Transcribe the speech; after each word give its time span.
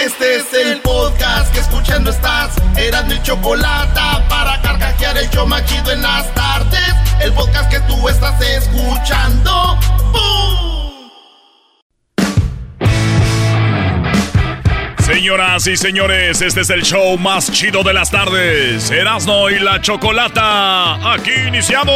Este 0.00 0.36
es 0.36 0.54
el 0.54 0.80
podcast 0.80 1.52
que 1.52 1.60
escuchando 1.60 2.10
estás. 2.10 2.54
Eran 2.74 3.06
mi 3.06 3.22
chocolate 3.22 4.00
para 4.30 4.58
carcajear 4.62 5.18
el 5.18 5.28
yo 5.30 5.44
machido 5.46 5.92
en 5.92 6.00
las 6.00 6.32
tardes. 6.34 6.94
El 7.20 7.34
podcast 7.34 7.70
que 7.70 7.80
tú 7.80 8.08
estás 8.08 8.40
escuchando. 8.40 9.78
¡Bum! 10.10 11.10
Señoras 15.00 15.66
y 15.66 15.76
señores, 15.76 16.40
este 16.40 16.62
es 16.62 16.70
el 16.70 16.82
show 16.82 17.18
más 17.18 17.52
chido 17.52 17.82
de 17.82 17.92
las 17.92 18.10
tardes. 18.10 18.90
Erasno 18.90 19.50
y 19.50 19.58
la 19.58 19.82
Chocolata. 19.82 21.12
Aquí 21.12 21.32
iniciamos. 21.46 21.94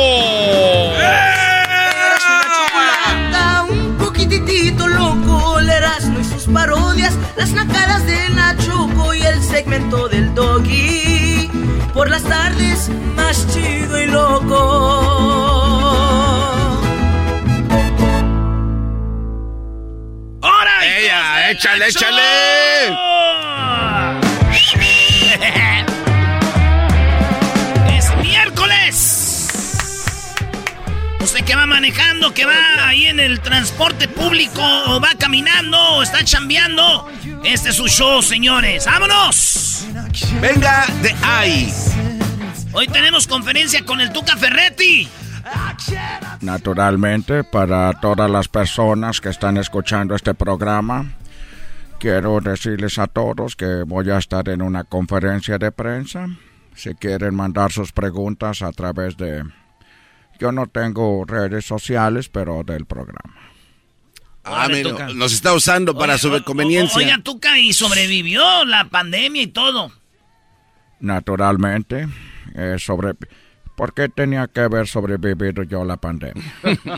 Chocolata, 2.53 3.65
un 3.71 3.97
poquitito 3.97 4.87
loco, 4.89 5.59
el 5.59 5.71
Erasmo 5.71 6.21
y 6.21 6.25
sus 6.25 6.45
parodias, 6.53 6.84
las 7.37 7.51
nacadas 7.53 8.07
de 8.07 8.29
Nachoco 8.31 9.15
y 9.15 9.23
el 9.23 9.43
segmento 9.43 10.09
del 10.09 10.35
Doggy. 10.35 11.51
Por 11.93 12.11
las 12.11 12.23
tardes, 12.23 12.91
más 13.17 13.47
chido 13.53 14.03
y 14.03 14.07
loco. 14.07 14.55
¡Hora! 20.41 20.87
¡Ella! 20.99 21.51
¡Échale, 21.51 21.87
échale! 21.89 23.44
Que 31.45 31.55
va 31.55 31.67
manejando, 31.67 32.33
que 32.33 32.47
va 32.47 32.89
ahí 32.89 33.07
en 33.07 33.21
el 33.21 33.41
transporte 33.41 34.09
público, 34.09 34.63
o 34.87 35.01
va 35.01 35.11
caminando, 35.19 35.79
o 35.97 36.03
está 36.03 36.25
chambeando, 36.25 37.09
este 37.45 37.71
es 37.71 37.77
su 37.77 37.87
show, 37.87 38.23
señores. 38.23 38.87
¡Vámonos! 38.87 39.87
Venga 40.41 40.87
de 41.03 41.15
ahí. 41.23 41.73
Hoy 42.73 42.89
tenemos 42.89 43.27
conferencia 43.27 43.85
con 43.85 44.01
el 44.01 44.13
Tuca 44.13 44.37
Ferretti. 44.37 45.09
Naturalmente, 46.41 47.45
para 47.45 47.93
todas 48.01 48.31
las 48.31 48.49
personas 48.49 49.21
que 49.21 49.29
están 49.29 49.59
escuchando 49.59 50.15
este 50.15 50.35
programa, 50.35 51.13
quiero 51.99 52.41
decirles 52.41 52.99
a 52.99 53.07
todos 53.07 53.55
que 53.55 53.83
voy 53.87 54.11
a 54.11 54.19
estar 54.19 54.49
en 54.49 54.63
una 54.63 54.85
conferencia 54.85 55.59
de 55.59 55.71
prensa. 55.71 56.27
Si 56.75 56.95
quieren 56.95 57.35
mandar 57.35 57.71
sus 57.71 57.93
preguntas 57.93 58.63
a 58.63 58.73
través 58.73 59.17
de... 59.17 59.45
Yo 60.39 60.53
no 60.53 60.67
tengo 60.67 61.25
redes 61.27 61.65
sociales, 61.65 62.29
pero 62.29 62.63
del 62.65 62.87
programa. 62.87 63.35
Ah, 64.45 64.69
mira, 64.71 65.09
nos 65.15 65.33
está 65.33 65.55
usando 65.55 65.97
para 65.97 66.19
su 66.19 66.29
Oiga, 66.29 66.39
o- 66.43 66.45
conveniencia. 66.45 66.99
Oiga, 66.99 67.19
Tuca, 67.23 67.59
y 67.59 67.73
sobrevivió 67.73 68.65
la 68.67 68.91
pandemia 68.91 69.43
y 69.43 69.47
todo. 69.47 69.91
Naturalmente, 71.01 72.09
eh, 72.55 72.77
sobre... 72.79 73.15
¿Por 73.77 73.93
qué 73.95 74.09
tenía 74.09 74.47
que 74.47 74.61
haber 74.61 74.87
sobrevivido 74.87 75.63
yo 75.65 75.85
la 75.85 75.97
pandemia? 75.97 76.45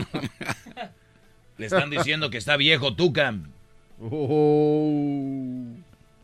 Le 1.57 1.65
están 1.65 1.89
diciendo 1.89 2.29
que 2.29 2.37
está 2.37 2.55
viejo, 2.57 2.95
Tuca. 2.95 3.33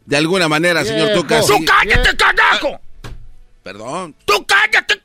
De 0.05 0.17
alguna 0.17 0.47
manera, 0.47 0.83
señor. 0.85 1.13
Tuca. 1.13 1.41
¡Tú 1.41 1.55
cállate, 1.65 2.15
carajo! 2.15 2.79
Perdón. 3.63 4.13
¡Tú 4.25 4.45
cállate! 4.45 5.01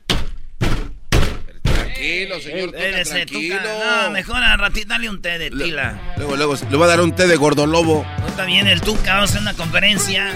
Tranquilo, 1.99 2.39
señor 2.39 2.69
Espérese, 2.69 3.25
tranquilo. 3.25 3.57
Tuca. 3.57 4.03
No, 4.03 4.11
mejor 4.11 4.37
al 4.37 4.57
ratito 4.57 4.87
dale 4.87 5.09
un 5.09 5.21
té 5.21 5.37
de 5.37 5.51
tila. 5.51 5.99
Luego, 6.15 6.37
luego, 6.37 6.55
le 6.55 6.77
voy 6.77 6.85
a 6.85 6.87
dar 6.87 7.01
un 7.01 7.13
té 7.13 7.27
de 7.27 7.35
gordolobo. 7.35 8.05
Está 8.25 8.45
bien 8.45 8.67
el 8.67 8.79
Tuca, 8.79 9.15
vamos 9.15 9.31
a 9.31 9.33
hacer 9.33 9.41
una 9.41 9.53
conferencia. 9.53 10.31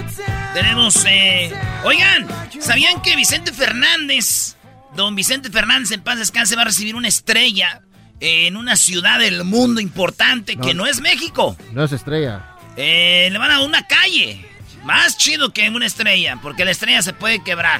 Tenemos, 0.53 1.05
eh... 1.07 1.53
Oigan, 1.85 2.27
¿sabían 2.59 3.01
que 3.01 3.15
Vicente 3.15 3.53
Fernández, 3.53 4.57
don 4.93 5.15
Vicente 5.15 5.49
Fernández 5.49 5.91
en 5.91 6.01
paz 6.01 6.19
descanse, 6.19 6.57
va 6.57 6.63
a 6.63 6.65
recibir 6.65 6.95
una 6.95 7.07
estrella 7.07 7.81
en 8.19 8.57
una 8.57 8.75
ciudad 8.75 9.19
del 9.19 9.45
mundo 9.45 9.79
importante 9.79 10.57
que 10.57 10.73
no 10.73 10.85
es 10.85 10.99
México? 10.99 11.55
No 11.71 11.85
es 11.85 11.93
estrella. 11.93 12.57
Eh, 12.75 13.29
le 13.31 13.37
van 13.37 13.51
a 13.51 13.59
dar 13.59 13.67
una 13.67 13.87
calle. 13.87 14.45
Más 14.83 15.17
chido 15.17 15.53
que 15.53 15.69
una 15.69 15.85
estrella, 15.85 16.39
porque 16.41 16.65
la 16.65 16.71
estrella 16.71 17.01
se 17.01 17.13
puede 17.13 17.41
quebrar. 17.41 17.79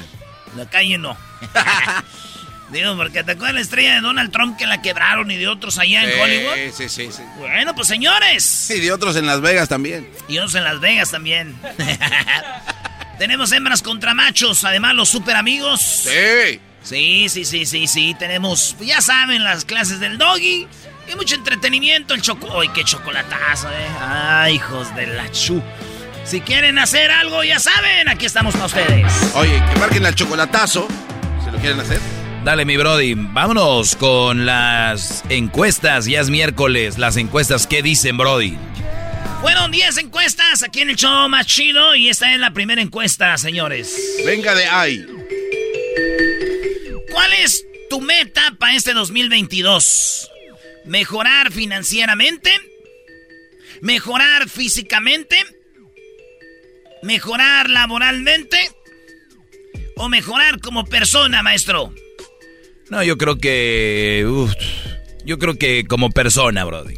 La 0.56 0.70
calle 0.70 0.98
no. 0.98 1.18
Digo, 2.74 2.98
porque 2.98 3.24
te 3.24 3.34
acuerdas 3.34 3.54
la 3.54 3.62
estrella 3.62 3.96
de 3.96 4.02
Donald 4.02 4.32
Trump 4.32 4.58
que 4.58 4.66
la 4.66 4.82
quebraron 4.82 5.30
y 5.30 5.38
de 5.38 5.48
otros 5.48 5.78
allá 5.78 6.04
en 6.04 6.20
Hollywood. 6.20 6.74
Sí, 6.76 6.90
sí, 6.90 7.12
sí. 7.12 7.22
Bueno, 7.38 7.76
pues 7.76 7.88
señores. 7.88 8.70
Y 8.72 8.80
de 8.80 8.92
otros 8.92 9.16
en 9.16 9.28
Las 9.28 9.42
Vegas 9.42 9.70
también. 9.70 10.10
Y 10.28 10.40
otros 10.40 10.56
en 10.56 10.64
Las 10.64 10.80
Vegas 10.80 11.12
también. 11.12 11.56
Tenemos 13.20 13.52
hembras 13.52 13.84
contra 13.84 14.16
machos, 14.16 14.66
además 14.66 14.96
los 14.96 15.08
super 15.08 15.36
amigos. 15.36 15.82
Sí. 15.82 16.60
Sí, 16.82 17.30
sí, 17.30 17.46
sí, 17.46 17.68
sí, 17.68 17.86
sí. 17.86 18.16
Tenemos, 18.18 18.76
ya 18.82 19.02
saben, 19.02 19.44
las 19.44 19.66
clases 19.66 20.00
del 20.00 20.18
doggy. 20.18 20.68
Y 21.12 21.16
mucho 21.16 21.36
entretenimiento, 21.36 22.16
el 22.16 22.22
choco... 22.22 22.60
¡Ay, 22.60 22.70
qué 22.70 22.84
chocolatazo, 22.84 23.70
eh! 23.70 23.88
¡Ay, 24.00 24.56
hijos 24.56 24.96
de 24.96 25.06
la 25.08 25.30
chu! 25.32 25.62
Si 26.26 26.42
quieren 26.42 26.80
hacer 26.80 27.12
algo, 27.12 27.44
ya 27.44 27.60
saben, 27.60 28.08
aquí 28.08 28.26
estamos 28.26 28.54
para 28.54 28.66
ustedes. 28.66 29.12
Oye, 29.36 29.62
que 29.72 29.80
marquen 29.80 30.06
al 30.06 30.16
chocolatazo. 30.16 30.88
Si 31.44 31.52
lo 31.52 31.58
quieren 31.60 31.80
hacer. 31.80 32.00
Dale, 32.44 32.66
mi 32.66 32.76
Brody. 32.76 33.14
Vámonos 33.16 33.96
con 33.96 34.46
las 34.46 35.24
encuestas. 35.30 36.06
Ya 36.06 36.20
es 36.20 36.30
miércoles. 36.30 36.98
Las 36.98 37.16
encuestas, 37.16 37.68
¿qué 37.68 37.82
dicen, 37.82 38.18
Brody? 38.18 38.58
Fueron 39.40 39.72
10 39.72 39.98
encuestas 40.00 40.62
aquí 40.62 40.82
en 40.82 40.90
el 40.90 40.98
show 40.98 41.30
más 41.30 41.48
chido 41.48 41.96
y 41.96 42.10
esta 42.10 42.34
es 42.34 42.40
la 42.40 42.52
primera 42.52 42.82
encuesta, 42.82 43.38
señores. 43.38 43.98
Venga 44.26 44.56
de 44.56 44.66
ahí. 44.66 45.06
¿Cuál 47.14 47.32
es 47.34 47.66
tu 47.90 48.02
meta 48.02 48.56
para 48.60 48.76
este 48.76 48.94
2022? 48.94 50.30
¿Mejorar 50.84 51.50
financieramente? 51.50 52.52
¿Mejorar 53.82 54.50
físicamente? 54.50 55.38
¿Mejorar 57.04 57.70
laboralmente? 57.70 58.58
¿O 59.96 60.10
mejorar 60.10 60.60
como 60.60 60.84
persona, 60.84 61.42
maestro? 61.42 61.94
No, 62.90 63.04
yo 63.04 63.18
creo 63.18 63.38
que. 63.38 64.26
uf, 64.28 64.54
yo 65.26 65.40
creo 65.40 65.56
que 65.58 65.86
como 65.88 66.10
persona, 66.10 66.64
Brody. 66.66 66.96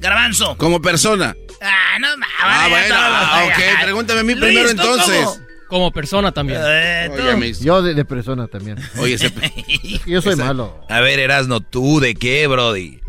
Garbanzo. 0.00 0.56
Como 0.56 0.80
persona. 0.82 1.36
Ah, 1.60 1.98
no, 2.00 2.16
no, 2.16 2.26
Ah, 2.40 2.66
bueno, 2.68 2.94
ah, 2.98 3.44
ok, 3.46 3.82
pregúntame 3.82 4.20
a 4.20 4.24
mí 4.24 4.34
Luis, 4.34 4.44
primero 4.46 4.68
¿tú 4.74 4.82
entonces. 4.82 5.24
cómo? 5.24 5.46
Como 5.68 5.90
persona 5.92 6.32
también. 6.32 6.60
Eh. 6.64 7.08
Oye, 7.12 7.36
mis- 7.36 7.60
Yo 7.60 7.80
de, 7.82 7.94
de 7.94 8.04
persona 8.04 8.46
también. 8.48 8.78
Oye, 8.98 9.14
ese- 9.14 9.32
Yo 10.06 10.20
soy 10.20 10.32
esa- 10.34 10.44
malo. 10.46 10.84
A 10.88 11.00
ver, 11.00 11.18
Erasno, 11.20 11.60
¿tú 11.60 12.00
de 12.00 12.14
qué, 12.14 12.46
Brody? 12.48 13.00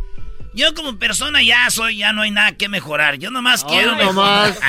Yo 0.54 0.74
como 0.76 1.00
persona 1.00 1.42
ya 1.42 1.68
soy, 1.72 1.98
ya 1.98 2.14
no 2.14 2.22
hay 2.22 2.30
nada 2.32 2.52
que 2.52 2.70
mejorar. 2.70 3.18
Yo 3.18 3.32
nomás 3.32 3.64
quiero 3.66 3.96
Ay, 3.96 4.06
nomás, 4.06 4.56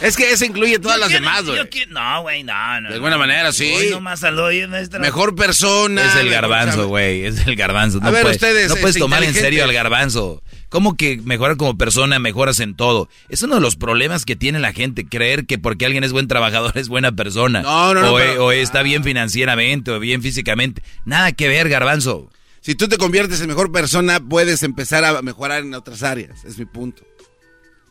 Es 0.00 0.16
que 0.16 0.30
ese 0.32 0.46
incluye 0.46 0.78
todas 0.78 0.96
Yo 0.96 1.00
las 1.00 1.08
quiero- 1.08 1.24
demás, 1.24 1.44
güey. 1.44 1.86
No, 1.90 2.22
güey, 2.22 2.42
no, 2.42 2.80
no. 2.80 2.88
De 2.88 2.94
alguna 2.94 3.18
manera, 3.18 3.52
sí. 3.52 3.70
Hoy 3.72 3.90
nomás 3.90 4.24
al 4.24 4.36
maestro. 4.68 5.00
Mejor 5.00 5.34
persona. 5.34 6.04
Es 6.06 6.16
el 6.16 6.30
garbanzo, 6.30 6.88
güey. 6.88 7.24
Es 7.26 7.46
el 7.46 7.54
garbanzo. 7.56 7.98
A 7.98 8.04
No 8.04 8.12
ver, 8.12 8.22
puedes, 8.22 8.36
ustedes, 8.36 8.68
no 8.70 8.74
puedes 8.76 8.88
este, 8.96 9.00
tomar 9.00 9.22
en 9.24 9.34
serio 9.34 9.64
al 9.64 9.72
garbanzo. 9.72 10.42
¿Cómo 10.70 10.96
que 10.96 11.18
mejorar 11.24 11.56
como 11.56 11.76
persona, 11.76 12.18
mejoras 12.18 12.60
en 12.60 12.76
todo? 12.76 13.08
Es 13.28 13.42
uno 13.42 13.56
de 13.56 13.60
los 13.60 13.76
problemas 13.76 14.24
que 14.24 14.36
tiene 14.36 14.60
la 14.60 14.72
gente, 14.72 15.04
creer 15.04 15.44
que 15.44 15.58
porque 15.58 15.84
alguien 15.84 16.04
es 16.04 16.12
buen 16.12 16.28
trabajador 16.28 16.72
es 16.78 16.88
buena 16.88 17.12
persona. 17.12 17.62
No, 17.62 17.92
no, 17.92 18.00
no, 18.02 18.14
O, 18.14 18.16
pero- 18.16 18.46
o 18.46 18.52
está 18.52 18.82
bien 18.82 19.02
financieramente, 19.04 19.90
o 19.90 19.98
bien 20.00 20.22
físicamente. 20.22 20.82
Nada 21.04 21.32
que 21.32 21.48
ver, 21.48 21.68
garbanzo. 21.68 22.30
Si 22.62 22.74
tú 22.74 22.88
te 22.88 22.98
conviertes 22.98 23.40
en 23.40 23.48
mejor 23.48 23.72
persona, 23.72 24.20
puedes 24.20 24.62
empezar 24.62 25.04
a 25.04 25.20
mejorar 25.22 25.62
en 25.62 25.74
otras 25.74 26.02
áreas. 26.02 26.44
Es 26.44 26.58
mi 26.58 26.66
punto. 26.66 27.02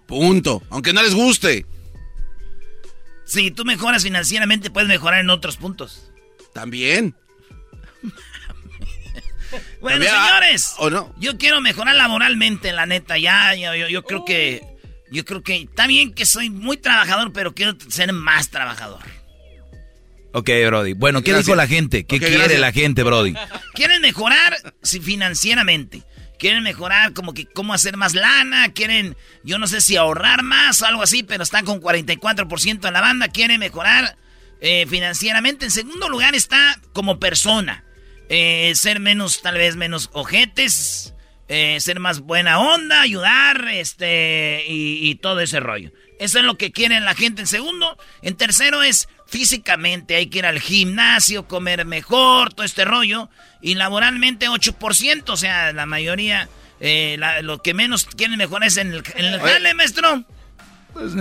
Punto. 0.07 0.61
Aunque 0.69 0.93
no 0.93 1.03
les 1.03 1.13
guste. 1.13 1.65
Si 3.29 3.51
tú 3.51 3.63
mejoras 3.63 4.01
financieramente, 4.03 4.71
puedes 4.71 4.89
mejorar 4.89 5.19
en 5.19 5.29
otros 5.29 5.57
puntos. 5.57 6.11
También. 6.53 7.15
Bueno, 9.81 9.95
También, 10.05 10.13
ah, 10.15 10.27
señores. 10.27 10.73
¿o 10.77 10.89
no? 10.91 11.11
Yo 11.17 11.39
quiero 11.39 11.59
mejorar 11.59 11.95
laboralmente, 11.95 12.71
la 12.71 12.85
neta. 12.85 13.17
Ya, 13.17 13.55
yo, 13.55 13.87
yo 13.87 14.03
creo 14.03 14.23
que. 14.23 14.61
Yo 15.11 15.25
creo 15.25 15.41
que 15.41 15.63
está 15.63 15.87
bien 15.87 16.13
que 16.13 16.27
soy 16.27 16.51
muy 16.51 16.77
trabajador, 16.77 17.33
pero 17.33 17.55
quiero 17.55 17.75
ser 17.89 18.13
más 18.13 18.51
trabajador. 18.51 19.01
Ok, 20.33 20.51
Brody. 20.67 20.93
Bueno, 20.93 21.23
¿qué 21.23 21.31
Gracias. 21.31 21.47
dijo 21.47 21.55
la 21.55 21.65
gente? 21.65 22.05
¿Qué 22.05 22.19
quiere 22.19 22.35
gracias. 22.35 22.59
la 22.59 22.71
gente, 22.71 23.01
Brody? 23.01 23.33
Quieren 23.73 24.03
mejorar 24.03 24.55
si 24.83 24.99
financieramente. 24.99 26.03
Quieren 26.39 26.63
mejorar 26.63 27.13
como 27.13 27.33
que 27.33 27.45
cómo 27.45 27.73
hacer 27.73 27.97
más 27.97 28.15
lana. 28.15 28.71
Quieren, 28.73 29.15
yo 29.43 29.59
no 29.59 29.67
sé 29.67 29.81
si 29.81 29.97
ahorrar 29.97 30.41
más 30.41 30.81
o 30.81 30.85
algo 30.85 31.03
así, 31.03 31.21
pero 31.21 31.43
están 31.43 31.65
con 31.65 31.81
44% 31.81 32.87
en 32.87 32.93
la 32.93 33.01
banda. 33.01 33.27
Quieren 33.27 33.59
mejorar 33.59 34.17
eh, 34.61 34.85
financieramente. 34.89 35.65
En 35.65 35.71
segundo 35.71 36.09
lugar 36.09 36.33
está 36.35 36.79
como 36.93 37.19
persona. 37.19 37.83
Eh, 38.29 38.71
ser 38.75 38.99
menos, 38.99 39.41
tal 39.41 39.55
vez 39.55 39.75
menos 39.75 40.09
ojetes. 40.13 41.13
eh, 41.49 41.79
ser 41.79 41.99
más 41.99 42.19
buena 42.19 42.59
onda, 42.59 43.01
ayudar, 43.01 43.67
este, 43.69 44.63
y, 44.67 45.09
y 45.09 45.15
todo 45.15 45.39
ese 45.39 45.59
rollo. 45.59 45.91
Eso 46.19 46.37
es 46.39 46.45
lo 46.45 46.57
que 46.57 46.71
quieren 46.71 47.05
la 47.05 47.15
gente 47.15 47.41
en 47.41 47.47
segundo. 47.47 47.97
En 48.21 48.35
tercero 48.35 48.83
es 48.83 49.09
físicamente, 49.29 50.15
hay 50.15 50.27
que 50.27 50.39
ir 50.39 50.45
al 50.45 50.59
gimnasio, 50.59 51.47
comer 51.47 51.85
mejor, 51.85 52.53
todo 52.53 52.65
este 52.65 52.85
rollo. 52.85 53.29
Y 53.61 53.75
laboralmente 53.75 54.47
8%, 54.49 55.33
o 55.33 55.37
sea, 55.37 55.71
la 55.73 55.85
mayoría, 55.85 56.49
eh, 56.79 57.15
la- 57.19 57.41
lo 57.41 57.61
que 57.61 57.73
menos 57.73 58.05
quieren 58.05 58.37
mejorar 58.37 58.67
es 58.67 58.77
en 58.77 58.93
el, 58.93 59.03
en 59.15 59.25
el 59.25 59.39
jale, 59.39 59.73
maestro. 59.73 60.23
Pues, 60.93 61.11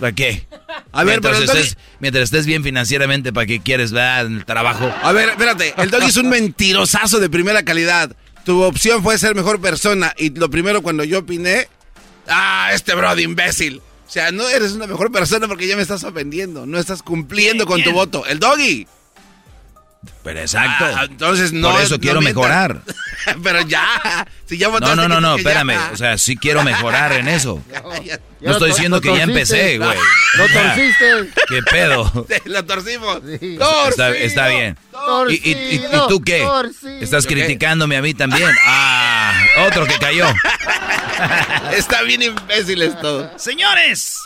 ¿Para 0.00 0.12
qué? 0.12 0.46
A 0.92 1.04
ver, 1.04 1.20
mientras, 1.20 1.38
pero 1.38 1.52
estés, 1.52 1.78
mientras 2.00 2.24
estés 2.24 2.44
bien 2.44 2.64
financieramente, 2.64 3.32
¿para 3.32 3.46
qué 3.46 3.60
quieres 3.60 3.92
ver 3.92 4.26
el 4.26 4.44
trabajo? 4.44 4.92
A 5.02 5.12
ver, 5.12 5.28
espérate. 5.30 5.74
El 5.78 5.90
doggy 5.90 6.06
es 6.06 6.16
un 6.16 6.28
mentirosazo 6.28 7.20
de 7.20 7.30
primera 7.30 7.62
calidad. 7.62 8.16
Tu 8.44 8.60
opción 8.62 9.02
fue 9.02 9.16
ser 9.18 9.34
mejor 9.34 9.60
persona. 9.60 10.12
Y 10.18 10.30
lo 10.30 10.50
primero 10.50 10.82
cuando 10.82 11.04
yo 11.04 11.20
opiné. 11.20 11.68
Ah, 12.28 12.70
este 12.72 12.94
brody 12.94 13.22
imbécil. 13.22 13.80
O 14.06 14.10
sea, 14.10 14.30
no 14.30 14.48
eres 14.48 14.72
una 14.72 14.86
mejor 14.86 15.10
persona 15.10 15.48
porque 15.48 15.66
ya 15.66 15.76
me 15.76 15.82
estás 15.82 16.04
ofendiendo. 16.04 16.64
No 16.66 16.78
estás 16.78 17.02
cumpliendo 17.02 17.66
con 17.66 17.82
tu 17.82 17.92
voto. 17.92 18.24
El 18.26 18.38
doggy. 18.38 18.86
Pero 20.22 20.40
exacto. 20.40 20.84
Ah, 20.84 21.06
entonces 21.08 21.52
no. 21.52 21.72
Por 21.72 21.80
eso 21.80 21.94
no 21.96 22.00
quiero 22.00 22.20
mientas. 22.20 22.36
mejorar. 22.42 22.82
Pero 23.42 23.60
ya. 23.62 24.26
Si 24.44 24.56
ya 24.56 24.66
No, 24.68 24.74
votaste. 24.74 24.96
no, 24.96 25.08
no, 25.08 25.20
no, 25.20 25.36
ya. 25.36 25.38
espérame. 25.40 25.92
O 25.92 25.96
sea, 25.96 26.16
sí 26.18 26.36
quiero 26.36 26.62
mejorar 26.62 27.12
en 27.12 27.28
eso. 27.28 27.60
Ya 28.38 28.48
No 28.48 28.52
estoy 28.52 28.68
diciendo 28.68 29.00
que 29.00 29.16
ya 29.16 29.22
empecé, 29.22 29.78
güey. 29.78 29.96
Lo 30.36 30.44
O 30.44 30.48
sea, 30.48 30.74
torciste. 30.74 31.30
¿Qué 31.48 31.62
pedo? 31.62 32.26
Lo 32.44 32.64
torcimos. 32.66 33.20
Sí. 33.40 33.56
Está, 33.88 34.10
está 34.10 34.48
bien. 34.48 34.76
¿Y, 35.30 35.32
y, 35.32 35.52
y- 35.54 35.74
y 35.76 35.82
tú 36.08 36.20
qué? 36.20 36.40
Torcido. 36.42 36.98
¿Estás 37.00 37.26
criticándome 37.26 37.96
a 37.96 38.02
mí 38.02 38.12
también? 38.12 38.50
Ah, 38.66 39.32
otro 39.58 39.86
que 39.86 39.98
cayó. 39.98 40.26
Está 41.72 42.02
bien 42.02 42.22
imbécil 42.22 42.82
esto. 42.82 43.30
Señores, 43.38 44.18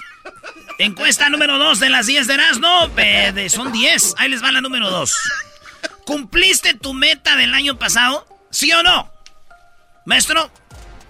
encuesta 0.78 1.28
número 1.28 1.58
2 1.58 1.80
de 1.80 1.88
las 1.90 2.06
10 2.06 2.26
de 2.26 2.34
Erasmo. 2.34 2.90
eh, 2.96 3.32
de- 3.34 3.48
son 3.50 3.72
10. 3.72 4.14
Ahí 4.18 4.28
les 4.28 4.42
va 4.42 4.52
la 4.52 4.60
número 4.60 4.90
2. 4.90 5.12
¿Cumpliste 6.04 6.74
tu 6.74 6.92
meta 6.94 7.36
del 7.36 7.54
año 7.54 7.78
pasado? 7.78 8.26
¿Sí 8.50 8.72
o 8.72 8.82
no? 8.82 9.10
Maestro, 10.06 10.50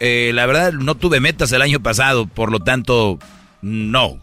Eh, 0.02 0.32
la 0.34 0.46
verdad, 0.46 0.72
no 0.72 0.94
tuve 0.94 1.20
metas 1.20 1.52
el 1.52 1.60
año 1.62 1.80
pasado, 1.80 2.26
por 2.26 2.50
lo 2.50 2.58
tanto, 2.60 3.18
no. 3.60 4.18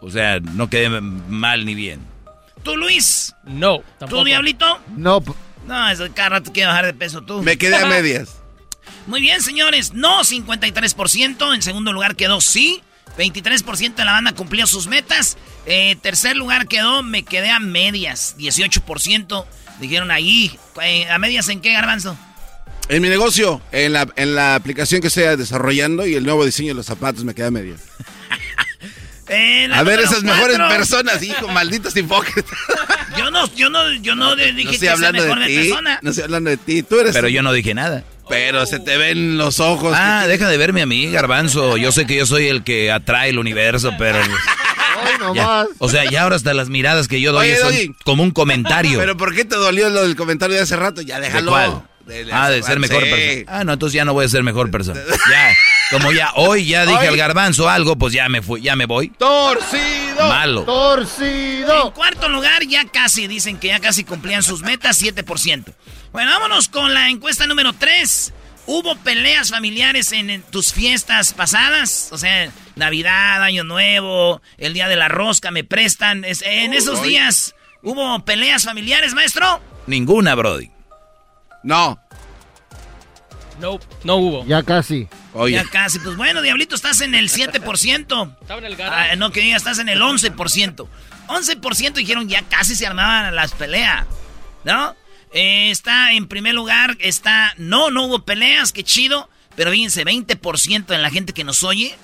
O 0.00 0.10
sea, 0.10 0.38
no 0.40 0.70
quedé 0.70 0.88
mal 1.00 1.64
ni 1.66 1.74
bien. 1.74 2.00
tú 2.62 2.76
Luis, 2.76 3.34
No, 3.44 3.82
tú. 4.08 4.24
Diablito. 4.24 4.80
No, 4.96 5.22
No, 5.66 5.88
es 5.90 6.00
cada 6.14 6.28
rato 6.30 6.52
quiero 6.52 6.70
bajar 6.70 6.86
de 6.86 6.94
peso 6.94 7.22
tú. 7.22 7.42
Me 7.42 7.56
quedé 7.58 7.76
a 7.76 7.86
medias. 7.86 8.36
Muy 9.06 9.20
bien, 9.20 9.42
señores. 9.42 9.92
No, 9.92 10.22
53%. 10.22 11.54
En 11.54 11.62
segundo 11.62 11.92
lugar 11.92 12.16
quedó 12.16 12.40
sí. 12.40 12.82
23% 13.16 13.94
de 13.94 14.04
la 14.04 14.12
banda 14.12 14.32
cumplió 14.32 14.66
sus 14.66 14.88
metas. 14.88 15.38
Eh, 15.64 15.96
tercer 16.02 16.36
lugar 16.36 16.68
quedó, 16.68 17.02
me 17.02 17.22
quedé 17.24 17.50
a 17.50 17.60
medias. 17.60 18.36
18% 18.38 19.46
dijeron 19.80 20.10
ahí. 20.10 20.58
Eh, 20.82 21.08
¿A 21.08 21.18
medias 21.18 21.48
en 21.48 21.60
qué, 21.60 21.72
Garbanzo? 21.72 22.16
En 22.88 23.02
mi 23.02 23.08
negocio, 23.08 23.60
en 23.72 23.92
la, 23.94 24.06
en 24.16 24.34
la 24.34 24.54
aplicación 24.54 25.00
que 25.00 25.08
estoy 25.08 25.24
desarrollando 25.36 26.06
y 26.06 26.14
el 26.14 26.24
nuevo 26.24 26.44
diseño 26.44 26.68
de 26.68 26.74
los 26.74 26.86
zapatos 26.86 27.24
me 27.24 27.34
quedé 27.34 27.46
a 27.46 27.50
medias. 27.50 27.80
Eh, 29.28 29.68
A 29.72 29.82
ver, 29.82 30.00
esas 30.00 30.22
mejores 30.22 30.56
personas, 30.58 31.22
hijo, 31.22 31.48
malditos 31.48 31.96
hipócritas. 31.96 32.58
Yo 33.16 33.30
no, 33.30 33.46
yo 33.54 33.70
no, 33.70 33.90
yo 33.94 34.14
no 34.14 34.36
dije 34.36 34.64
No 34.64 34.70
que 34.72 34.78
sea 34.78 34.92
hablando 34.92 35.22
mejor 35.22 35.38
de 35.38 35.44
de 35.46 35.50
ti. 35.62 35.68
persona. 35.68 35.98
No 36.02 36.10
estoy 36.10 36.24
hablando 36.24 36.50
de 36.50 36.56
ti. 36.58 36.82
Tú 36.82 37.00
eres. 37.00 37.14
Pero 37.14 37.28
yo 37.28 37.42
no 37.42 37.50
dije 37.54 37.72
nada. 37.72 38.04
Pero 38.28 38.66
se 38.66 38.78
te 38.78 38.98
ven 38.98 39.38
los 39.38 39.58
ojos. 39.58 39.94
Ah, 39.96 40.26
deja 40.26 40.48
de 40.50 40.58
verme 40.58 40.82
a 40.82 40.86
mí, 40.86 41.10
garbanzo. 41.10 41.78
Yo 41.78 41.92
sé 41.92 42.06
que 42.06 42.14
yo 42.14 42.26
soy 42.26 42.48
el 42.48 42.62
que 42.62 42.92
atrae 42.92 43.30
el 43.30 43.38
universo, 43.38 43.92
pero... 43.96 44.18
nomás. 45.20 45.68
O 45.78 45.88
sea, 45.88 46.04
ya 46.10 46.22
ahora 46.24 46.36
hasta 46.36 46.52
las 46.52 46.68
miradas 46.68 47.08
que 47.08 47.22
yo 47.22 47.32
doy 47.32 47.48
Oye, 47.52 47.56
son 47.86 47.96
como 48.04 48.22
un 48.22 48.32
comentario. 48.32 48.98
Pero 48.98 49.16
¿por 49.16 49.34
qué 49.34 49.44
te 49.46 49.56
dolió 49.56 49.88
lo 49.88 50.02
del 50.02 50.14
comentario 50.14 50.56
de 50.56 50.62
hace 50.62 50.76
rato? 50.76 51.00
Ya 51.00 51.16
¿De 51.20 51.26
déjalo. 51.28 51.50
cuál? 51.52 51.82
De- 52.06 52.28
ah, 52.32 52.50
de 52.50 52.62
ser 52.62 52.78
mejor 52.80 53.02
sí. 53.02 53.10
persona. 53.10 53.44
Ah, 53.60 53.64
no, 53.64 53.72
entonces 53.72 53.94
ya 53.94 54.04
no 54.04 54.12
voy 54.12 54.26
a 54.26 54.28
ser 54.28 54.42
mejor 54.42 54.70
persona. 54.70 55.00
Ya, 55.30 55.54
como 55.90 56.12
ya 56.12 56.32
hoy 56.34 56.66
ya 56.66 56.84
dije 56.86 56.98
Hoy- 56.98 57.06
al 57.06 57.16
garbanzo 57.16 57.68
algo, 57.68 57.96
pues 57.96 58.12
ya 58.12 58.28
me 58.28 58.42
fui, 58.42 58.60
ya 58.62 58.74
me 58.76 58.86
voy. 58.86 59.08
¡Torcido! 59.10 60.28
Malo. 60.28 60.60
En 60.60 60.66
Torcido. 60.66 61.92
cuarto 61.94 62.28
lugar, 62.28 62.64
ya 62.66 62.84
casi, 62.86 63.26
dicen 63.26 63.58
que 63.58 63.68
ya 63.68 63.80
casi 63.80 64.04
cumplían 64.04 64.42
sus 64.42 64.62
metas, 64.62 65.00
7%. 65.00 65.74
Bueno, 66.12 66.30
vámonos 66.32 66.68
con 66.68 66.92
la 66.94 67.08
encuesta 67.10 67.46
número 67.46 67.72
3. 67.72 68.32
¿Hubo 68.68 68.96
peleas 68.96 69.50
familiares 69.50 70.10
en, 70.10 70.28
en 70.28 70.42
tus 70.42 70.72
fiestas 70.72 71.32
pasadas? 71.34 72.08
O 72.10 72.18
sea, 72.18 72.50
Navidad, 72.74 73.40
Año 73.42 73.62
Nuevo, 73.62 74.42
el 74.58 74.72
Día 74.74 74.88
de 74.88 74.96
la 74.96 75.06
Rosca, 75.08 75.52
me 75.52 75.62
prestan. 75.62 76.24
Es- 76.24 76.42
en 76.42 76.74
esos 76.74 77.00
días, 77.02 77.54
¿hubo 77.82 78.24
peleas 78.24 78.64
familiares, 78.64 79.14
maestro? 79.14 79.60
Ninguna, 79.86 80.34
Brody. 80.34 80.70
No. 81.62 81.98
No, 83.60 83.78
no 84.04 84.16
hubo. 84.16 84.46
Ya 84.46 84.62
casi. 84.62 85.08
Oye. 85.32 85.54
Ya 85.54 85.64
casi. 85.64 85.98
Pues 85.98 86.16
bueno, 86.16 86.42
Diablito, 86.42 86.74
estás 86.74 87.00
en 87.00 87.14
el 87.14 87.30
7%. 87.30 88.36
Estaba 88.40 88.60
en 88.60 88.66
el 88.66 88.76
garage. 88.76 89.12
Ah, 89.12 89.16
no, 89.16 89.30
que 89.32 89.40
digas, 89.40 89.62
estás 89.62 89.78
en 89.78 89.88
el 89.88 90.00
11%. 90.00 90.86
11% 91.28 91.92
dijeron 91.94 92.28
ya 92.28 92.42
casi 92.42 92.74
se 92.74 92.86
armaban 92.86 93.34
las 93.34 93.52
peleas. 93.52 94.06
¿No? 94.64 94.94
Eh, 95.32 95.70
está 95.70 96.12
en 96.12 96.28
primer 96.28 96.54
lugar, 96.54 96.96
está. 97.00 97.52
No, 97.56 97.90
no 97.90 98.04
hubo 98.06 98.24
peleas, 98.24 98.72
qué 98.72 98.82
chido. 98.84 99.28
Pero 99.56 99.70
fíjense, 99.70 100.04
20% 100.04 100.86
de 100.86 100.98
la 100.98 101.10
gente 101.10 101.32
que 101.32 101.42
nos 101.44 101.62
oye, 101.62 101.96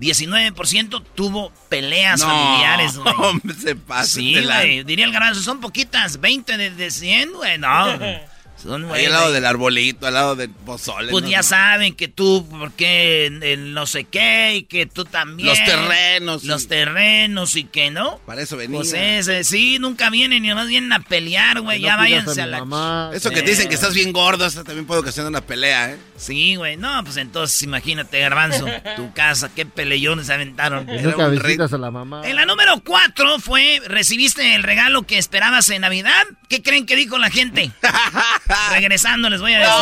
19% 0.00 1.02
tuvo 1.14 1.52
peleas 1.68 2.22
familiares, 2.22 2.96
güey. 2.96 3.14
hombre, 3.18 3.54
se 3.54 3.76
pasa. 3.76 4.06
Sí, 4.14 4.34
de 4.34 4.42
la- 4.42 4.60
güey. 4.60 4.84
Diría 4.84 5.04
el 5.04 5.12
garbanzo, 5.12 5.42
son 5.42 5.60
poquitas. 5.60 6.20
20 6.20 6.56
de, 6.56 6.70
de 6.70 6.90
100, 6.90 7.32
güey. 7.32 7.58
No. 7.58 7.86
Son, 8.62 8.90
Ahí 8.92 9.06
al 9.06 9.12
lado 9.12 9.32
del 9.32 9.46
arbolito, 9.46 10.06
al 10.06 10.14
lado 10.14 10.36
del 10.36 10.50
pozole. 10.50 11.10
Pues 11.10 11.24
¿no? 11.24 11.30
ya 11.30 11.42
saben 11.42 11.94
que 11.94 12.08
tú, 12.08 12.46
porque 12.50 13.26
el, 13.26 13.42
el 13.42 13.72
no 13.74 13.86
sé 13.86 14.04
qué, 14.04 14.56
y 14.56 14.62
que 14.64 14.86
tú 14.86 15.04
también. 15.04 15.48
Los 15.48 15.58
terrenos. 15.64 16.44
Los 16.44 16.64
y- 16.64 16.66
terrenos 16.68 17.56
y 17.56 17.64
que 17.64 17.90
no. 17.90 18.18
Para 18.26 18.42
eso 18.42 18.56
venía. 18.56 18.78
Pues 18.78 18.92
ese, 18.92 19.44
sí, 19.44 19.78
nunca 19.78 20.10
vienen 20.10 20.44
y 20.44 20.48
nomás 20.48 20.68
vienen 20.68 20.92
a 20.92 21.00
pelear, 21.00 21.60
güey. 21.62 21.80
No 21.80 21.86
ya 21.86 21.96
váyanse 21.96 22.42
a, 22.42 22.46
la. 22.46 22.58
mamá. 22.60 23.10
Eso 23.14 23.30
que 23.30 23.42
te 23.42 23.50
dicen 23.50 23.68
que 23.68 23.74
estás 23.74 23.94
bien 23.94 24.12
gordo, 24.12 24.44
eso 24.44 24.62
también 24.64 24.86
puede 24.86 25.00
ocasionar 25.00 25.30
una 25.30 25.40
pelea, 25.40 25.92
¿eh? 25.92 25.98
Sí, 26.16 26.56
güey. 26.56 26.76
No, 26.76 27.02
pues 27.02 27.16
entonces 27.16 27.62
imagínate, 27.62 28.20
Garbanzo, 28.20 28.66
tu 28.96 29.12
casa, 29.14 29.50
qué 29.54 29.64
peleones 29.64 30.26
se 30.26 30.34
aventaron. 30.34 30.86
Nunca 30.86 31.28
un 31.28 31.32
visitas 31.32 31.72
a 31.72 31.78
la 31.78 31.90
mamá. 31.90 32.28
En 32.28 32.36
la 32.36 32.44
número 32.44 32.82
4 32.84 33.38
fue, 33.38 33.80
¿recibiste 33.86 34.54
el 34.54 34.62
regalo 34.62 35.02
que 35.04 35.18
esperabas 35.18 35.68
en 35.70 35.80
Navidad? 35.80 36.24
¿Qué 36.48 36.62
creen 36.62 36.84
que 36.84 36.96
dijo 36.96 37.16
la 37.18 37.30
gente? 37.30 37.70
Regresando 38.72 39.30
les 39.30 39.40
voy 39.40 39.54
a 39.54 39.58
decir. 39.58 39.74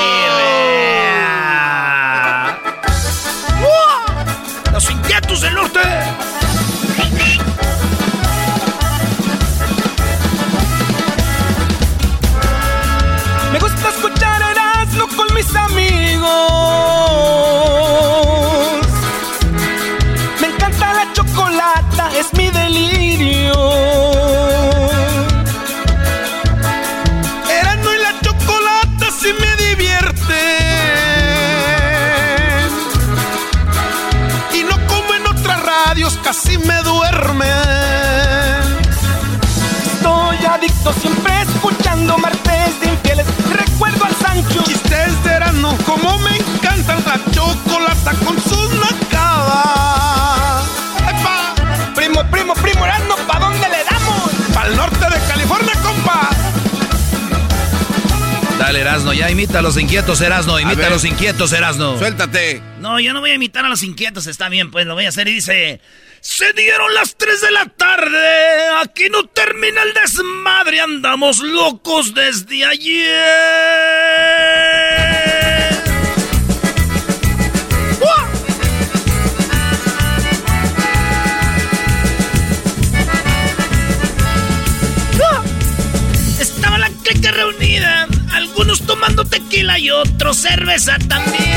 ¡Uh! 3.62 4.72
Los 4.72 4.90
inquietos 4.90 5.40
del 5.40 5.54
norte. 5.54 5.80
Chocolata 48.08 48.24
con 48.24 48.40
sus 48.40 48.70
nacadas. 48.74 50.66
¡Epa! 51.08 51.54
Primo, 51.94 52.30
primo, 52.30 52.54
primo 52.54 52.84
Erasmo, 52.84 53.16
¿pa' 53.26 53.38
dónde 53.38 53.68
le 53.68 53.84
damos? 53.84 54.30
Pa'l 54.54 54.76
norte 54.76 55.04
de 55.04 55.26
California, 55.26 55.72
compa. 55.82 56.30
Dale, 58.58 58.80
Erasno, 58.80 59.12
ya 59.12 59.30
imita 59.30 59.60
a 59.60 59.62
los 59.62 59.76
inquietos, 59.76 60.20
Erasno. 60.20 60.58
Imita 60.58 60.80
a, 60.80 60.82
ver. 60.82 60.92
los 60.92 61.04
inquietos, 61.04 61.52
Erasno. 61.52 61.96
Suéltate. 61.98 62.60
No, 62.80 62.98
yo 62.98 63.12
no 63.12 63.20
voy 63.20 63.30
a 63.30 63.34
imitar 63.34 63.64
a 63.64 63.68
los 63.68 63.82
inquietos, 63.82 64.26
está 64.26 64.48
bien, 64.48 64.70
pues 64.70 64.86
lo 64.86 64.94
voy 64.94 65.06
a 65.06 65.10
hacer 65.10 65.28
y 65.28 65.34
dice... 65.34 65.80
Se 66.20 66.52
dieron 66.52 66.92
las 66.94 67.14
3 67.16 67.40
de 67.42 67.50
la 67.52 67.66
tarde, 67.66 68.68
aquí 68.82 69.08
no 69.08 69.22
termina 69.26 69.84
el 69.84 69.94
desmadre, 69.94 70.80
andamos 70.80 71.38
locos 71.38 72.12
desde 72.12 72.64
ayer. 72.64 74.07
Algunos 88.68 88.86
tomando 88.86 89.24
tequila 89.24 89.78
y 89.78 89.90
otros 89.90 90.36
cerveza 90.36 90.98
también. 91.08 91.48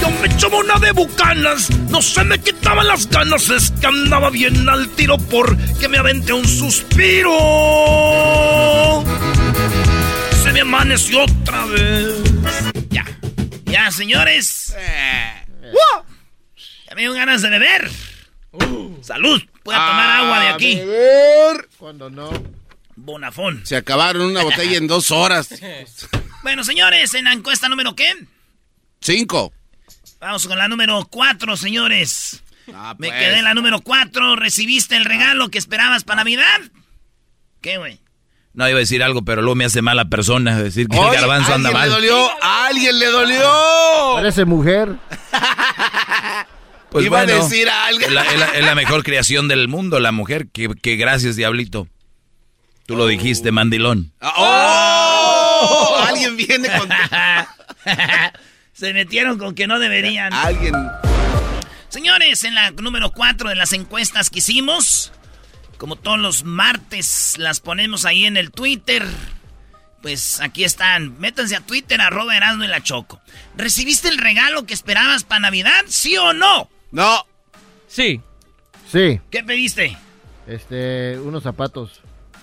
Yo 0.00 0.10
me 0.10 0.26
echaba 0.26 0.58
una 0.58 0.78
de 0.78 0.92
bucanas, 0.92 1.70
no 1.90 2.00
se 2.00 2.24
me 2.24 2.38
quitaban 2.38 2.86
las 2.86 3.08
ganas, 3.08 3.50
es 3.50 3.70
que 3.72 3.86
andaba 3.86 4.30
bien 4.30 4.66
al 4.68 4.88
tiro 4.90 5.18
porque 5.18 5.88
me 5.88 5.98
aventé 5.98 6.32
un 6.32 6.46
suspiro. 6.46 7.30
Se 10.42 10.52
me 10.52 10.60
amaneció 10.60 11.24
otra 11.24 11.66
vez. 11.66 12.14
Ya, 12.88 13.04
ya, 13.66 13.90
señores. 13.90 14.74
¡Wow! 15.62 16.04
Ya 16.88 16.94
me 16.94 17.02
dio 17.02 17.12
ganas 17.12 17.42
de 17.42 17.50
beber. 17.50 17.90
Salud, 19.02 19.42
voy 19.64 19.74
a 19.74 19.78
tomar 19.78 20.10
agua 20.10 20.40
de 20.40 20.48
aquí. 20.48 20.76
beber. 20.76 21.68
Cuando 21.78 22.08
no. 22.08 22.59
Bonafón. 23.04 23.60
Se 23.64 23.76
acabaron 23.76 24.22
una 24.22 24.42
botella 24.42 24.76
en 24.76 24.86
dos 24.86 25.10
horas. 25.10 25.48
Bueno, 26.42 26.64
señores, 26.64 27.12
en 27.12 27.24
la 27.24 27.34
encuesta 27.34 27.68
número 27.68 27.94
¿qué? 27.94 28.10
Cinco. 29.02 29.52
Vamos 30.20 30.46
con 30.46 30.56
la 30.56 30.68
número 30.68 31.06
cuatro, 31.10 31.54
señores. 31.54 32.42
Ah, 32.74 32.94
Me 32.98 33.08
pues. 33.08 33.20
quedé 33.20 33.38
en 33.40 33.44
la 33.44 33.52
número 33.52 33.82
cuatro. 33.82 34.36
¿Recibiste 34.36 34.96
el 34.96 35.04
regalo 35.04 35.50
que 35.50 35.58
esperabas 35.58 36.04
para 36.04 36.16
Navidad? 36.22 36.60
¿Qué, 37.60 37.76
güey? 37.76 38.00
No 38.54 38.66
iba 38.70 38.78
a 38.78 38.80
decir 38.80 39.02
algo, 39.02 39.22
pero 39.22 39.42
luego 39.42 39.54
me 39.54 39.66
hace 39.66 39.82
mala 39.82 40.06
persona 40.06 40.56
decir 40.62 40.88
que 40.88 40.96
el 40.96 41.10
garbanzo 41.12 41.52
anda 41.52 41.68
¿alguien 41.68 41.74
mal. 41.74 41.88
le 41.90 41.94
dolió? 42.08 42.42
¿A 42.42 42.66
alguien 42.68 42.98
le 42.98 43.06
dolió? 43.06 43.50
Parece 44.14 44.44
mujer. 44.46 44.96
Pues 46.90 47.04
Iba 47.04 47.20
a 47.20 47.26
decir 47.26 47.68
a 47.68 47.86
alguien. 47.86 48.08
Es 48.08 48.14
la, 48.14 48.22
es 48.24 48.38
la- 48.38 48.46
es 48.58 48.64
la 48.64 48.74
mejor 48.74 49.04
creación 49.04 49.46
del 49.46 49.68
mundo, 49.68 50.00
la 50.00 50.10
mujer. 50.10 50.48
Que, 50.48 50.68
que 50.70 50.96
gracias, 50.96 51.36
diablito. 51.36 51.86
Tú 52.90 52.96
lo 52.96 53.06
dijiste, 53.06 53.52
mandilón. 53.52 54.10
¡Oh! 54.20 56.04
Alguien 56.08 56.36
viene 56.36 56.68
con. 56.76 56.88
Se 58.72 58.92
metieron 58.92 59.38
con 59.38 59.54
que 59.54 59.68
no 59.68 59.78
deberían. 59.78 60.32
Alguien. 60.32 60.74
Señores, 61.88 62.42
en 62.42 62.56
la 62.56 62.72
número 62.72 63.12
4 63.12 63.50
de 63.50 63.54
las 63.54 63.72
encuestas 63.74 64.28
que 64.28 64.40
hicimos, 64.40 65.12
como 65.78 65.94
todos 65.94 66.18
los 66.18 66.42
martes 66.42 67.36
las 67.38 67.60
ponemos 67.60 68.06
ahí 68.06 68.24
en 68.24 68.36
el 68.36 68.50
Twitter, 68.50 69.06
pues 70.02 70.40
aquí 70.40 70.64
están. 70.64 71.16
Métanse 71.20 71.54
a 71.54 71.60
Twitter, 71.60 72.00
arroba 72.00 72.36
Erasmo 72.36 72.64
y 72.64 72.66
la 72.66 72.82
Choco. 72.82 73.20
¿Recibiste 73.56 74.08
el 74.08 74.18
regalo 74.18 74.66
que 74.66 74.74
esperabas 74.74 75.22
para 75.22 75.42
Navidad? 75.42 75.84
¿Sí 75.86 76.16
o 76.16 76.32
no? 76.32 76.68
No. 76.90 77.24
Sí. 77.86 78.20
Sí. 78.90 79.20
¿Qué 79.30 79.44
pediste? 79.44 79.96
Este, 80.48 81.20
unos 81.20 81.44
zapatos. 81.44 82.02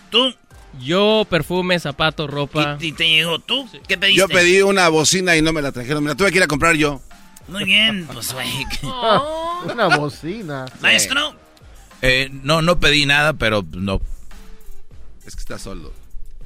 ¿Tú? 0.09 0.33
Yo, 0.79 1.25
perfume, 1.29 1.79
zapatos, 1.79 2.29
ropa. 2.29 2.77
¿Y, 2.79 2.87
y 2.87 2.91
te 2.91 3.07
llegó 3.09 3.39
tú? 3.39 3.67
¿Qué 3.87 3.97
pediste? 3.97 4.19
Yo 4.19 4.27
pedí 4.27 4.61
una 4.61 4.89
bocina 4.89 5.35
y 5.35 5.41
no 5.41 5.51
me 5.53 5.61
la 5.61 5.71
trajeron. 5.71 6.03
Me 6.03 6.09
la 6.11 6.15
tuve 6.15 6.31
que 6.31 6.37
ir 6.37 6.43
a 6.43 6.47
comprar 6.47 6.75
yo. 6.75 7.01
Muy 7.47 7.63
bien, 7.63 8.07
pues 8.13 8.33
güey. 8.33 8.47
Una 9.73 9.87
bocina. 9.97 10.65
Maestro, 10.81 11.33
Eh, 12.01 12.29
no, 12.31 12.61
no 12.61 12.79
pedí 12.79 13.05
nada, 13.05 13.33
pero 13.33 13.65
no. 13.71 14.01
Es 15.25 15.35
que 15.35 15.41
está 15.41 15.57
solo. 15.57 15.91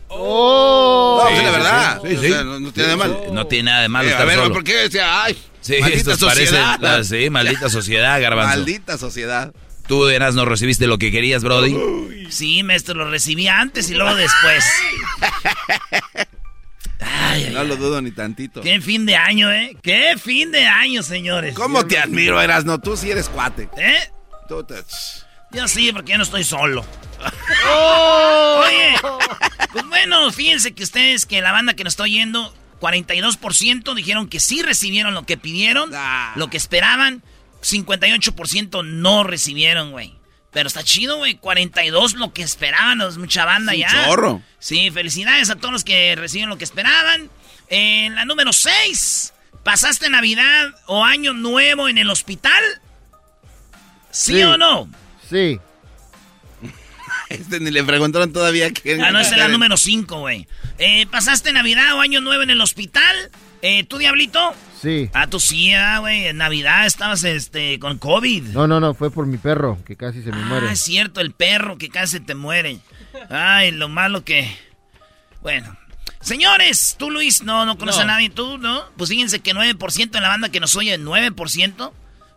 ¡Oh! 0.07 1.21
No, 1.23 1.29
Sí, 1.29 1.35
sí, 1.37 1.41
la 1.43 1.49
sí, 1.51 1.55
verdad. 1.57 2.01
sí, 2.03 2.15
O 2.15 2.21
sí. 2.21 2.27
sea, 2.29 2.43
no, 2.43 2.59
no 2.59 2.71
tiene 2.71 2.89
de 2.89 2.95
mal. 2.95 3.17
No 3.33 3.47
tiene 3.47 3.63
nada 3.71 3.81
de 3.81 3.89
malo 3.89 4.07
Eh, 4.07 4.11
a 4.11 4.13
estar 4.13 4.27
ver, 4.27 4.35
solo. 4.37 4.53
¿por 4.53 4.63
qué 4.63 4.75
decía, 4.75 5.23
ay, 5.23 5.37
Sí, 5.61 5.75
maldita 5.79 6.17
sociedad? 6.17 6.77
la- 6.79 7.03
sí, 7.03 7.29
maldita 7.29 7.69
sociedad, 7.69 8.21
garbanzo. 8.21 8.57
Maldita 8.57 8.97
sociedad. 8.97 9.53
Tú, 9.87 10.07
Eras, 10.07 10.35
no 10.35 10.45
recibiste 10.45 10.87
lo 10.87 10.97
que 10.97 11.11
querías, 11.11 11.43
Brody. 11.43 12.27
sí, 12.29 12.63
maestro, 12.63 12.95
lo 12.95 13.09
recibí 13.09 13.47
antes 13.47 13.89
y 13.89 13.93
luego 13.95 14.15
después. 14.15 14.63
Ay, 17.03 17.45
ay, 17.47 17.53
No 17.53 17.63
lo 17.63 17.75
dudo 17.77 18.01
ni 18.01 18.11
tantito. 18.11 18.61
Qué 18.61 18.79
fin 18.79 19.05
de 19.05 19.15
año, 19.15 19.51
¿eh? 19.51 19.75
Qué 19.81 20.15
fin 20.21 20.51
de 20.51 20.65
año, 20.67 21.01
señores. 21.01 21.55
¿Cómo 21.55 21.85
te 21.85 21.97
admiro, 21.97 22.39
Erasno? 22.41 22.79
Tú 22.79 22.95
sí 22.95 23.09
eres 23.09 23.27
cuate. 23.29 23.69
¿Eh? 23.77 23.97
Tú 24.47 24.63
te- 24.63 24.75
Yo 25.51 25.67
sí, 25.67 25.91
porque 25.91 26.11
ya 26.11 26.17
no 26.17 26.23
estoy 26.23 26.43
solo. 26.43 26.85
¡Oh! 27.67 28.63
Oye, 28.65 28.95
pues 29.73 29.85
bueno, 29.87 30.31
fíjense 30.31 30.73
que 30.73 30.83
ustedes, 30.83 31.25
que 31.25 31.41
la 31.41 31.51
banda 31.51 31.73
que 31.73 31.83
nos 31.83 31.93
está 31.93 32.03
oyendo, 32.03 32.53
42% 32.79 33.95
dijeron 33.95 34.27
que 34.27 34.39
sí 34.39 34.61
recibieron 34.61 35.13
lo 35.15 35.25
que 35.25 35.37
pidieron, 35.37 35.91
Ah. 35.95 36.33
lo 36.35 36.49
que 36.49 36.57
esperaban. 36.57 37.23
58% 37.61 38.83
no 38.85 39.23
recibieron, 39.23 39.91
güey. 39.91 40.15
Pero 40.51 40.67
está 40.67 40.83
chido, 40.83 41.17
güey. 41.17 41.35
42 41.35 42.15
lo 42.15 42.33
que 42.33 42.41
esperaban, 42.43 43.01
es 43.01 43.17
mucha 43.17 43.45
banda 43.45 43.71
un 43.73 43.79
ya. 43.79 44.05
chorro. 44.05 44.41
Sí, 44.59 44.91
felicidades 44.91 45.49
a 45.49 45.55
todos 45.55 45.71
los 45.71 45.83
que 45.83 46.15
reciben 46.15 46.49
lo 46.49 46.57
que 46.57 46.65
esperaban. 46.65 47.29
En 47.69 48.15
la 48.15 48.25
número 48.25 48.51
6, 48.51 49.33
¿pasaste 49.63 50.09
Navidad 50.09 50.73
o 50.87 51.05
Año 51.05 51.31
Nuevo 51.33 51.87
en 51.87 51.97
el 51.97 52.09
hospital? 52.09 52.61
¿Sí, 54.11 54.33
Sí. 54.33 54.43
o 54.43 54.57
no? 54.57 54.89
Sí. 55.29 55.59
Este 57.29 57.61
ni 57.61 57.71
le 57.71 57.81
preguntaron 57.85 58.33
todavía 58.33 58.71
que... 58.71 58.99
Ah, 59.01 59.11
no, 59.11 59.19
esa 59.21 59.31
es 59.31 59.37
la 59.37 59.47
número 59.47 59.77
5, 59.77 60.19
güey. 60.19 60.47
Eh, 60.79 61.05
¿Pasaste 61.07 61.53
Navidad 61.53 61.93
o 61.95 62.01
Año 62.01 62.19
Nuevo 62.19 62.43
en 62.43 62.49
el 62.49 62.59
hospital? 62.59 63.31
Eh, 63.61 63.85
¿Tú, 63.85 63.99
Diablito? 63.99 64.53
Sí. 64.81 65.09
Ah, 65.13 65.27
tú 65.27 65.39
sí, 65.39 65.73
ah, 65.73 65.99
güey. 65.99 66.27
En 66.27 66.37
Navidad 66.37 66.85
estabas 66.87 67.23
este, 67.23 67.77
con 67.79 67.97
COVID. 67.99 68.45
No, 68.45 68.67
no, 68.67 68.79
no, 68.79 68.93
fue 68.95 69.11
por 69.11 69.27
mi 69.27 69.37
perro, 69.37 69.77
que 69.85 69.95
casi 69.95 70.23
se 70.23 70.31
me 70.31 70.43
muere. 70.43 70.69
Ah, 70.69 70.71
es 70.73 70.81
cierto, 70.81 71.21
el 71.21 71.31
perro 71.33 71.77
que 71.77 71.89
casi 71.89 72.19
te 72.19 72.33
muere. 72.35 72.79
Ay, 73.29 73.71
lo 73.71 73.89
malo 73.89 74.23
que... 74.23 74.49
Bueno. 75.41 75.77
Señores, 76.19 76.95
tú, 76.99 77.09
Luis, 77.11 77.43
no, 77.43 77.65
no 77.65 77.77
conoces 77.77 78.05
No. 78.05 78.11
a 78.11 78.13
nadie, 78.15 78.29
tú, 78.29 78.57
¿no? 78.57 78.83
Pues 78.97 79.09
fíjense 79.09 79.39
que 79.39 79.53
9% 79.53 80.15
en 80.15 80.21
la 80.23 80.29
banda 80.29 80.49
que 80.49 80.59
nos 80.59 80.75
oye, 80.75 80.97
9%. 80.99 81.91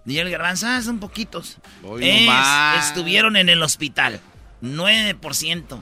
Y 0.06 0.18
el 0.18 0.30
garbanzo, 0.30 0.66
ah, 0.68 0.82
son 0.82 0.98
poquitos. 1.00 1.58
Es- 2.00 2.86
estuvieron 2.88 3.36
en 3.36 3.48
el 3.48 3.62
hospital. 3.62 4.20
9%. 4.62 5.78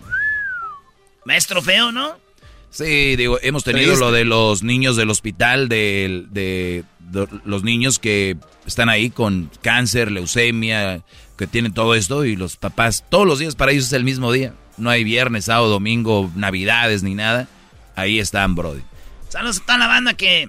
Maestro 1.25 1.63
feo, 1.63 1.93
¿no? 1.93 2.17
Sí, 2.73 3.17
digo, 3.17 3.39
hemos 3.43 3.65
tenido 3.65 3.89
Triste. 3.89 4.05
lo 4.05 4.11
de 4.13 4.25
los 4.25 4.63
niños 4.63 4.97
del 4.97 5.11
hospital, 5.11 5.69
de, 5.69 6.25
de- 6.31 6.85
de 6.99 7.29
los 7.45 7.63
niños 7.63 7.99
que 7.99 8.37
están 8.67 8.89
ahí 8.89 9.11
con 9.11 9.51
cáncer, 9.61 10.11
leucemia, 10.11 11.03
que 11.37 11.47
tienen 11.47 11.75
todo 11.75 11.95
esto 11.95 12.25
y 12.25 12.37
los 12.37 12.57
papás, 12.57 13.05
todos 13.11 13.27
los 13.27 13.39
días 13.39 13.55
para 13.55 13.73
ellos 13.73 13.85
es 13.87 13.93
el 13.93 14.05
mismo 14.05 14.33
día. 14.33 14.55
No 14.79 14.89
hay 14.89 15.05
viernes, 15.05 15.45
sábado, 15.45 15.69
domingo, 15.69 16.33
navidades 16.35 17.03
ni 17.03 17.15
nada. 17.15 17.49
Ahí 17.95 18.19
están, 18.19 18.55
Brody. 18.55 18.81
Saludos 19.29 19.59
a 19.59 19.67
toda 19.67 19.79
la 19.79 19.87
banda 19.89 20.15
que 20.15 20.49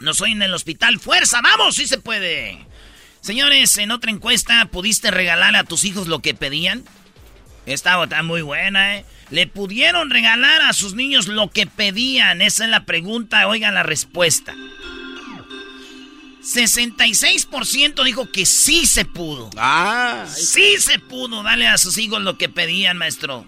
nos 0.00 0.22
oye 0.22 0.32
en 0.32 0.40
el 0.42 0.54
hospital. 0.54 0.98
¡Fuerza! 0.98 1.40
¡Vamos! 1.42 1.74
¡Sí 1.76 1.86
se 1.86 1.98
puede! 1.98 2.58
Señores, 3.20 3.76
en 3.76 3.90
otra 3.90 4.10
encuesta, 4.10 4.66
¿pudiste 4.72 5.10
regalarle 5.10 5.58
a 5.58 5.64
tus 5.64 5.84
hijos 5.84 6.06
lo 6.08 6.20
que 6.20 6.32
pedían? 6.32 6.84
Esta 7.66 8.02
está 8.02 8.22
muy 8.22 8.42
buena, 8.42 8.96
¿eh? 8.96 9.04
¿Le 9.30 9.48
pudieron 9.48 10.10
regalar 10.10 10.62
a 10.62 10.72
sus 10.72 10.94
niños 10.94 11.26
lo 11.26 11.50
que 11.50 11.66
pedían? 11.66 12.40
Esa 12.40 12.64
es 12.64 12.70
la 12.70 12.84
pregunta. 12.84 13.48
Oigan 13.48 13.74
la 13.74 13.82
respuesta. 13.82 14.54
66% 16.42 18.04
dijo 18.04 18.30
que 18.30 18.46
sí 18.46 18.86
se 18.86 19.04
pudo. 19.04 19.50
Ah, 19.56 20.26
Sí 20.32 20.76
se 20.78 21.00
pudo 21.00 21.42
darle 21.42 21.66
a 21.66 21.76
sus 21.76 21.98
hijos 21.98 22.22
lo 22.22 22.38
que 22.38 22.48
pedían, 22.48 22.98
maestro. 22.98 23.44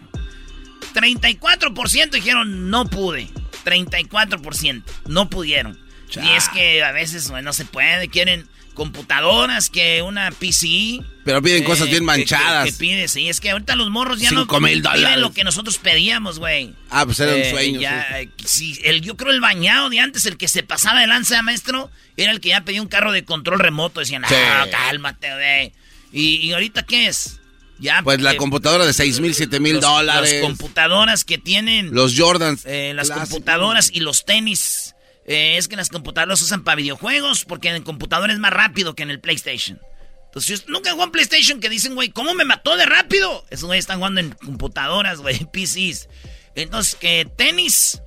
34% 0.94 2.10
dijeron 2.10 2.70
no 2.70 2.86
pude. 2.86 3.28
34% 3.64 4.82
no 5.06 5.30
pudieron. 5.30 5.78
Y 6.20 6.30
es 6.30 6.48
que 6.48 6.82
a 6.82 6.90
veces 6.90 7.30
bueno, 7.30 7.46
no 7.46 7.52
se 7.52 7.64
puede. 7.64 8.08
Quieren 8.08 8.48
computadoras, 8.78 9.68
que 9.68 10.00
una 10.00 10.30
PC. 10.30 11.00
Pero 11.24 11.42
piden 11.42 11.64
cosas 11.64 11.86
bien 11.88 11.98
que- 11.98 12.06
manchadas. 12.06 12.64
Que, 12.64 12.70
que 12.72 12.78
pide, 12.78 13.08
sí, 13.08 13.28
es 13.28 13.40
que 13.40 13.50
ahorita 13.50 13.76
los 13.76 13.90
morros 13.90 14.18
ya 14.20 14.30
Cinco 14.30 14.54
no 14.54 14.60
mil 14.66 14.80
piden 14.80 14.82
dólares. 14.94 15.18
lo 15.18 15.32
que 15.32 15.44
nosotros 15.44 15.76
pedíamos, 15.76 16.38
güey. 16.38 16.72
Ah, 16.88 17.04
pues 17.04 17.20
era 17.20 17.34
un 17.34 17.40
Eh, 17.42 17.50
sueño. 17.50 17.80
ya, 17.80 18.06
sí. 18.08 18.14
eh, 18.16 18.30
sí, 18.46 18.80
el, 18.84 19.02
yo 19.02 19.16
creo 19.18 19.32
el 19.32 19.40
bañado 19.40 19.90
de 19.90 20.00
antes, 20.00 20.24
el 20.24 20.38
que 20.38 20.48
se 20.48 20.62
pasaba 20.62 21.00
de 21.00 21.06
lanza, 21.06 21.42
maestro, 21.42 21.90
era 22.16 22.32
el 22.32 22.40
que 22.40 22.48
ya 22.50 22.62
pedía 22.62 22.80
un 22.80 22.88
carro 22.88 23.12
de 23.12 23.24
control 23.24 23.58
remoto. 23.58 24.00
Decían, 24.00 24.24
ah, 24.24 24.66
cálmate, 24.70 25.28
güey. 25.34 25.72
¿Y, 26.12 26.36
y 26.46 26.52
ahorita 26.54 26.84
qué 26.84 27.08
es? 27.08 27.40
Ya, 27.80 28.00
Pues 28.02 28.20
la 28.20 28.32
eh, 28.32 28.36
computadora 28.36 28.86
de 28.86 28.92
6 28.92 29.20
mil, 29.20 29.34
7 29.34 29.60
mil 29.60 29.78
dólares. 29.80 30.32
Las 30.32 30.42
computadoras 30.42 31.22
que 31.24 31.38
tienen. 31.38 31.94
Los 31.94 32.18
Jordans. 32.18 32.62
eh, 32.66 32.92
las 32.94 33.06
clásicos. 33.08 33.28
computadoras 33.30 33.90
y 33.92 34.00
los 34.00 34.24
tenis. 34.24 34.94
Eh, 35.28 35.56
es 35.58 35.68
que 35.68 35.76
las 35.76 35.90
computadoras 35.90 36.40
usan 36.42 36.64
para 36.64 36.76
videojuegos 36.76 37.44
porque 37.44 37.68
en 37.68 37.74
el 37.76 37.84
computador 37.84 38.30
es 38.30 38.38
más 38.38 38.52
rápido 38.52 38.94
que 38.94 39.02
en 39.04 39.10
el 39.10 39.20
PlayStation. 39.20 39.78
Entonces, 40.26 40.64
nunca 40.68 40.90
jugó 40.92 41.04
en 41.04 41.10
PlayStation 41.12 41.60
que 41.60 41.68
dicen, 41.68 41.94
güey, 41.94 42.08
¿cómo 42.10 42.34
me 42.34 42.44
mató 42.44 42.76
de 42.76 42.86
rápido? 42.86 43.44
Esos 43.50 43.66
güeyes 43.66 43.82
están 43.84 43.98
jugando 43.98 44.20
en 44.20 44.30
computadoras, 44.32 45.20
güey, 45.20 45.38
PCs. 45.52 46.08
Entonces, 46.54 46.94
que 46.96 47.26
tenis. 47.36 48.00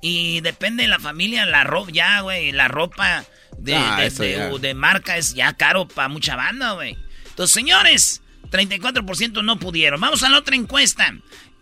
Y 0.00 0.40
depende 0.40 0.82
de 0.82 0.88
la 0.88 0.98
familia, 0.98 1.46
la 1.46 1.64
ropa, 1.64 1.90
ya, 1.92 2.20
güey, 2.20 2.50
la 2.52 2.68
ropa 2.68 3.24
de, 3.58 3.74
Ah, 3.76 3.96
de- 4.00 4.58
de 4.58 4.74
marca 4.74 5.16
es 5.16 5.34
ya 5.34 5.52
caro 5.54 5.86
para 5.86 6.08
mucha 6.08 6.34
banda, 6.34 6.72
güey. 6.72 6.96
Entonces, 7.28 7.54
señores, 7.54 8.20
34% 8.50 9.42
no 9.44 9.58
pudieron. 9.58 10.00
Vamos 10.00 10.22
a 10.22 10.28
la 10.28 10.38
otra 10.38 10.56
encuesta. 10.56 11.14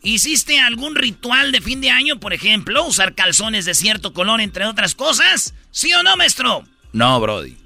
¿Hiciste 0.03 0.59
algún 0.61 0.95
ritual 0.97 1.53
de 1.53 1.61
fin 1.61 1.81
de 1.81 1.91
año, 1.91 2.19
por 2.21 2.33
ejemplo, 2.33 2.85
usar 2.87 3.15
calzones 3.15 3.65
de 3.67 3.75
cierto 3.75 4.13
color, 4.15 4.41
entre 4.41 4.65
otras 4.65 4.95
cosas? 4.95 5.55
¿Sí 5.71 5.93
o 5.93 6.03
no, 6.03 6.17
maestro? 6.17 6.65
No, 6.93 7.21
Brody. 7.21 7.57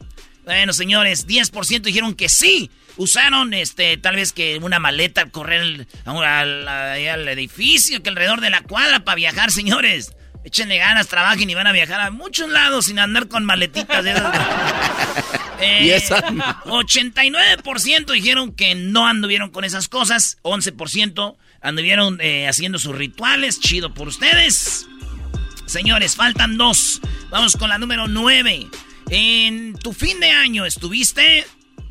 Bueno, 0.44 0.72
señores, 0.72 1.26
10% 1.28 1.82
dijeron 1.82 2.14
que 2.14 2.28
sí. 2.28 2.70
Usaron, 2.96 3.54
este, 3.54 3.96
tal 3.96 4.16
vez 4.16 4.32
que 4.32 4.58
una 4.58 4.78
maleta, 4.78 5.26
correr 5.30 5.86
al, 6.04 6.68
al 6.68 7.28
edificio, 7.28 8.02
que 8.02 8.10
alrededor 8.10 8.40
de 8.40 8.50
la 8.50 8.62
cuadra 8.62 9.00
para 9.04 9.16
viajar, 9.16 9.50
señores. 9.50 10.12
Échenle 10.44 10.76
ganas, 10.76 11.08
trabajen 11.08 11.48
y 11.48 11.54
van 11.54 11.66
a 11.66 11.72
viajar 11.72 12.00
a 12.00 12.10
muchos 12.10 12.50
lados 12.50 12.84
sin 12.86 12.98
andar 12.98 13.28
con 13.28 13.44
maletitas 13.44 14.02
de 14.04 14.10
esas. 14.12 14.36
Eh, 15.60 15.84
Y 15.84 15.90
esa- 15.90 16.20
89% 16.64 18.12
dijeron 18.12 18.52
que 18.52 18.74
no 18.74 19.06
anduvieron 19.06 19.50
con 19.50 19.64
esas 19.64 19.88
cosas. 19.88 20.36
11% 20.42 21.36
anduvieron 21.64 22.18
eh, 22.20 22.46
haciendo 22.46 22.78
sus 22.78 22.94
rituales. 22.94 23.58
Chido 23.58 23.92
por 23.92 24.06
ustedes. 24.06 24.86
Señores, 25.66 26.14
faltan 26.14 26.56
dos. 26.56 27.00
Vamos 27.30 27.56
con 27.56 27.68
la 27.70 27.78
número 27.78 28.06
9. 28.06 28.68
En 29.10 29.74
tu 29.74 29.92
fin 29.92 30.20
de 30.20 30.30
año 30.30 30.64
estuviste 30.66 31.44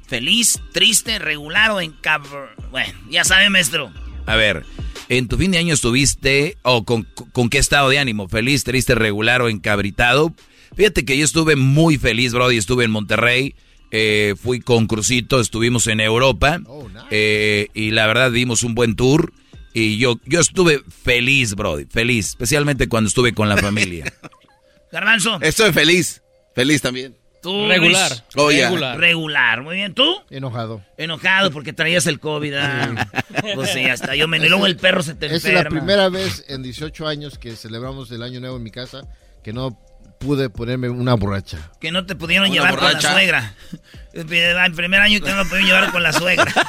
feliz, 0.08 0.62
triste, 0.72 1.20
regular 1.20 1.72
o 1.72 1.82
encab... 1.82 2.22
Bueno, 2.72 2.94
ya 3.10 3.24
sabe, 3.24 3.50
maestro. 3.50 3.92
A 4.26 4.36
ver, 4.36 4.64
¿en 5.10 5.28
tu 5.28 5.38
fin 5.38 5.52
de 5.52 5.58
año 5.58 5.74
estuviste 5.74 6.58
o 6.62 6.86
con, 6.86 7.08
con 7.32 7.50
qué 7.50 7.58
estado 7.58 7.90
de 7.90 8.00
ánimo? 8.00 8.30
¿Feliz, 8.30 8.64
triste, 8.64 8.96
regular 8.96 9.42
o 9.42 9.50
encabritado? 9.50 10.34
Fíjate 10.76 11.04
que 11.04 11.18
yo 11.18 11.26
estuve 11.26 11.56
muy 11.56 11.98
feliz, 11.98 12.34
Brody. 12.34 12.58
Estuve 12.58 12.86
en 12.86 12.92
Monterrey, 12.92 13.56
eh, 13.92 14.36
fui 14.42 14.60
con 14.60 14.88
Crucito, 14.88 15.40
estuvimos 15.40 15.88
en 15.88 16.00
Europa 16.00 16.62
eh, 17.12 17.68
y 17.74 17.92
la 17.92 18.08
verdad 18.08 18.32
dimos 18.32 18.64
un 18.64 18.76
buen 18.76 18.96
tour. 18.96 19.34
Y 19.74 19.98
yo, 19.98 20.20
yo 20.26 20.40
estuve 20.40 20.82
feliz, 21.04 21.56
Brody, 21.56 21.86
feliz, 21.86 22.30
especialmente 22.30 22.88
cuando 22.88 23.08
estuve 23.08 23.34
con 23.34 23.50
la 23.50 23.58
familia. 23.58 24.06
Garbanzo. 24.92 25.40
Estoy 25.42 25.74
feliz. 25.74 26.22
Feliz 26.54 26.82
también. 26.82 27.18
Tú, 27.42 27.68
Regular. 27.68 28.12
Oh. 28.36 28.50
Regular. 28.50 28.98
Regular. 28.98 29.62
Muy 29.64 29.76
bien, 29.76 29.94
¿tú? 29.94 30.16
Enojado. 30.30 30.82
Enojado 30.98 31.52
porque 31.52 31.74
traías 31.74 32.08
el 32.08 32.20
COVID. 32.20 32.54
ah. 32.56 33.08
Pues 33.56 33.72
sí, 33.72 33.84
hasta 33.86 34.16
yo 34.16 34.28
me... 34.30 34.38
Y 34.38 34.48
luego 34.48 34.66
el 34.66 34.78
perro 34.78 35.02
se 35.04 35.16
te 35.16 35.26
Esa 35.26 35.36
es 35.36 35.46
enferma. 35.46 35.64
la 35.64 35.70
primera 35.70 36.10
vez 36.10 36.46
en 36.48 36.64
18 36.64 37.06
años 37.08 37.38
que 37.40 37.56
celebramos 37.58 38.12
el 38.12 38.24
Año 38.24 38.40
Nuevo 38.40 38.56
en 38.58 38.64
mi 38.64 38.72
casa 38.72 39.02
que 39.44 39.52
no 39.52 39.78
pude 40.20 40.50
ponerme 40.50 40.88
una 40.90 41.16
borracha. 41.16 41.72
Que 41.82 41.92
no 41.92 42.06
te 42.06 42.16
pudieron 42.16 42.46
Una 42.48 42.54
llevar 42.56 42.76
con 42.76 42.84
borracha. 42.86 43.08
la 43.10 43.14
suegra. 43.16 43.56
El 44.14 44.26
primer 44.26 45.02
año 45.02 45.20
que 45.22 45.30
no 45.32 45.38
me 45.38 45.46
pudieron 45.46 45.66
llevar 45.68 45.92
con 45.92 46.04
la 46.04 46.14
suegra. 46.14 46.46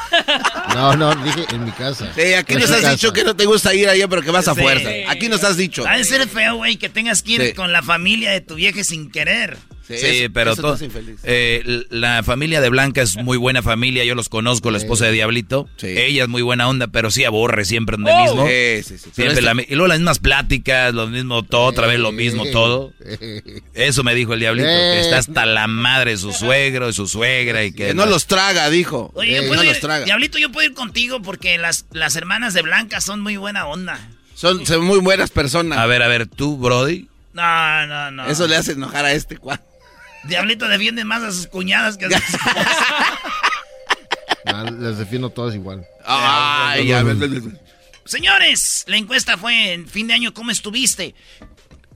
No, 0.75 0.97
no, 0.97 1.15
dije 1.15 1.45
en 1.53 1.65
mi 1.65 1.71
casa. 1.71 2.11
Sí, 2.17 2.35
aquí 2.35 2.55
En 2.55 2.61
nos 2.61 2.71
has 2.71 2.79
casa. 2.81 2.91
dicho 2.93 3.13
que 3.13 3.23
no 3.23 3.37
te 3.37 3.45
gusta 3.45 3.73
ir 3.75 3.89
allá, 3.89 4.09
pero 4.09 4.23
que 4.23 4.31
vas 4.33 4.49
a 4.49 4.55
Sí. 4.57 4.61
fuerza. 4.61 4.89
Aquí 5.09 5.29
nos 5.29 5.45
has 5.45 5.57
dicho. 5.57 5.87
Ha 5.87 5.97
de 5.99 6.03
ser 6.05 6.27
feo, 6.29 6.57
güey, 6.57 6.77
que 6.79 6.89
tengas 6.89 7.23
que 7.23 7.33
ir 7.33 7.43
Sí. 7.49 7.53
con 7.53 7.71
la 7.71 7.81
familia 7.83 8.33
de 8.33 8.41
tu 8.41 8.57
vieja 8.57 8.83
sin 8.83 9.09
querer. 9.13 9.57
Sí, 9.87 9.95
eso- 10.01 10.33
pero 10.33 10.53
eso 10.53 10.63
te 10.63 10.69
to- 10.69 10.73
hace 10.75 10.85
infeliz. 10.87 11.21
eh, 11.25 11.85
la 11.91 12.23
familia 12.23 12.63
de 12.63 12.71
Blanca 12.71 13.03
es 13.03 13.17
muy 13.19 13.37
buena 13.37 13.61
familia, 13.63 14.03
yo 14.05 14.15
los 14.15 14.31
conozco, 14.31 14.71
la 14.71 14.79
esposa 14.79 15.05
de 15.05 15.13
Diablito. 15.13 15.69
Sí. 15.77 15.89
Ella 15.89 16.23
es 16.23 16.29
muy 16.31 16.41
buena 16.41 16.67
onda, 16.69 16.87
pero 16.89 17.11
sí 17.11 17.23
aborre 17.25 17.67
siempre 17.67 17.97
donde 17.99 18.11
Oh. 18.13 18.23
mismo. 18.25 18.47
Sí, 18.47 18.83
sí, 18.83 18.97
sí. 18.99 19.11
Pero 19.15 19.31
Siempre 19.33 19.33
este- 19.35 19.43
la 19.43 19.63
y 19.63 19.75
luego 19.75 19.89
las 19.89 19.99
mismas 19.99 20.19
pláticas, 20.21 20.95
lo 20.95 21.07
mismo 21.07 21.43
todo, 21.43 21.65
otra 21.67 21.87
vez 21.87 22.01
lo 22.01 22.13
mismo 22.13 22.47
todo. 22.47 22.95
Eso 23.75 24.03
me 24.03 24.15
dijo 24.15 24.33
el 24.33 24.41
Diablito, 24.41 24.67
que 24.67 25.01
está 25.01 25.19
hasta 25.19 25.45
la 25.45 25.67
madre 25.67 26.13
de 26.13 26.17
su 26.17 26.33
suegro, 26.33 26.87
de 26.87 26.95
su 26.95 27.07
suegra 27.07 27.34
y 27.43 27.73
que... 27.73 27.87
Que 27.89 27.95
no 27.95 28.07
los 28.07 28.27
traga, 28.27 28.71
dijo. 28.71 29.11
Oye, 29.15 29.39
Eh, 29.39 29.49
no 29.49 29.63
ir, 29.63 29.71
los 29.71 29.81
traga. 29.81 30.05
Diablito, 30.05 30.39
yo 30.39 30.51
puedo 30.51 30.67
ir 30.67 30.75
contigo 30.75 31.21
porque 31.23 31.59
las, 31.59 31.87
las 31.93 32.17
hermanas 32.17 32.55
de 32.55 32.63
Blanca 32.63 33.01
son 33.01 33.21
muy 33.21 33.37
buena 33.37 33.67
onda. 33.67 33.99
Son, 34.35 34.67
son 34.67 34.85
muy 34.85 34.99
buenas 35.01 35.31
personas. 35.31 35.79
A 35.79 35.87
ver, 35.87 36.03
a 36.03 36.09
ver, 36.09 36.27
tú, 36.27 36.57
Brody. 36.57 37.09
No, 37.33 37.87
no, 37.87 38.11
no. 38.11 38.27
Eso 38.27 38.47
le 38.47 38.57
hace 38.57 38.73
enojar 38.73 39.05
a 39.05 39.13
este 39.13 39.37
cual. 39.37 39.61
Diablito 40.25 40.69
defiende 40.69 41.05
más 41.05 41.23
a 41.23 41.33
sus 41.33 41.47
cuñadas 41.47 41.97
que 41.97 42.07
a 42.07 42.11
sus 42.11 42.21
No, 44.47 44.65
les 44.71 44.99
defiendo 44.99 45.31
todas 45.31 45.55
igual. 45.55 45.87
Ay, 46.05 46.87
ya. 46.89 47.03
Señores, 48.05 48.85
la 48.87 48.97
encuesta 48.97 49.39
fue 49.39 49.73
en 49.73 49.89
fin 49.89 50.07
de 50.07 50.15
año, 50.15 50.35
¿cómo 50.35 50.51
estuviste? 50.51 51.15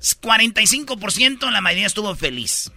45%, 0.01 1.51
la 1.51 1.61
mayoría 1.61 1.87
estuvo 1.87 2.15
feliz. 2.15 2.71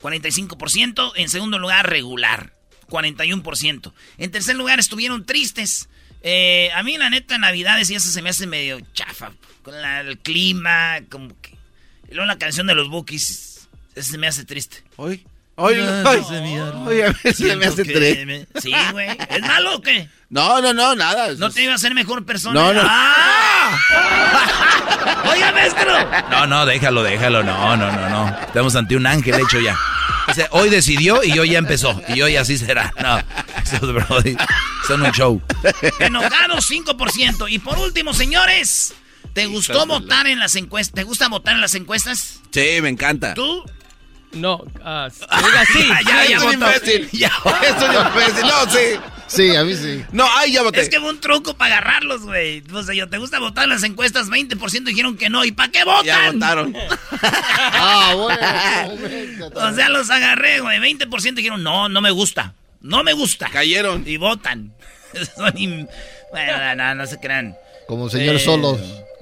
45%, 0.00 1.12
en 1.16 1.28
segundo 1.28 1.58
lugar, 1.58 1.88
regular. 1.88 2.54
41%. 2.88 3.92
En 4.18 4.30
tercer 4.30 4.56
lugar, 4.56 4.78
estuvieron 4.80 5.24
tristes. 5.24 5.88
Eh, 6.22 6.70
a 6.74 6.82
mí, 6.82 6.98
la 6.98 7.08
neta, 7.10 7.38
Navidades 7.38 7.88
y 7.90 7.94
eso 7.94 8.10
se 8.10 8.20
me 8.22 8.30
hace 8.30 8.46
medio 8.46 8.80
chafa. 8.94 9.32
Con 9.62 9.80
la- 9.80 10.00
el 10.00 10.18
clima, 10.18 11.00
como 11.08 11.40
que... 11.40 11.56
Luego 12.10 12.26
la 12.26 12.38
canción 12.38 12.66
de 12.66 12.74
los 12.74 12.88
Bookies, 12.88 13.68
eso 13.94 14.10
se 14.10 14.18
me 14.18 14.26
hace 14.26 14.44
triste. 14.44 14.82
Hoy. 14.96 15.24
Oye, 15.60 17.04
a 17.04 17.12
veces 17.12 17.36
se 17.36 17.56
me 17.56 17.66
hace 17.66 17.84
tres. 17.84 18.26
me- 18.26 18.46
Sí, 18.60 18.72
güey. 18.92 19.08
¿Es 19.28 19.40
malo 19.42 19.76
o 19.76 19.82
qué? 19.82 20.08
No, 20.28 20.60
no, 20.60 20.72
no, 20.72 20.94
nada. 20.94 21.32
¿No 21.36 21.50
te 21.50 21.62
iba 21.62 21.72
a 21.72 21.76
hacer 21.76 21.94
mejor 21.94 22.24
persona? 22.24 22.54
No, 22.54 22.72
no. 22.72 22.82
¡Ah! 22.84 23.78
¡Oiga, 25.32 25.52
maestro! 25.52 25.92
No, 26.30 26.46
no, 26.46 26.66
déjalo, 26.66 27.02
déjalo, 27.02 27.42
no, 27.42 27.76
no, 27.76 27.90
no, 27.92 28.08
no. 28.08 28.36
Estamos 28.46 28.74
ante 28.76 28.96
un 28.96 29.06
ángel 29.06 29.34
hecho 29.40 29.60
ya. 29.60 29.76
O 30.28 30.34
sea, 30.34 30.48
hoy 30.52 30.70
decidió 30.70 31.22
y 31.24 31.36
hoy 31.38 31.50
ya 31.50 31.58
empezó. 31.58 32.00
Y 32.08 32.22
hoy 32.22 32.36
así 32.36 32.56
será. 32.58 32.92
No, 33.02 33.18
esos 33.62 33.92
Brody 33.92 34.36
son 34.86 35.02
un 35.02 35.10
show. 35.12 35.42
Enojados 35.98 36.70
5%. 36.70 37.48
Y 37.50 37.58
por 37.58 37.78
último, 37.78 38.14
señores, 38.14 38.94
¿te 39.32 39.46
gustó 39.46 39.86
votar 39.86 40.26
en 40.28 40.38
las 40.38 40.54
encuestas? 40.56 40.94
¿Te 40.94 41.02
gusta 41.02 41.28
votar 41.28 41.54
en 41.54 41.60
las 41.60 41.74
encuestas? 41.74 42.40
Sí, 42.52 42.78
me 42.82 42.88
encanta. 42.88 43.34
¿Tú? 43.34 43.64
No, 44.32 44.64
ah, 44.84 45.08
oiga, 45.44 45.64
sí. 45.72 45.88
Ya, 46.06 46.24
ya, 46.26 46.44
un 46.44 46.52
imbécil. 46.54 47.08
Ya. 47.12 47.28
Es 47.62 47.82
un 47.82 47.94
imbécil. 47.94 48.46
No, 48.46 48.70
sí. 48.70 49.00
Sí, 49.26 49.54
a 49.56 49.62
mí 49.64 49.74
sí. 49.76 50.04
No, 50.12 50.26
ay, 50.36 50.52
ya 50.52 50.62
voté. 50.62 50.80
Es 50.80 50.88
que 50.88 50.98
fue 51.00 51.08
un 51.10 51.20
truco 51.20 51.54
para 51.54 51.76
agarrarlos, 51.78 52.22
güey. 52.22 52.64
O 52.72 52.82
sea, 52.82 52.94
yo, 52.94 53.08
¿te 53.08 53.18
gusta 53.18 53.38
votar 53.38 53.64
en 53.64 53.70
las 53.70 53.82
encuestas? 53.84 54.28
20% 54.28 54.84
dijeron 54.84 55.16
que 55.16 55.30
no. 55.30 55.44
¿Y 55.44 55.52
para 55.52 55.70
qué 55.70 55.84
votan? 55.84 56.04
Ya 56.04 56.30
votaron. 56.32 56.74
Ah, 57.22 58.14
bueno. 58.16 59.50
O 59.54 59.74
sea, 59.74 59.88
los 59.88 60.10
agarré, 60.10 60.60
güey. 60.60 60.78
20% 60.80 61.34
dijeron, 61.34 61.62
no, 61.62 61.88
no 61.88 62.00
me 62.00 62.10
gusta. 62.10 62.54
No 62.80 63.02
me 63.04 63.12
gusta. 63.12 63.48
Cayeron. 63.50 64.04
Y 64.06 64.16
votan. 64.16 64.72
Son 65.36 65.52
im- 65.56 65.88
Bueno, 66.32 66.56
no, 66.58 66.74
no, 66.76 66.94
no 66.96 67.06
se 67.06 67.18
crean. 67.20 67.56
Como 67.86 68.08
señor 68.08 68.36
Eh, 68.36 68.38
solos. 68.40 68.78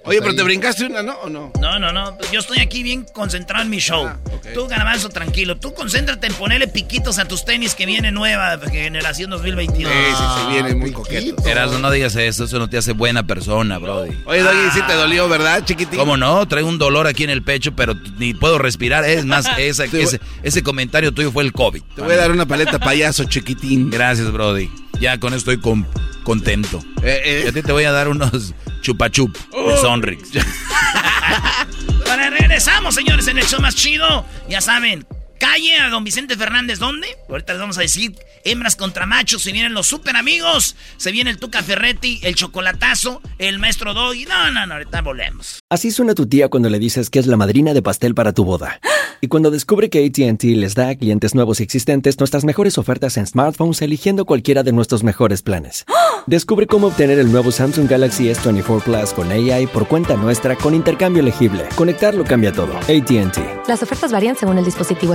Oye, 0.09 0.21
pero 0.21 0.35
te 0.35 0.43
brincaste 0.43 0.87
una, 0.87 1.03
¿no? 1.03 1.15
¿O 1.23 1.29
no? 1.29 1.53
No, 1.61 1.79
no, 1.79 1.93
no. 1.93 2.17
Yo 2.33 2.41
estoy 2.41 2.59
aquí 2.61 2.83
bien 2.83 3.05
concentrado 3.13 3.63
en 3.65 3.71
mi 3.71 3.79
show. 3.79 4.07
Ah. 4.07 4.17
Tú, 4.55 4.67
Garbanzo, 4.67 5.09
tranquilo. 5.11 5.59
Tú 5.59 5.75
concéntrate 5.75 6.27
en 6.27 6.35
ponerle 6.35 6.67
piquitos 6.69 7.19
a 7.19 7.27
tus 7.27 7.45
tenis 7.45 7.75
que 7.75 7.87
viene 7.87 8.11
nueva 8.11 8.59
generación 8.71 9.31
2022. 9.31 9.93
Sí, 9.93 9.99
sí, 10.17 10.23
sí, 10.37 10.53
viene 10.53 10.75
muy 10.75 10.93
coqueto. 10.93 11.47
Erasmo, 11.47 11.79
no 11.79 11.91
digas 11.91 12.17
eso, 12.17 12.45
eso 12.45 12.59
no 12.59 12.69
te 12.69 12.79
hace 12.79 12.93
buena 12.93 13.27
persona, 13.27 13.79
Brody. 13.79 14.11
Oye, 14.27 14.43
Doggy, 14.43 14.71
sí 14.73 14.81
te 14.87 14.95
dolió, 14.95 15.29
¿verdad, 15.29 15.65
chiquitín? 15.65 15.99
¿Cómo 15.99 16.17
no? 16.17 16.47
Traigo 16.49 16.69
un 16.69 16.79
dolor 16.79 17.07
aquí 17.07 17.25
en 17.25 17.31
el 17.31 17.43
pecho, 17.43 17.73
pero 17.77 17.95
ni 18.19 18.35
puedo 18.35 18.59
respirar. 18.59 19.05
Es 19.05 19.25
más, 19.25 19.47
esa- 19.59 19.85
ese, 19.85 20.21
ese 20.43 20.63
comentario 20.63 21.13
tuyo 21.13 21.31
fue 21.33 21.43
el 21.45 21.53
COVID. 21.53 21.83
Te 21.95 22.03
voy 22.03 22.15
a 22.15 22.17
dar 22.17 22.31
una 22.31 22.47
paleta 22.47 22.79
payaso, 22.79 23.25
chiquitín. 23.25 23.91
Gracias, 23.91 24.31
Brody. 24.33 24.71
Ya 25.01 25.19
con 25.19 25.33
esto 25.35 25.51
estoy 25.53 25.61
con- 25.63 25.87
contento. 26.25 26.83
Eh, 27.03 27.45
eh. 27.47 27.53
Ti 27.53 27.63
te 27.63 27.73
voy 27.73 27.85
a 27.85 27.93
dar 27.93 28.09
unos 28.09 28.55
chupachup 28.83 29.37
de 29.37 29.77
Sonrix. 29.81 30.31
Ahora 32.11 32.31
regresamos, 32.31 32.95
señores, 32.95 33.29
en 33.29 33.39
el 33.39 33.45
show 33.47 33.61
más 33.61 33.75
chido. 33.75 34.25
Ya 34.49 34.61
saben, 34.61 35.07
calle 35.39 35.77
a 35.77 35.89
don 35.89 36.05
Vicente 36.05 36.37
Fernández. 36.37 36.79
¿Dónde? 36.79 37.07
Ahorita 37.29 37.53
les 37.53 37.61
vamos 37.61 37.79
a 37.79 37.83
decir 37.83 38.15
hembras 38.45 38.77
contra 38.77 39.07
machos. 39.07 39.43
Se 39.43 39.53
vienen 39.53 39.75
los 39.75 39.87
super 39.87 40.17
amigos. 40.17 40.77
Se 40.97 41.13
viene 41.13 41.31
el 41.31 41.39
Tuca 41.39 41.63
Ferretti, 41.63 42.21
el 42.23 42.35
chocolatazo, 42.35 43.23
el 43.39 43.59
maestro 43.59 43.95
Doggy. 43.95 44.27
No, 44.27 44.51
no, 44.51 44.67
no, 44.67 44.75
ahorita 44.75 45.03
volvemos. 45.03 45.61
Así 45.71 45.91
suena 45.91 46.15
tu 46.15 46.27
tía 46.27 46.49
cuando 46.49 46.71
le 46.71 46.79
dices 46.79 47.11
que 47.11 47.19
es 47.19 47.27
la 47.27 47.37
madrina 47.37 47.75
de 47.75 47.83
pastel 47.83 48.15
para 48.15 48.33
tu 48.33 48.45
boda. 48.45 48.81
Y 49.21 49.27
cuando 49.27 49.51
descubre 49.51 49.91
que 49.91 50.07
ATT 50.07 50.45
les 50.45 50.77
da 50.77 50.91
a 50.91 50.95
clientes 50.95 51.35
nuevos 51.35 51.59
y 51.59 51.65
existentes 51.65 52.21
nuestras 52.21 52.45
mejores 52.45 52.79
ofertas 52.79 53.17
en 53.17 53.27
smartphones 53.27 53.83
eligiendo 53.83 54.25
cualquiera 54.25 54.63
de 54.63 54.71
nuestros 54.71 55.03
mejores 55.03 55.43
planes. 55.43 55.85
Descubre 56.29 56.69
cómo 56.69 56.87
obtener 56.87 57.19
el 57.19 57.33
nuevo 57.33 57.51
Samsung 57.51 57.89
Galaxy 57.89 58.29
S24 58.29 58.83
Plus 58.83 59.13
con 59.15 59.33
AI 59.33 59.67
por 59.67 59.89
cuenta 59.89 60.15
nuestra 60.15 60.55
con 60.55 60.73
intercambio 60.73 61.21
elegible. 61.21 61.65
Conectarlo 61.75 62.23
cambia 62.23 62.53
todo. 62.53 62.77
ATT. 62.77 63.67
Las 63.67 63.83
ofertas 63.83 64.13
varían 64.13 64.37
según 64.37 64.59
el 64.59 64.65
dispositivo. 64.65 65.15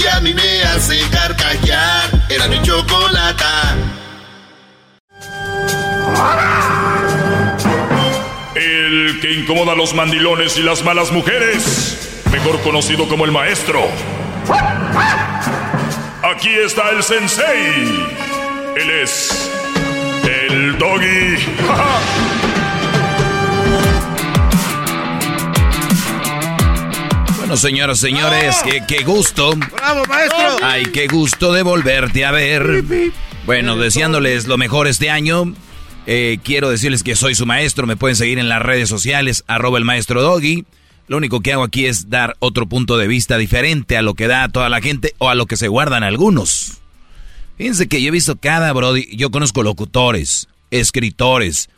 que 0.00 0.08
a 0.08 0.20
mí 0.20 0.32
me 0.34 0.62
hace 0.62 0.98
carcajear. 1.10 2.10
Era 2.28 2.48
mi 2.48 2.60
chocolata. 2.62 3.76
El 8.54 9.18
que 9.20 9.32
incomoda 9.32 9.72
a 9.72 9.76
los 9.76 9.94
mandilones 9.94 10.56
y 10.56 10.62
las 10.62 10.82
malas 10.82 11.12
mujeres, 11.12 12.22
mejor 12.32 12.60
conocido 12.62 13.08
como 13.08 13.24
el 13.24 13.32
maestro. 13.32 13.80
Aquí 16.22 16.50
está 16.50 16.90
el 16.90 17.02
sensei. 17.02 18.08
Él 18.76 18.90
es 19.02 19.50
el 20.24 20.78
doggy. 20.78 21.36
Bueno, 27.50 27.62
señoras, 27.62 27.98
señores, 27.98 28.56
qué, 28.64 28.84
qué 28.86 29.02
gusto. 29.02 29.56
¡Bravo, 29.56 30.04
maestro! 30.04 30.58
Ay, 30.62 30.84
qué 30.92 31.08
gusto 31.08 31.52
de 31.52 31.64
volverte 31.64 32.24
a 32.24 32.30
ver. 32.30 32.84
Bueno, 33.44 33.76
deseándoles 33.76 34.46
lo 34.46 34.56
mejor 34.56 34.86
este 34.86 35.10
año. 35.10 35.52
Eh, 36.06 36.38
quiero 36.44 36.70
decirles 36.70 37.02
que 37.02 37.16
soy 37.16 37.34
su 37.34 37.46
maestro. 37.46 37.88
Me 37.88 37.96
pueden 37.96 38.14
seguir 38.14 38.38
en 38.38 38.48
las 38.48 38.62
redes 38.62 38.88
sociales, 38.88 39.42
arroba 39.48 39.78
el 39.78 39.84
maestro 39.84 40.22
Doggy. 40.22 40.64
Lo 41.08 41.16
único 41.16 41.40
que 41.40 41.52
hago 41.52 41.64
aquí 41.64 41.86
es 41.86 42.08
dar 42.08 42.36
otro 42.38 42.68
punto 42.68 42.96
de 42.96 43.08
vista 43.08 43.36
diferente 43.36 43.96
a 43.96 44.02
lo 44.02 44.14
que 44.14 44.28
da 44.28 44.48
toda 44.48 44.68
la 44.68 44.80
gente 44.80 45.16
o 45.18 45.28
a 45.28 45.34
lo 45.34 45.46
que 45.46 45.56
se 45.56 45.66
guardan 45.66 46.04
algunos. 46.04 46.78
Fíjense 47.58 47.88
que 47.88 48.00
yo 48.00 48.10
he 48.10 48.12
visto 48.12 48.36
cada 48.36 48.72
Brody, 48.72 49.08
yo 49.16 49.32
conozco 49.32 49.64
locutores, 49.64 50.46
escritores, 50.70 51.68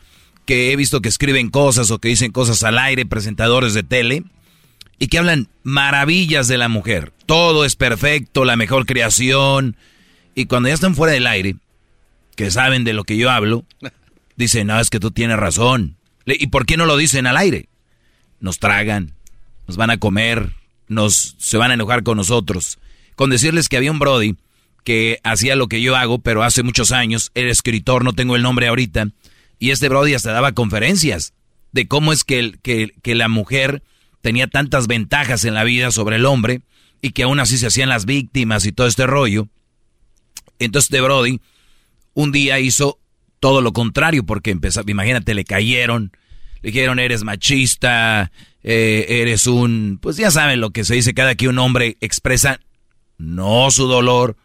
que 0.44 0.70
he 0.70 0.76
visto 0.76 1.00
que 1.00 1.08
escriben 1.08 1.48
cosas 1.48 1.90
o 1.90 1.98
que 1.98 2.08
dicen 2.08 2.30
cosas 2.30 2.62
al 2.62 2.76
aire, 2.76 3.06
presentadores 3.06 3.72
de 3.72 3.82
tele, 3.82 4.24
y 5.02 5.08
que 5.08 5.18
hablan 5.18 5.48
maravillas 5.64 6.46
de 6.46 6.58
la 6.58 6.68
mujer. 6.68 7.12
Todo 7.26 7.64
es 7.64 7.74
perfecto, 7.74 8.44
la 8.44 8.54
mejor 8.54 8.86
creación. 8.86 9.74
Y 10.36 10.46
cuando 10.46 10.68
ya 10.68 10.74
están 10.76 10.94
fuera 10.94 11.12
del 11.12 11.26
aire, 11.26 11.56
que 12.36 12.52
saben 12.52 12.84
de 12.84 12.92
lo 12.92 13.02
que 13.02 13.16
yo 13.16 13.28
hablo, 13.28 13.64
dicen, 14.36 14.68
no, 14.68 14.78
es 14.78 14.90
que 14.90 15.00
tú 15.00 15.10
tienes 15.10 15.38
razón. 15.38 15.96
¿Y 16.24 16.46
por 16.46 16.66
qué 16.66 16.76
no 16.76 16.86
lo 16.86 16.96
dicen 16.96 17.26
al 17.26 17.36
aire? 17.36 17.68
Nos 18.38 18.60
tragan, 18.60 19.12
nos 19.66 19.76
van 19.76 19.90
a 19.90 19.96
comer, 19.98 20.52
nos 20.86 21.34
se 21.36 21.56
van 21.56 21.72
a 21.72 21.74
enojar 21.74 22.04
con 22.04 22.16
nosotros. 22.16 22.78
Con 23.16 23.28
decirles 23.28 23.68
que 23.68 23.76
había 23.78 23.90
un 23.90 23.98
Brody 23.98 24.36
que 24.84 25.18
hacía 25.24 25.56
lo 25.56 25.66
que 25.66 25.82
yo 25.82 25.96
hago, 25.96 26.20
pero 26.20 26.44
hace 26.44 26.62
muchos 26.62 26.92
años, 26.92 27.32
era 27.34 27.50
escritor, 27.50 28.04
no 28.04 28.12
tengo 28.12 28.36
el 28.36 28.42
nombre 28.42 28.68
ahorita, 28.68 29.08
y 29.58 29.70
este 29.70 29.88
Brody 29.88 30.14
hasta 30.14 30.30
daba 30.30 30.52
conferencias 30.52 31.34
de 31.72 31.88
cómo 31.88 32.12
es 32.12 32.22
que, 32.22 32.38
el- 32.38 32.60
que, 32.60 32.92
que 33.02 33.16
la 33.16 33.26
mujer 33.26 33.82
tenía 34.22 34.46
tantas 34.46 34.86
ventajas 34.86 35.44
en 35.44 35.54
la 35.54 35.64
vida 35.64 35.90
sobre 35.90 36.16
el 36.16 36.24
hombre 36.24 36.62
y 37.02 37.10
que 37.10 37.24
aún 37.24 37.40
así 37.40 37.58
se 37.58 37.66
hacían 37.66 37.88
las 37.88 38.06
víctimas 38.06 38.64
y 38.64 38.72
todo 38.72 38.86
este 38.86 39.06
rollo. 39.06 39.48
Entonces 40.58 40.90
de 40.90 41.00
Brody 41.00 41.40
un 42.14 42.32
día 42.32 42.58
hizo 42.60 42.98
todo 43.40 43.60
lo 43.60 43.72
contrario 43.72 44.24
porque 44.24 44.50
empezó, 44.50 44.82
imagínate, 44.86 45.34
le 45.34 45.44
cayeron, 45.44 46.12
le 46.62 46.70
dijeron 46.70 46.98
eres 46.98 47.24
machista, 47.24 48.30
eh, 48.62 49.06
eres 49.08 49.46
un, 49.46 49.98
pues 50.00 50.16
ya 50.16 50.30
saben 50.30 50.60
lo 50.60 50.70
que 50.70 50.84
se 50.84 50.94
dice 50.94 51.14
cada 51.14 51.34
que 51.34 51.48
un 51.48 51.58
hombre 51.58 51.96
expresa 52.00 52.60
no 53.18 53.70
su 53.70 53.86
dolor, 53.86 54.36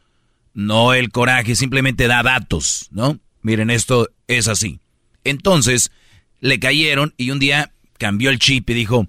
no 0.53 0.93
el 0.93 1.11
coraje, 1.11 1.55
simplemente 1.55 2.07
da 2.07 2.23
datos, 2.23 2.87
¿no? 2.91 3.19
Miren, 3.41 3.69
esto 3.69 4.09
es 4.27 4.47
así. 4.47 4.79
Entonces, 5.23 5.91
le 6.39 6.59
cayeron 6.59 7.13
y 7.17 7.31
un 7.31 7.39
día 7.39 7.71
cambió 7.97 8.29
el 8.29 8.39
chip 8.39 8.69
y 8.69 8.73
dijo, 8.73 9.07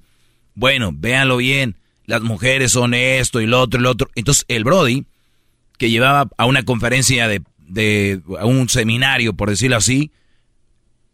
bueno, 0.58 0.90
véanlo 0.92 1.36
bien, 1.36 1.76
las 2.04 2.20
mujeres 2.22 2.72
son 2.72 2.92
esto 2.92 3.40
y 3.40 3.46
lo 3.46 3.60
otro 3.60 3.78
y 3.78 3.82
lo 3.84 3.90
otro. 3.90 4.10
Entonces, 4.16 4.44
el 4.48 4.64
Brody, 4.64 5.06
que 5.78 5.88
llevaba 5.88 6.28
a 6.36 6.46
una 6.46 6.64
conferencia 6.64 7.28
de, 7.28 7.42
de 7.58 8.20
a 8.40 8.44
un 8.44 8.68
seminario, 8.68 9.34
por 9.34 9.50
decirlo 9.50 9.76
así, 9.76 10.10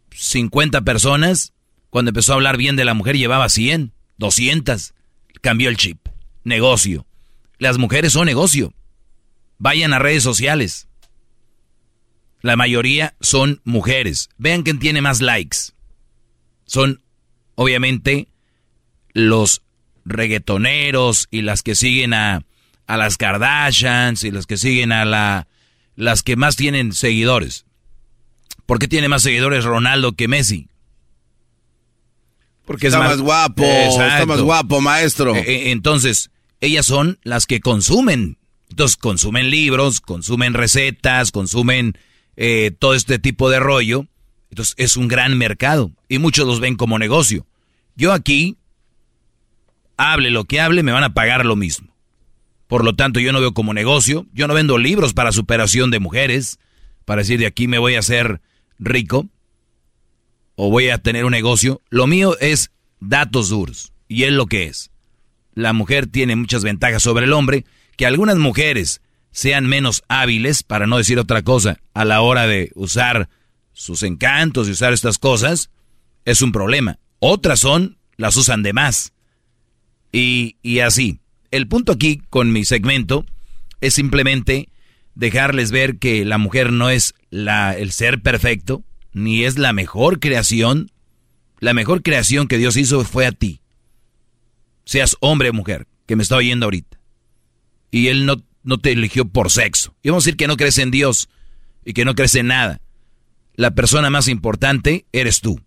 50 0.09 0.81
personas, 0.81 1.53
cuando 1.91 2.09
empezó 2.09 2.31
a 2.31 2.35
hablar 2.35 2.57
bien 2.57 2.75
de 2.75 2.85
la 2.85 2.95
mujer 2.95 3.17
llevaba 3.17 3.47
100, 3.47 3.93
200, 4.17 4.95
cambió 5.41 5.69
el 5.69 5.77
chip, 5.77 5.99
negocio. 6.43 7.05
Las 7.59 7.77
mujeres 7.77 8.13
son 8.13 8.25
negocio. 8.25 8.73
Vayan 9.59 9.93
a 9.93 9.99
redes 9.99 10.23
sociales. 10.23 10.87
La 12.41 12.55
mayoría 12.55 13.15
son 13.21 13.61
mujeres. 13.63 14.29
Vean 14.39 14.63
quién 14.63 14.79
tiene 14.79 15.01
más 15.01 15.21
likes. 15.21 15.57
Son, 16.65 17.03
obviamente, 17.53 18.27
los 19.15 19.63
reggaetoneros 20.03 21.27
y 21.31 21.41
las 21.41 21.63
que 21.63 21.73
siguen 21.73 22.13
a, 22.13 22.43
a 22.85 22.97
las 22.97 23.17
Kardashians 23.17 24.23
y 24.23 24.29
las 24.29 24.45
que 24.45 24.57
siguen 24.57 24.91
a 24.91 25.05
la, 25.05 25.47
las 25.95 26.21
que 26.21 26.35
más 26.35 26.55
tienen 26.57 26.93
seguidores. 26.93 27.65
¿Por 28.67 28.77
qué 28.77 28.87
tiene 28.87 29.07
más 29.07 29.23
seguidores 29.23 29.63
Ronaldo 29.63 30.11
que 30.11 30.27
Messi? 30.27 30.67
Porque 32.65 32.87
está 32.87 32.99
más 32.99 33.21
guapo, 33.21 33.63
está 33.63 34.25
más 34.25 34.41
guapo, 34.41 34.81
maestro. 34.81 35.35
Eh, 35.35 35.43
eh, 35.47 35.71
Entonces, 35.71 36.29
ellas 36.59 36.85
son 36.85 37.17
las 37.23 37.45
que 37.45 37.61
consumen. 37.61 38.37
Entonces, 38.69 38.97
consumen 38.97 39.49
libros, 39.49 40.01
consumen 40.01 40.53
recetas, 40.53 41.31
consumen 41.31 41.97
eh, 42.35 42.71
todo 42.77 42.95
este 42.95 43.17
tipo 43.17 43.49
de 43.49 43.59
rollo. 43.59 44.07
Entonces, 44.49 44.73
es 44.77 44.97
un 44.97 45.07
gran 45.07 45.37
mercado 45.37 45.91
y 46.09 46.17
muchos 46.17 46.45
los 46.45 46.59
ven 46.59 46.75
como 46.75 46.99
negocio. 46.99 47.45
Yo 47.95 48.11
aquí, 48.11 48.57
hable 49.97 50.29
lo 50.29 50.45
que 50.45 50.59
hable, 50.59 50.83
me 50.83 50.91
van 50.91 51.03
a 51.03 51.13
pagar 51.13 51.45
lo 51.45 51.55
mismo. 51.55 51.95
Por 52.67 52.83
lo 52.83 52.95
tanto, 52.95 53.19
yo 53.19 53.31
no 53.31 53.39
veo 53.39 53.53
como 53.53 53.73
negocio. 53.73 54.25
Yo 54.33 54.47
no 54.47 54.53
vendo 54.53 54.77
libros 54.77 55.13
para 55.13 55.31
superación 55.31 55.91
de 55.91 55.99
mujeres, 55.99 56.59
para 57.05 57.21
decir 57.21 57.39
de 57.39 57.45
aquí 57.45 57.67
me 57.67 57.77
voy 57.77 57.95
a 57.95 57.99
hacer 57.99 58.41
rico 58.79 59.27
o 60.55 60.69
voy 60.69 60.89
a 60.89 60.97
tener 60.97 61.25
un 61.25 61.31
negocio. 61.31 61.81
Lo 61.89 62.07
mío 62.07 62.37
es 62.39 62.71
datos 62.99 63.49
duros 63.49 63.93
y 64.07 64.23
es 64.23 64.31
lo 64.31 64.47
que 64.47 64.65
es. 64.65 64.91
La 65.53 65.73
mujer 65.73 66.07
tiene 66.07 66.35
muchas 66.35 66.63
ventajas 66.63 67.03
sobre 67.03 67.25
el 67.25 67.33
hombre 67.33 67.65
que 67.97 68.05
algunas 68.05 68.37
mujeres 68.37 69.01
sean 69.31 69.67
menos 69.67 70.03
hábiles, 70.07 70.63
para 70.63 70.87
no 70.87 70.97
decir 70.97 71.19
otra 71.19 71.41
cosa, 71.41 71.79
a 71.93 72.05
la 72.05 72.21
hora 72.21 72.47
de 72.47 72.71
usar 72.75 73.29
sus 73.73 74.03
encantos 74.03 74.67
y 74.67 74.71
usar 74.71 74.93
estas 74.93 75.17
cosas, 75.17 75.69
es 76.23 76.41
un 76.41 76.51
problema. 76.51 76.99
Otras 77.19 77.59
son, 77.59 77.97
las 78.15 78.37
usan 78.37 78.63
de 78.63 78.73
más. 78.73 79.13
Y, 80.17 80.79
así. 80.79 81.19
El 81.51 81.67
punto 81.67 81.91
aquí 81.91 82.21
con 82.29 82.53
mi 82.53 82.63
segmento 82.63 83.25
es 83.81 83.93
simplemente 83.95 84.69
dejarles 85.13 85.71
ver 85.71 85.97
que 85.97 86.23
la 86.23 86.37
mujer 86.37 86.71
no 86.71 86.89
es 86.89 87.15
la, 87.29 87.77
el 87.77 87.91
ser 87.91 88.21
perfecto, 88.21 88.85
ni 89.11 89.43
es 89.43 89.57
la 89.57 89.73
mejor 89.73 90.21
creación. 90.21 90.89
La 91.59 91.73
mejor 91.73 92.01
creación 92.01 92.47
que 92.47 92.57
Dios 92.57 92.77
hizo 92.77 93.03
fue 93.03 93.25
a 93.25 93.33
ti. 93.33 93.59
Seas 94.85 95.17
hombre 95.19 95.49
o 95.49 95.53
mujer, 95.53 95.85
que 96.05 96.15
me 96.15 96.23
está 96.23 96.37
oyendo 96.37 96.65
ahorita. 96.65 96.97
Y 97.91 98.07
Él 98.07 98.25
no, 98.25 98.41
no 98.63 98.77
te 98.77 98.93
eligió 98.93 99.25
por 99.25 99.51
sexo. 99.51 99.95
Y 100.01 100.09
vamos 100.09 100.23
a 100.23 100.25
decir 100.25 100.37
que 100.37 100.47
no 100.47 100.55
crees 100.55 100.77
en 100.77 100.91
Dios 100.91 101.27
y 101.83 101.91
que 101.91 102.05
no 102.05 102.15
crees 102.15 102.35
en 102.35 102.47
nada. 102.47 102.79
La 103.55 103.71
persona 103.71 104.09
más 104.09 104.29
importante 104.29 105.07
eres 105.11 105.41
tú. 105.41 105.59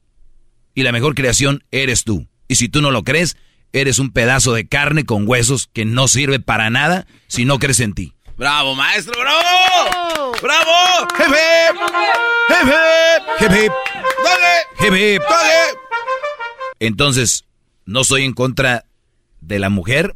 Y 0.75 0.85
la 0.85 0.93
mejor 0.93 1.15
creación 1.15 1.65
eres 1.71 2.05
tú. 2.05 2.29
Y 2.49 2.55
si 2.55 2.71
tú 2.71 2.81
no 2.81 2.91
lo 2.91 3.05
crees, 3.05 3.37
eres 3.73 3.99
un 3.99 4.11
pedazo 4.11 4.53
de 4.53 4.67
carne 4.67 5.05
con 5.05 5.29
huesos 5.29 5.69
que 5.73 5.85
no 5.85 6.09
sirve 6.09 6.41
para 6.41 6.71
nada 6.71 7.07
si 7.27 7.45
no 7.45 7.59
crees 7.59 7.81
en 7.81 7.95
ti. 7.95 8.15
¡Bravo, 8.37 8.75
maestro! 8.75 9.19
¡Bravo! 9.19 10.33
¡Bravo! 10.41 11.09
¡Hip, 11.19 11.27
hip! 11.27 11.81
¡Hip, 12.49 12.69
hip! 12.69 13.41
Hip, 13.41 13.65
hip. 13.65 13.73
¡Dale! 14.25 14.87
Hip, 14.87 14.95
hip. 14.95 15.23
¡Dale! 15.29 15.79
Entonces, 16.81 17.45
no 17.85 18.03
estoy 18.03 18.25
en 18.25 18.35
contra 18.35 18.85
de 19.41 19.59
la 19.59 19.71
mujer, 19.71 20.15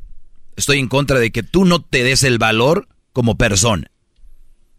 estoy 0.57 0.79
en 0.79 0.89
contra 0.89 1.19
de 1.19 1.33
que 1.33 1.43
tú 1.43 1.65
no 1.65 1.83
te 1.83 2.05
des 2.05 2.23
el 2.23 2.39
valor 2.39 2.89
como 3.13 3.37
persona. 3.37 3.91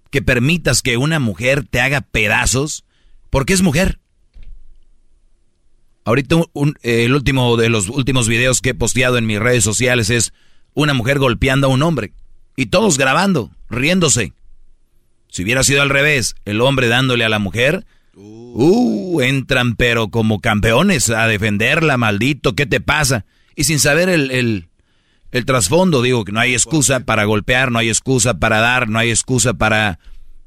Que 0.09 0.21
permitas 0.21 0.81
que 0.81 0.97
una 0.97 1.19
mujer 1.19 1.65
te 1.67 1.81
haga 1.81 2.01
pedazos 2.01 2.85
porque 3.29 3.53
es 3.53 3.61
mujer. 3.61 3.99
Ahorita 6.05 6.35
un- 6.53 6.75
eh, 6.83 7.05
el 7.05 7.13
último 7.13 7.55
de 7.57 7.69
los 7.69 7.89
últimos 7.89 8.27
videos 8.27 8.61
que 8.61 8.69
he 8.71 8.73
posteado 8.75 9.17
en 9.17 9.25
mis 9.25 9.39
redes 9.39 9.63
sociales 9.63 10.09
es 10.09 10.33
una 10.73 10.93
mujer 10.93 11.19
golpeando 11.19 11.67
a 11.67 11.69
un 11.71 11.81
hombre. 11.83 12.13
Y 12.55 12.67
todos 12.67 12.97
grabando, 12.97 13.51
riéndose. 13.69 14.33
Si 15.29 15.43
hubiera 15.43 15.63
sido 15.63 15.81
al 15.81 15.89
revés, 15.89 16.35
el 16.45 16.61
hombre 16.61 16.87
dándole 16.87 17.25
a 17.25 17.29
la 17.29 17.39
mujer, 17.39 17.85
uh, 18.15 19.21
entran 19.21 19.75
pero 19.75 20.09
como 20.09 20.39
campeones 20.39 21.09
a 21.09 21.27
defenderla, 21.27 21.97
maldito, 21.97 22.53
¿qué 22.53 22.65
te 22.65 22.79
pasa? 22.81 23.25
Y 23.55 23.63
sin 23.63 23.79
saber 23.79 24.09
el, 24.09 24.29
el, 24.31 24.67
el 25.31 25.45
trasfondo, 25.45 26.01
digo 26.03 26.25
que 26.25 26.31
no 26.31 26.39
hay 26.39 26.53
excusa 26.53 26.99
para 27.01 27.23
golpear, 27.25 27.71
no 27.71 27.79
hay 27.79 27.89
excusa 27.89 28.35
para 28.35 28.59
dar, 28.59 28.89
no 28.89 28.99
hay 28.99 29.09
excusa 29.09 29.53
para 29.55 29.99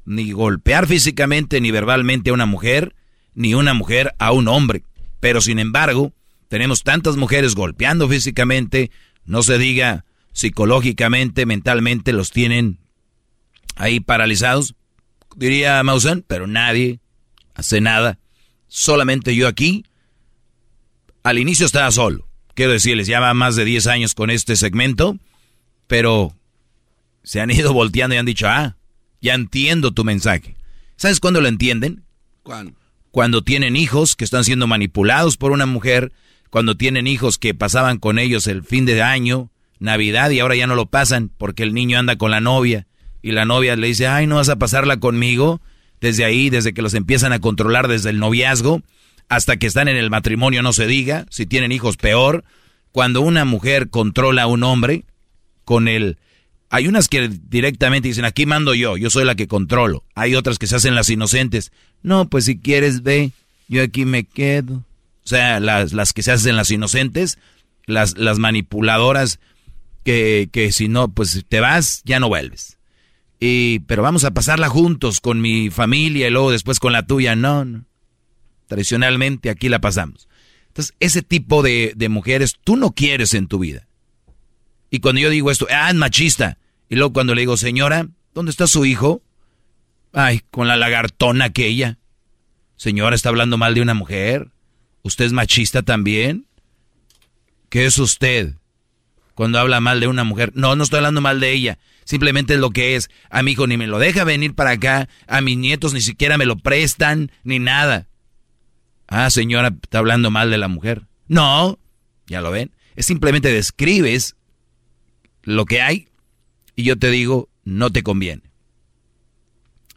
ni 0.05 0.31
golpear 0.31 0.87
físicamente 0.87 1.59
ni 1.59 1.71
verbalmente 1.71 2.29
a 2.29 2.33
una 2.33 2.45
mujer, 2.45 2.95
ni 3.33 3.53
una 3.53 3.73
mujer 3.73 4.13
a 4.19 4.31
un 4.31 4.47
hombre. 4.47 4.83
Pero 5.19 5.41
sin 5.41 5.59
embargo, 5.59 6.13
tenemos 6.47 6.83
tantas 6.83 7.17
mujeres 7.17 7.55
golpeando 7.55 8.07
físicamente, 8.07 8.91
no 9.25 9.43
se 9.43 9.57
diga 9.57 10.05
psicológicamente, 10.31 11.45
mentalmente, 11.45 12.13
los 12.13 12.31
tienen 12.31 12.79
ahí 13.75 13.99
paralizados, 13.99 14.75
diría 15.35 15.81
Maussan, 15.83 16.23
pero 16.27 16.47
nadie 16.47 16.99
hace 17.55 17.81
nada. 17.81 18.19
Solamente 18.67 19.35
yo 19.35 19.47
aquí. 19.47 19.85
Al 21.23 21.39
inicio 21.39 21.65
estaba 21.65 21.91
solo. 21.91 22.27
Quiero 22.53 22.71
decirles, 22.71 23.07
ya 23.07 23.19
va 23.19 23.33
más 23.33 23.55
de 23.55 23.65
10 23.65 23.87
años 23.87 24.13
con 24.13 24.29
este 24.29 24.55
segmento, 24.55 25.17
pero 25.87 26.35
se 27.23 27.41
han 27.41 27.51
ido 27.51 27.73
volteando 27.73 28.15
y 28.15 28.19
han 28.19 28.25
dicho, 28.25 28.47
ah, 28.47 28.77
ya 29.21 29.33
entiendo 29.33 29.91
tu 29.91 30.03
mensaje. 30.03 30.55
¿Sabes 30.95 31.19
cuándo 31.19 31.41
lo 31.41 31.47
entienden? 31.47 32.03
¿Cuándo? 32.43 32.76
Cuando 33.17 33.41
tienen 33.41 33.75
hijos 33.75 34.15
que 34.15 34.23
están 34.23 34.43
siendo 34.43 34.67
manipulados 34.67 35.37
por 35.37 35.51
una 35.51 35.65
mujer, 35.65 36.11
cuando 36.51 36.77
tienen 36.77 37.07
hijos 37.07 37.39
que 37.39 37.55
pasaban 37.55 37.97
con 37.97 38.19
ellos 38.19 38.45
el 38.45 38.61
fin 38.61 38.85
de 38.85 39.01
año, 39.01 39.49
Navidad 39.79 40.29
y 40.29 40.39
ahora 40.39 40.55
ya 40.55 40.67
no 40.67 40.75
lo 40.75 40.85
pasan 40.85 41.31
porque 41.35 41.63
el 41.63 41.73
niño 41.73 41.97
anda 41.97 42.17
con 42.17 42.29
la 42.29 42.41
novia 42.41 42.85
y 43.23 43.31
la 43.31 43.43
novia 43.43 43.75
le 43.75 43.87
dice, 43.87 44.05
ay, 44.05 44.27
no 44.27 44.35
vas 44.35 44.49
a 44.49 44.59
pasarla 44.59 44.97
conmigo. 44.97 45.61
Desde 45.99 46.25
ahí, 46.25 46.51
desde 46.51 46.75
que 46.75 46.83
los 46.83 46.93
empiezan 46.93 47.33
a 47.33 47.39
controlar 47.39 47.87
desde 47.87 48.11
el 48.11 48.19
noviazgo 48.19 48.83
hasta 49.29 49.57
que 49.57 49.65
están 49.65 49.87
en 49.87 49.97
el 49.97 50.11
matrimonio, 50.11 50.61
no 50.61 50.71
se 50.71 50.85
diga, 50.85 51.25
si 51.31 51.47
tienen 51.47 51.71
hijos 51.71 51.97
peor. 51.97 52.43
Cuando 52.91 53.21
una 53.21 53.45
mujer 53.45 53.89
controla 53.89 54.43
a 54.43 54.47
un 54.47 54.61
hombre 54.61 55.05
con 55.65 55.87
el... 55.87 56.19
Hay 56.69 56.87
unas 56.87 57.07
que 57.07 57.29
directamente 57.29 58.09
dicen, 58.09 58.25
aquí 58.25 58.45
mando 58.45 58.73
yo, 58.73 58.97
yo 58.97 59.09
soy 59.09 59.23
la 59.23 59.35
que 59.35 59.47
controlo. 59.47 60.03
Hay 60.15 60.35
otras 60.35 60.59
que 60.59 60.67
se 60.67 60.75
hacen 60.75 60.95
las 60.95 61.09
inocentes. 61.09 61.71
No, 62.03 62.29
pues 62.29 62.45
si 62.45 62.59
quieres 62.59 63.03
ve, 63.03 63.31
yo 63.67 63.83
aquí 63.83 64.05
me 64.05 64.25
quedo. 64.25 64.75
O 64.75 65.27
sea, 65.27 65.59
las, 65.59 65.93
las 65.93 66.13
que 66.13 66.23
se 66.23 66.31
hacen 66.31 66.55
las 66.55 66.71
inocentes, 66.71 67.37
las, 67.85 68.17
las 68.17 68.37
manipuladoras 68.37 69.39
que, 70.03 70.49
que 70.51 70.71
si 70.71 70.87
no, 70.87 71.09
pues 71.09 71.45
te 71.47 71.59
vas, 71.59 72.01
ya 72.05 72.19
no 72.19 72.27
vuelves. 72.27 72.77
Y, 73.39 73.79
pero 73.79 74.03
vamos 74.03 74.23
a 74.23 74.31
pasarla 74.31 74.67
juntos 74.67 75.21
con 75.21 75.41
mi 75.41 75.69
familia 75.69 76.27
y 76.27 76.31
luego 76.31 76.51
después 76.51 76.79
con 76.79 76.91
la 76.91 77.05
tuya. 77.05 77.35
No, 77.35 77.65
no. 77.65 77.85
Tradicionalmente 78.67 79.49
aquí 79.49 79.69
la 79.69 79.79
pasamos. 79.79 80.27
Entonces, 80.67 80.95
ese 80.99 81.21
tipo 81.21 81.63
de, 81.63 81.93
de 81.95 82.09
mujeres 82.09 82.55
tú 82.63 82.75
no 82.75 82.91
quieres 82.91 83.33
en 83.33 83.47
tu 83.47 83.59
vida. 83.59 83.86
Y 84.89 84.99
cuando 84.99 85.21
yo 85.21 85.29
digo 85.29 85.51
esto, 85.51 85.67
ah, 85.69 85.89
es 85.89 85.95
machista. 85.95 86.57
Y 86.89 86.95
luego 86.95 87.13
cuando 87.13 87.35
le 87.35 87.41
digo, 87.41 87.57
señora, 87.57 88.07
¿dónde 88.33 88.51
está 88.51 88.67
su 88.67 88.85
hijo? 88.85 89.21
Ay, 90.13 90.41
con 90.51 90.67
la 90.67 90.77
lagartona 90.77 91.45
aquella. 91.45 91.97
Señora, 92.77 93.15
¿está 93.15 93.29
hablando 93.29 93.57
mal 93.57 93.73
de 93.73 93.81
una 93.81 93.93
mujer? 93.93 94.49
¿Usted 95.01 95.25
es 95.25 95.33
machista 95.33 95.83
también? 95.83 96.45
¿Qué 97.69 97.85
es 97.85 97.97
usted? 97.97 98.55
Cuando 99.33 99.59
habla 99.59 99.81
mal 99.81 99.99
de 99.99 100.07
una 100.07 100.23
mujer. 100.23 100.51
No, 100.55 100.75
no 100.75 100.83
estoy 100.83 100.97
hablando 100.97 101.21
mal 101.21 101.39
de 101.39 101.51
ella. 101.51 101.77
Simplemente 102.05 102.53
es 102.53 102.59
lo 102.59 102.71
que 102.71 102.95
es. 102.95 103.09
A 103.29 103.43
mi 103.43 103.51
hijo 103.51 103.67
ni 103.67 103.77
me 103.77 103.87
lo 103.87 103.99
deja 103.99 104.23
venir 104.23 104.55
para 104.55 104.71
acá. 104.71 105.09
A 105.27 105.41
mis 105.41 105.57
nietos 105.57 105.93
ni 105.93 106.01
siquiera 106.01 106.37
me 106.37 106.45
lo 106.45 106.57
prestan, 106.57 107.31
ni 107.43 107.59
nada. 107.59 108.07
Ah, 109.07 109.29
señora, 109.29 109.75
está 109.81 109.99
hablando 109.99 110.31
mal 110.31 110.49
de 110.49 110.57
la 110.57 110.69
mujer. 110.69 111.03
No, 111.27 111.77
ya 112.27 112.41
lo 112.41 112.51
ven. 112.51 112.71
Es 112.95 113.05
simplemente 113.05 113.51
describes 113.51 114.36
lo 115.47 115.65
que 115.65 115.81
hay 115.81 116.09
y 116.75 116.83
yo 116.83 116.97
te 116.99 117.09
digo, 117.09 117.47
no 117.63 117.89
te 117.89 118.03
conviene. 118.03 118.43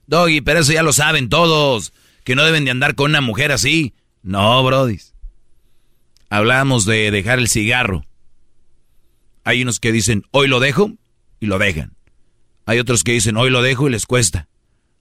Doggy, 0.07 0.41
pero 0.41 0.61
eso 0.61 0.73
ya 0.73 0.85
lo 0.85 0.93
saben 0.93 1.29
todos, 1.29 1.93
que 2.23 2.37
no 2.37 2.45
deben 2.45 2.65
de 2.65 2.71
andar 2.71 2.95
con 2.95 3.11
una 3.11 3.21
mujer 3.21 3.51
así. 3.51 3.93
No, 4.23 4.63
brodis. 4.63 5.13
Hablábamos 6.29 6.85
de 6.85 7.11
dejar 7.11 7.41
el 7.41 7.49
cigarro. 7.49 8.07
Hay 9.43 9.63
unos 9.63 9.81
que 9.81 9.91
dicen, 9.91 10.23
hoy 10.31 10.47
lo 10.47 10.61
dejo, 10.61 10.93
y 11.41 11.47
lo 11.47 11.59
dejan. 11.59 11.97
Hay 12.65 12.79
otros 12.79 13.03
que 13.03 13.13
dicen, 13.13 13.37
hoy 13.37 13.51
lo 13.51 13.61
dejo 13.61 13.89
y 13.89 13.91
les 13.91 14.07
cuesta. 14.07 14.49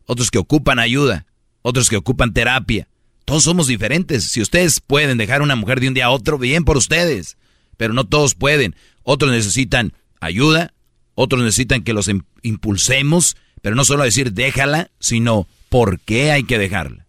Otros 0.06 0.32
que 0.32 0.40
ocupan 0.40 0.80
ayuda. 0.80 1.28
Otros 1.62 1.90
que 1.90 1.98
ocupan 1.98 2.34
terapia. 2.34 2.88
Todos 3.26 3.44
somos 3.44 3.68
diferentes. 3.68 4.24
Si 4.24 4.42
ustedes 4.42 4.80
pueden 4.80 5.20
dejar 5.20 5.44
una 5.44 5.56
mujer 5.56 5.80
de 5.80 5.90
un 5.90 5.94
día 5.94 6.06
a 6.06 6.10
otro, 6.10 6.40
bien 6.40 6.66
por 6.66 6.76
ustedes. 6.76 7.38
Pero 7.78 7.94
no 7.94 8.08
todos 8.08 8.34
pueden. 8.34 8.76
Otros 9.04 9.32
necesitan 9.32 9.94
ayuda. 10.20 10.74
Otros 11.16 11.42
necesitan 11.44 11.84
que 11.84 11.94
los 11.94 12.08
im- 12.08 12.26
impulsemos. 12.42 13.36
Pero 13.62 13.76
no 13.76 13.84
solo 13.86 14.04
decir 14.04 14.34
déjala, 14.34 14.90
sino 15.00 15.48
por 15.70 16.00
qué 16.00 16.32
hay 16.32 16.44
que 16.44 16.58
dejarla. 16.58 17.06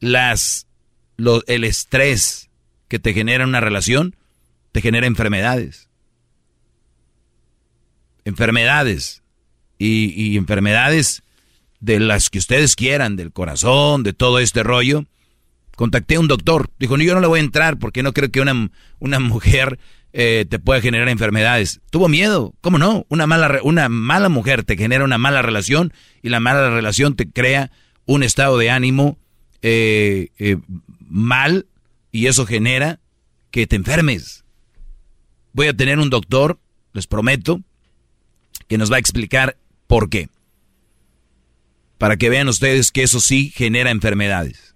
Las, 0.00 0.66
lo- 1.16 1.44
el 1.46 1.64
estrés 1.64 2.48
que 2.88 2.98
te 2.98 3.12
genera 3.12 3.44
una 3.44 3.60
relación 3.60 4.16
te 4.72 4.80
genera 4.80 5.06
enfermedades. 5.06 5.88
Enfermedades. 8.24 9.22
Y, 9.78 10.12
y 10.14 10.36
enfermedades 10.36 11.22
de 11.80 11.98
las 12.00 12.28
que 12.28 12.38
ustedes 12.38 12.76
quieran, 12.76 13.16
del 13.16 13.32
corazón, 13.32 14.02
de 14.02 14.12
todo 14.12 14.38
este 14.38 14.62
rollo. 14.62 15.04
Contacté 15.80 16.16
a 16.16 16.20
un 16.20 16.28
doctor. 16.28 16.68
Dijo, 16.78 16.98
no, 16.98 17.04
yo 17.04 17.14
no 17.14 17.22
le 17.22 17.26
voy 17.26 17.40
a 17.40 17.42
entrar 17.42 17.78
porque 17.78 18.02
no 18.02 18.12
creo 18.12 18.30
que 18.30 18.42
una, 18.42 18.70
una 18.98 19.18
mujer 19.18 19.78
eh, 20.12 20.44
te 20.46 20.58
pueda 20.58 20.82
generar 20.82 21.08
enfermedades. 21.08 21.80
Tuvo 21.88 22.06
miedo. 22.06 22.52
¿Cómo 22.60 22.76
no? 22.76 23.06
Una 23.08 23.26
mala, 23.26 23.60
una 23.62 23.88
mala 23.88 24.28
mujer 24.28 24.62
te 24.62 24.76
genera 24.76 25.04
una 25.04 25.16
mala 25.16 25.40
relación 25.40 25.94
y 26.20 26.28
la 26.28 26.38
mala 26.38 26.68
relación 26.68 27.16
te 27.16 27.30
crea 27.30 27.70
un 28.04 28.22
estado 28.22 28.58
de 28.58 28.68
ánimo 28.68 29.16
eh, 29.62 30.28
eh, 30.38 30.58
mal 31.08 31.64
y 32.12 32.26
eso 32.26 32.44
genera 32.44 33.00
que 33.50 33.66
te 33.66 33.76
enfermes. 33.76 34.44
Voy 35.54 35.68
a 35.68 35.74
tener 35.74 35.98
un 35.98 36.10
doctor, 36.10 36.58
les 36.92 37.06
prometo, 37.06 37.62
que 38.68 38.76
nos 38.76 38.92
va 38.92 38.96
a 38.96 39.00
explicar 39.00 39.56
por 39.86 40.10
qué. 40.10 40.28
Para 41.96 42.18
que 42.18 42.28
vean 42.28 42.48
ustedes 42.48 42.92
que 42.92 43.02
eso 43.02 43.18
sí 43.18 43.50
genera 43.56 43.90
enfermedades. 43.90 44.69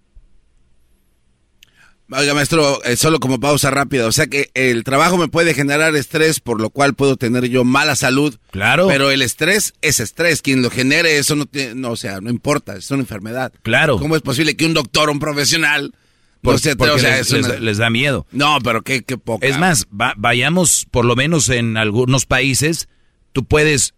Oiga, 2.11 2.35
maestro, 2.35 2.85
eh, 2.85 2.97
solo 2.97 3.19
como 3.19 3.41
pausa 3.41 3.71
rápida. 3.71 4.07
O 4.07 4.13
sea 4.13 4.27
que 4.27 4.51
el 4.55 4.85
trabajo 4.85 5.17
me 5.17 5.29
puede 5.29 5.55
generar 5.55 5.97
estrés, 5.97 6.39
por 6.39 6.61
lo 6.61 6.69
cual 6.71 6.95
puedo 6.95 7.17
tener 7.17 7.47
yo 7.49 7.65
mala 7.65 7.97
salud. 7.97 8.37
Claro. 8.51 8.87
Pero 8.89 9.11
el 9.11 9.23
estrés 9.23 9.73
es 9.81 10.01
estrés. 10.01 10.43
Quien 10.43 10.61
lo 10.63 10.71
genere, 10.71 11.17
eso 11.19 11.35
no 11.35 11.47
tiene, 11.47 11.75
no, 11.75 11.93
o 11.93 11.97
sea, 11.97 12.21
no 12.21 12.29
importa, 12.31 12.77
es 12.77 12.91
una 12.91 13.01
enfermedad. 13.01 13.53
Claro. 13.63 13.99
¿Cómo 13.99 14.17
es 14.17 14.23
posible 14.23 14.55
que 14.55 14.67
un 14.67 14.75
doctor, 14.75 15.09
un 15.09 15.19
profesional, 15.19 15.95
Por- 16.43 16.55
no 16.55 16.59
sé, 16.59 16.77
porque 16.77 16.93
o 16.95 16.99
sea, 16.99 17.17
les, 17.17 17.27
es 17.27 17.33
una- 17.33 17.49
les- 17.49 17.61
les 17.63 17.79
da 17.79 17.89
miedo. 17.89 18.27
No, 18.33 18.59
pero 18.63 18.83
qué, 18.83 19.03
qué 19.03 19.17
poca. 19.17 19.47
Es 19.47 19.59
más, 19.59 19.87
va- 19.87 20.15
vayamos 20.19 20.87
por 20.91 21.07
lo 21.07 21.17
menos 21.17 21.49
en 21.49 21.79
algunos 21.79 22.27
países, 22.27 22.87
tú 23.33 23.47
puedes 23.47 23.95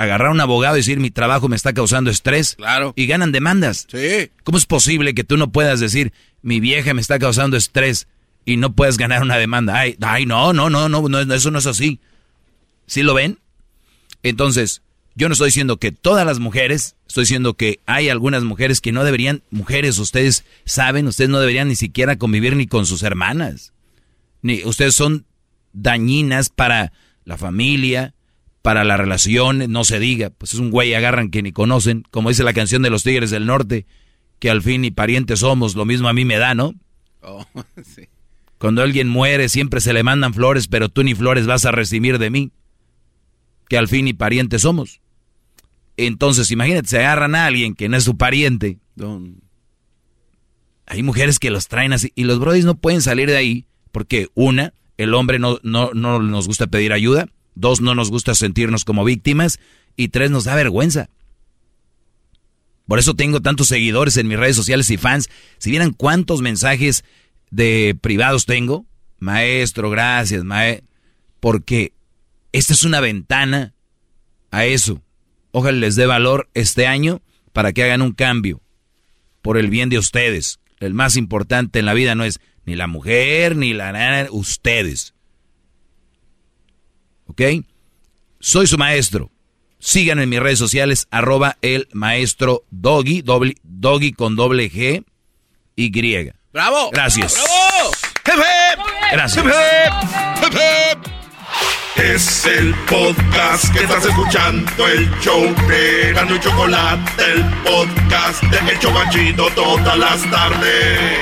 agarrar 0.00 0.28
a 0.28 0.32
un 0.32 0.40
abogado 0.40 0.76
y 0.76 0.80
decir 0.80 0.98
mi 0.98 1.10
trabajo 1.10 1.48
me 1.48 1.56
está 1.56 1.74
causando 1.74 2.10
estrés. 2.10 2.54
Claro. 2.56 2.94
Y 2.96 3.06
ganan 3.06 3.32
demandas. 3.32 3.86
Sí. 3.90 4.30
¿Cómo 4.44 4.56
es 4.56 4.64
posible 4.64 5.12
que 5.12 5.24
tú 5.24 5.36
no 5.36 5.52
puedas 5.52 5.78
decir 5.78 6.14
mi 6.40 6.58
vieja 6.58 6.94
me 6.94 7.02
está 7.02 7.18
causando 7.18 7.58
estrés 7.58 8.08
y 8.46 8.56
no 8.56 8.72
puedas 8.72 8.96
ganar 8.96 9.20
una 9.20 9.36
demanda? 9.36 9.78
Ay, 9.78 9.96
ay 10.00 10.24
no, 10.24 10.54
no, 10.54 10.70
no, 10.70 10.88
no, 10.88 11.06
no, 11.06 11.34
eso 11.34 11.50
no 11.50 11.58
es 11.58 11.66
así. 11.66 12.00
¿Sí 12.86 13.02
lo 13.02 13.12
ven? 13.12 13.40
Entonces, 14.22 14.80
yo 15.16 15.28
no 15.28 15.34
estoy 15.34 15.48
diciendo 15.48 15.76
que 15.76 15.92
todas 15.92 16.24
las 16.24 16.38
mujeres, 16.38 16.96
estoy 17.06 17.24
diciendo 17.24 17.52
que 17.52 17.80
hay 17.84 18.08
algunas 18.08 18.42
mujeres 18.42 18.80
que 18.80 18.92
no 18.92 19.04
deberían, 19.04 19.42
mujeres, 19.50 19.98
ustedes 19.98 20.44
saben, 20.64 21.08
ustedes 21.08 21.28
no 21.28 21.40
deberían 21.40 21.68
ni 21.68 21.76
siquiera 21.76 22.16
convivir 22.16 22.56
ni 22.56 22.66
con 22.66 22.86
sus 22.86 23.02
hermanas. 23.02 23.74
Ni, 24.40 24.64
ustedes 24.64 24.94
son 24.94 25.26
dañinas 25.74 26.48
para 26.48 26.92
la 27.26 27.36
familia, 27.36 28.14
para 28.70 28.84
la 28.84 28.96
relación, 28.96 29.64
no 29.72 29.82
se 29.82 29.98
diga. 29.98 30.30
Pues 30.30 30.54
es 30.54 30.60
un 30.60 30.70
güey 30.70 30.94
agarran 30.94 31.32
que 31.32 31.42
ni 31.42 31.50
conocen, 31.50 32.04
como 32.12 32.28
dice 32.28 32.44
la 32.44 32.52
canción 32.52 32.82
de 32.82 32.90
los 32.90 33.02
Tigres 33.02 33.32
del 33.32 33.44
Norte, 33.44 33.84
que 34.38 34.48
al 34.48 34.62
fin 34.62 34.82
ni 34.82 34.92
parientes 34.92 35.40
somos, 35.40 35.74
lo 35.74 35.84
mismo 35.84 36.06
a 36.08 36.12
mí 36.12 36.24
me 36.24 36.36
da, 36.38 36.54
¿no? 36.54 36.72
Oh, 37.20 37.44
sí. 37.84 38.02
Cuando 38.58 38.82
alguien 38.82 39.08
muere 39.08 39.48
siempre 39.48 39.80
se 39.80 39.92
le 39.92 40.04
mandan 40.04 40.34
flores, 40.34 40.68
pero 40.68 40.88
tú 40.88 41.02
ni 41.02 41.16
flores 41.16 41.48
vas 41.48 41.64
a 41.64 41.72
recibir 41.72 42.18
de 42.20 42.30
mí. 42.30 42.52
Que 43.68 43.76
al 43.76 43.88
fin 43.88 44.04
ni 44.04 44.12
parientes 44.12 44.62
somos. 44.62 45.00
Entonces, 45.96 46.48
imagínate, 46.52 46.86
se 46.86 46.98
agarran 47.00 47.34
a 47.34 47.46
alguien 47.46 47.74
que 47.74 47.88
no 47.88 47.96
es 47.96 48.04
su 48.04 48.16
pariente. 48.16 48.78
Don- 48.94 49.42
Hay 50.86 51.02
mujeres 51.02 51.40
que 51.40 51.50
los 51.50 51.66
traen 51.66 51.92
así 51.92 52.12
y 52.14 52.22
los 52.22 52.38
brodis 52.38 52.64
no 52.64 52.76
pueden 52.76 53.02
salir 53.02 53.28
de 53.28 53.36
ahí 53.36 53.66
porque 53.90 54.28
una, 54.34 54.74
el 54.96 55.12
hombre 55.14 55.40
no, 55.40 55.58
no, 55.64 55.90
no 55.92 56.20
nos 56.22 56.46
gusta 56.46 56.68
pedir 56.68 56.92
ayuda, 56.92 57.26
dos, 57.54 57.80
no 57.80 57.94
nos 57.94 58.10
gusta 58.10 58.34
sentirnos 58.34 58.84
como 58.84 59.04
víctimas 59.04 59.60
y 59.96 60.08
tres, 60.08 60.30
nos 60.30 60.44
da 60.44 60.54
vergüenza. 60.54 61.10
Por 62.86 62.98
eso 62.98 63.14
tengo 63.14 63.40
tantos 63.40 63.68
seguidores 63.68 64.16
en 64.16 64.26
mis 64.26 64.38
redes 64.38 64.56
sociales 64.56 64.90
y 64.90 64.96
fans. 64.96 65.30
Si 65.58 65.70
vieran 65.70 65.92
cuántos 65.92 66.42
mensajes 66.42 67.04
de 67.50 67.96
privados 68.00 68.46
tengo, 68.46 68.84
maestro, 69.18 69.90
gracias, 69.90 70.42
mae, 70.42 70.82
porque 71.38 71.92
esta 72.52 72.72
es 72.72 72.82
una 72.82 73.00
ventana 73.00 73.74
a 74.50 74.64
eso. 74.64 75.02
Ojalá 75.52 75.78
les 75.78 75.96
dé 75.96 76.06
valor 76.06 76.48
este 76.54 76.86
año 76.86 77.22
para 77.52 77.72
que 77.72 77.84
hagan 77.84 78.02
un 78.02 78.12
cambio 78.12 78.60
por 79.42 79.56
el 79.56 79.68
bien 79.68 79.88
de 79.88 79.98
ustedes. 79.98 80.58
El 80.78 80.94
más 80.94 81.16
importante 81.16 81.78
en 81.78 81.86
la 81.86 81.94
vida 81.94 82.14
no 82.14 82.24
es 82.24 82.40
ni 82.64 82.74
la 82.74 82.86
mujer, 82.86 83.56
ni 83.56 83.72
la 83.72 83.92
nana, 83.92 84.28
ustedes. 84.30 85.14
¿Ok? 87.30 87.40
Soy 88.40 88.66
su 88.66 88.76
maestro. 88.76 89.30
Síganme 89.78 90.24
en 90.24 90.28
mis 90.28 90.40
redes 90.40 90.58
sociales, 90.58 91.06
arroba 91.12 91.56
el 91.62 91.88
maestro 91.92 92.64
Doggy, 92.70 93.22
doble- 93.22 93.56
Doggy 93.62 94.12
con 94.12 94.34
doble 94.36 94.70
G 94.70 95.04
y 95.76 95.90
griega. 95.90 96.34
¡Bravo! 96.52 96.90
Gracias. 96.92 97.34
¡Bravo! 97.34 97.92
Gracias. 99.12 99.44
Es 101.96 102.46
el 102.46 102.74
podcast 102.88 103.72
que 103.72 103.80
estás 103.84 104.04
escuchando, 104.06 104.86
el 104.88 105.08
show 105.20 105.42
de 105.68 106.12
Gano 106.14 106.34
y 106.36 106.40
Chocolate, 106.40 107.22
el 107.32 107.44
podcast 107.62 108.42
de 108.44 108.72
El 108.72 108.78
Chobachito 108.80 109.48
todas 109.54 109.96
las 109.98 110.30
tardes. 110.30 111.20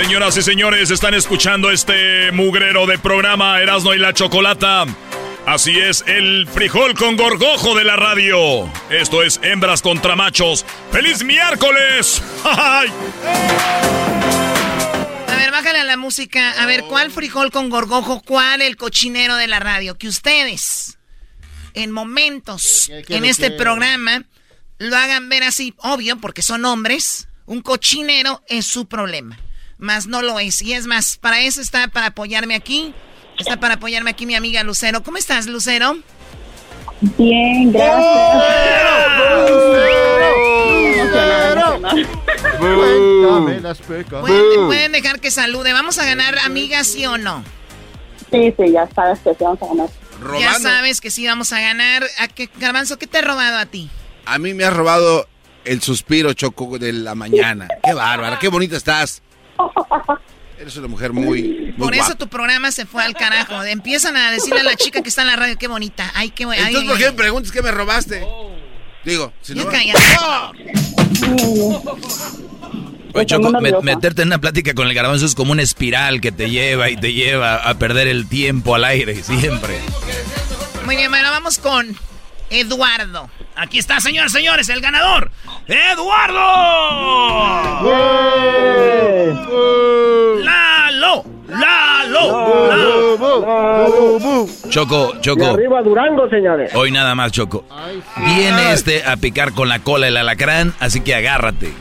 Señoras 0.00 0.36
y 0.36 0.42
señores, 0.42 0.92
están 0.92 1.12
escuchando 1.14 1.72
este 1.72 2.30
mugrero 2.30 2.86
de 2.86 3.00
programa 3.00 3.60
Erasmo 3.60 3.94
y 3.94 3.98
la 3.98 4.12
Chocolata. 4.14 4.86
Así 5.44 5.76
es, 5.76 6.04
el 6.06 6.46
frijol 6.46 6.94
con 6.94 7.16
gorgojo 7.16 7.74
de 7.74 7.82
la 7.82 7.96
radio. 7.96 8.70
Esto 8.90 9.24
es 9.24 9.40
Hembras 9.42 9.82
contra 9.82 10.14
Machos. 10.14 10.64
¡Feliz 10.92 11.24
miércoles! 11.24 12.22
¡Ay! 12.44 12.92
A 15.26 15.36
ver, 15.36 15.50
bájale 15.50 15.80
a 15.80 15.84
la 15.84 15.96
música. 15.96 16.52
A 16.62 16.66
ver, 16.66 16.84
¿cuál 16.84 17.10
frijol 17.10 17.50
con 17.50 17.68
gorgojo? 17.68 18.22
¿Cuál 18.22 18.62
el 18.62 18.76
cochinero 18.76 19.34
de 19.34 19.48
la 19.48 19.58
radio? 19.58 19.98
Que 19.98 20.06
ustedes, 20.06 20.96
en 21.74 21.90
momentos, 21.90 22.84
¿Qué, 22.86 23.02
qué, 23.02 23.16
en 23.16 23.24
este 23.24 23.50
programa, 23.50 24.22
lo 24.78 24.96
hagan 24.96 25.28
ver 25.28 25.42
así, 25.42 25.74
obvio, 25.78 26.18
porque 26.18 26.42
son 26.42 26.64
hombres. 26.66 27.26
Un 27.46 27.62
cochinero 27.62 28.44
es 28.46 28.64
su 28.64 28.86
problema. 28.86 29.36
Más 29.78 30.06
no 30.06 30.22
lo 30.22 30.38
es. 30.38 30.60
Y 30.62 30.74
es 30.74 30.86
más, 30.86 31.16
para 31.16 31.40
eso 31.40 31.60
está 31.60 31.88
para 31.88 32.06
apoyarme 32.06 32.54
aquí. 32.54 32.94
Está 33.38 33.60
para 33.60 33.74
apoyarme 33.74 34.10
aquí 34.10 34.26
mi 34.26 34.34
amiga 34.34 34.62
Lucero. 34.64 35.02
¿Cómo 35.02 35.16
estás, 35.16 35.46
Lucero? 35.46 35.96
Bien, 37.16 37.72
las 43.62 43.78
pecas. 43.78 44.20
¿Pueden, 44.20 44.66
pueden 44.66 44.92
dejar 44.92 45.20
que 45.20 45.30
salude. 45.30 45.72
¿Vamos 45.72 45.98
a 45.98 46.04
ganar 46.04 46.38
amigas, 46.38 46.86
sí 46.88 47.06
o 47.06 47.18
no? 47.18 47.44
Sí, 48.32 48.52
sí, 48.56 48.72
ya 48.72 48.88
sabes 48.94 49.20
que 49.20 49.30
sí 49.30 49.44
vamos 49.44 49.62
a 49.62 49.66
ganar. 49.66 49.88
Ya 50.40 50.54
sabes 50.54 51.00
que 51.00 51.10
sí 51.10 51.26
vamos 51.26 51.52
a 51.52 51.60
ganar. 51.60 52.04
¿A 52.18 52.28
qué, 52.28 52.50
Garbanzo, 52.58 52.98
qué 52.98 53.06
te 53.06 53.18
he 53.18 53.22
robado 53.22 53.58
a 53.58 53.66
ti? 53.66 53.88
A 54.26 54.38
mí 54.38 54.54
me 54.54 54.64
has 54.64 54.74
robado 54.74 55.28
el 55.64 55.80
suspiro, 55.80 56.32
Choco, 56.32 56.78
de 56.78 56.92
la 56.92 57.14
mañana. 57.14 57.68
¡Qué 57.84 57.94
bárbara! 57.94 58.38
¡Qué 58.38 58.48
bonita 58.48 58.76
estás! 58.76 59.22
Eres 60.58 60.76
una 60.76 60.88
mujer 60.88 61.12
muy, 61.12 61.72
muy 61.76 61.86
Por 61.86 61.94
eso 61.94 62.04
guapa. 62.06 62.18
tu 62.18 62.28
programa 62.28 62.72
se 62.72 62.84
fue 62.84 63.04
al 63.04 63.14
carajo. 63.14 63.62
Empiezan 63.62 64.16
a 64.16 64.32
decirle 64.32 64.60
a 64.60 64.64
la 64.64 64.74
chica 64.74 65.02
que 65.02 65.08
está 65.08 65.22
en 65.22 65.28
la 65.28 65.36
radio, 65.36 65.56
qué 65.56 65.68
bonita. 65.68 66.10
Ay, 66.14 66.30
qué 66.30 66.46
buena. 66.46 66.66
Entonces, 66.66 66.90
¿por 66.90 66.98
qué 66.98 67.04
me 67.06 67.12
preguntas 67.12 67.52
qué 67.52 67.62
me 67.62 67.70
robaste? 67.70 68.26
Digo, 69.04 69.32
si 69.40 69.54
no... 69.54 69.68
Oye, 73.14 73.26
Choco, 73.26 73.50
meterte 73.82 74.22
en 74.22 74.28
una 74.28 74.38
plática 74.38 74.74
con 74.74 74.86
el 74.86 74.94
garbanzo 74.94 75.26
es 75.26 75.34
como 75.34 75.52
una 75.52 75.62
espiral 75.62 76.20
que 76.20 76.30
te 76.30 76.50
lleva 76.50 76.90
y 76.90 76.96
te 76.96 77.12
lleva 77.12 77.56
a 77.56 77.78
perder 77.78 78.06
el 78.06 78.28
tiempo 78.28 78.74
al 78.74 78.84
aire, 78.84 79.22
siempre. 79.22 79.80
Muy 80.84 80.96
bien, 80.96 81.10
bueno, 81.10 81.30
vamos 81.30 81.58
con 81.58 81.96
Eduardo. 82.50 83.28
Aquí 83.56 83.78
está, 83.78 84.00
señores, 84.00 84.32
señores, 84.32 84.68
el 84.68 84.80
ganador. 84.80 85.30
¡Eduardo! 85.66 86.38
¡Lalo! 90.44 91.24
¡Lalo! 91.48 92.68
¡Lalo! 92.68 94.46
Choco, 94.68 95.14
Choco. 95.20 95.46
Arriba 95.46 95.82
Durango, 95.82 96.28
señores. 96.28 96.74
Hoy 96.74 96.90
nada 96.90 97.14
más, 97.14 97.32
Choco. 97.32 97.64
Viene 98.16 98.72
este 98.72 99.04
a 99.04 99.16
picar 99.16 99.52
con 99.52 99.68
la 99.68 99.80
cola 99.80 100.08
el 100.08 100.16
alacrán, 100.16 100.74
así 100.80 101.00
que 101.00 101.14
agárrate. 101.14 101.72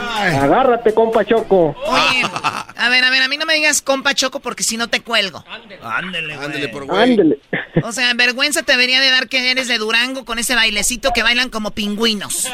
Agárrate, 0.00 0.94
compa 0.94 1.24
Choco. 1.24 1.74
Oye, 1.86 2.22
a 2.22 2.88
ver, 2.88 3.04
a 3.04 3.10
ver, 3.10 3.22
a 3.22 3.28
mí 3.28 3.36
no 3.36 3.46
me 3.46 3.54
digas 3.54 3.82
compa 3.82 4.14
Choco 4.14 4.40
porque 4.40 4.62
si 4.62 4.76
no 4.76 4.88
te 4.88 5.02
cuelgo. 5.02 5.44
Ándele. 5.82 6.34
Ándele 6.34 6.68
por 6.68 6.84
güey. 6.86 7.12
Ándele. 7.12 7.38
O 7.82 7.92
sea, 7.92 8.12
vergüenza 8.14 8.62
te 8.62 8.72
debería 8.72 9.00
de 9.00 9.10
dar 9.10 9.28
que 9.28 9.50
eres 9.50 9.68
de 9.68 9.78
Durango 9.78 10.24
con 10.24 10.38
ese 10.38 10.54
bailecito 10.54 11.10
que 11.12 11.22
bailan 11.22 11.50
como 11.50 11.72
pingüinos. 11.72 12.50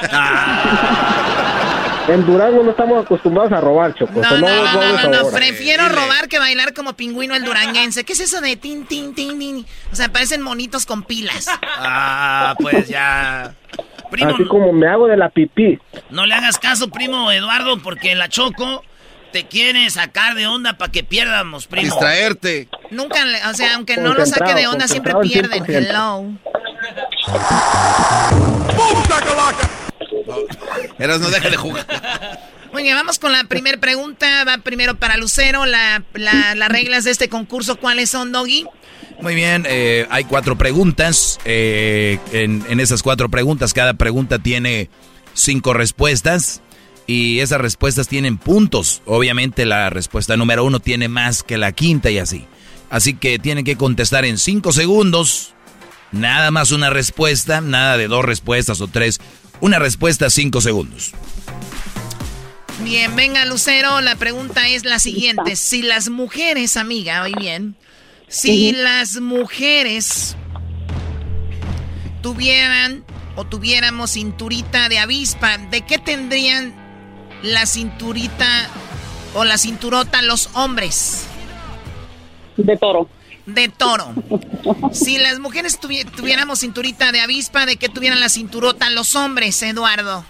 En 2.09 2.25
Durango 2.25 2.63
no 2.63 2.71
estamos 2.71 3.05
acostumbrados 3.05 3.53
a 3.53 3.61
robar, 3.61 3.95
Choco. 3.95 4.21
No, 4.21 4.39
no, 4.39 4.39
no, 4.39 5.03
no, 5.03 5.09
no, 5.11 5.31
prefiero 5.31 5.89
robar 5.91 6.29
que 6.29 6.39
bailar 6.39 6.73
como 6.73 6.95
pingüino 6.95 7.35
el 7.35 7.45
duranguense. 7.45 8.05
¿Qué 8.05 8.15
es 8.15 8.21
eso 8.21 8.41
de 8.41 8.57
tin, 8.57 8.87
tin, 8.87 9.15
tin, 9.15 9.39
tin? 9.39 9.67
O 9.93 9.97
sea, 9.97 10.09
parecen 10.11 10.41
monitos 10.41 10.87
con 10.87 11.03
pilas. 11.03 11.49
Ah, 11.63 12.55
pues 12.59 12.89
ya. 12.89 13.55
Primo, 14.11 14.31
Así 14.35 14.45
como 14.47 14.73
me 14.73 14.87
hago 14.89 15.07
de 15.07 15.17
la 15.17 15.29
pipí. 15.31 15.79
no 16.11 16.25
le 16.27 16.35
hagas 16.35 16.59
caso, 16.59 16.89
primo 16.91 17.31
Eduardo, 17.31 17.79
porque 17.83 18.15
la 18.15 18.29
Choco 18.29 18.83
te 19.33 19.45
quiere 19.47 19.89
sacar 19.91 20.35
de 20.35 20.47
onda 20.47 20.79
para 20.79 20.91
que 20.91 21.05
pierdamos, 21.05 21.67
primo. 21.67 21.85
Distraerte. 21.85 22.69
Nunca, 22.91 23.19
o 23.51 23.55
sea, 23.55 23.75
aunque 23.75 23.99
no 23.99 24.15
lo 24.15 24.25
saque 24.25 24.55
de 24.55 24.67
onda, 24.67 24.89
siempre 24.89 25.13
pierden. 25.23 25.63
100%. 25.65 25.89
Hello. 25.91 26.25
Eras 30.99 31.21
no 31.21 31.31
deja 31.31 31.49
de 31.51 31.57
jugar. 31.57 31.87
Muy 32.73 32.83
bien, 32.83 32.97
vamos 32.97 33.19
con 33.19 33.33
la 33.33 33.45
primera 33.45 33.79
pregunta. 33.79 34.45
Va 34.45 34.59
primero 34.59 34.95
para 34.97 35.17
Lucero. 35.17 35.65
La, 35.67 36.03
la- 36.15 36.55
las 36.55 36.69
reglas 36.69 37.05
de 37.05 37.11
este 37.11 37.29
concurso, 37.29 37.77
¿cuáles 37.77 38.11
son, 38.11 38.33
Doggy? 38.33 38.67
Muy 39.21 39.35
bien, 39.35 39.67
eh, 39.69 40.07
hay 40.11 40.25
cuatro 40.25 40.57
preguntas. 40.57 41.39
eh, 41.45 42.19
en, 42.33 42.65
en 42.69 42.81
esas 42.81 43.03
cuatro 43.03 43.29
preguntas, 43.29 43.75
cada 43.75 43.95
pregunta 43.95 44.39
tiene 44.39 44.89
cinco 45.35 45.75
respuestas 45.75 46.63
y 47.07 47.41
esas 47.41 47.61
respuestas 47.61 48.09
tienen 48.09 48.39
puntos. 48.39 49.03
Obviamente 49.07 49.67
la 49.67 49.91
respuesta 49.91 50.37
número 50.37 50.65
uno 50.65 50.81
tiene 50.81 51.09
más 51.09 51.43
que 51.43 51.59
la 51.59 51.73
quinta 51.73 52.11
y 52.11 52.19
así. 52.19 52.47
Así 52.91 53.15
que 53.15 53.39
tienen 53.39 53.65
que 53.65 53.77
contestar 53.77 54.25
en 54.25 54.39
cinco 54.39 54.73
segundos. 54.73 55.55
Nada 56.11 56.51
más 56.51 56.71
una 56.71 56.89
respuesta, 56.89 57.61
nada 57.61 57.99
de 57.99 58.09
dos 58.09 58.25
respuestas 58.25 58.81
o 58.81 58.89
tres. 58.89 59.21
Una 59.61 59.79
respuesta, 59.79 60.31
cinco 60.31 60.61
segundos. 60.61 61.13
Bien, 62.83 63.15
venga 63.17 63.45
Lucero, 63.45 64.01
la 64.01 64.15
pregunta 64.15 64.69
es 64.69 64.85
la 64.85 65.01
siguiente. 65.01 65.57
Si 65.57 65.83
las 65.83 66.09
mujeres, 66.09 66.77
amiga, 66.77 67.23
oí 67.25 67.35
bien, 67.39 67.75
si 68.29 68.73
las 68.73 69.21
mujeres 69.21 70.37
tuvieran 72.23 73.05
o 73.37 73.45
tuviéramos 73.45 74.13
cinturita 74.13 74.89
de 74.89 74.99
avispa, 74.99 75.59
¿de 75.59 75.83
qué 75.83 75.99
tendrían 75.99 76.75
la 77.43 77.67
cinturita 77.67 78.69
o 79.35 79.45
la 79.45 79.57
cinturota 79.59 80.23
los 80.23 80.51
hombres? 80.55 81.27
De 82.57 82.77
toro. 82.77 83.09
De 83.47 83.69
toro. 83.69 84.13
Si 84.93 85.19
las 85.19 85.39
mujeres 85.39 85.79
tuviéramos 85.81 86.61
cinturita 86.61 87.13
de 87.13 87.21
avispa, 87.21 87.65
¿de 87.65 87.77
qué 87.77 87.89
tuvieran 87.89 88.21
la 88.21 88.29
cinturota 88.29 88.91
los 88.91 89.15
hombres, 89.15 89.63
Eduardo? 89.63 90.25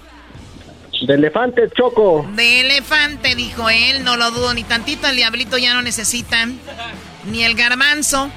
De 1.07 1.15
elefante, 1.15 1.63
Choco. 1.77 2.29
De 2.35 2.61
elefante, 2.61 3.35
dijo 3.35 3.71
él, 3.71 4.05
no 4.05 4.17
lo 4.17 4.31
dudo 4.31 4.55
ni 4.55 4.65
tantito, 4.65 5.09
el 5.09 5.17
diablito 5.17 5.57
ya 5.59 5.75
no 5.75 5.83
necesitan 5.83 6.59
ni 7.31 7.45
el 7.45 7.55
garbanzo. 7.55 8.31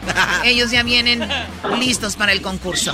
Ellos 0.44 0.72
ya 0.72 0.84
vienen 0.84 1.28
listos 1.80 2.16
para 2.16 2.32
el 2.32 2.42
concurso. 2.42 2.94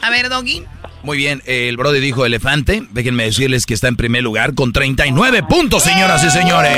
A 0.00 0.10
ver, 0.10 0.28
Doggy. 0.28 0.64
Muy 1.04 1.18
bien, 1.18 1.42
el 1.44 1.76
Brody 1.76 2.00
dijo 2.00 2.24
elefante. 2.24 2.82
Déjenme 2.92 3.24
decirles 3.24 3.66
que 3.66 3.74
está 3.74 3.88
en 3.88 3.96
primer 3.96 4.22
lugar 4.22 4.54
con 4.54 4.72
39 4.72 5.42
puntos, 5.42 5.82
señoras 5.82 6.24
y 6.24 6.30
señores. 6.30 6.72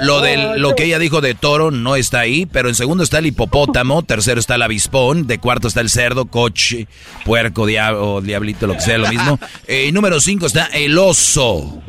Lo, 0.00 0.20
del, 0.20 0.60
lo 0.60 0.74
que 0.74 0.84
ella 0.84 0.98
dijo 0.98 1.20
de 1.20 1.36
toro 1.36 1.70
no 1.70 1.94
está 1.94 2.18
ahí, 2.20 2.46
pero 2.46 2.68
en 2.68 2.74
segundo 2.74 3.04
está 3.04 3.18
el 3.18 3.26
hipopótamo, 3.26 4.02
tercero 4.02 4.40
está 4.40 4.56
el 4.56 4.62
avispón, 4.62 5.28
de 5.28 5.38
cuarto 5.38 5.68
está 5.68 5.80
el 5.80 5.90
cerdo, 5.90 6.24
coche, 6.24 6.88
puerco, 7.24 7.66
diablo, 7.66 8.20
diablito, 8.20 8.66
lo 8.66 8.74
que 8.74 8.80
sea, 8.80 8.98
lo 8.98 9.08
mismo. 9.08 9.38
Eh, 9.68 9.92
número 9.92 10.20
cinco 10.20 10.46
está 10.46 10.66
el 10.66 10.98
oso. 10.98 11.80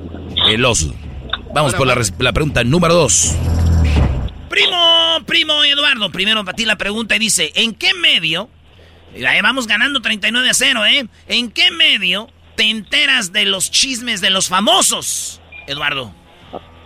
El 0.47 0.63
oso. 0.63 0.93
Vamos 1.55 1.73
por 1.73 1.87
la, 1.87 1.99
la 2.19 2.33
pregunta 2.33 2.63
número 2.63 2.93
dos. 2.93 3.33
Primo, 4.47 5.17
primo 5.25 5.63
Eduardo, 5.63 6.11
primero 6.11 6.45
para 6.45 6.55
ti 6.55 6.65
la 6.65 6.77
pregunta 6.77 7.15
y 7.15 7.19
dice, 7.19 7.51
¿en 7.55 7.73
qué 7.73 7.95
medio 7.95 8.47
Ahí 9.23 9.41
vamos 9.41 9.67
ganando 9.67 10.01
39 10.01 10.49
a 10.49 10.53
0, 10.53 10.85
¿eh? 10.85 11.07
¿En 11.27 11.51
qué 11.51 11.71
medio 11.71 12.27
te 12.55 12.69
enteras 12.69 13.31
de 13.31 13.45
los 13.45 13.71
chismes 13.71 14.21
de 14.21 14.29
los 14.29 14.49
famosos, 14.49 15.41
Eduardo? 15.67 16.13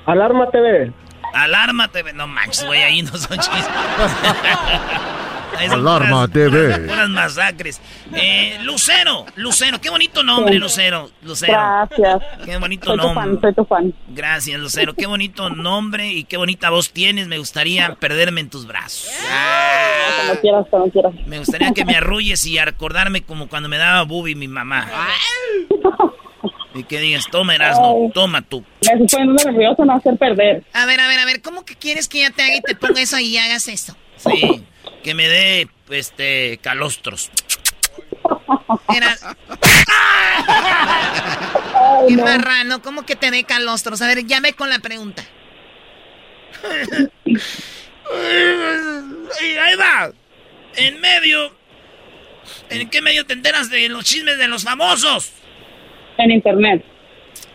Alarma 0.05 0.49
TV. 0.51 0.91
Alarma 1.33 1.87
TV. 1.89 2.13
No 2.13 2.27
manches, 2.27 2.65
güey, 2.65 2.81
ahí 2.83 3.01
no 3.01 3.11
son 3.17 3.37
chismes. 3.37 3.67
Alarma 5.57 6.27
TV. 6.27 6.91
Unas 6.91 7.09
masacres. 7.09 7.81
Eh, 8.13 8.57
Lucero, 8.63 9.25
Lucero, 9.35 9.79
qué 9.81 9.89
bonito 9.89 10.23
nombre, 10.23 10.55
Lucero. 10.55 11.09
Lucero. 11.21 11.53
Gracias. 11.53 12.23
Qué 12.45 12.57
bonito 12.57 12.87
soy 12.87 12.97
nombre. 12.97 13.23
Tu 13.23 13.29
fan, 13.29 13.41
soy 13.41 13.53
tu 13.53 13.65
fan. 13.65 13.93
Gracias, 14.09 14.59
Lucero. 14.59 14.93
Qué 14.93 15.05
bonito 15.05 15.49
nombre 15.49 16.07
y 16.07 16.23
qué 16.23 16.37
bonita 16.37 16.69
voz 16.69 16.91
tienes. 16.91 17.27
Me 17.27 17.37
gustaría 17.37 17.95
perderme 17.95 18.41
en 18.41 18.49
tus 18.49 18.65
brazos. 18.65 19.09
Cuando 20.17 20.41
quieras, 20.41 20.65
cuando 20.69 20.91
quieras. 20.91 21.13
Me 21.27 21.39
gustaría 21.39 21.71
que 21.71 21.85
me 21.85 21.95
arrulles 21.95 22.45
y 22.45 22.57
acordarme 22.57 23.23
como 23.23 23.47
cuando 23.47 23.69
me 23.69 23.77
daba 23.77 24.03
Bubi 24.03 24.35
mi 24.35 24.47
mamá. 24.47 24.87
Y 26.73 26.83
que 26.83 26.99
digas, 26.99 27.25
toma 27.31 27.55
Erasmo, 27.55 28.11
toma 28.13 28.41
tú. 28.41 28.63
Me 28.85 29.03
estoy 29.03 29.07
poniendo 29.07 29.43
nervioso, 29.43 29.83
no 29.85 29.93
hacer 29.95 30.17
perder. 30.17 30.63
A 30.73 30.85
ver, 30.85 30.99
a 30.99 31.07
ver, 31.07 31.19
a 31.19 31.25
ver, 31.25 31.41
¿cómo 31.41 31.65
que 31.65 31.75
quieres 31.75 32.07
que 32.07 32.19
ya 32.19 32.29
te 32.29 32.43
haga 32.43 32.55
y 32.55 32.61
te 32.61 32.75
ponga 32.75 33.01
eso 33.01 33.17
y 33.19 33.37
hagas 33.37 33.67
eso? 33.67 33.95
Sí, 34.19 34.65
que 35.03 35.13
me 35.13 35.27
dé, 35.27 35.67
este, 35.89 36.59
calostros. 36.61 37.31
Era... 38.95 39.15
Qué 42.07 42.17
marrano, 42.17 42.81
¿cómo 42.81 43.05
que 43.05 43.15
te 43.15 43.31
dé 43.31 43.43
calostros? 43.43 44.01
A 44.01 44.07
ver, 44.07 44.23
ve 44.23 44.53
con 44.53 44.69
la 44.69 44.79
pregunta. 44.79 45.23
Ahí 49.61 49.75
va. 49.75 50.11
En 50.75 50.99
medio. 51.01 51.53
¿En 52.69 52.89
qué 52.89 53.01
medio 53.01 53.25
te 53.25 53.33
enteras 53.33 53.69
de 53.69 53.89
los 53.89 54.05
chismes 54.05 54.37
de 54.37 54.47
los 54.47 54.63
famosos? 54.63 55.31
En 56.17 56.31
internet. 56.31 56.83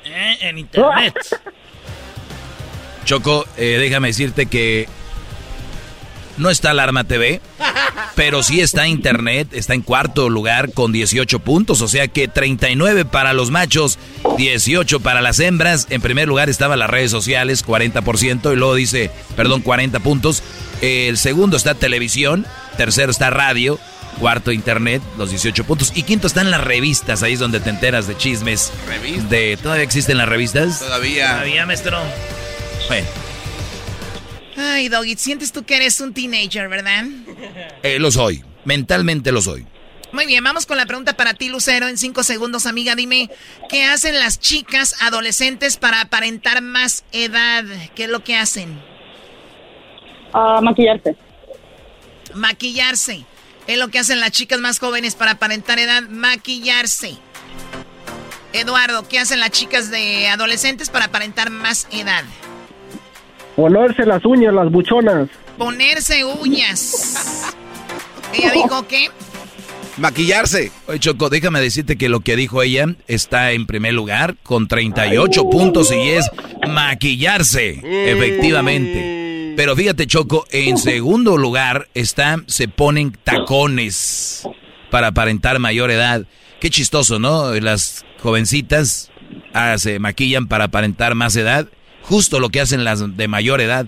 ¿Eh? 0.05 0.37
En 0.41 0.59
internet. 0.59 1.15
Choco, 3.05 3.45
eh, 3.57 3.77
déjame 3.79 4.09
decirte 4.09 4.47
que 4.47 4.89
no 6.37 6.51
está 6.51 6.71
Alarma 6.71 7.05
TV, 7.05 7.41
pero 8.15 8.43
sí 8.43 8.61
está 8.61 8.87
Internet, 8.87 9.49
está 9.53 9.75
en 9.75 9.83
cuarto 9.83 10.29
lugar 10.29 10.73
con 10.73 10.93
18 10.93 11.39
puntos, 11.41 11.81
o 11.81 11.89
sea 11.89 12.09
que 12.09 12.29
39 12.29 13.05
para 13.05 13.33
los 13.33 13.51
machos, 13.51 13.99
18 14.37 15.01
para 15.01 15.21
las 15.21 15.41
hembras. 15.41 15.87
En 15.91 16.01
primer 16.01 16.29
lugar 16.29 16.49
estaban 16.49 16.79
las 16.79 16.91
redes 16.91 17.11
sociales, 17.11 17.65
40%, 17.65 18.53
y 18.53 18.57
luego 18.57 18.75
dice, 18.75 19.11
perdón, 19.37 19.63
40 19.63 20.01
puntos. 20.01 20.43
El 20.81 21.17
segundo 21.19 21.57
está 21.57 21.75
televisión, 21.75 22.47
tercero 22.77 23.11
está 23.11 23.31
radio, 23.31 23.79
cuarto 24.19 24.53
internet, 24.53 25.03
los 25.19 25.31
18 25.31 25.65
puntos, 25.65 25.93
y 25.95 26.03
quinto 26.03 26.27
están 26.27 26.51
las 26.51 26.63
revistas, 26.63 27.23
ahí 27.23 27.35
es 27.35 27.39
donde 27.39 27.61
te 27.61 27.71
enteras 27.71 28.07
de 28.07 28.17
chismes. 28.17 28.73
De, 29.29 29.57
¿Todavía 29.63 29.85
existen 29.85 30.19
las 30.19 30.29
revistas? 30.29 30.81
Todavía. 30.81 31.33
Todavía, 31.33 31.67
maestro. 31.67 31.99
Bueno. 32.89 33.24
Ay, 34.57 34.89
Doggy, 34.89 35.17
sientes 35.17 35.53
tú 35.53 35.65
que 35.65 35.77
eres 35.77 36.01
un 36.01 36.15
teenager, 36.15 36.69
¿verdad? 36.69 37.05
Eh, 37.83 37.99
lo 37.99 38.11
soy, 38.11 38.45
mentalmente 38.65 39.33
lo 39.33 39.43
soy. 39.43 39.67
Muy 40.13 40.27
bien, 40.27 40.45
vamos 40.45 40.65
con 40.65 40.77
la 40.77 40.87
pregunta 40.87 41.17
para 41.17 41.35
ti, 41.35 41.49
Lucero. 41.49 41.89
En 41.89 41.99
cinco 41.99 42.23
segundos, 42.23 42.67
amiga, 42.67 42.95
dime, 42.95 43.31
¿qué 43.69 43.85
hacen 43.85 44.19
las 44.21 44.39
chicas 44.39 44.95
adolescentes 45.03 45.77
para 45.77 46.03
aparentar 46.03 46.63
más 46.63 47.05
edad? 47.11 47.65
¿Qué 47.97 48.05
es 48.05 48.11
lo 48.11 48.23
que 48.23 48.37
hacen? 48.37 48.81
Ah, 50.33 50.61
maquillarse. 50.63 51.17
Maquillarse. 52.33 53.25
Es 53.67 53.79
lo 53.79 53.89
que 53.89 53.99
hacen 53.99 54.21
las 54.21 54.31
chicas 54.31 54.61
más 54.61 54.79
jóvenes 54.79 55.17
para 55.17 55.33
aparentar 55.33 55.81
edad, 55.81 56.03
maquillarse. 56.05 57.17
Eduardo, 58.53 59.09
¿qué 59.09 59.19
hacen 59.19 59.41
las 59.41 59.51
chicas 59.51 59.91
de 59.91 60.29
adolescentes 60.29 60.91
para 60.91 61.07
aparentar 61.07 61.51
más 61.51 61.89
edad? 61.91 62.23
Ponerse 63.57 64.05
las 64.05 64.25
uñas, 64.25 64.53
las 64.53 64.71
buchonas. 64.71 65.29
Ponerse 65.57 66.25
uñas. 66.25 67.55
¿Ella 68.33 68.51
dijo 68.53 68.87
qué? 68.89 69.09
Maquillarse. 69.97 70.73
Oye, 70.89 70.99
Choco, 70.99 71.31
déjame 71.31 71.61
decirte 71.61 71.97
que 71.97 72.09
lo 72.09 72.21
que 72.21 72.35
dijo 72.35 72.63
ella 72.63 72.97
está 73.07 73.53
en 73.53 73.67
primer 73.67 73.95
lugar 73.95 74.37
con 74.43 74.67
38 74.67 75.51
puntos 75.51 75.93
y 75.93 76.11
es 76.11 76.29
maquillarse, 76.69 77.81
efectivamente. 78.11 79.55
Pero 79.57 79.77
fíjate, 79.77 80.09
Choco, 80.09 80.47
en 80.51 80.79
segundo 80.79 81.37
lugar 81.37 81.89
está, 81.95 82.43
se 82.47 82.67
ponen 82.67 83.17
tacones 83.23 84.49
para 84.91 85.09
aparentar 85.09 85.61
mayor 85.61 85.93
edad. 85.93 86.27
Qué 86.61 86.71
chistoso, 86.71 87.21
¿no? 87.21 87.53
Las 87.55 88.05
jovencitas 88.21 89.13
ah, 89.53 89.79
se 89.79 90.01
maquillan 90.01 90.49
para 90.49 90.65
aparentar 90.65 91.15
más 91.15 91.37
edad. 91.37 91.69
Justo 92.05 92.39
lo 92.39 92.51
que 92.51 92.61
hacen 92.61 92.85
las 92.85 93.17
de 93.17 93.29
mayor 93.29 93.61
edad 93.61 93.87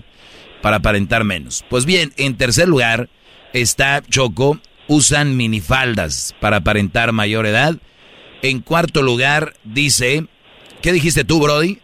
para 0.61 0.77
aparentar 0.77 1.23
menos. 1.23 1.63
Pues 1.69 1.85
bien, 1.85 2.13
en 2.17 2.35
tercer 2.35 2.67
lugar 2.67 3.09
está 3.53 4.01
Choco, 4.09 4.59
usan 4.87 5.37
minifaldas 5.37 6.35
para 6.39 6.57
aparentar 6.57 7.11
mayor 7.11 7.45
edad. 7.45 7.75
En 8.41 8.61
cuarto 8.61 9.01
lugar 9.01 9.53
dice, 9.63 10.25
¿qué 10.81 10.91
dijiste 10.91 11.23
tú, 11.23 11.39
Brody? 11.39 11.79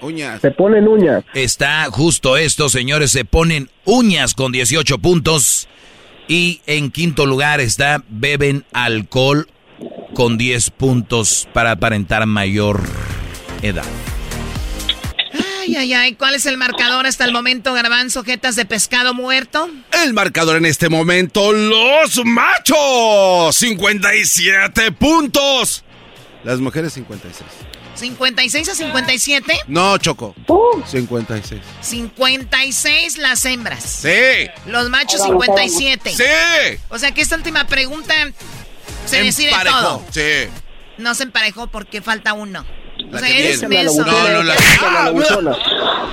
Uñas. 0.00 0.40
Se 0.40 0.50
ponen 0.50 0.86
uñas. 0.86 1.24
Está 1.34 1.86
justo 1.90 2.36
esto, 2.36 2.68
señores, 2.68 3.10
se 3.10 3.24
ponen 3.24 3.70
uñas 3.84 4.34
con 4.34 4.52
18 4.52 4.98
puntos. 4.98 5.68
Y 6.28 6.60
en 6.66 6.90
quinto 6.90 7.24
lugar 7.24 7.60
está 7.60 8.02
beben 8.08 8.64
alcohol 8.72 9.48
con 10.14 10.36
10 10.36 10.70
puntos 10.70 11.48
para 11.52 11.72
aparentar 11.72 12.26
mayor 12.26 12.82
edad. 13.62 13.84
Ay, 15.66 15.74
ay, 15.74 15.94
ay. 15.94 16.14
¿Cuál 16.14 16.34
es 16.36 16.46
el 16.46 16.56
marcador 16.58 17.06
hasta 17.06 17.24
el 17.24 17.32
momento, 17.32 17.72
Garbanzo? 17.74 18.22
¿Jetas 18.22 18.54
de 18.54 18.66
pescado 18.66 19.14
muerto? 19.14 19.68
El 20.04 20.14
marcador 20.14 20.56
en 20.58 20.64
este 20.66 20.88
momento, 20.88 21.52
los 21.52 22.24
machos, 22.24 23.56
57 23.56 24.92
puntos. 24.92 25.82
Las 26.44 26.60
mujeres, 26.60 26.92
56. 26.92 27.44
¿56 28.00 28.68
a 28.68 28.74
57? 28.76 29.60
No, 29.66 29.98
Choco. 29.98 30.36
Uh. 30.46 30.82
56. 30.86 31.60
56 31.80 33.18
las 33.18 33.44
hembras. 33.44 33.82
Sí. 33.82 34.48
Los 34.66 34.88
machos 34.88 35.20
57. 35.22 36.10
Sí. 36.10 36.80
O 36.90 36.98
sea 37.00 37.10
que 37.12 37.22
esta 37.22 37.34
última 37.34 37.66
pregunta 37.66 38.14
se 39.06 39.20
decide 39.24 39.50
Emparejó, 39.50 39.80
todo. 39.80 40.04
Sí. 40.12 40.48
No 40.98 41.14
se 41.16 41.24
emparejó 41.24 41.66
porque 41.66 42.02
falta 42.02 42.34
uno. 42.34 42.64
La 42.98 43.16
o 43.16 43.18
sea, 43.20 43.28
que 43.28 43.38
eres 43.48 43.60
viene. 43.68 43.76
menso. 43.84 44.04
No, 44.04 44.28
no, 44.28 44.42
la- 44.42 44.54
La 45.04 45.10
buchona. 45.10 45.56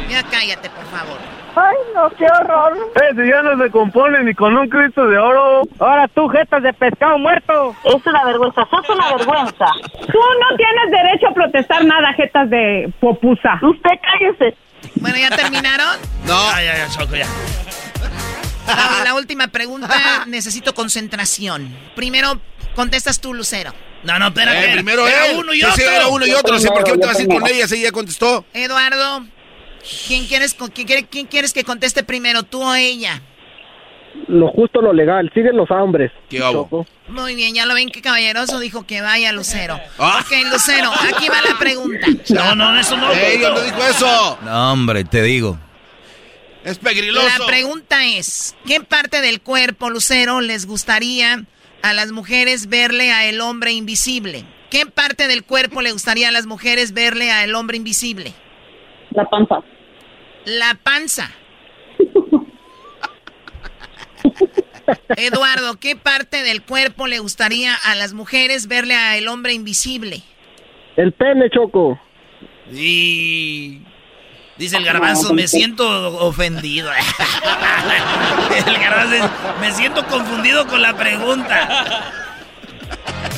Ya 0.10 0.24
cállate, 0.24 0.70
por 0.70 0.86
favor. 0.86 1.18
Ay, 1.56 1.76
no, 1.94 2.10
qué 2.18 2.26
horror. 2.26 2.76
Eh, 2.96 3.14
si 3.16 3.30
ya 3.30 3.44
no 3.44 3.64
se 3.64 3.70
compone 3.70 4.24
ni 4.24 4.34
con 4.34 4.58
un 4.58 4.68
Cristo 4.70 5.06
de 5.08 5.18
oro. 5.20 5.62
Ahora 5.80 6.08
tú, 6.08 6.28
jetas 6.30 6.64
de 6.64 6.74
pescado 6.74 7.20
muerto. 7.20 7.76
Es 7.84 8.06
una 8.08 8.26
vergüenza, 8.26 8.66
sos 8.72 8.90
una 8.90 9.16
vergüenza. 9.16 9.66
Tú 9.92 10.18
no 10.18 10.58
tienes 10.58 10.92
derecho 10.92 11.28
a 11.30 11.34
protestar 11.34 11.86
nada, 11.86 12.12
jetas 12.14 12.50
de 12.50 12.92
popusa. 13.00 13.60
Usted 13.62 13.92
cállese. 14.02 14.58
Bueno, 14.96 15.18
¿ya 15.18 15.30
terminaron? 15.36 15.96
No. 16.26 16.52
Ya, 16.54 16.64
ya, 16.64 16.78
ya, 16.78 16.90
Choco, 16.90 17.16
ya. 17.16 17.28
La, 18.66 19.04
la 19.04 19.14
última 19.16 19.48
pregunta, 19.48 20.26
necesito 20.28 20.74
concentración. 20.74 21.76
Primero, 21.96 22.40
contestas 22.76 23.20
tú, 23.22 23.34
Lucero. 23.34 23.72
No, 24.04 24.20
no, 24.20 24.28
espérate. 24.28 24.72
Eh, 24.72 24.74
primero 24.74 25.08
Era 25.08 25.28
él. 25.28 25.38
uno 25.39 25.54
y 25.54 25.62
otro. 25.64 25.76
sí, 25.76 25.82
era 25.84 26.08
uno 26.08 26.26
y 26.26 26.32
otro. 26.34 26.60
Sí, 26.60 26.68
¿por 26.68 26.84
qué 26.84 26.91
te 26.97 27.06
vas 27.06 27.18
a 27.18 27.22
ir 27.22 27.28
con 27.28 27.47
ella? 27.47 27.68
Sí, 27.68 27.82
ya 27.82 27.91
contestó. 27.91 28.45
Eduardo, 28.54 29.26
¿quién 30.08 30.26
quieres, 30.28 30.56
quién, 30.74 30.88
quiere- 30.88 31.06
quién 31.08 31.26
quieres 31.28 31.54
que 31.54 31.64
conteste 31.64 32.04
primero, 32.04 32.43
tú 32.43 32.62
o 32.64 32.76
ella? 32.76 33.22
Lo 34.28 34.49
justo, 34.49 34.82
lo 34.82 34.93
legal. 34.93 35.32
Siguen 35.34 35.58
los 35.58 35.72
hombres. 35.72 36.12
¿Qué 36.30 36.38
hago? 36.43 36.86
Muy 37.08 37.34
bien, 37.36 37.56
ya 37.56 37.66
lo 37.66 37.74
ven 37.74 37.89
que 37.89 38.01
caballeroso 38.01 38.60
dijo 38.60 38.86
que 38.86 39.01
vaya 39.01 39.32
Lucero. 39.32 39.80
Ah. 39.97 40.22
Ok, 40.24 40.32
Lucero, 40.51 40.91
aquí 41.14 41.30
va 41.30 41.41
la 41.41 41.58
pregunta. 41.58 42.08
No, 42.30 42.56
no, 42.56 42.80
eso 42.80 42.95
no. 42.97 43.12
Ella 43.12 43.49
no 43.49 43.62
dijo 43.62 43.84
eso. 43.88 44.38
No, 44.43 44.74
hombre, 44.74 45.04
te 45.06 45.24
digo. 45.24 45.58
Es 46.64 46.78
pegriloso. 46.78 47.28
La 47.39 47.45
pregunta 47.45 48.06
es, 48.06 48.56
¿qué 48.66 48.80
parte 48.82 49.20
del 49.22 49.41
cuerpo, 49.41 49.89
Lucero, 49.89 50.39
les 50.41 50.66
gustaría 50.66 51.43
a 51.84 51.94
las 51.94 52.12
mujeres 52.12 52.68
verle 52.68 53.12
a 53.12 53.26
el 53.26 53.42
hombre 53.42 53.74
invisible? 53.74 54.46
¿Qué 54.72 54.88
parte 54.88 55.28
del 55.28 55.44
cuerpo 55.44 55.82
le 55.82 55.92
gustaría 55.92 56.30
a 56.30 56.32
las 56.32 56.48
mujeres 56.48 56.94
verle 56.94 57.30
a 57.30 57.44
el 57.44 57.54
hombre 57.54 57.78
invisible? 57.78 58.34
La 59.12 59.30
panza. 59.30 59.60
La 60.46 60.80
panza. 60.82 61.30
Eduardo, 65.16 65.80
¿qué 65.80 65.96
parte 65.96 66.42
del 66.42 66.64
cuerpo 66.64 67.06
le 67.08 67.20
gustaría 67.20 67.76
a 67.76 67.96
las 67.96 68.14
mujeres 68.14 68.68
verle 68.68 68.96
a 68.96 69.18
el 69.18 69.28
hombre 69.28 69.54
invisible? 69.54 70.24
El 70.96 71.12
pene, 71.14 71.50
Choco. 71.50 72.00
Y 72.72 73.82
dice 74.58 74.78
el 74.78 74.86
garbanzo, 74.86 75.34
me 75.34 75.47
siento 75.47 75.86
ofendido. 76.20 76.91
el 78.68 78.78
garbanzo, 78.78 79.14
dice, 79.14 79.30
me 79.62 79.72
siento 79.74 80.06
confundido 80.08 80.68
con 80.68 80.82
la 80.82 80.95
pregunta. 80.95 82.23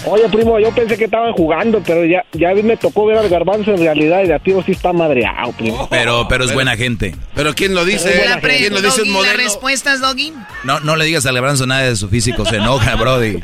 Oye, 0.08 0.30
primo, 0.30 0.60
yo 0.60 0.70
pensé 0.74 0.98
que 0.98 1.06
estaban 1.06 1.34
jugando, 1.34 1.82
pero 1.84 2.06
ya, 2.06 2.24
ya 2.34 2.54
me 2.54 2.78
tocó 2.78 3.08
ver 3.08 3.18
al 3.18 3.28
garbanzo 3.28 3.72
en 3.72 3.80
realidad 3.80 4.24
y 4.24 4.28
de 4.28 4.36
a 4.36 4.40
tiro 4.40 4.62
sí 4.64 4.74
está 4.74 4.94
madreado, 4.94 5.52
primo. 5.54 5.88
Pero, 5.90 6.28
pero 6.28 6.44
es 6.46 6.54
buena 6.54 6.78
gente. 6.78 7.16
Pero 7.34 7.56
¿quién 7.56 7.74
lo 7.74 7.84
dice? 7.86 8.24
La 8.30 8.40
¿Quién 8.40 8.72
lo 8.72 8.82
dice 8.82 9.02
un 9.02 9.08
¿La 9.08 9.14
modelo? 9.14 9.38
respuesta 9.38 9.94
es 9.94 10.02
Doggy? 10.02 10.32
No, 10.64 10.80
no 10.80 10.96
le 10.96 11.06
digas 11.06 11.26
al 11.26 11.34
Garbanzo 11.34 11.66
nada 11.66 11.82
de 11.82 11.96
su 11.96 12.08
físico, 12.08 12.46
se 12.46 12.58
enoja, 12.58 12.96
Brody. 12.96 13.40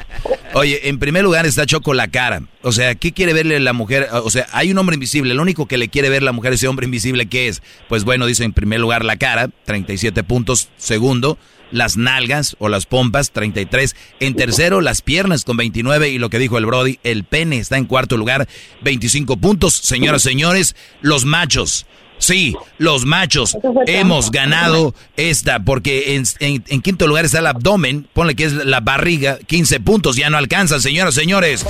Oye, 0.53 0.88
en 0.89 0.99
primer 0.99 1.24
lugar 1.24 1.47
está 1.47 1.66
Choco 1.66 1.95
la 1.95 2.09
cara. 2.09 2.43
O 2.62 2.72
sea, 2.72 2.93
¿qué 2.93 3.12
quiere 3.12 3.34
verle 3.34 3.59
la 3.59 3.74
mujer? 3.74 4.09
O 4.12 4.30
sea, 4.30 4.45
hay 4.51 4.72
un 4.72 4.78
hombre 4.78 4.93
invisible. 4.93 5.34
Lo 5.34 5.41
único 5.41 5.66
que 5.66 5.80
le 5.80 5.88
quiere 5.88 6.09
ver 6.09 6.22
la 6.22 6.32
mujer, 6.32 6.53
ese 6.53 6.68
hombre 6.68 6.86
invisible, 6.86 7.26
¿qué 7.26 7.47
es? 7.47 7.64
Pues 7.89 8.03
bueno, 8.03 8.28
dice 8.28 8.43
en 8.43 8.53
primer 8.53 8.80
lugar 8.80 9.03
la 9.03 9.16
cara, 9.16 9.49
37 9.66 10.24
puntos. 10.24 10.70
Segundo, 10.78 11.39
las 11.72 11.97
nalgas 11.97 12.55
o 12.59 12.69
las 12.69 12.86
pompas, 12.86 13.32
33. 13.32 13.95
En 14.19 14.36
tercero, 14.36 14.82
las 14.82 15.01
piernas 15.01 15.43
con 15.45 15.57
29. 15.57 16.09
Y 16.09 16.17
lo 16.19 16.30
que 16.30 16.39
dijo 16.39 16.57
el 16.57 16.65
Brody, 16.65 16.99
el 17.03 17.24
pene 17.24 17.57
está 17.57 17.78
en 17.78 17.86
cuarto 17.86 18.17
lugar, 18.17 18.47
25 18.82 19.38
puntos. 19.38 19.74
Señoras, 19.74 20.22
señores, 20.22 20.76
los 21.01 21.26
machos. 21.26 21.86
Sí, 22.17 22.55
los 22.78 23.03
machos 23.05 23.57
hemos 23.88 24.30
ganado 24.30 24.93
esta, 25.17 25.59
porque 25.61 26.13
en, 26.15 26.24
en- 26.39 26.63
en 26.67 26.82
quinto 26.84 27.07
lugar 27.07 27.26
está 27.26 27.39
el 27.39 27.47
abdomen, 27.47 28.07
ponle 28.13 28.36
que 28.36 28.43
es 28.43 28.53
la 28.53 28.80
barriga, 28.80 29.39
15 29.47 29.80
puntos, 29.80 30.17
ya 30.17 30.30
no 30.30 30.38
alcanzan, 30.38 30.82
señoras, 30.82 31.15
señores. 31.15 31.65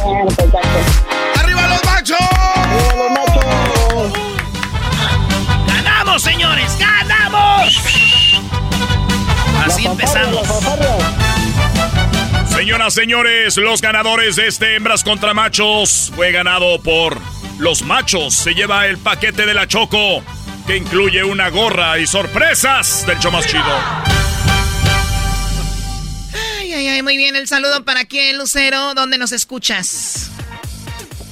¡Arriba 1.35 1.67
los 1.69 1.83
machos! 1.85 2.17
¡Ganamos, 5.67 6.21
señores! 6.21 6.77
¡Ganamos! 6.77 7.73
Así 9.71 9.85
empezamos. 9.85 10.45
Señoras, 12.49 12.93
señores, 12.93 13.55
los 13.55 13.79
ganadores 13.79 14.35
de 14.35 14.47
este 14.47 14.75
Hembras 14.75 15.01
contra 15.01 15.33
Machos 15.33 16.11
fue 16.13 16.33
ganado 16.33 16.81
por 16.81 17.17
los 17.57 17.81
machos. 17.81 18.33
Se 18.33 18.53
lleva 18.53 18.87
el 18.87 18.97
paquete 18.97 19.45
de 19.45 19.53
la 19.53 19.69
Choco, 19.69 20.23
que 20.67 20.75
incluye 20.75 21.23
una 21.23 21.49
gorra 21.49 21.99
y 21.99 22.05
sorpresas 22.05 23.07
del 23.07 23.17
show 23.19 23.31
más 23.31 23.47
chido. 23.47 23.63
Ay, 26.59 26.73
ay, 26.73 26.87
ay, 26.89 27.01
muy 27.01 27.15
bien. 27.15 27.37
El 27.37 27.47
saludo 27.47 27.85
para 27.85 28.03
quién, 28.03 28.37
Lucero. 28.37 28.93
¿Dónde 28.93 29.17
nos 29.17 29.31
escuchas? 29.31 30.31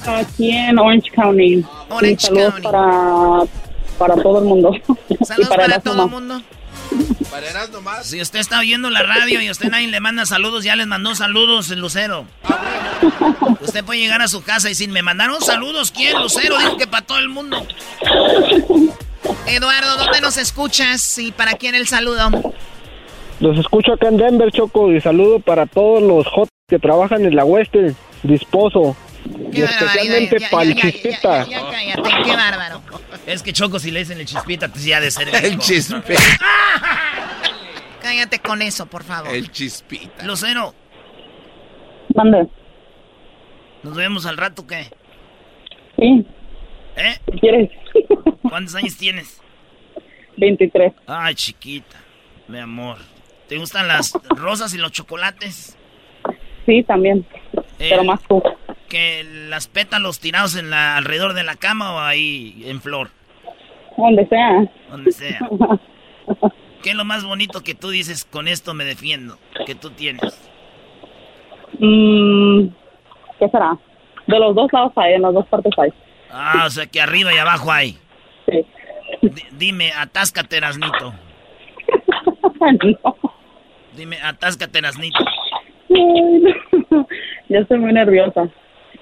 Aquí 0.06 0.50
en 0.50 0.78
Orange 0.78 1.10
County. 1.10 1.62
Orange 1.90 2.28
County. 2.28 2.62
para, 2.62 3.42
para 3.98 4.14
todo 4.22 4.38
el 4.38 4.44
mundo. 4.46 4.72
Saludos 5.26 5.36
y 5.38 5.44
para, 5.44 5.66
para 5.66 5.80
todo 5.80 6.04
el 6.04 6.10
mundo. 6.10 6.42
Para 7.30 7.48
Erasmo 7.48 7.80
más. 7.80 8.06
Si 8.06 8.20
usted 8.20 8.40
está 8.40 8.58
oyendo 8.58 8.90
la 8.90 9.02
radio 9.02 9.40
y 9.40 9.50
usted 9.50 9.70
nadie 9.70 9.86
le 9.88 10.00
manda 10.00 10.26
saludos, 10.26 10.64
ya 10.64 10.74
les 10.76 10.86
mandó 10.86 11.14
saludos 11.14 11.70
el 11.70 11.80
Lucero. 11.80 12.26
Usted 13.60 13.84
puede 13.84 14.00
llegar 14.00 14.20
a 14.22 14.28
su 14.28 14.42
casa 14.42 14.68
y 14.68 14.72
decir, 14.72 14.88
me 14.90 15.02
mandaron 15.02 15.40
saludos. 15.40 15.90
¿Quién? 15.92 16.18
Lucero 16.20 16.58
dijo 16.58 16.76
que 16.76 16.86
para 16.86 17.06
todo 17.06 17.18
el 17.18 17.28
mundo. 17.28 17.64
Eduardo, 19.46 19.96
¿dónde 19.98 20.20
nos 20.20 20.36
escuchas 20.38 21.18
y 21.18 21.32
para 21.32 21.52
quién 21.54 21.74
el 21.74 21.86
saludo? 21.86 22.30
Los 23.40 23.58
escucho 23.58 23.92
acá 23.94 24.08
en 24.08 24.16
Denver, 24.16 24.50
Choco, 24.52 24.92
y 24.92 25.00
saludo 25.00 25.40
para 25.40 25.66
todos 25.66 26.02
los 26.02 26.26
hot 26.26 26.48
que 26.68 26.78
trabajan 26.78 27.24
en 27.24 27.34
la 27.34 27.44
Western, 27.44 27.96
disposo. 28.22 28.96
y 29.24 29.50
Qué 29.50 29.64
especialmente 29.64 30.38
Ya, 30.40 30.50
para 30.50 30.64
ya, 30.64 30.70
el 30.70 30.76
ya, 30.76 30.82
chispita. 30.82 31.44
ya, 31.46 31.50
ya, 31.50 31.70
cállate, 31.70 32.10
qué 32.24 32.36
bárbaro. 32.36 32.82
Es 33.26 33.42
que 33.42 33.52
Choco, 33.52 33.78
si 33.78 33.90
le 33.90 34.00
dicen 34.00 34.18
el 34.18 34.26
chispita, 34.26 34.68
pues 34.68 34.84
ya 34.84 34.96
ha 34.96 35.00
de 35.00 35.10
ser 35.10 35.28
El 35.44 35.58
chispita. 35.58 36.02
Cállate 38.02 38.38
con 38.40 38.62
eso, 38.62 38.86
por 38.86 39.04
favor. 39.04 39.32
El 39.34 39.50
chispita. 39.50 40.24
Lucero, 40.24 40.74
Mande. 42.14 42.48
¿nos 43.82 43.94
vemos 43.94 44.26
al 44.26 44.36
rato 44.36 44.66
qué? 44.66 44.88
Sí, 45.96 46.26
¿Eh? 46.96 47.18
quieres. 47.40 47.70
¿Cuántos 48.42 48.74
años 48.74 48.96
tienes? 48.96 49.40
23. 50.38 50.92
Ay, 51.06 51.34
chiquita, 51.34 51.98
mi 52.48 52.58
amor. 52.58 52.96
¿Te 53.48 53.58
gustan 53.58 53.86
las 53.86 54.12
rosas 54.30 54.72
y 54.74 54.78
los 54.78 54.92
chocolates? 54.92 55.76
Sí, 56.66 56.82
también. 56.84 57.24
Pero 57.78 58.02
Eh, 58.02 58.04
más 58.04 58.20
tú. 58.28 58.42
¿Que 58.90 59.24
las 59.48 59.68
pétalos 59.68 60.18
tirados 60.20 60.56
en 60.56 60.68
la, 60.68 60.96
alrededor 60.96 61.32
de 61.32 61.44
la 61.44 61.54
cama 61.56 61.94
o 61.94 61.98
ahí 62.00 62.62
en 62.66 62.82
flor? 62.82 63.08
Donde 63.96 64.26
sea. 64.26 64.64
Donde 64.90 65.12
sea. 65.12 65.38
¿Qué 66.82 66.90
es 66.90 66.96
lo 66.96 67.04
más 67.04 67.24
bonito 67.24 67.62
que 67.62 67.74
tú 67.74 67.90
dices 67.90 68.24
con 68.24 68.48
esto 68.48 68.74
me 68.74 68.84
defiendo? 68.84 69.38
Que 69.64 69.74
tú 69.74 69.90
tienes. 69.90 70.50
Mm, 71.78 72.66
¿Qué 73.38 73.48
será? 73.48 73.78
De 74.26 74.38
los 74.38 74.54
dos 74.54 74.72
lados 74.72 74.92
hay, 74.96 75.14
en 75.14 75.22
las 75.22 75.34
dos 75.34 75.46
partes 75.46 75.72
hay. 75.78 75.90
Ah, 76.30 76.64
o 76.66 76.70
sea 76.70 76.86
que 76.86 77.00
arriba 77.00 77.32
y 77.32 77.38
abajo 77.38 77.70
hay. 77.70 77.96
Sí. 78.46 78.64
Di- 79.22 79.44
dime, 79.52 79.92
atáscate, 79.92 80.56
Erasnito. 80.56 81.14
no. 83.04 83.16
Dime, 83.96 84.18
atáscate, 84.22 84.78
Erasnito. 84.78 85.18
Ay, 85.90 86.42
no. 86.90 87.06
Ya 87.48 87.58
estoy 87.58 87.78
muy 87.78 87.92
nerviosa. 87.92 88.48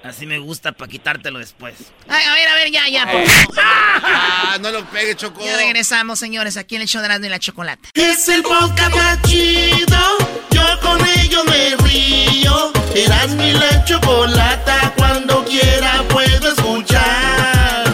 Así 0.03 0.25
me 0.25 0.39
gusta 0.39 0.71
para 0.71 0.89
quitártelo 0.89 1.39
después. 1.39 1.75
Ay, 2.07 2.23
a 2.25 2.33
ver, 2.33 2.47
a 2.47 2.55
ver, 2.55 2.71
ya, 2.71 2.87
ya. 2.87 3.05
por. 3.05 3.21
Ah, 4.01 4.57
no 4.59 4.71
lo 4.71 4.83
pegue, 4.85 5.15
Choco. 5.15 5.43
Ya 5.43 5.57
regresamos, 5.57 6.17
señores, 6.17 6.57
aquí 6.57 6.75
en 6.77 6.81
el 6.83 6.87
show 6.87 7.01
de 7.01 7.07
Erasmo 7.07 7.25
y 7.25 7.29
la 7.29 7.39
Chocolate. 7.39 7.89
Es 7.93 8.27
el 8.29 8.41
podcast 8.41 8.95
más 8.95 9.21
chido. 9.23 10.17
Yo 10.51 10.63
con 10.81 10.99
ello 11.19 11.43
me 11.45 11.75
río. 11.87 12.71
Eras 12.95 13.29
mi 13.31 13.51
la 13.51 13.83
chocolata. 13.85 14.93
Cuando 14.97 15.43
quiera 15.45 16.01
puedo 16.09 16.51
escuchar. 16.53 17.89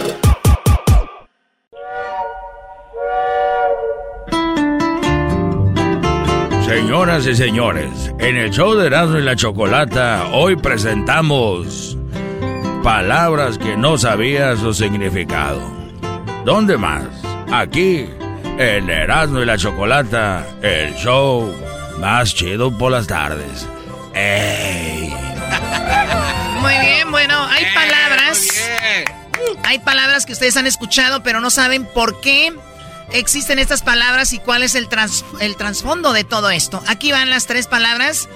Señoras 6.65 7.25
y 7.27 7.35
señores, 7.35 8.11
en 8.19 8.37
el 8.37 8.49
show 8.51 8.73
de 8.75 8.87
Erasmo 8.87 9.17
y 9.19 9.21
la 9.21 9.35
Chocolata, 9.35 10.29
hoy 10.33 10.55
presentamos 10.55 11.94
palabras 12.85 13.57
que 13.57 13.75
no 13.75 13.97
sabías 13.97 14.59
su 14.59 14.71
significado. 14.71 15.59
¿Dónde 16.45 16.77
más? 16.77 17.03
Aquí, 17.51 18.07
en 18.59 18.87
Erasmo 18.91 19.39
y 19.39 19.45
la 19.45 19.57
Chocolata, 19.57 20.45
el 20.61 20.93
show 20.93 21.51
más 21.97 22.35
chido 22.35 22.77
por 22.77 22.91
las 22.91 23.07
tardes. 23.07 23.67
¡Ey! 24.13 25.11
Muy 26.61 26.77
bien, 26.77 27.09
bueno, 27.09 27.43
hay 27.47 27.65
palabras. 27.73 28.69
Hay 29.63 29.79
palabras 29.79 30.27
que 30.27 30.33
ustedes 30.33 30.55
han 30.55 30.67
escuchado, 30.67 31.23
pero 31.23 31.41
no 31.41 31.49
saben 31.49 31.85
por 31.85 32.21
qué 32.21 32.53
existen 33.11 33.57
estas 33.57 33.81
palabras 33.81 34.31
y 34.31 34.37
cuál 34.37 34.61
es 34.61 34.75
el, 34.75 34.87
el 35.39 35.55
trasfondo 35.57 36.13
de 36.13 36.23
todo 36.23 36.51
esto. 36.51 36.83
Aquí 36.85 37.11
van 37.11 37.31
las 37.31 37.47
tres 37.47 37.65
palabras, 37.65 38.29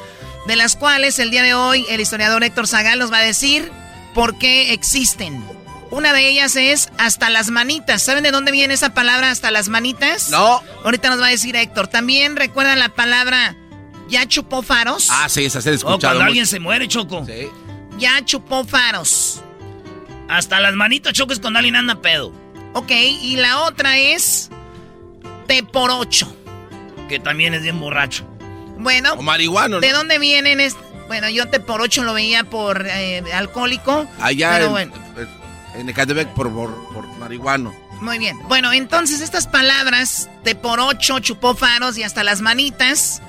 de 0.47 0.55
las 0.55 0.75
cuales 0.75 1.19
el 1.19 1.29
día 1.29 1.43
de 1.43 1.53
hoy 1.53 1.85
el 1.91 2.01
historiador 2.01 2.43
Héctor 2.43 2.65
Zagal 2.65 2.97
nos 2.97 3.13
va 3.13 3.19
a 3.19 3.21
decir 3.23 3.71
por 4.14 4.38
qué 4.38 4.74
existen. 4.74 5.43
Una 5.91 6.14
de 6.14 6.28
ellas 6.28 6.55
es 6.55 6.89
hasta 6.97 7.30
las 7.30 7.49
manitas. 7.49 8.03
¿Saben 8.03 8.24
de 8.24 8.32
dónde 8.32 8.51
viene 8.51 8.74
esa 8.74 8.93
palabra 8.93 9.32
hasta 9.32 9.49
las 9.49 9.70
manitas? 9.70 10.30
No. 10.30 10.62
Ahorita 10.84 11.10
nos 11.10 11.20
va 11.20 11.28
a 11.28 11.32
decir 11.32 11.55
Héctor. 11.55 11.88
También 11.88 12.36
recuerdan 12.36 12.78
la 12.78 12.89
palabra 12.89 13.55
ya 14.10 14.28
chupó 14.28 14.62
faros. 14.62 15.10
Ah, 15.12 15.30
sí, 15.30 15.45
esa 15.45 15.62
se 15.62 15.70
ha 15.70 15.74
escuchado. 15.74 15.97
O 15.97 15.99
cuando 15.99 16.24
alguien 16.24 16.47
se 16.47 16.60
muere, 16.60 16.88
Choco. 16.88 17.26
Sí. 17.26 17.47
Ya 17.97 18.24
chupó 18.26 18.66
faros. 18.66 19.41
Hasta 20.28 20.60
las 20.60 20.76
manitas, 20.76 21.14
Choco, 21.14 21.34
es 21.34 21.39
cuando 21.39 21.60
alguien 21.60 21.76
anda 21.76 22.01
pedo. 22.01 22.34
Ok, 22.74 22.91
y 22.91 23.36
la 23.38 23.62
otra 23.62 23.97
es 23.97 24.49
te 25.47 25.64
por 25.64 25.89
ocho. 25.89 26.32
Que 27.07 27.20
también 27.20 27.53
es 27.55 27.64
bien 27.64 27.80
borracho. 27.80 28.26
Bueno. 28.78 29.14
O 29.14 29.22
marihuano. 29.22 29.80
¿De 29.80 29.91
dónde 29.91 30.20
vienen? 30.20 30.60
Bueno, 31.10 31.28
yo 31.28 31.49
te 31.49 31.60
por 31.60 31.82
ocho 31.82 32.03
lo 32.03 32.14
veía 32.14 32.43
por 32.43 32.86
eh, 32.88 33.24
alcohólico. 33.34 34.05
Allá 34.22 34.51
pero 34.51 34.66
en, 34.78 34.91
bueno. 34.91 34.93
en 35.74 35.89
Ecatepec 35.89 36.28
por, 36.36 36.53
por, 36.53 36.72
por, 36.93 37.07
marihuano. 37.18 37.74
Muy 37.99 38.20
bien. 38.20 38.38
Bueno, 38.47 38.72
entonces 38.72 39.20
estas 39.20 39.47
palabras, 39.47 40.30
te 40.43 40.53
por 40.53 40.80
ocho, 40.80 41.18
chupó 41.18 41.55
faros 41.55 41.97
y 41.97 42.03
hasta 42.03 42.24
las 42.24 42.41
manitas, 42.41 43.24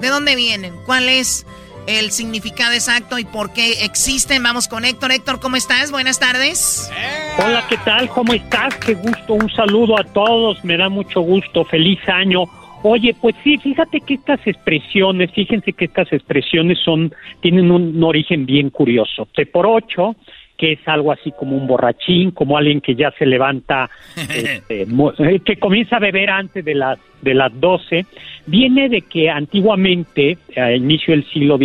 ¿de 0.00 0.08
dónde 0.08 0.34
vienen? 0.34 0.74
¿Cuál 0.86 1.10
es 1.10 1.44
el 1.86 2.10
significado 2.10 2.72
exacto 2.72 3.18
y 3.18 3.26
por 3.26 3.52
qué 3.52 3.84
existen? 3.84 4.42
Vamos 4.42 4.66
con 4.66 4.86
Héctor. 4.86 5.12
Héctor, 5.12 5.38
¿cómo 5.38 5.56
estás? 5.56 5.90
Buenas 5.90 6.18
tardes. 6.18 6.90
Hola, 7.36 7.66
¿qué 7.68 7.76
tal? 7.76 8.08
¿Cómo 8.08 8.32
estás? 8.32 8.74
Qué 8.76 8.94
gusto. 8.94 9.34
Un 9.34 9.50
saludo 9.50 10.00
a 10.00 10.04
todos. 10.04 10.64
Me 10.64 10.78
da 10.78 10.88
mucho 10.88 11.20
gusto. 11.20 11.66
Feliz 11.66 12.00
año. 12.08 12.44
Oye, 12.82 13.14
pues 13.20 13.34
sí, 13.42 13.58
fíjate 13.58 14.00
que 14.00 14.14
estas 14.14 14.46
expresiones, 14.46 15.30
fíjense 15.32 15.72
que 15.72 15.86
estas 15.86 16.12
expresiones 16.12 16.78
son, 16.78 17.12
tienen 17.40 17.70
un, 17.70 18.02
origen 18.02 18.46
bien 18.46 18.70
curioso. 18.70 19.26
Te 19.34 19.46
por 19.46 19.66
ocho, 19.66 20.14
que 20.56 20.72
es 20.72 20.80
algo 20.86 21.12
así 21.12 21.32
como 21.32 21.56
un 21.56 21.66
borrachín, 21.66 22.30
como 22.30 22.56
alguien 22.56 22.80
que 22.80 22.94
ya 22.94 23.10
se 23.18 23.26
levanta, 23.26 23.90
este, 24.16 24.82
eh, 24.82 25.40
que 25.44 25.56
comienza 25.56 25.96
a 25.96 26.00
beber 26.00 26.30
antes 26.30 26.64
de 26.64 26.74
las 26.74 26.98
de 27.22 27.34
las 27.34 27.58
12, 27.58 28.06
viene 28.46 28.88
de 28.88 29.02
que 29.02 29.30
antiguamente, 29.30 30.38
a 30.56 30.70
inicio 30.72 31.12
del 31.12 31.24
siglo 31.30 31.58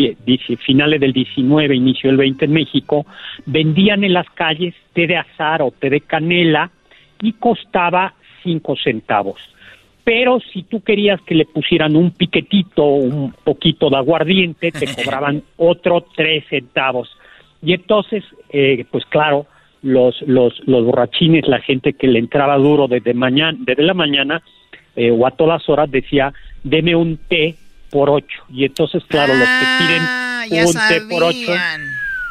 finales 0.66 1.00
del 1.00 1.14
19, 1.14 1.76
inicio 1.76 2.10
del 2.10 2.18
20 2.18 2.46
en 2.46 2.54
México, 2.54 3.06
vendían 3.46 4.04
en 4.04 4.14
las 4.14 4.28
calles 4.30 4.74
té 4.94 5.06
de 5.06 5.18
azar 5.18 5.62
o 5.62 5.72
té 5.72 5.90
de 5.90 6.02
canela 6.02 6.72
y 7.22 7.34
costaba 7.34 8.16
cinco 8.42 8.76
centavos 8.76 9.40
pero 10.04 10.40
si 10.52 10.64
tú 10.64 10.82
querías 10.82 11.22
que 11.22 11.36
le 11.36 11.46
pusieran 11.46 11.96
un 11.96 12.12
piquetito, 12.12 12.84
un 12.84 13.34
poquito 13.44 13.90
de 13.90 13.98
aguardiente, 13.98 14.72
te 14.72 14.88
cobraban 14.96 15.44
otro 15.58 16.06
tres 16.16 16.46
centavos. 16.50 17.10
Y 17.62 17.74
entonces, 17.74 18.24
eh, 18.50 18.86
pues 18.92 19.06
claro, 19.06 19.46
los, 19.84 20.22
los, 20.24 20.60
los 20.68 20.86
borrachines, 20.86 21.48
la 21.48 21.60
gente 21.60 21.94
que 21.94 22.08
le 22.08 22.20
entraba 22.20 22.58
duro 22.58 22.88
desde, 22.88 23.14
mañana, 23.14 23.58
desde 23.62 23.84
la 23.84 23.94
mañana 23.94 24.42
eh, 24.96 25.12
o 25.12 25.26
a 25.26 25.32
todas 25.32 25.68
horas 25.70 25.90
decía, 25.90 26.34
deme 26.64 26.96
un 26.96 27.18
té 27.18 27.56
por 27.90 28.10
ocho. 28.10 28.44
Y 28.50 28.66
entonces, 28.66 29.04
claro, 29.08 29.34
los 29.34 29.48
que 29.48 29.66
piden 29.80 30.02
Ah, 30.04 30.46
un 30.50 30.74
té 30.74 31.02
por 31.10 31.24
ocho. 31.24 31.54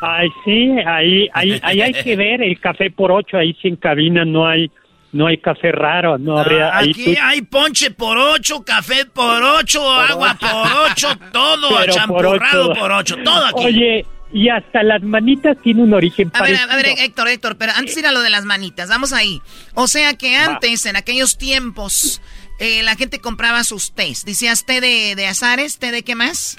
Ay, 0.02 0.28
sí, 0.44 0.70
ahí, 0.86 1.28
ahí, 1.32 1.60
ahí 1.62 1.80
hay 1.82 1.92
que 1.92 2.16
ver 2.16 2.42
el 2.42 2.58
café 2.58 2.90
por 2.90 3.12
ocho, 3.12 3.36
ahí 3.36 3.54
sí 3.60 3.68
en 3.68 3.76
cabina 3.76 4.24
no 4.24 4.46
hay 4.46 4.70
no 5.12 5.26
hay 5.26 5.38
café 5.38 5.72
raro, 5.72 6.18
no 6.18 6.38
habría... 6.38 6.68
Ah, 6.68 6.78
aquí 6.80 7.14
tú- 7.14 7.20
hay 7.22 7.42
ponche 7.42 7.90
por 7.90 8.16
ocho, 8.16 8.62
café 8.64 9.04
por 9.06 9.42
ocho, 9.42 9.90
agua 9.90 10.36
por 10.40 10.90
ocho, 10.90 11.08
todo, 11.32 11.68
por 11.76 11.90
champurrado 11.90 12.70
ocho. 12.70 12.80
por 12.80 12.92
ocho, 12.92 13.16
todo 13.24 13.44
aquí. 13.46 13.64
Oye, 13.66 14.06
y 14.32 14.48
hasta 14.48 14.82
las 14.84 15.02
manitas 15.02 15.56
tiene 15.62 15.82
un 15.82 15.92
origen 15.92 16.30
A 16.34 16.42
ver, 16.44 16.56
a 16.56 16.76
ver, 16.76 16.86
Héctor, 16.98 17.26
Héctor, 17.28 17.56
pero 17.58 17.72
antes 17.74 17.94
de 17.96 18.02
ir 18.02 18.06
a 18.06 18.12
lo 18.12 18.20
de 18.20 18.30
las 18.30 18.44
manitas, 18.44 18.88
vamos 18.88 19.12
ahí. 19.12 19.40
O 19.74 19.88
sea 19.88 20.14
que 20.14 20.36
antes, 20.36 20.86
en 20.86 20.94
aquellos 20.94 21.36
tiempos, 21.36 22.22
eh, 22.60 22.82
la 22.84 22.94
gente 22.94 23.18
compraba 23.20 23.64
sus 23.64 23.92
tés. 23.92 24.24
Decías 24.24 24.64
té 24.64 24.80
de, 24.80 25.16
de 25.16 25.26
azares, 25.26 25.78
té 25.78 25.90
de 25.90 26.04
qué 26.04 26.14
más? 26.14 26.58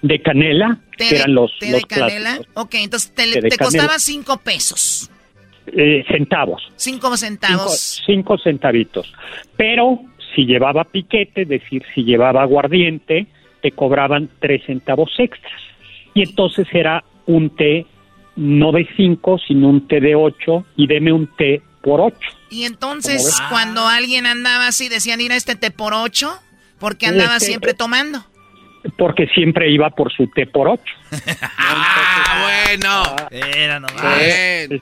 De 0.00 0.22
canela, 0.22 0.78
Té 0.96 1.08
que 1.08 1.14
de, 1.14 1.20
eran 1.20 1.34
los, 1.34 1.50
té 1.58 1.70
los 1.72 1.80
de 1.82 1.86
canela. 1.86 2.30
clásicos. 2.36 2.62
Ok, 2.62 2.74
entonces 2.76 3.12
te, 3.14 3.56
costaba 3.58 3.98
cinco 3.98 4.38
pesos. 4.38 5.10
Eh, 5.66 6.04
centavos. 6.08 6.62
Cinco 6.76 7.16
centavos. 7.16 7.78
Cinco, 8.04 8.04
cinco 8.06 8.38
centavitos. 8.38 9.12
Pero 9.56 10.00
si 10.34 10.44
llevaba 10.44 10.84
piquete, 10.84 11.42
es 11.42 11.48
decir, 11.48 11.82
si 11.94 12.04
llevaba 12.04 12.42
aguardiente, 12.42 13.26
te 13.62 13.72
cobraban 13.72 14.28
tres 14.40 14.62
centavos 14.66 15.10
extras. 15.18 15.60
Y 16.12 16.22
entonces 16.22 16.66
era 16.72 17.02
un 17.26 17.50
té 17.50 17.86
no 18.36 18.72
de 18.72 18.86
cinco, 18.96 19.38
sino 19.38 19.68
un 19.68 19.86
té 19.86 20.00
de 20.00 20.14
ocho, 20.14 20.66
y 20.76 20.86
deme 20.86 21.12
un 21.12 21.28
té 21.36 21.62
por 21.82 22.00
ocho. 22.00 22.28
Y 22.50 22.64
entonces, 22.64 23.40
cuando 23.48 23.86
alguien 23.86 24.26
andaba 24.26 24.66
así, 24.68 24.88
decían 24.88 25.20
ir 25.20 25.32
a 25.32 25.36
este 25.36 25.54
té 25.56 25.70
por 25.70 25.94
ocho, 25.94 26.32
porque 26.78 27.06
andaba 27.06 27.36
Este- 27.36 27.46
siempre 27.46 27.74
tomando. 27.74 28.24
Porque 28.98 29.26
siempre 29.28 29.70
iba 29.70 29.88
por 29.90 30.12
su 30.12 30.26
té 30.28 30.46
por 30.46 30.68
ocho. 30.68 30.94
Ah, 31.58 32.42
bueno. 32.66 33.02
Era 33.30 33.80
nomás. 33.80 34.18
Eh, 34.20 34.80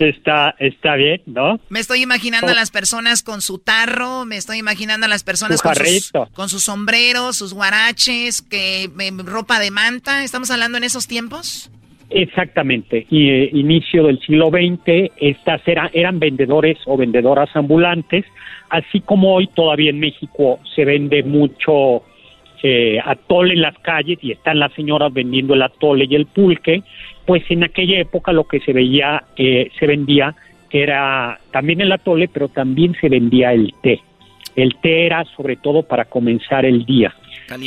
Está, 0.00 0.54
está 0.58 0.94
bien, 0.96 1.20
¿no? 1.26 1.60
Me 1.68 1.78
estoy 1.78 2.00
imaginando 2.00 2.48
a 2.48 2.54
las 2.54 2.70
personas 2.70 3.22
con 3.22 3.42
su 3.42 3.58
tarro, 3.58 4.24
me 4.24 4.38
estoy 4.38 4.56
imaginando 4.56 5.04
a 5.04 5.08
las 5.10 5.24
personas 5.24 5.60
con 5.60 5.74
sus, 5.74 6.12
con 6.32 6.48
sus 6.48 6.62
sombreros, 6.62 7.36
sus 7.36 7.52
guaraches, 7.52 8.40
que 8.40 8.84
eh, 8.84 9.12
ropa 9.24 9.58
de 9.58 9.70
manta. 9.70 10.24
¿Estamos 10.24 10.50
hablando 10.50 10.78
en 10.78 10.84
esos 10.84 11.06
tiempos? 11.06 11.70
Exactamente. 12.10 13.06
Y 13.10 13.28
eh, 13.28 13.50
inicio 13.52 14.04
del 14.04 14.18
siglo 14.20 14.50
XX, 14.50 15.12
estas 15.18 15.60
eran 15.66 16.18
vendedores 16.18 16.78
o 16.86 16.96
vendedoras 16.96 17.54
ambulantes, 17.54 18.24
así 18.68 19.00
como 19.00 19.34
hoy 19.34 19.48
todavía 19.48 19.90
en 19.90 20.00
México 20.00 20.58
se 20.74 20.84
vende 20.84 21.22
mucho 21.22 22.02
eh, 22.62 22.98
atole 23.04 23.54
en 23.54 23.62
las 23.62 23.78
calles 23.78 24.18
y 24.22 24.32
están 24.32 24.58
las 24.58 24.72
señoras 24.74 25.12
vendiendo 25.12 25.54
el 25.54 25.62
atole 25.62 26.06
y 26.08 26.14
el 26.14 26.26
pulque, 26.26 26.82
pues 27.26 27.42
en 27.50 27.64
aquella 27.64 27.98
época 27.98 28.32
lo 28.32 28.44
que 28.44 28.60
se 28.60 28.72
veía, 28.72 29.24
eh, 29.36 29.70
se 29.78 29.86
vendía 29.86 30.34
era 30.70 31.38
también 31.50 31.80
el 31.80 31.92
atole, 31.92 32.28
pero 32.28 32.48
también 32.48 32.94
se 33.00 33.08
vendía 33.08 33.52
el 33.52 33.74
té. 33.82 34.00
El 34.56 34.76
té 34.76 35.06
era 35.06 35.24
sobre 35.36 35.56
todo 35.56 35.82
para 35.82 36.04
comenzar 36.04 36.64
el 36.64 36.84
día. 36.84 37.14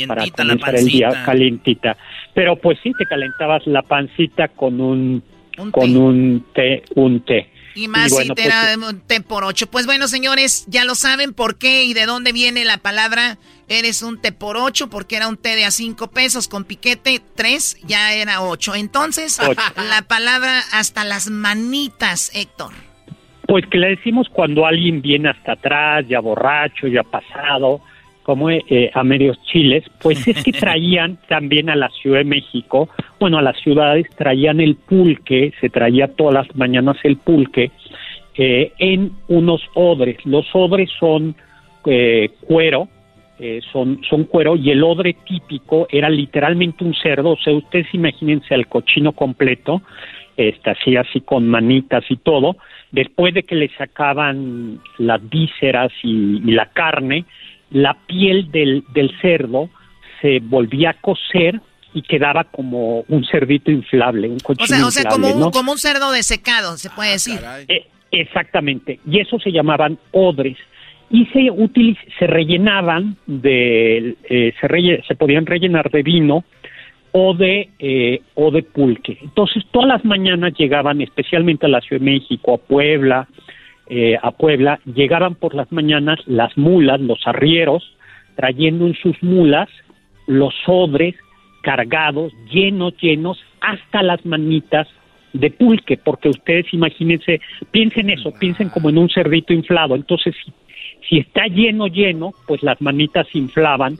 para 0.06 0.22
Calientita 0.22 0.44
la 0.44 0.48
comenzar 0.54 0.76
el 0.76 0.86
día 0.86 1.10
calientita. 1.24 1.96
Pero 2.32 2.56
pues 2.56 2.78
sí, 2.82 2.92
te 2.96 3.04
calentabas 3.04 3.66
la 3.66 3.82
pancita 3.82 4.48
con 4.48 4.80
un, 4.80 5.22
Un 5.58 5.70
con 5.70 5.92
té. 5.92 5.98
un 5.98 6.44
té, 6.54 6.82
un 6.94 7.20
té. 7.20 7.46
Y 7.74 7.88
más 7.88 8.12
bueno, 8.12 8.34
si 8.34 8.42
te 8.42 8.42
pues, 8.42 8.46
era 8.46 8.88
un 8.88 9.00
té 9.00 9.20
por 9.20 9.44
ocho. 9.44 9.66
Pues 9.68 9.86
bueno, 9.86 10.06
señores, 10.08 10.64
ya 10.68 10.84
lo 10.84 10.94
saben 10.94 11.32
por 11.32 11.58
qué 11.58 11.84
y 11.84 11.94
de 11.94 12.06
dónde 12.06 12.32
viene 12.32 12.64
la 12.64 12.78
palabra 12.78 13.38
eres 13.68 14.02
un 14.02 14.20
té 14.20 14.32
por 14.32 14.56
ocho, 14.56 14.88
porque 14.88 15.16
era 15.16 15.28
un 15.28 15.36
té 15.36 15.56
de 15.56 15.64
a 15.64 15.70
cinco 15.70 16.08
pesos 16.10 16.48
con 16.48 16.64
piquete, 16.64 17.20
tres, 17.34 17.78
ya 17.86 18.12
era 18.14 18.42
ocho. 18.42 18.74
Entonces, 18.74 19.40
Ocho. 19.40 19.60
la 19.88 20.02
palabra 20.02 20.60
hasta 20.72 21.04
las 21.04 21.30
manitas, 21.30 22.30
Héctor. 22.34 22.72
Pues 23.46 23.66
que 23.66 23.78
le 23.78 23.88
decimos 23.88 24.28
cuando 24.32 24.66
alguien 24.66 25.02
viene 25.02 25.28
hasta 25.28 25.52
atrás, 25.52 26.06
ya 26.08 26.20
borracho, 26.20 26.86
ya 26.86 27.02
pasado, 27.02 27.80
como 28.22 28.50
eh, 28.50 28.90
a 28.94 29.04
medios 29.04 29.38
chiles, 29.44 29.84
pues 30.00 30.26
es 30.26 30.42
que 30.42 30.52
traían 30.52 31.18
también 31.28 31.68
a 31.68 31.76
la 31.76 31.90
Ciudad 31.90 32.18
de 32.18 32.24
México, 32.24 32.88
bueno, 33.24 33.38
a 33.38 33.42
las 33.42 33.58
ciudades 33.60 34.06
traían 34.18 34.60
el 34.60 34.76
pulque, 34.76 35.54
se 35.58 35.70
traía 35.70 36.08
todas 36.08 36.34
las 36.34 36.56
mañanas 36.56 36.98
el 37.04 37.16
pulque 37.16 37.70
eh, 38.36 38.72
en 38.78 39.12
unos 39.28 39.62
odres. 39.72 40.18
Los 40.26 40.44
odres 40.52 40.90
son 41.00 41.34
eh, 41.86 42.32
cuero, 42.42 42.86
eh, 43.38 43.62
son, 43.72 43.96
cuero 44.28 44.56
y 44.56 44.70
el 44.72 44.84
odre 44.84 45.16
típico 45.26 45.86
era 45.90 46.10
literalmente 46.10 46.84
un 46.84 46.92
cerdo, 46.92 47.30
o 47.30 47.38
sea, 47.38 47.54
ustedes 47.54 47.86
imagínense 47.94 48.52
al 48.52 48.66
cochino 48.66 49.12
completo, 49.12 49.80
este, 50.36 50.68
así, 50.68 50.94
así 50.94 51.22
con 51.22 51.48
manitas 51.48 52.04
y 52.10 52.16
todo, 52.16 52.58
después 52.92 53.32
de 53.32 53.44
que 53.44 53.54
le 53.54 53.70
sacaban 53.78 54.80
las 54.98 55.26
vísceras 55.30 55.90
y, 56.02 56.42
y 56.44 56.52
la 56.52 56.66
carne, 56.66 57.24
la 57.70 57.96
piel 58.06 58.50
del, 58.50 58.84
del 58.92 59.18
cerdo 59.22 59.70
se 60.20 60.40
volvía 60.40 60.90
a 60.90 61.00
cocer 61.00 61.58
y 61.94 62.02
quedaba 62.02 62.44
como 62.44 63.04
un 63.08 63.24
cerdito 63.24 63.70
inflable, 63.70 64.28
un 64.28 64.36
O 64.36 64.44
cochino 64.44 64.66
sea, 64.66 64.86
o 64.86 64.90
sea 64.90 65.02
inflable, 65.04 65.28
como, 65.30 65.40
¿no? 65.40 65.46
un, 65.46 65.52
como 65.52 65.72
un 65.72 65.78
cerdo 65.78 66.10
desecado, 66.10 66.76
se 66.76 66.90
puede 66.90 67.12
decir. 67.12 67.38
Eh, 67.68 67.86
exactamente, 68.10 69.00
y 69.10 69.20
eso 69.20 69.38
se 69.38 69.50
llamaban 69.52 69.98
odres 70.12 70.56
y 71.10 71.26
se 71.26 71.50
utiliz 71.50 71.98
se 72.18 72.26
rellenaban 72.26 73.16
de 73.26 74.16
eh, 74.28 74.52
se, 74.60 74.66
relle- 74.68 75.06
se 75.06 75.14
podían 75.14 75.46
rellenar 75.46 75.90
de 75.90 76.02
vino 76.02 76.44
o 77.12 77.34
de 77.34 77.68
eh, 77.78 78.22
o 78.34 78.50
de 78.50 78.62
pulque. 78.62 79.18
Entonces 79.22 79.62
todas 79.70 79.88
las 79.88 80.04
mañanas 80.04 80.54
llegaban, 80.58 81.00
especialmente 81.00 81.66
a 81.66 81.68
la 81.68 81.80
Ciudad 81.80 82.00
de 82.00 82.10
México, 82.10 82.54
a 82.54 82.58
Puebla, 82.58 83.28
eh, 83.88 84.16
a 84.20 84.30
Puebla, 84.32 84.80
llegaban 84.84 85.34
por 85.36 85.54
las 85.54 85.70
mañanas 85.70 86.18
las 86.26 86.56
mulas, 86.56 87.00
los 87.00 87.20
arrieros, 87.26 87.84
trayendo 88.34 88.86
en 88.86 88.94
sus 88.94 89.22
mulas 89.22 89.68
los 90.26 90.54
odres 90.66 91.14
cargados, 91.64 92.32
llenos, 92.52 92.92
llenos, 93.00 93.38
hasta 93.60 94.02
las 94.02 94.24
manitas 94.24 94.86
de 95.32 95.50
pulque, 95.50 95.96
porque 95.96 96.28
ustedes 96.28 96.66
imagínense, 96.72 97.40
piensen 97.72 98.10
eso, 98.10 98.30
piensen 98.38 98.68
como 98.68 98.90
en 98.90 98.98
un 98.98 99.08
cerdito 99.08 99.52
inflado, 99.52 99.96
entonces 99.96 100.34
si, 100.44 100.52
si 101.08 101.18
está 101.18 101.46
lleno, 101.48 101.86
lleno, 101.88 102.32
pues 102.46 102.62
las 102.62 102.80
manitas 102.80 103.26
se 103.32 103.38
inflaban 103.38 103.98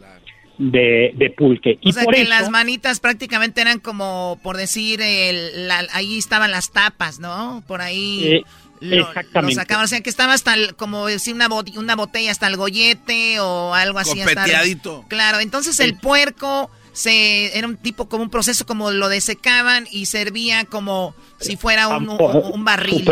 de, 0.58 1.12
de 1.16 1.30
pulque. 1.30 1.78
O 1.84 1.88
y 1.88 1.92
sea 1.92 2.04
por 2.04 2.14
que 2.14 2.20
eso, 2.22 2.30
las 2.30 2.50
manitas 2.50 3.00
prácticamente 3.00 3.60
eran 3.60 3.80
como, 3.80 4.38
por 4.44 4.56
decir, 4.56 5.00
el- 5.02 5.66
la- 5.66 5.86
ahí 5.92 6.16
estaban 6.18 6.52
las 6.52 6.70
tapas, 6.70 7.18
¿no? 7.18 7.64
Por 7.66 7.80
ahí 7.80 8.24
Eh, 8.24 8.42
lo, 8.80 9.08
exactamente. 9.08 9.56
lo 9.56 9.60
sacaban. 9.60 9.84
O 9.84 9.88
sea 9.88 10.00
que 10.02 10.10
estaba 10.10 10.32
hasta, 10.34 10.54
el- 10.54 10.76
como 10.76 11.06
decir, 11.08 11.34
una, 11.34 11.48
bot- 11.48 11.76
una 11.76 11.96
botella 11.96 12.30
hasta 12.30 12.46
el 12.46 12.56
gollete 12.56 13.40
o 13.40 13.74
algo 13.74 13.98
así. 13.98 14.20
hasta 14.20 14.44
el- 14.44 14.78
claro, 15.08 15.40
entonces 15.40 15.80
el 15.80 15.96
puerco 15.98 16.70
se 16.94 17.58
era 17.58 17.66
un 17.66 17.76
tipo 17.76 18.08
como 18.08 18.22
un 18.22 18.30
proceso 18.30 18.64
como 18.64 18.90
lo 18.90 19.08
desecaban 19.08 19.84
y 19.92 20.06
servía 20.06 20.64
como 20.64 21.14
si 21.38 21.56
fuera 21.56 21.88
un, 21.88 22.08
un- 22.08 22.64
barril. 22.64 23.04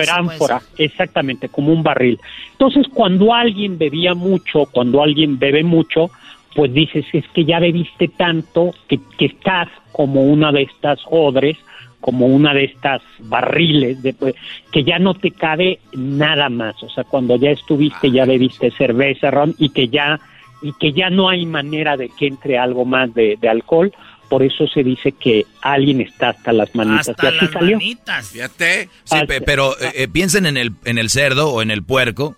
exactamente, 0.78 1.48
como 1.50 1.72
un 1.72 1.82
barril. 1.82 2.18
Entonces, 2.52 2.86
cuando 2.94 3.34
alguien 3.34 3.76
bebía 3.76 4.14
mucho, 4.14 4.66
cuando 4.66 5.02
alguien 5.02 5.38
bebe 5.38 5.64
mucho, 5.64 6.10
pues 6.54 6.72
dices, 6.72 7.04
es 7.12 7.24
que 7.34 7.44
ya 7.44 7.58
bebiste 7.58 8.08
tanto 8.08 8.72
que, 8.88 9.00
que 9.18 9.26
estás 9.26 9.68
como 9.90 10.22
una 10.22 10.52
de 10.52 10.62
estas 10.62 11.00
odres, 11.10 11.58
como 12.00 12.26
una 12.26 12.54
de 12.54 12.64
estas 12.64 13.02
barriles, 13.20 14.02
de, 14.02 14.12
pues, 14.14 14.34
que 14.70 14.84
ya 14.84 14.98
no 14.98 15.14
te 15.14 15.30
cabe 15.32 15.80
nada 15.92 16.48
más. 16.48 16.80
O 16.82 16.88
sea, 16.88 17.04
cuando 17.04 17.36
ya 17.36 17.50
estuviste, 17.50 18.10
ya 18.10 18.24
bebiste 18.26 18.70
cerveza, 18.72 19.30
ron, 19.30 19.54
y 19.58 19.68
que 19.70 19.88
ya, 19.88 20.20
y 20.62 20.72
que 20.74 20.92
ya 20.92 21.10
no 21.10 21.28
hay 21.28 21.44
manera 21.46 21.96
de 21.96 22.08
que 22.08 22.26
entre 22.26 22.58
algo 22.58 22.84
más 22.84 23.12
de, 23.14 23.36
de 23.40 23.48
alcohol. 23.48 23.92
Por 24.28 24.42
eso 24.42 24.66
se 24.66 24.82
dice 24.82 25.12
que 25.12 25.44
alguien 25.60 26.00
está 26.00 26.30
hasta 26.30 26.54
las 26.54 26.74
manitas. 26.74 27.10
Hasta 27.10 27.30
las 27.32 27.50
salió. 27.50 27.76
manitas. 27.76 28.30
Fíjate. 28.30 28.88
Sí, 29.04 29.16
pero 29.44 29.78
eh, 29.78 29.92
eh, 29.94 30.08
piensen 30.08 30.46
en 30.46 30.56
el, 30.56 30.72
en 30.86 30.96
el 30.96 31.10
cerdo 31.10 31.52
o 31.52 31.60
en 31.60 31.70
el 31.70 31.82
puerco 31.82 32.34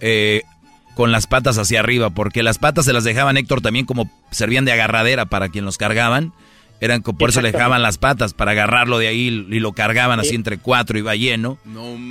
eh, 0.00 0.42
con 0.94 1.12
las 1.12 1.26
patas 1.26 1.58
hacia 1.58 1.80
arriba, 1.80 2.08
porque 2.08 2.42
las 2.42 2.56
patas 2.56 2.86
se 2.86 2.94
las 2.94 3.04
dejaban 3.04 3.36
Héctor 3.36 3.60
también 3.60 3.84
como 3.84 4.10
servían 4.30 4.64
de 4.64 4.72
agarradera 4.72 5.26
para 5.26 5.50
quien 5.50 5.66
los 5.66 5.76
cargaban. 5.76 6.32
Eran 6.80 7.00
por 7.02 7.30
eso 7.30 7.40
le 7.40 7.52
dejaban 7.52 7.82
las 7.82 7.96
patas 7.96 8.34
para 8.34 8.50
agarrarlo 8.50 8.98
de 8.98 9.08
ahí 9.08 9.28
y 9.48 9.60
lo 9.60 9.72
cargaban 9.72 10.20
así 10.20 10.34
entre 10.34 10.58
cuatro 10.58 10.98
iba 10.98 11.14
lleno. 11.16 11.58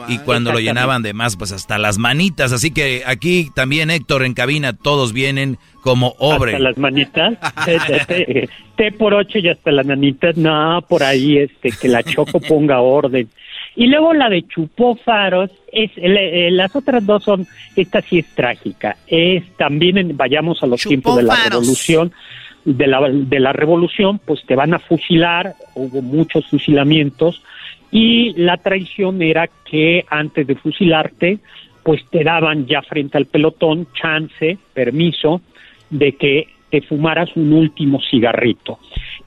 y 0.08 0.18
cuando 0.20 0.52
lo 0.52 0.60
llenaban 0.60 1.04
de 1.04 1.14
más, 1.14 1.36
pues 1.38 1.52
hasta 1.52 1.78
las 1.78 1.98
manitas. 1.98 2.52
Así 2.52 2.72
que 2.72 3.04
aquí 3.06 3.50
también 3.56 3.92
Héctor 3.92 4.24
en 4.24 4.34
cabina 4.34 4.74
todos 4.74 5.14
vienen 5.14 5.58
como 5.82 6.16
obre. 6.18 6.54
Hasta 6.54 6.64
las 6.64 6.78
manitas, 6.80 7.38
té, 7.66 7.78
té, 7.88 8.00
té, 8.08 8.50
té 8.76 8.92
por 8.92 9.14
ocho 9.14 9.38
y 9.38 9.50
hasta 9.50 9.72
las 9.72 9.86
manitas, 9.86 10.36
no, 10.36 10.84
por 10.90 11.04
ahí 11.04 11.38
este, 11.38 11.70
que 11.72 11.88
la 11.88 12.02
Choco 12.02 12.40
ponga 12.40 12.80
orden. 12.82 13.30
Y 13.76 13.88
luego 13.88 14.14
la 14.14 14.30
de 14.30 14.48
Chupó 14.48 14.96
Faros, 14.96 15.52
es, 15.72 15.92
le- 15.98 16.48
eh, 16.48 16.52
las 16.52 16.74
otras 16.76 17.06
dos 17.06 17.24
son, 17.24 17.46
esta 17.76 18.02
sí 18.02 18.20
es 18.20 18.26
trágica, 18.34 18.96
es 19.06 19.44
también, 19.58 19.98
en- 19.98 20.16
vayamos 20.18 20.64
a 20.64 20.66
los 20.66 20.82
tiempos 20.82 21.18
de 21.18 21.24
la 21.24 21.36
Faros. 21.36 21.50
revolución, 21.52 22.12
de 22.66 22.88
la, 22.88 23.08
de 23.10 23.40
la 23.40 23.54
revolución, 23.54 24.20
pues 24.20 24.44
te 24.46 24.56
van 24.56 24.74
a 24.74 24.80
fusilar, 24.80 25.56
hubo 25.76 26.02
muchos 26.02 26.46
fusilamientos, 26.48 27.42
y 27.92 28.34
la 28.34 28.58
traición 28.58 29.22
era 29.22 29.48
que 29.70 30.04
antes 30.10 30.46
de 30.48 30.56
fusilarte, 30.56 31.40
pues 31.84 32.04
te 32.10 32.24
daban 32.24 32.66
ya 32.66 32.82
frente 32.82 33.18
al 33.18 33.28
pelotón 33.28 33.88
chance, 33.94 34.58
permiso, 34.74 35.42
de 35.92 36.14
que 36.14 36.48
te 36.72 36.82
fumaras 36.82 37.30
un 37.36 37.54
último 37.54 38.02
cigarrito. 38.10 38.80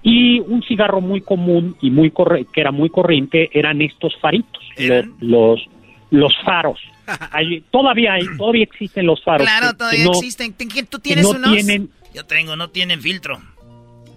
Y 0.02 0.40
un 0.40 0.62
cigarro 0.62 1.00
muy 1.00 1.20
común 1.20 1.76
y 1.80 1.90
muy 1.90 2.10
corre- 2.10 2.46
que 2.52 2.60
era 2.60 2.72
muy 2.72 2.90
corriente 2.90 3.48
eran 3.52 3.80
estos 3.80 4.16
faritos, 4.20 4.62
lo- 4.76 5.04
los, 5.20 5.66
los 6.10 6.36
faros. 6.44 6.80
Hay- 7.32 7.62
todavía 7.70 8.14
hay, 8.14 8.26
todavía 8.36 8.64
existen 8.64 9.06
los 9.06 9.22
faros. 9.22 9.46
Claro, 9.46 9.68
que- 9.68 9.72
que 9.72 9.78
todavía 9.78 10.04
no- 10.04 10.10
existen. 10.12 10.54
¿Tú 10.90 10.98
tienes 10.98 11.24
no 11.24 11.30
unos? 11.30 11.52
tienen 11.52 11.88
Yo 12.18 12.26
tengo, 12.26 12.56
no 12.56 12.68
tienen 12.70 13.00
filtro. 13.00 13.38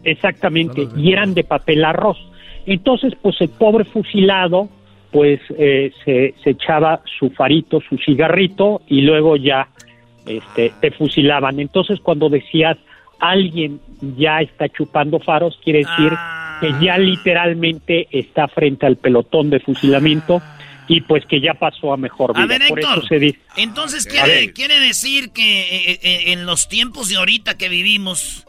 Exactamente, 0.04 0.88
y 0.97 1.12
eran 1.12 1.36
de 1.36 1.43
papel 1.43 1.86
arroz. 1.86 2.18
Entonces, 2.66 3.14
pues 3.22 3.39
el 3.41 3.49
pobre 3.49 3.86
fusilado, 3.86 4.70
pues 5.12 5.39
eh, 5.56 5.91
se, 6.04 6.34
se 6.43 6.49
echaba 6.49 7.02
su 7.20 7.30
farito, 7.30 7.80
su 7.88 7.97
cigarrito, 7.97 8.82
y 8.88 9.02
luego 9.02 9.36
ya 9.36 9.68
este, 10.26 10.74
te 10.82 10.89
fusilaban. 10.89 11.60
Entonces, 11.60 11.99
cuando 11.99 12.28
decías 12.28 12.76
alguien 13.20 13.80
ya 14.18 14.41
está 14.41 14.68
chupando 14.68 15.20
faros, 15.20 15.60
quiere 15.64 15.86
decir 15.86 16.12
que 16.60 16.74
ya 16.84 16.97
literalmente 16.97 18.08
está 18.10 18.47
frente 18.47 18.88
al 18.88 18.95
pelotón 18.95 19.52
de 19.52 19.60
fusilamiento 19.60 20.41
y 20.92 21.00
pues 21.00 21.24
que 21.26 21.39
ya 21.39 21.54
pasó 21.54 21.94
a 21.94 21.98
mejor 21.98 22.34
vida. 22.34 22.44
A 22.44 22.48
ver, 22.48 22.68
Por 22.68 22.80
Héctor. 22.80 22.98
eso 22.98 23.08
se 23.08 23.18
dice. 23.20 23.39
Entonces 23.56 24.06
quiere, 24.06 24.52
quiere 24.52 24.78
decir 24.82 25.32
que 25.32 25.62
eh, 25.62 26.00
eh, 26.04 26.34
en 26.34 26.46
los 26.46 26.68
tiempos 26.68 27.08
de 27.08 27.16
ahorita 27.16 27.56
que 27.56 27.70
vivimos, 27.70 28.46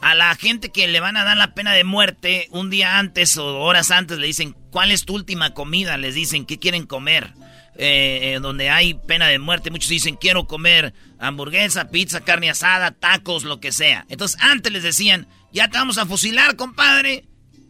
a 0.00 0.16
la 0.16 0.34
gente 0.34 0.72
que 0.72 0.88
le 0.88 0.98
van 0.98 1.16
a 1.16 1.22
dar 1.22 1.36
la 1.36 1.54
pena 1.54 1.72
de 1.72 1.84
muerte 1.84 2.48
un 2.50 2.68
día 2.68 2.98
antes 2.98 3.38
o 3.38 3.60
horas 3.60 3.92
antes 3.92 4.18
le 4.18 4.26
dicen, 4.26 4.56
¿cuál 4.72 4.90
es 4.90 5.04
tu 5.04 5.14
última 5.14 5.54
comida? 5.54 5.96
Les 5.96 6.16
dicen, 6.16 6.46
¿qué 6.46 6.58
quieren 6.58 6.84
comer? 6.84 7.32
Eh, 7.76 8.34
eh, 8.34 8.38
donde 8.42 8.70
hay 8.70 8.94
pena 8.94 9.28
de 9.28 9.38
muerte, 9.38 9.70
muchos 9.70 9.88
dicen, 9.88 10.16
quiero 10.16 10.48
comer 10.48 10.94
hamburguesa, 11.20 11.90
pizza, 11.90 12.22
carne 12.22 12.50
asada, 12.50 12.90
tacos, 12.90 13.44
lo 13.44 13.60
que 13.60 13.70
sea. 13.70 14.04
Entonces 14.08 14.40
antes 14.42 14.72
les 14.72 14.82
decían, 14.82 15.28
ya 15.52 15.68
te 15.68 15.78
vamos 15.78 15.98
a 15.98 16.06
fusilar, 16.06 16.56
compadre. 16.56 17.24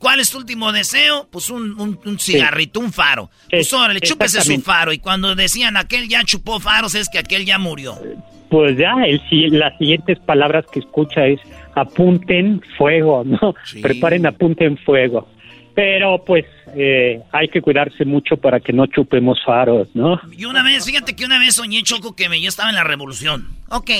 ¿Cuál 0.05 0.21
es 0.21 0.31
tu 0.31 0.37
último 0.37 0.71
deseo? 0.71 1.27
Pues 1.33 1.49
un, 1.49 1.81
un- 1.81 1.99
un 2.05 2.19
cigarrito, 2.19 2.79
un 2.79 2.93
faro. 2.93 3.31
Pues 3.49 3.67
Es- 3.69 3.73
órale, 3.73 4.01
chúpese 4.03 4.43
su 4.43 4.61
faro. 4.61 4.93
Y 4.93 4.99
cuando 4.99 5.35
decían 5.35 5.79
aquel 5.79 6.09
ya 6.11 6.23
chupó 6.25 6.61
faros, 6.61 6.95
es 6.95 7.09
que 7.09 7.17
aquel 7.19 7.47
ya 7.47 7.57
murió. 7.59 7.99
Pues 8.51 8.77
ya, 8.77 8.93
el, 9.07 9.19
si- 9.31 9.49
las 9.49 9.79
siguientes 9.79 10.19
palabras 10.19 10.67
que 10.71 10.81
escucha 10.81 11.27
es 11.27 11.41
apunten 11.75 12.61
fuego, 12.77 13.25
¿no? 13.25 13.55
Preparen, 13.81 14.27
apunten 14.27 14.77
fuego. 14.77 15.27
Pero 15.75 16.23
pues 16.23 16.45
eh, 16.77 17.21
hay 17.33 17.49
que 17.49 17.63
cuidarse 17.63 18.05
mucho 18.05 18.37
para 18.37 18.61
que 18.61 18.75
no 18.75 18.87
chupemos 18.87 19.39
faros, 19.43 19.89
¿no? 19.95 20.21
Y 20.37 20.45
una 20.45 20.63
vez, 20.63 20.85
fíjate 20.85 21.17
que 21.17 21.25
una 21.25 21.39
vez 21.39 21.55
soñé, 21.55 21.83
Choco, 21.83 22.15
que 22.15 22.29
me, 22.29 22.39
yo 22.43 22.51
estaba 22.51 22.69
en 22.69 22.75
la 22.77 22.85
revolución. 22.85 23.49
Ok. 23.71 23.91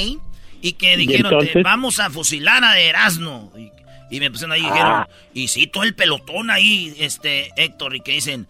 Y 0.61 0.73
que 0.75 0.95
¿Y 0.95 0.97
dijeron? 0.99 1.47
"Te 1.51 1.63
vamos 1.63 1.99
a 1.99 2.11
fusilar 2.11 2.63
a 2.63 2.79
Erasmo. 2.79 3.51
Y, 3.57 3.71
y 4.17 4.21
me 4.21 4.31
pusieron 4.31 4.53
ahí 4.53 4.61
y 4.61 4.65
dijeron, 4.65 4.93
Ah. 4.93 5.09
y 5.33 5.49
sí, 5.49 5.67
todo 5.67 5.83
el 5.85 5.95
pelotón 5.95 6.51
ahí, 6.51 6.95
este, 6.99 7.51
Héctor, 7.57 7.97
y 7.97 8.01
que 8.01 8.13
dicen, 8.13 8.47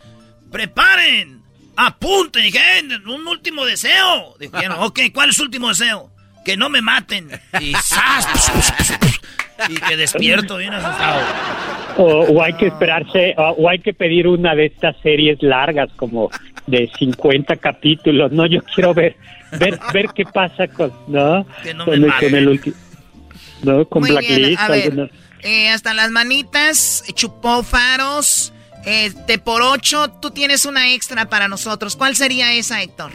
preparen, 0.50 1.40
apunten. 1.76 2.42
Y 2.42 2.46
dije, 2.46 2.60
"Eh, 2.78 2.82
un 3.06 3.26
último 3.26 3.64
deseo. 3.64 4.36
Dijeron, 4.38 4.76
ok, 4.80 5.00
¿cuál 5.12 5.30
es 5.30 5.36
su 5.36 5.42
último 5.42 5.68
deseo? 5.68 6.10
Que 6.44 6.56
no 6.56 6.68
me 6.68 6.80
maten. 6.82 7.28
Y 7.60 7.72
¡zas! 7.74 8.28
Y 9.68 9.74
que 9.76 9.96
despierto 9.96 10.56
bien 10.58 10.74
asustado. 10.74 11.22
O, 11.96 12.04
o 12.24 12.42
hay 12.42 12.52
que 12.54 12.66
esperarse, 12.66 13.34
o, 13.38 13.42
o 13.50 13.68
hay 13.68 13.78
que 13.78 13.94
pedir 13.94 14.26
una 14.26 14.54
de 14.54 14.66
estas 14.66 14.96
series 15.02 15.40
largas 15.42 15.88
como 15.96 16.28
de 16.66 16.90
50 16.98 17.56
capítulos, 17.56 18.32
¿no? 18.32 18.46
Yo 18.46 18.60
quiero 18.74 18.92
ver 18.94 19.16
ver 19.58 19.78
ver 19.92 20.08
qué 20.14 20.24
pasa 20.24 20.66
con, 20.68 20.92
¿no? 21.06 21.46
Que 21.62 21.72
no 21.72 21.84
con, 21.84 21.92
me 21.92 21.96
el, 21.96 22.02
con 22.02 22.10
maten. 22.10 22.34
el 22.34 22.48
último, 22.48 22.76
¿no? 23.62 23.84
Con 23.86 24.02
Muy 24.02 24.10
bien, 24.10 24.56
Blacklist. 24.56 25.12
Eh, 25.44 25.68
hasta 25.68 25.92
las 25.92 26.10
manitas, 26.10 27.04
chupó 27.14 27.62
faros. 27.62 28.52
Este, 28.86 29.38
por 29.38 29.62
ocho, 29.62 30.10
tú 30.20 30.30
tienes 30.30 30.66
una 30.66 30.92
extra 30.94 31.26
para 31.28 31.48
nosotros. 31.48 31.96
¿Cuál 31.96 32.16
sería 32.16 32.52
esa, 32.54 32.82
Héctor? 32.82 33.12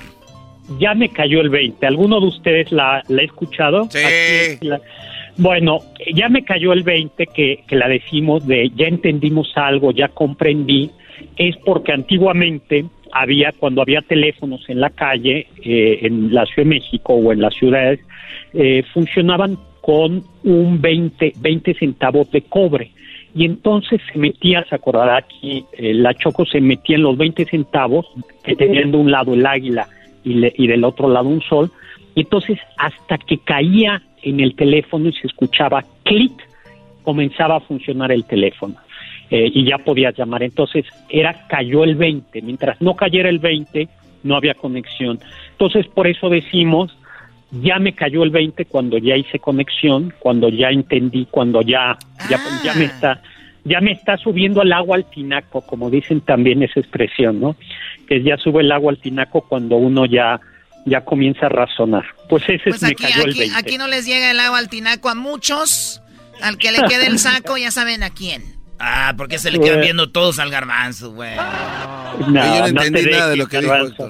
Ya 0.80 0.94
me 0.94 1.10
cayó 1.10 1.42
el 1.42 1.50
20. 1.50 1.86
¿Alguno 1.86 2.20
de 2.20 2.28
ustedes 2.28 2.72
la, 2.72 3.04
la 3.08 3.22
ha 3.22 3.26
escuchado? 3.26 3.90
Sí. 3.90 4.60
bueno, 5.38 5.80
ya 6.14 6.30
me 6.30 6.44
cayó 6.44 6.74
el 6.74 6.84
20 6.84 7.28
que, 7.28 7.64
que 7.68 7.76
la 7.76 7.88
decimos 7.88 8.46
de 8.46 8.72
ya 8.76 8.88
entendimos 8.88 9.52
algo, 9.56 9.92
ya 9.92 10.10
comprendí. 10.10 10.92
Es 11.36 11.58
porque 11.66 11.92
antiguamente 11.92 12.86
había, 13.12 13.52
cuando 13.54 13.82
había 13.82 14.02
teléfonos 14.02 14.64
en 14.70 14.80
la 14.80 14.90
calle, 14.92 15.48
eh, 15.64 16.00
en 16.04 16.34
la 16.34 16.46
Ciudad 16.46 16.70
de 16.70 16.76
México 16.76 17.14
o 17.14 17.32
en 17.32 17.42
las 17.42 17.54
ciudades, 17.56 18.00
eh, 18.54 18.84
funcionaban 18.94 19.58
con 19.90 20.22
un 20.44 20.80
20, 20.80 21.34
20 21.40 21.74
centavos 21.74 22.30
de 22.30 22.44
cobre. 22.44 22.92
y 23.34 23.46
entonces 23.46 24.00
se 24.12 24.20
metía, 24.20 24.64
se 24.70 24.76
acordará 24.76 25.18
aquí, 25.18 25.66
eh, 25.74 25.96
la 25.96 26.14
Choco 26.14 26.46
se 26.46 26.62
metía 26.62 26.96
en 26.98 27.02
los 27.04 27.18
20 27.18 27.46
centavos 27.46 28.06
de 28.46 28.98
un 28.98 29.10
lado 29.10 29.34
el 29.34 29.44
águila 29.48 29.88
y, 30.24 30.34
le- 30.36 30.54
y 30.56 30.68
del 30.68 30.84
otro 30.84 31.10
lado 31.10 31.28
un 31.28 31.42
sol, 31.42 31.72
y 32.14 32.20
entonces 32.22 32.60
hasta 32.78 33.18
que 33.18 33.40
caía 33.40 34.02
en 34.22 34.40
el 34.42 34.54
teléfono 34.56 35.10
y 35.10 35.14
se 35.14 35.26
escuchaba 35.26 35.84
clic, 36.04 36.34
comenzaba 37.04 37.56
a 37.56 37.60
funcionar 37.62 38.12
el 38.12 38.26
teléfono 38.26 38.76
eh, 39.32 39.50
y 39.52 39.64
ya 39.66 39.80
podías 39.80 40.16
llamar. 40.16 40.44
Entonces 40.44 40.86
era 41.10 41.48
cayó 41.48 41.84
el 41.84 41.96
20, 41.96 42.44
mientras 42.44 42.80
no 42.80 42.96
cayera 42.96 43.30
el 43.30 43.40
20 43.40 43.88
no 44.24 44.36
había 44.36 44.54
conexión. 44.54 45.20
Entonces 45.54 45.88
por 45.88 46.06
eso 46.08 46.30
decimos 46.30 46.96
ya 47.52 47.80
me 47.80 47.94
cayó 47.94 48.24
el 48.24 48.30
20 48.30 48.66
cuando 48.66 48.98
ya 48.98 49.16
hice 49.16 49.40
conexión, 49.40 50.14
cuando 50.20 50.50
ya 50.50 50.70
entendí, 50.70 51.28
cuando 51.30 51.62
ya 51.62 51.98
ya, 52.30 52.40
ya 52.64 52.74
me 52.76 52.86
está 52.86 53.22
ya 53.66 53.82
me 53.82 53.92
está 53.92 54.18
subiendo 54.18 54.62
el 54.62 54.72
agua 54.72 54.98
al 54.98 55.10
tinaco, 55.10 55.62
como 55.62 55.90
dicen 55.90 56.22
también 56.22 56.64
esa 56.64 56.80
expresión, 56.80 57.40
¿no? 57.40 57.56
Que 58.08 58.24
ya 58.24 58.38
sube 58.38 58.62
el 58.62 58.72
agua 58.72 58.92
al 58.92 58.98
tinaco 59.00 59.42
cuando 59.42 59.76
uno 59.76 60.06
ya 60.06 60.40
ya 60.86 61.02
comienza 61.02 61.48
a 61.48 61.50
razonar. 61.50 62.06
Pues 62.30 62.44
ese 62.44 62.64
Pues 62.64 62.76
es 62.78 62.82
me 62.82 62.88
aquí, 62.90 63.04
cayó 63.04 63.24
el 63.24 63.30
aquí, 63.32 63.40
20. 63.42 63.58
aquí 63.58 63.78
no 63.78 63.88
les 63.88 64.06
llega 64.06 64.32
el 64.32 64.40
agua 64.40 64.60
al 64.60 64.70
tinaco 64.70 65.10
a 65.10 65.16
muchos. 65.16 66.02
Al 66.42 66.58
que 66.58 66.72
le 66.72 66.80
quede 66.88 67.08
el 67.08 67.20
saco, 67.20 67.58
ya 67.58 67.70
saben 67.70 68.02
a 68.02 68.12
quién. 68.12 68.42
Ah, 68.80 69.14
porque 69.18 69.38
se 69.40 69.52
le 69.52 69.60
quedan 69.60 69.82
viendo 69.82 70.10
todos 70.10 70.40
al 70.40 70.50
garbanzo, 70.50 71.12
güey. 71.12 71.36
No, 71.36 72.26
Yo 72.28 72.32
no 72.32 72.60
no 72.60 72.68
entendí 72.68 73.04
te 73.04 73.12
nada 73.12 73.30
de 73.30 73.36
lo 73.36 73.48
que 73.48 73.60
dijo. 73.60 74.08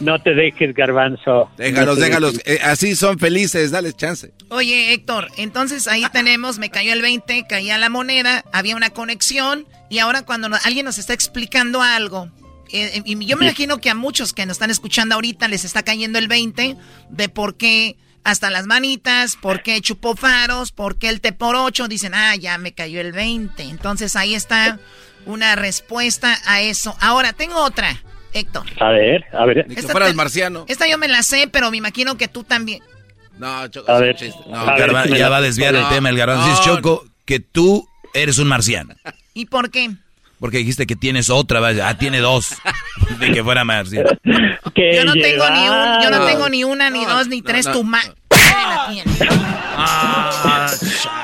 No 0.00 0.20
te 0.22 0.34
dejes, 0.34 0.74
garbanzo. 0.74 1.50
Déjalos, 1.56 1.98
No 1.98 2.04
déjalos. 2.04 2.40
eh, 2.44 2.58
así 2.62 2.94
son 2.94 3.18
felices, 3.18 3.70
dale 3.70 3.92
chance. 3.94 4.32
Oye, 4.50 4.92
Héctor, 4.92 5.28
entonces 5.38 5.88
ahí 5.88 6.04
tenemos, 6.12 6.58
me 6.58 6.70
cayó 6.70 6.92
el 6.92 7.00
20, 7.02 7.46
caía 7.48 7.78
la 7.78 7.88
moneda, 7.88 8.44
había 8.52 8.76
una 8.76 8.90
conexión 8.90 9.66
y 9.88 9.98
ahora 9.98 10.22
cuando 10.22 10.48
no- 10.50 10.58
alguien 10.64 10.84
nos 10.84 10.98
está 10.98 11.14
explicando 11.14 11.80
algo, 11.82 12.30
eh, 12.72 13.00
y 13.06 13.24
yo 13.26 13.36
me 13.38 13.46
imagino 13.46 13.78
que 13.78 13.88
a 13.88 13.94
muchos 13.94 14.32
que 14.34 14.44
nos 14.44 14.56
están 14.56 14.70
escuchando 14.70 15.14
ahorita 15.14 15.48
les 15.48 15.64
está 15.64 15.82
cayendo 15.82 16.18
el 16.18 16.28
20 16.28 16.76
de 17.08 17.28
por 17.30 17.56
qué 17.56 17.96
hasta 18.22 18.50
las 18.50 18.66
manitas, 18.66 19.36
por 19.36 19.62
qué 19.62 19.80
chupó 19.80 20.14
faros, 20.16 20.72
por 20.72 20.98
qué 20.98 21.08
el 21.08 21.20
té 21.20 21.32
por 21.32 21.54
ocho, 21.56 21.86
dicen, 21.88 22.12
ah, 22.12 22.34
ya 22.36 22.58
me 22.58 22.72
cayó 22.74 23.00
el 23.00 23.12
20. 23.12 23.62
Entonces 23.62 24.16
ahí 24.16 24.34
está 24.34 24.78
una 25.26 25.54
respuesta 25.54 26.36
a 26.44 26.60
eso. 26.60 26.96
Ahora, 27.00 27.32
tengo 27.34 27.56
otra, 27.62 28.02
Héctor. 28.36 28.64
A 28.80 28.90
ver, 28.90 29.24
a 29.32 29.46
ver. 29.46 29.66
Ni 29.66 29.74
que 29.74 29.80
Esta 29.80 29.92
fueras 29.92 30.14
marciano. 30.14 30.66
Esta 30.68 30.86
yo 30.86 30.98
me 30.98 31.08
la 31.08 31.22
sé, 31.22 31.48
pero 31.50 31.70
me 31.70 31.78
imagino 31.78 32.16
que 32.16 32.28
tú 32.28 32.44
también. 32.44 32.82
No, 33.38 33.66
Choco, 33.68 33.90
A 33.90 33.94
es 34.06 34.22
un 34.34 34.52
ver, 34.52 34.96
a 34.96 35.06
ya 35.06 35.28
va 35.28 35.38
a 35.38 35.40
desviar 35.40 35.74
el 35.74 35.88
tema 35.88 36.10
el 36.10 36.16
garbanzo. 36.16 36.48
no, 36.48 36.60
Choco 36.62 37.06
que 37.24 37.40
tú 37.40 37.88
eres 38.14 38.38
un 38.38 38.48
marciano. 38.48 38.94
¿Y 39.34 39.46
por 39.46 39.70
qué? 39.70 39.90
Porque 40.38 40.58
dijiste 40.58 40.86
que 40.86 40.96
tienes 40.96 41.30
otra, 41.30 41.60
vaya. 41.60 41.88
Ah, 41.88 41.96
tiene 41.96 42.18
dos. 42.20 42.54
De 43.20 43.32
que 43.32 43.42
fuera 43.42 43.64
marciano. 43.64 44.10
Qué 44.74 44.94
Yo 44.96 45.04
no 45.04 45.14
tengo 45.14 45.50
ni 45.50 45.68
un, 45.68 46.02
yo 46.02 46.10
no 46.10 46.26
tengo 46.26 46.48
ni 46.50 46.64
una, 46.64 46.90
ni 46.90 47.04
dos, 47.06 47.28
ni 47.28 47.40
tres, 47.40 47.66
no. 47.66 47.72
tu 47.72 47.84
ma... 47.84 48.00
la 48.30 48.88
tiene. 48.90 49.12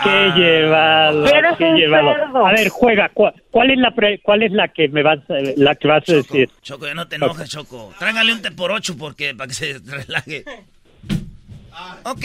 Qué 0.04 0.32
llevado. 0.36 1.26
Eres 1.26 1.56
qué 1.58 1.64
llevado. 1.72 2.14
cerdo. 2.14 2.46
A 2.46 2.52
ver, 2.52 2.68
juega. 2.68 3.10
¿Cuál, 3.14 3.34
cuál 3.50 3.70
es 3.70 3.78
la 3.78 3.90
pre- 3.94 4.20
cuál 4.22 4.42
es 4.42 4.52
la 4.52 4.68
que 4.68 4.88
me 4.88 5.02
vas 5.02 5.18
a- 5.30 5.34
la 5.56 5.74
que 5.74 5.88
vas 5.88 6.08
a 6.08 6.12
decir? 6.14 6.50
Choco, 6.62 6.86
ya 6.86 6.94
no 6.94 7.06
te 7.08 7.16
enojes, 7.16 7.48
Choco. 7.50 7.92
Tráigale 7.98 8.32
un 8.32 8.42
té 8.42 8.50
por 8.50 8.70
ocho 8.72 8.96
porque, 8.96 9.34
para 9.34 9.48
que 9.48 9.54
se 9.54 9.78
relaje. 9.84 10.44
Ok. 12.04 12.24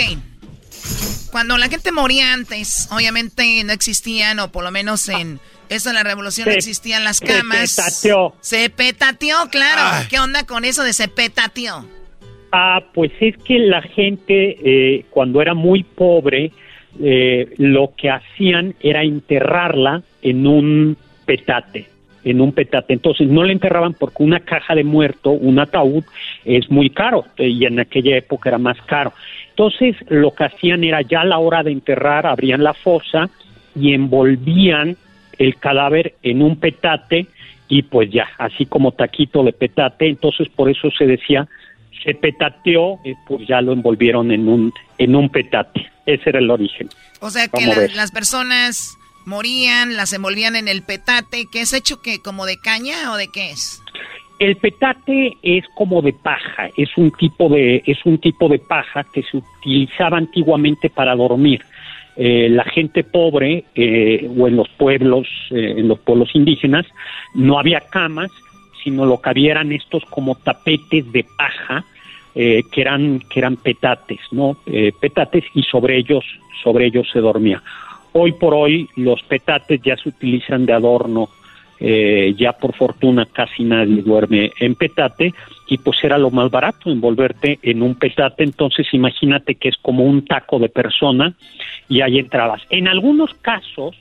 Cuando 1.32 1.58
la 1.58 1.68
gente 1.68 1.92
moría 1.92 2.34
antes, 2.34 2.88
obviamente 2.92 3.64
no 3.64 3.74
existían, 3.74 4.40
o 4.40 4.52
por 4.52 4.64
lo 4.64 4.72
menos 4.72 5.08
en 5.10 5.40
eso 5.70 5.90
en 5.90 5.96
la 5.96 6.04
revolución 6.04 6.46
no 6.48 6.54
Se- 6.54 6.58
existían 6.60 7.04
las 7.04 7.18
se 7.18 7.26
camas. 7.26 7.76
petateó. 7.76 8.34
Se 8.42 8.70
petateó, 8.70 9.36
claro. 9.52 10.08
¿Qué 10.10 10.20
onda 10.20 10.46
con 10.46 10.64
eso 10.66 10.84
de 10.84 10.94
se 10.94 11.08
petateó? 11.10 11.86
Ah, 12.54 12.80
pues 12.94 13.12
es 13.20 13.36
que 13.44 13.60
la 13.60 13.82
gente 13.82 14.58
eh, 14.64 15.06
cuando 15.10 15.42
era 15.42 15.54
muy 15.54 15.84
pobre 15.84 16.52
eh, 17.02 17.54
lo 17.58 17.94
que 17.96 18.10
hacían 18.10 18.76
era 18.80 19.04
enterrarla 19.04 20.02
en 20.22 20.48
un 20.48 20.98
petate, 21.26 21.88
en 22.24 22.42
un 22.42 22.52
petate. 22.52 22.94
Entonces 22.94 23.28
no 23.28 23.44
la 23.44 23.52
enterraban 23.52 23.94
porque 23.94 24.24
una 24.24 24.40
caja 24.40 24.76
de 24.76 24.84
muerto, 24.84 25.32
un 25.32 25.60
ataúd, 25.60 26.04
es 26.46 26.70
muy 26.70 26.90
caro 26.90 27.26
eh, 27.38 27.48
y 27.48 27.66
en 27.66 27.80
aquella 27.80 28.18
época 28.18 28.50
era 28.50 28.58
más 28.58 28.82
caro. 28.84 29.14
Entonces 29.50 29.96
lo 30.10 30.32
que 30.34 30.46
hacían 30.46 30.84
era 30.84 31.02
ya 31.02 31.22
a 31.22 31.26
la 31.26 31.40
hora 31.40 31.64
de 31.64 31.72
enterrar, 31.72 32.26
abrían 32.26 32.64
la 32.64 32.74
fosa 32.74 33.30
y 33.76 33.94
envolvían 33.94 34.98
el 35.38 35.56
cadáver 35.58 36.16
en 36.24 36.42
un 36.42 36.60
petate 36.60 37.28
y 37.70 37.84
pues 37.84 38.10
ya, 38.10 38.28
así 38.38 38.66
como 38.66 38.94
taquito 38.94 39.44
de 39.44 39.52
petate, 39.52 40.08
entonces 40.08 40.48
por 40.50 40.70
eso 40.70 40.90
se 40.98 41.06
decía 41.06 41.48
se 42.04 42.14
petateó, 42.14 43.00
pues 43.28 43.48
ya 43.48 43.62
lo 43.62 43.74
envolvieron 43.74 44.32
en 44.32 44.48
un 44.48 44.74
en 44.98 45.16
un 45.16 45.30
petate. 45.30 45.90
Ese 46.06 46.30
era 46.30 46.40
el 46.40 46.50
origen. 46.50 46.90
O 47.20 47.30
sea 47.30 47.48
que 47.48 47.66
las 47.94 48.12
personas 48.12 48.98
morían, 49.26 49.96
las 49.96 50.14
envolvían 50.14 50.56
en 50.56 50.68
el 50.68 50.82
petate, 50.82 51.48
que 51.52 51.62
es 51.62 51.74
hecho 51.74 52.02
que 52.02 52.22
como 52.22 52.46
de 52.46 52.58
caña 52.58 53.12
o 53.12 53.18
de 53.18 53.28
qué 53.28 53.52
es? 53.52 53.84
El 54.40 54.56
petate 54.56 55.34
es 55.42 55.66
como 55.76 56.02
de 56.02 56.14
paja, 56.14 56.70
es 56.78 56.90
un 56.96 57.12
tipo 57.12 57.50
de 57.50 57.84
es 57.86 58.06
un 58.06 58.20
tipo 58.20 58.48
de 58.48 58.60
paja 58.60 59.04
que 59.04 59.24
se 59.24 59.38
utilizaba 59.38 60.18
antiguamente 60.18 60.90
para 60.90 61.16
dormir. 61.16 61.64
Eh, 62.16 62.48
la 62.50 62.64
gente 62.64 63.04
pobre 63.04 63.66
eh, 63.76 64.28
o 64.36 64.48
en 64.48 64.56
los 64.56 64.70
pueblos 64.70 65.28
eh, 65.52 65.76
en 65.78 65.88
los 65.88 66.00
pueblos 66.00 66.30
indígenas 66.34 66.86
no 67.36 67.60
había 67.60 67.80
camas, 67.80 68.32
sino 68.88 69.06
lo 69.06 69.20
que 69.20 69.30
había 69.30 69.52
eran 69.52 69.74
estos 69.74 70.06
como 70.06 70.36
tapetes 70.36 71.12
de 71.12 71.26
paja 71.38 71.84
eh, 72.34 72.64
que 72.72 72.80
eran 72.80 73.20
que 73.20 73.40
eran 73.40 73.58
petates, 73.58 74.22
¿no? 74.32 74.56
Eh, 74.66 74.94
petates 74.98 75.44
y 75.54 75.64
sobre 75.64 75.98
ellos 75.98 76.24
sobre 76.64 76.86
ellos 76.86 77.06
se 77.12 77.20
dormía. 77.20 77.62
Hoy 78.14 78.32
por 78.32 78.54
hoy 78.54 78.88
los 78.96 79.22
petates 79.24 79.82
ya 79.84 79.98
se 79.98 80.08
utilizan 80.08 80.66
de 80.66 80.72
adorno 80.72 81.28
eh, 81.82 82.34
ya 82.38 82.54
por 82.54 82.74
fortuna 82.76 83.26
casi 83.26 83.66
nadie 83.66 84.02
duerme 84.02 84.52
en 84.58 84.76
petate 84.76 85.34
y 85.68 85.78
pues 85.80 86.02
era 86.02 86.18
lo 86.18 86.32
más 86.32 86.50
barato 86.50 86.90
envolverte 86.90 87.60
en 87.62 87.82
un 87.82 87.96
petate 87.96 88.46
entonces 88.46 88.88
imagínate 88.94 89.56
que 89.56 89.68
es 89.70 89.78
como 89.82 90.04
un 90.04 90.26
taco 90.26 90.58
de 90.60 90.70
persona 90.70 91.34
y 91.88 92.02
ahí 92.02 92.18
entrabas 92.18 92.64
en 92.72 92.88
algunos 92.88 93.32
casos 93.42 93.96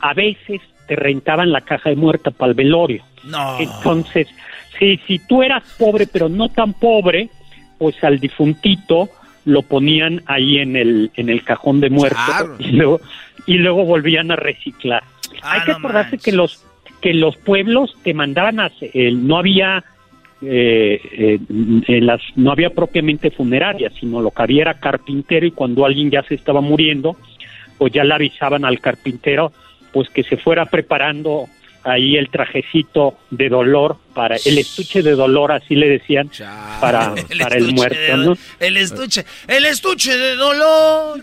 a 0.00 0.14
veces 0.14 0.60
te 0.86 0.94
rentaban 0.94 1.50
la 1.50 1.62
caja 1.62 1.90
de 1.90 1.96
muerta 1.96 2.30
para 2.30 2.50
el 2.50 2.54
velorio 2.54 3.02
No. 3.24 3.58
entonces 3.60 4.28
si 4.78 4.96
si 5.06 5.18
tú 5.18 5.42
eras 5.42 5.62
pobre 5.78 6.06
pero 6.06 6.28
no 6.28 6.48
tan 6.48 6.72
pobre 6.72 7.28
pues 7.78 8.02
al 8.04 8.18
difuntito 8.18 9.08
lo 9.44 9.62
ponían 9.62 10.22
ahí 10.26 10.58
en 10.58 10.76
el 10.76 11.10
en 11.16 11.28
el 11.28 11.42
cajón 11.44 11.80
de 11.80 11.90
muerto 11.90 12.18
Claro. 12.26 12.56
y 12.58 12.72
luego 12.72 13.00
y 13.46 13.54
luego 13.54 13.84
volvían 13.84 14.30
a 14.30 14.36
reciclar 14.36 15.02
Ah, 15.42 15.52
hay 15.54 15.60
que 15.62 15.70
no 15.72 15.78
acordarse 15.78 16.10
manches. 16.16 16.24
que 16.24 16.32
los 16.32 16.64
que 17.00 17.14
los 17.14 17.36
pueblos 17.38 17.94
te 18.02 18.12
mandaban 18.14 18.60
a 18.60 18.70
eh, 18.80 19.10
no 19.12 19.38
había 19.38 19.82
eh, 20.42 21.38
eh, 21.86 22.00
las 22.00 22.20
no 22.36 22.50
había 22.52 22.70
propiamente 22.70 23.30
funeraria 23.30 23.90
sino 24.00 24.20
lo 24.22 24.30
que 24.30 24.42
había 24.42 24.62
era 24.62 24.74
carpintero 24.80 25.46
y 25.46 25.50
cuando 25.50 25.84
alguien 25.84 26.10
ya 26.10 26.22
se 26.22 26.34
estaba 26.34 26.60
muriendo 26.62 27.16
pues 27.78 27.92
ya 27.92 28.04
le 28.04 28.14
avisaban 28.14 28.64
al 28.64 28.80
carpintero 28.80 29.52
pues 29.92 30.08
que 30.10 30.22
se 30.22 30.36
fuera 30.38 30.64
preparando 30.66 31.46
ahí 31.84 32.16
el 32.16 32.30
trajecito 32.30 33.18
de 33.30 33.48
dolor 33.48 33.98
para 34.14 34.36
el 34.36 34.58
estuche 34.58 35.02
de 35.02 35.12
dolor 35.12 35.52
así 35.52 35.74
le 35.74 35.88
decían 35.88 36.30
para 36.80 37.14
para 37.38 37.56
el 37.56 37.72
muerto 37.72 37.98
de 37.98 38.16
¿no? 38.16 38.36
El 38.58 38.76
estuche, 38.76 39.24
el 39.48 39.64
estuche 39.64 40.16
de 40.16 40.36
dolor. 40.36 41.20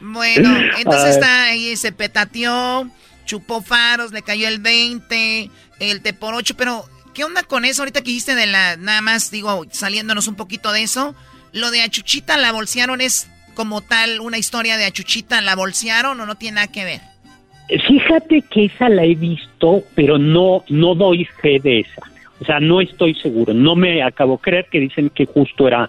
Bueno, 0.00 0.56
entonces 0.78 1.04
Ay. 1.04 1.10
está 1.10 1.44
ahí, 1.44 1.76
se 1.76 1.92
petateó, 1.92 2.88
chupó 3.24 3.62
faros, 3.62 4.12
le 4.12 4.22
cayó 4.22 4.48
el 4.48 4.58
20, 4.58 5.50
el 5.80 6.00
té 6.02 6.12
por 6.12 6.34
8, 6.34 6.54
pero 6.56 6.84
¿qué 7.14 7.24
onda 7.24 7.42
con 7.42 7.64
eso 7.64 7.82
ahorita 7.82 8.00
que 8.00 8.10
dijiste 8.10 8.34
de 8.34 8.46
la, 8.46 8.76
nada 8.76 9.00
más 9.00 9.30
digo, 9.30 9.66
saliéndonos 9.70 10.26
un 10.26 10.34
poquito 10.34 10.72
de 10.72 10.82
eso? 10.82 11.14
Lo 11.52 11.70
de 11.70 11.82
Achuchita 11.82 12.36
la 12.36 12.52
bolsearon 12.52 13.00
es 13.00 13.28
como 13.54 13.82
tal 13.82 14.20
una 14.20 14.38
historia 14.38 14.76
de 14.76 14.86
Achuchita, 14.86 15.40
¿la 15.40 15.56
bolsearon 15.56 16.20
o 16.20 16.26
no 16.26 16.36
tiene 16.36 16.56
nada 16.56 16.68
que 16.68 16.84
ver? 16.84 17.09
Fíjate 17.86 18.42
que 18.42 18.64
esa 18.64 18.88
la 18.88 19.04
he 19.04 19.14
visto, 19.14 19.82
pero 19.94 20.18
no, 20.18 20.64
no 20.68 20.94
doy 20.94 21.24
fe 21.24 21.58
de 21.60 21.80
esa. 21.80 22.02
O 22.40 22.44
sea, 22.44 22.58
no 22.58 22.80
estoy 22.80 23.14
seguro. 23.14 23.54
No 23.54 23.76
me 23.76 24.02
acabo 24.02 24.36
de 24.36 24.42
creer 24.42 24.66
que 24.70 24.80
dicen 24.80 25.10
que 25.10 25.26
justo 25.26 25.68
era 25.68 25.88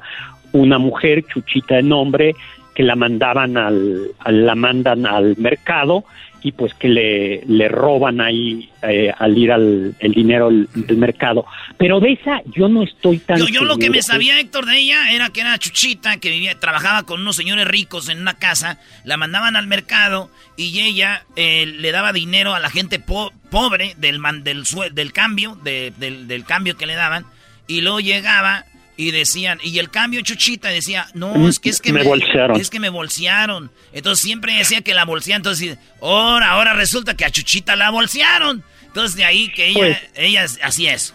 una 0.51 0.77
mujer, 0.77 1.23
chuchita 1.23 1.75
de 1.75 1.83
nombre, 1.83 2.35
que 2.75 2.83
la 2.83 2.95
mandaban 2.95 3.57
al, 3.57 4.11
la 4.25 4.55
mandan 4.55 5.05
al 5.05 5.35
mercado 5.37 6.03
y 6.43 6.51
pues 6.53 6.73
que 6.73 6.87
le, 6.89 7.43
le 7.45 7.67
roban 7.67 8.19
ahí 8.19 8.69
eh, 8.81 9.11
al 9.17 9.37
ir 9.37 9.51
al 9.51 9.95
el 9.99 10.11
dinero 10.13 10.49
del, 10.49 10.67
mercado. 10.97 11.45
Pero 11.77 11.99
de 11.99 12.13
esa 12.13 12.41
yo 12.47 12.67
no 12.67 12.83
estoy 12.83 13.19
tan 13.19 13.37
Yo, 13.37 13.47
yo 13.47 13.63
lo 13.63 13.77
que 13.77 13.89
me 13.89 14.01
seguro. 14.01 14.13
sabía, 14.13 14.39
Héctor, 14.39 14.65
de 14.65 14.77
ella 14.79 15.11
era 15.11 15.29
que 15.29 15.41
era 15.41 15.57
chuchita, 15.59 16.17
que 16.17 16.29
vivía, 16.31 16.59
trabajaba 16.59 17.03
con 17.03 17.21
unos 17.21 17.35
señores 17.35 17.67
ricos 17.67 18.09
en 18.09 18.19
una 18.21 18.33
casa, 18.39 18.79
la 19.03 19.17
mandaban 19.17 19.55
al 19.55 19.67
mercado 19.67 20.31
y 20.57 20.79
ella 20.81 21.23
eh, 21.35 21.65
le 21.67 21.91
daba 21.91 22.11
dinero 22.13 22.55
a 22.55 22.59
la 22.59 22.69
gente 22.69 22.99
po- 22.99 23.31
pobre 23.51 23.93
del, 23.97 24.17
man- 24.19 24.43
del, 24.43 24.63
del 24.93 25.13
cambio, 25.13 25.55
de- 25.63 25.93
del, 25.97 26.27
del 26.27 26.43
cambio 26.45 26.75
que 26.75 26.87
le 26.87 26.95
daban, 26.95 27.25
y 27.67 27.81
luego 27.81 27.99
llegaba 27.99 28.65
y 28.97 29.11
decían, 29.11 29.59
y 29.63 29.79
el 29.79 29.89
cambio 29.89 30.21
chuchita 30.21 30.69
decía, 30.69 31.07
no, 31.13 31.47
es 31.47 31.59
que 31.59 31.69
es 31.69 31.81
que 31.81 31.91
Me 31.93 32.03
bolsearon. 32.03 32.59
es 32.59 32.69
que 32.69 32.79
me 32.79 32.89
bolsearon. 32.89 33.71
Entonces 33.93 34.23
siempre 34.23 34.53
decía 34.55 34.81
que 34.81 34.93
la 34.93 35.05
bolsearon, 35.05 35.39
entonces, 35.39 35.77
ahora, 36.01 36.51
ahora 36.51 36.73
resulta 36.73 37.15
que 37.15 37.25
a 37.25 37.29
Chuchita 37.31 37.75
la 37.75 37.89
bolsearon. 37.89 38.63
Entonces 38.87 39.15
de 39.15 39.25
ahí 39.25 39.49
que 39.53 39.67
ella, 39.69 39.79
Pues- 39.79 39.97
ella 40.15 40.45
hacía 40.63 40.93
eso. 40.93 41.13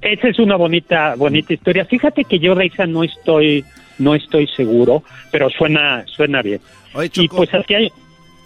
Esa 0.00 0.28
es 0.28 0.38
una 0.38 0.56
bonita 0.56 1.14
bonita 1.16 1.52
historia. 1.52 1.84
Fíjate 1.84 2.24
que 2.24 2.38
yo 2.38 2.54
de 2.54 2.66
esa 2.66 2.86
no 2.86 3.04
estoy 3.04 3.64
no 3.98 4.14
estoy 4.14 4.48
seguro, 4.56 5.04
pero 5.30 5.48
suena 5.50 6.04
suena 6.08 6.42
bien. 6.42 6.60
y 7.14 7.28
pues 7.28 7.52
así 7.54 7.74
hay 7.74 7.88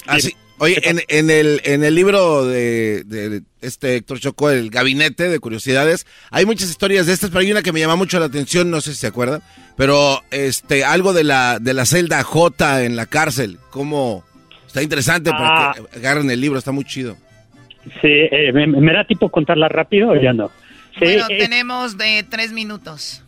Así, 0.06 0.34
oye, 0.58 0.80
en, 0.88 1.00
en 1.08 1.30
el, 1.30 1.60
en 1.64 1.84
el 1.84 1.94
libro 1.94 2.44
de, 2.46 3.04
de 3.04 3.42
este 3.60 3.96
Héctor 3.96 4.20
Chocó, 4.20 4.50
El 4.50 4.70
Gabinete 4.70 5.28
de 5.28 5.38
Curiosidades, 5.40 6.06
hay 6.30 6.46
muchas 6.46 6.68
historias 6.70 7.06
de 7.06 7.12
estas, 7.12 7.30
pero 7.30 7.40
hay 7.40 7.50
una 7.52 7.62
que 7.62 7.72
me 7.72 7.80
llama 7.80 7.96
mucho 7.96 8.18
la 8.18 8.26
atención, 8.26 8.70
no 8.70 8.80
sé 8.80 8.90
si 8.92 8.98
se 8.98 9.06
acuerdan, 9.06 9.42
pero 9.76 10.22
este, 10.30 10.84
algo 10.84 11.12
de 11.12 11.24
la, 11.24 11.58
de 11.60 11.74
la 11.74 11.84
celda 11.84 12.22
J 12.22 12.84
en 12.84 12.96
la 12.96 13.06
cárcel, 13.06 13.58
cómo 13.70 14.24
está 14.66 14.82
interesante 14.82 15.30
para 15.30 15.70
Ah. 15.70 15.74
que 15.92 15.98
agarren 15.98 16.30
el 16.30 16.40
libro, 16.40 16.58
está 16.58 16.72
muy 16.72 16.84
chido. 16.84 17.16
Sí, 18.00 18.08
eh, 18.08 18.50
¿me, 18.52 18.66
me 18.66 18.92
da 18.92 19.04
tipo 19.04 19.28
contarla 19.28 19.68
rápido 19.68 20.10
o 20.10 20.16
ya 20.16 20.32
no? 20.32 20.50
Sí, 20.98 21.04
Bueno, 21.04 21.26
eh, 21.30 21.38
tenemos 21.38 21.96
de 21.96 22.24
tres 22.28 22.52
minutos. 22.52 23.22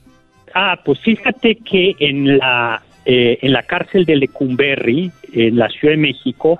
Ah, 0.54 0.80
pues 0.84 0.98
fíjate 1.00 1.56
que 1.58 1.94
en 2.00 2.38
la 2.38 2.82
eh, 3.04 3.38
en 3.42 3.52
la 3.52 3.62
cárcel 3.62 4.04
de 4.04 4.16
Lecumberri, 4.16 5.10
en 5.32 5.56
la 5.56 5.68
Ciudad 5.68 5.92
de 5.94 5.98
México, 6.00 6.58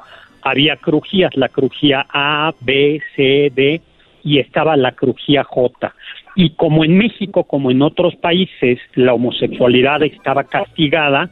había 0.50 0.76
crujías, 0.76 1.36
la 1.36 1.48
crujía 1.48 2.06
A, 2.08 2.52
B, 2.60 3.00
C, 3.14 3.52
D 3.54 3.80
y 4.24 4.38
estaba 4.38 4.76
la 4.76 4.92
crujía 4.92 5.44
J. 5.44 5.94
Y 6.34 6.50
como 6.50 6.84
en 6.84 6.98
México, 6.98 7.44
como 7.44 7.70
en 7.70 7.82
otros 7.82 8.14
países, 8.16 8.78
la 8.94 9.14
homosexualidad 9.14 10.02
estaba 10.02 10.44
castigada, 10.44 11.30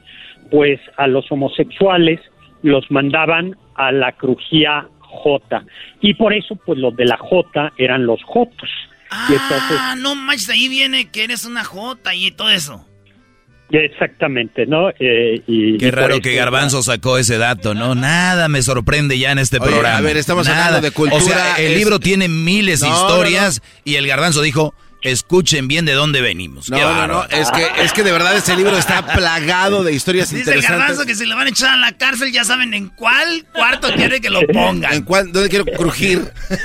pues 0.51 0.81
a 0.97 1.07
los 1.07 1.31
homosexuales 1.31 2.21
los 2.63 2.91
mandaban 2.91 3.57
a 3.75 3.93
la 3.93 4.13
crujía 4.13 4.89
J. 5.01 5.65
Y 6.01 6.15
por 6.15 6.33
eso, 6.33 6.57
pues 6.57 6.79
los 6.79 6.97
de 6.97 7.05
la 7.05 7.17
J 7.17 7.73
eran 7.77 8.07
los 8.07 8.23
Jotos. 8.25 8.71
Y 9.29 9.33
entonces, 9.35 9.79
Ah, 9.81 9.95
no 9.97 10.15
manches, 10.15 10.51
ahí 10.51 10.69
viene 10.69 11.11
que 11.11 11.25
eres 11.25 11.45
una 11.47 11.65
jota 11.65 12.15
y 12.15 12.31
todo 12.33 12.51
eso. 12.51 12.85
Exactamente, 13.71 14.67
¿no? 14.67 14.91
Eh, 14.99 15.43
y, 15.47 15.77
Qué 15.79 15.87
y 15.87 15.91
raro 15.91 16.21
que 16.21 16.35
Garbanzo 16.35 16.83
sacó 16.83 17.19
ese 17.19 17.37
dato, 17.39 17.75
¿no? 17.75 17.95
Nada 17.95 18.49
me 18.49 18.63
sorprende 18.63 19.19
ya 19.19 19.33
en 19.33 19.39
este 19.39 19.59
Oye, 19.59 19.71
programa. 19.71 19.99
a 19.99 20.01
ver, 20.01 20.17
estamos 20.17 20.47
Nada. 20.47 20.67
hablando 20.67 20.87
de 20.87 20.93
cultura, 20.93 21.23
O 21.23 21.27
sea, 21.27 21.57
el 21.57 21.73
es- 21.73 21.79
libro 21.79 21.99
tiene 21.99 22.29
miles 22.29 22.81
de 22.81 22.89
No, 22.89 22.95
historias 22.95 23.63
y 23.85 23.97
el 23.97 24.07
Garbanzo 24.07 24.41
dijo, 24.43 24.73
escuchen 25.03 25.69
bien 25.69 25.85
de 25.85 25.93
dónde 25.93 26.21
venimos. 26.21 26.71
No, 26.71 26.79
no, 26.79 27.07
no, 27.07 27.25
es 27.25 27.51
que, 27.51 27.67
es 27.83 27.93
que 27.93 28.03
de 28.03 28.11
verdad 28.13 28.37
ese 28.37 28.57
libro 28.57 28.77
está 28.79 29.05
plagado 29.07 29.85
de 29.85 29.93
historias 29.93 30.31
Dice 30.31 30.43
el 30.43 30.57
interesantes. 30.59 30.79
garbanzo 30.81 31.07
que 31.07 31.15
si 31.15 31.27
le 31.27 31.35
van 31.35 31.47
a 31.47 31.51
echar 31.51 31.71
a 31.71 31.77
la 31.77 31.93
cárcel, 31.93 32.33
ya 32.33 32.45
saben 32.45 32.73
en 32.75 32.89
cuál 32.89 33.45
cuarto 33.53 33.89
quiere 33.95 34.21
que 34.21 34.31
lo 34.31 34.41
pongan. 34.53 34.93
¿En 34.95 35.03
cuál, 35.03 35.31
¿Dónde 35.33 35.49
quiero 35.49 35.65
crujir? 35.65 36.23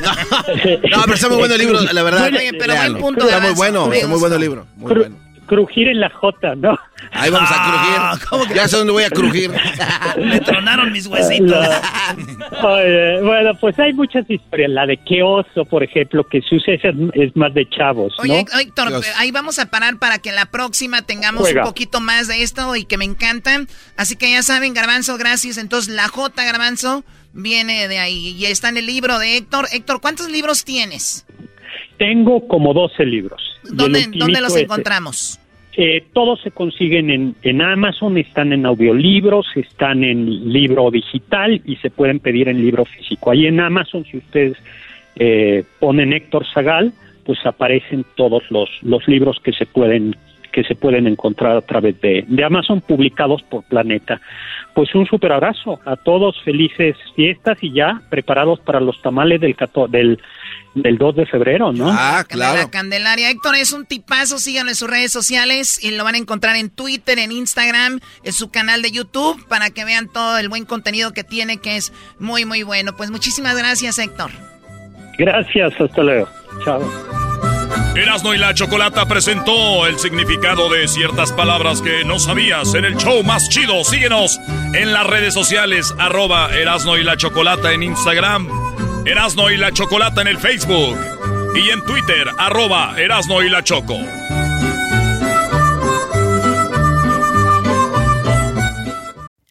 No, 0.91 1.01
pero 1.03 1.13
está 1.13 1.27
muy 1.29 1.37
bueno 1.37 1.53
el 1.55 1.59
libro, 1.61 1.79
la 1.81 2.03
verdad. 2.03 2.25
Oye, 2.33 2.51
pero 2.57 2.75
buen 2.75 2.97
punto, 2.97 3.25
Está 3.25 3.39
muy 3.39 3.53
bueno, 3.53 3.91
está 3.93 4.07
muy 4.07 4.19
bueno 4.19 4.35
el 4.35 4.41
libro. 4.41 4.67
Muy 4.75 4.93
bueno. 4.93 5.30
Crujir 5.51 5.89
en 5.89 5.99
la 5.99 6.09
J, 6.09 6.55
¿no? 6.55 6.79
Ahí 7.11 7.29
vamos 7.29 7.49
Ah, 7.51 8.13
a 8.13 8.17
crujir. 8.17 8.55
Ya 8.55 8.69
sé 8.69 8.77
dónde 8.77 8.93
voy 8.93 9.03
a 9.03 9.09
crujir. 9.09 9.51
Me 10.17 10.39
tronaron 10.39 10.93
mis 10.93 11.07
huesitos. 11.07 11.49
La- 11.67 11.81
Oye, 12.63 13.21
bueno, 13.21 13.51
pues 13.59 13.77
hay 13.77 13.91
muchas 13.91 14.29
historias. 14.29 14.71
La 14.71 14.85
de 14.85 14.95
qué 14.95 15.21
oso, 15.21 15.65
por 15.65 15.83
ejemplo, 15.83 16.23
que 16.23 16.41
se 16.41 16.55
usa 16.55 16.73
es, 16.75 17.35
más 17.35 17.53
de 17.53 17.67
chavos, 17.69 18.13
¿no? 18.17 18.23
Oye, 18.23 18.45
Héctor, 18.61 18.93
ahí 19.17 19.31
vamos 19.31 19.59
a 19.59 19.65
parar 19.65 19.97
para 19.99 20.19
que 20.19 20.31
la 20.31 20.45
próxima 20.45 21.01
tengamos 21.01 21.41
Juega. 21.41 21.63
un 21.63 21.67
poquito 21.67 21.99
más 21.99 22.29
de 22.29 22.43
esto 22.43 22.73
y 22.77 22.85
que 22.85 22.97
me 22.97 23.03
encantan. 23.03 23.67
Así 23.97 24.15
que 24.15 24.31
ya 24.31 24.43
saben, 24.43 24.73
Garbanzo, 24.73 25.17
gracias. 25.17 25.57
Entonces, 25.57 25.93
la 25.93 26.07
J, 26.07 26.45
Garbanzo, 26.45 27.03
viene 27.33 27.89
de 27.89 27.99
ahí. 27.99 28.37
Y 28.37 28.45
está 28.45 28.69
en 28.69 28.77
el 28.77 28.85
libro 28.85 29.19
de 29.19 29.35
Héctor. 29.35 29.67
Héctor, 29.73 29.99
¿cuántos 29.99 30.31
libros 30.31 30.63
tienes? 30.63 31.25
Tengo 31.97 32.47
como 32.47 32.73
12 32.73 33.03
libros. 33.05 33.41
¿Dónde, 33.63 34.07
¿dónde 34.13 34.41
los 34.41 34.55
encontramos? 34.55 35.39
Eh, 35.77 36.03
todos 36.11 36.41
se 36.41 36.51
consiguen 36.51 37.09
en, 37.09 37.35
en 37.43 37.61
Amazon, 37.61 38.17
están 38.17 38.51
en 38.51 38.65
audiolibros, 38.65 39.47
están 39.55 40.03
en 40.03 40.51
libro 40.51 40.91
digital 40.91 41.61
y 41.65 41.77
se 41.77 41.89
pueden 41.89 42.19
pedir 42.19 42.49
en 42.49 42.61
libro 42.61 42.83
físico. 42.83 43.31
Ahí 43.31 43.47
en 43.47 43.59
Amazon, 43.59 44.03
si 44.03 44.17
ustedes 44.17 44.57
eh, 45.15 45.63
ponen 45.79 46.11
Héctor 46.11 46.45
Zagal, 46.53 46.91
pues 47.25 47.45
aparecen 47.45 48.05
todos 48.15 48.43
los, 48.49 49.07
libros 49.07 49.39
que 49.41 49.53
se 49.53 49.65
pueden 49.65 50.15
que 50.51 50.63
se 50.65 50.75
pueden 50.75 51.07
encontrar 51.07 51.55
a 51.55 51.61
través 51.61 52.01
de 52.01 52.43
Amazon 52.43 52.81
publicados 52.81 53.41
por 53.43 53.63
Planeta. 53.63 54.19
Pues 54.73 54.93
un 54.95 55.05
super 55.05 55.31
abrazo 55.33 55.79
a 55.85 55.95
todos, 55.97 56.35
felices 56.43 56.95
fiestas 57.15 57.57
y 57.61 57.73
ya 57.73 58.01
preparados 58.09 58.59
para 58.61 58.79
los 58.79 59.01
tamales 59.01 59.41
del, 59.41 59.55
cato- 59.55 59.87
del, 59.89 60.17
del 60.75 60.97
2 60.97 61.15
de 61.17 61.25
febrero, 61.25 61.73
¿no? 61.73 61.89
Ah, 61.91 62.23
La 62.31 62.69
Candelaria. 62.69 63.29
Héctor 63.29 63.55
es 63.55 63.73
un 63.73 63.85
tipazo, 63.85 64.37
síganlo 64.39 64.71
en 64.71 64.75
sus 64.75 64.89
redes 64.89 65.11
sociales 65.11 65.83
y 65.83 65.91
lo 65.91 66.05
van 66.05 66.15
a 66.15 66.19
encontrar 66.19 66.55
en 66.55 66.69
Twitter, 66.69 67.19
en 67.19 67.33
Instagram, 67.33 67.99
en 68.23 68.31
su 68.33 68.49
canal 68.49 68.81
de 68.81 68.91
YouTube 68.91 69.45
para 69.49 69.71
que 69.71 69.83
vean 69.83 70.07
todo 70.07 70.37
el 70.37 70.47
buen 70.47 70.63
contenido 70.63 71.11
que 71.11 71.25
tiene 71.25 71.57
que 71.57 71.75
es 71.75 71.91
muy 72.19 72.45
muy 72.45 72.63
bueno. 72.63 72.95
Pues 72.95 73.11
muchísimas 73.11 73.57
gracias, 73.57 73.99
Héctor. 73.99 74.31
Gracias, 75.17 75.73
hasta 75.81 76.01
luego. 76.01 76.29
Chao. 76.63 77.20
Erasno 77.95 78.33
y 78.33 78.37
la 78.37 78.53
Chocolata 78.53 79.05
presentó 79.05 79.85
el 79.85 79.99
significado 79.99 80.69
de 80.69 80.87
ciertas 80.87 81.33
palabras 81.33 81.81
que 81.81 82.05
no 82.05 82.19
sabías 82.19 82.73
en 82.73 82.85
el 82.85 82.95
show 82.95 83.21
más 83.23 83.49
chido. 83.49 83.83
Síguenos 83.83 84.39
en 84.73 84.93
las 84.93 85.05
redes 85.05 85.33
sociales, 85.33 85.93
arroba 85.99 86.55
Erasno 86.55 86.97
y 86.97 87.03
la 87.03 87.17
Chocolata 87.17 87.73
en 87.73 87.83
Instagram, 87.83 88.47
Erasno 89.05 89.51
y 89.51 89.57
la 89.57 89.71
Chocolata 89.71 90.21
en 90.21 90.27
el 90.29 90.37
Facebook 90.37 90.97
y 91.53 91.69
en 91.69 91.83
Twitter, 91.85 92.29
arroba 92.37 92.95
Erasno 92.97 93.43
y 93.43 93.49
la 93.49 93.61
Choco. 93.61 93.97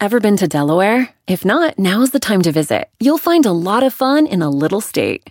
Ever 0.01 0.18
been 0.18 0.38
to 0.38 0.49
Delaware? 0.49 1.11
If 1.26 1.45
not, 1.45 1.78
now's 1.78 2.12
the 2.12 2.18
time 2.18 2.41
to 2.45 2.53
visit. 2.53 2.88
You'll 3.01 3.18
find 3.18 3.45
a 3.45 3.53
lot 3.53 3.82
of 3.82 3.93
fun 3.93 4.26
in 4.26 4.41
a 4.41 4.49
little 4.49 4.80
state. 4.80 5.30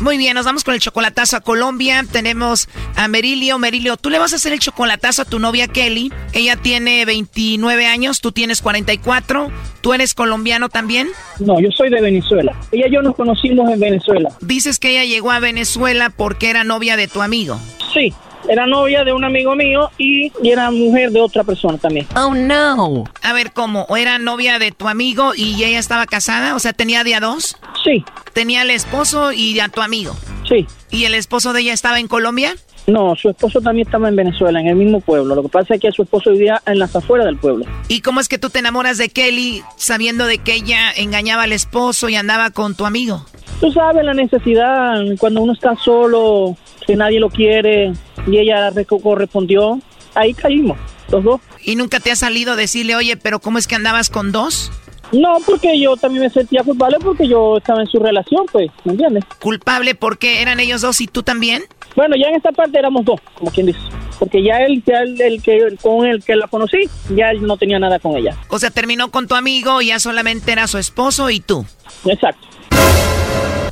Muy 0.00 0.16
bien, 0.16 0.34
nos 0.34 0.46
vamos 0.46 0.62
con 0.62 0.74
el 0.74 0.80
chocolatazo 0.80 1.36
a 1.36 1.40
Colombia. 1.40 2.04
Tenemos 2.10 2.68
a 2.94 3.08
Merilio. 3.08 3.58
Merilio, 3.58 3.96
tú 3.96 4.10
le 4.10 4.20
vas 4.20 4.32
a 4.32 4.36
hacer 4.36 4.52
el 4.52 4.60
chocolatazo 4.60 5.22
a 5.22 5.24
tu 5.24 5.40
novia 5.40 5.66
Kelly. 5.66 6.12
Ella 6.32 6.54
tiene 6.54 7.04
29 7.04 7.86
años, 7.86 8.20
tú 8.20 8.30
tienes 8.30 8.62
44. 8.62 9.50
¿Tú 9.80 9.94
eres 9.94 10.14
colombiano 10.14 10.68
también? 10.68 11.08
No, 11.40 11.60
yo 11.60 11.70
soy 11.72 11.90
de 11.90 12.00
Venezuela. 12.00 12.54
Ella 12.70 12.86
y 12.86 12.92
yo 12.92 13.02
nos 13.02 13.16
conocimos 13.16 13.70
en 13.72 13.80
Venezuela. 13.80 14.30
Dices 14.40 14.78
que 14.78 14.90
ella 14.90 15.04
llegó 15.04 15.32
a 15.32 15.40
Venezuela 15.40 16.10
porque 16.10 16.48
era 16.50 16.62
novia 16.62 16.96
de 16.96 17.08
tu 17.08 17.20
amigo. 17.20 17.58
Sí, 17.92 18.12
era 18.48 18.66
novia 18.66 19.04
de 19.04 19.12
un 19.12 19.24
amigo 19.24 19.54
mío 19.54 19.90
y, 19.98 20.32
y, 20.42 20.50
era 20.50 20.70
mujer 20.70 21.10
de 21.10 21.20
otra 21.20 21.44
persona 21.44 21.78
también. 21.78 22.06
Oh, 22.16 22.34
no. 22.34 23.04
A 23.22 23.32
ver, 23.32 23.52
¿cómo? 23.52 23.86
¿O 23.88 23.96
era 23.96 24.18
novia 24.18 24.58
de 24.58 24.72
tu 24.72 24.88
amigo 24.88 25.32
y 25.34 25.62
ella 25.64 25.78
estaba 25.78 26.06
casada? 26.06 26.54
O 26.54 26.58
sea, 26.58 26.72
¿tenía 26.72 27.04
día 27.04 27.20
dos? 27.20 27.56
Sí. 27.84 28.04
¿Tenía 28.32 28.62
el 28.62 28.70
esposo 28.70 29.32
y 29.32 29.58
a 29.60 29.68
tu 29.68 29.80
amigo? 29.80 30.14
Sí. 30.48 30.66
¿Y 30.90 31.04
el 31.04 31.14
esposo 31.14 31.52
de 31.52 31.60
ella 31.60 31.72
estaba 31.72 31.98
en 32.00 32.08
Colombia? 32.08 32.54
No, 32.88 33.14
su 33.16 33.28
esposo 33.28 33.60
también 33.60 33.86
estaba 33.86 34.08
en 34.08 34.16
Venezuela, 34.16 34.60
en 34.60 34.66
el 34.66 34.76
mismo 34.76 35.00
pueblo. 35.00 35.34
Lo 35.34 35.42
que 35.42 35.50
pasa 35.50 35.74
es 35.74 35.80
que 35.80 35.92
su 35.92 36.02
esposo 36.02 36.30
vivía 36.30 36.62
en 36.64 36.78
las 36.78 36.96
afueras 36.96 37.26
del 37.26 37.36
pueblo. 37.36 37.66
¿Y 37.86 38.00
cómo 38.00 38.18
es 38.18 38.28
que 38.28 38.38
tú 38.38 38.48
te 38.48 38.60
enamoras 38.60 38.96
de 38.96 39.10
Kelly 39.10 39.62
sabiendo 39.76 40.24
de 40.24 40.38
que 40.38 40.54
ella 40.54 40.90
engañaba 40.96 41.42
al 41.42 41.52
esposo 41.52 42.08
y 42.08 42.16
andaba 42.16 42.50
con 42.50 42.74
tu 42.74 42.86
amigo? 42.86 43.26
Tú 43.60 43.70
sabes 43.72 44.04
la 44.04 44.14
necesidad 44.14 45.02
cuando 45.18 45.42
uno 45.42 45.52
está 45.52 45.74
solo, 45.76 46.56
que 46.88 46.96
nadie 46.96 47.20
lo 47.20 47.28
quiere 47.28 47.92
y 48.26 48.38
ella 48.38 48.72
correspondió. 49.02 49.78
Ahí 50.14 50.32
caímos, 50.32 50.78
los 51.10 51.22
dos. 51.22 51.40
¿Y 51.62 51.76
nunca 51.76 52.00
te 52.00 52.10
ha 52.10 52.16
salido 52.16 52.56
decirle, 52.56 52.96
oye, 52.96 53.18
pero 53.18 53.40
cómo 53.40 53.58
es 53.58 53.66
que 53.66 53.74
andabas 53.74 54.08
con 54.08 54.32
dos? 54.32 54.72
No, 55.12 55.36
porque 55.44 55.78
yo 55.78 55.96
también 55.98 56.24
me 56.24 56.30
sentía 56.30 56.62
culpable 56.62 56.96
porque 57.02 57.28
yo 57.28 57.58
estaba 57.58 57.82
en 57.82 57.86
su 57.88 57.98
relación, 57.98 58.46
pues, 58.50 58.70
¿me 58.84 58.92
entiendes? 58.92 59.24
¿Culpable 59.38 59.94
porque 59.94 60.40
eran 60.40 60.60
ellos 60.60 60.80
dos 60.80 61.00
y 61.02 61.06
tú 61.06 61.22
también? 61.22 61.62
Bueno, 61.94 62.16
ya 62.16 62.28
en 62.28 62.36
esta 62.36 62.52
parte 62.52 62.78
éramos 62.78 63.04
dos, 63.04 63.20
como 63.34 63.50
quien 63.50 63.66
dice. 63.66 63.80
Porque 64.18 64.42
ya 64.42 64.58
él, 64.60 64.82
ya 64.86 65.00
el, 65.00 65.20
el 65.20 65.42
que 65.42 65.76
con 65.82 66.06
el 66.06 66.24
que 66.24 66.36
la 66.36 66.48
conocí, 66.48 66.88
ya 67.14 67.30
él 67.30 67.42
no 67.42 67.58
tenía 67.58 67.78
nada 67.78 67.98
con 67.98 68.16
ella. 68.16 68.34
O 68.48 68.58
sea, 68.58 68.70
terminó 68.70 69.10
con 69.10 69.28
tu 69.28 69.34
amigo 69.34 69.82
y 69.82 69.88
ya 69.88 70.00
solamente 70.00 70.52
era 70.52 70.66
su 70.66 70.78
esposo 70.78 71.28
y 71.28 71.40
tú. 71.40 71.66
Exacto. 72.06 72.48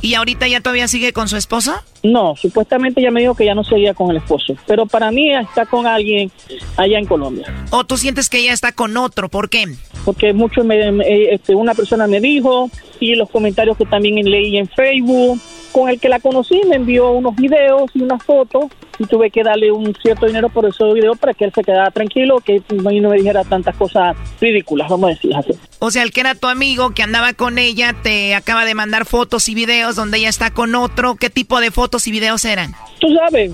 ¿Y 0.01 0.13
ahorita 0.13 0.47
ya 0.47 0.61
todavía 0.61 0.87
sigue 0.87 1.13
con 1.13 1.27
su 1.27 1.37
esposo? 1.37 1.73
No, 2.03 2.35
supuestamente 2.35 3.01
ya 3.01 3.11
me 3.11 3.21
dijo 3.21 3.35
que 3.35 3.45
ya 3.45 3.55
no 3.55 3.63
seguía 3.63 3.93
con 3.93 4.11
el 4.11 4.17
esposo. 4.17 4.55
Pero 4.65 4.85
para 4.85 5.11
mí 5.11 5.33
está 5.33 5.65
con 5.65 5.87
alguien 5.87 6.31
allá 6.77 6.99
en 6.99 7.05
Colombia. 7.05 7.45
¿O 7.71 7.83
tú 7.83 7.97
sientes 7.97 8.29
que 8.29 8.39
ella 8.39 8.53
está 8.53 8.71
con 8.71 8.95
otro? 8.97 9.29
¿Por 9.29 9.49
qué? 9.49 9.65
Porque 10.05 10.33
mucho 10.33 10.63
me, 10.63 10.91
me, 10.91 11.33
este, 11.33 11.55
una 11.55 11.73
persona 11.73 12.07
me 12.07 12.19
dijo 12.21 12.69
y 12.99 13.15
los 13.15 13.29
comentarios 13.29 13.77
que 13.77 13.85
también 13.85 14.15
leí 14.29 14.57
en 14.57 14.67
Facebook. 14.67 15.39
Con 15.77 15.89
el 15.89 15.99
que 15.99 16.09
la 16.09 16.19
conocí 16.19 16.59
me 16.67 16.77
envió 16.77 17.11
unos 17.11 17.35
videos 17.35 17.91
y 17.93 18.01
unas 18.01 18.23
fotos 18.23 18.65
y 18.97 19.05
tuve 19.05 19.29
que 19.29 19.43
darle 19.43 19.71
un 19.71 19.93
cierto 20.01 20.25
dinero 20.25 20.49
por 20.49 20.65
esos 20.65 20.91
videos 20.95 21.19
para 21.19 21.35
que 21.35 21.45
él 21.45 21.51
se 21.53 21.63
quedara 21.63 21.91
tranquilo, 21.91 22.39
que 22.39 22.63
no 22.71 23.09
me 23.09 23.15
dijera 23.15 23.43
tantas 23.43 23.75
cosas 23.75 24.17
ridículas, 24.41 24.89
vamos 24.89 25.11
a 25.11 25.13
decir 25.13 25.35
así. 25.35 25.51
O 25.77 25.91
sea, 25.91 26.01
el 26.01 26.11
que 26.11 26.21
era 26.21 26.33
tu 26.33 26.47
amigo 26.47 26.95
que 26.95 27.03
andaba 27.03 27.33
con 27.33 27.59
ella 27.59 27.93
te 28.01 28.33
acaba 28.33 28.65
de 28.65 28.73
mandar 28.73 29.05
fotos 29.05 29.49
y 29.49 29.53
videos 29.53 29.95
donde 29.95 30.17
ella 30.17 30.29
está 30.29 30.49
con 30.49 30.73
otro. 30.73 31.13
¿Qué 31.13 31.29
tipo 31.29 31.59
de 31.59 31.69
fotos 31.69 32.07
y 32.07 32.11
videos 32.11 32.43
eran? 32.43 32.73
Tú 32.99 33.13
sabes, 33.13 33.51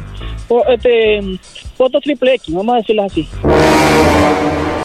este, 0.69 1.19
fotos 1.75 2.03
triple 2.03 2.35
X, 2.35 2.55
vamos 2.55 2.75
a 2.75 2.77
decirlo 2.77 3.03
así. 3.03 3.27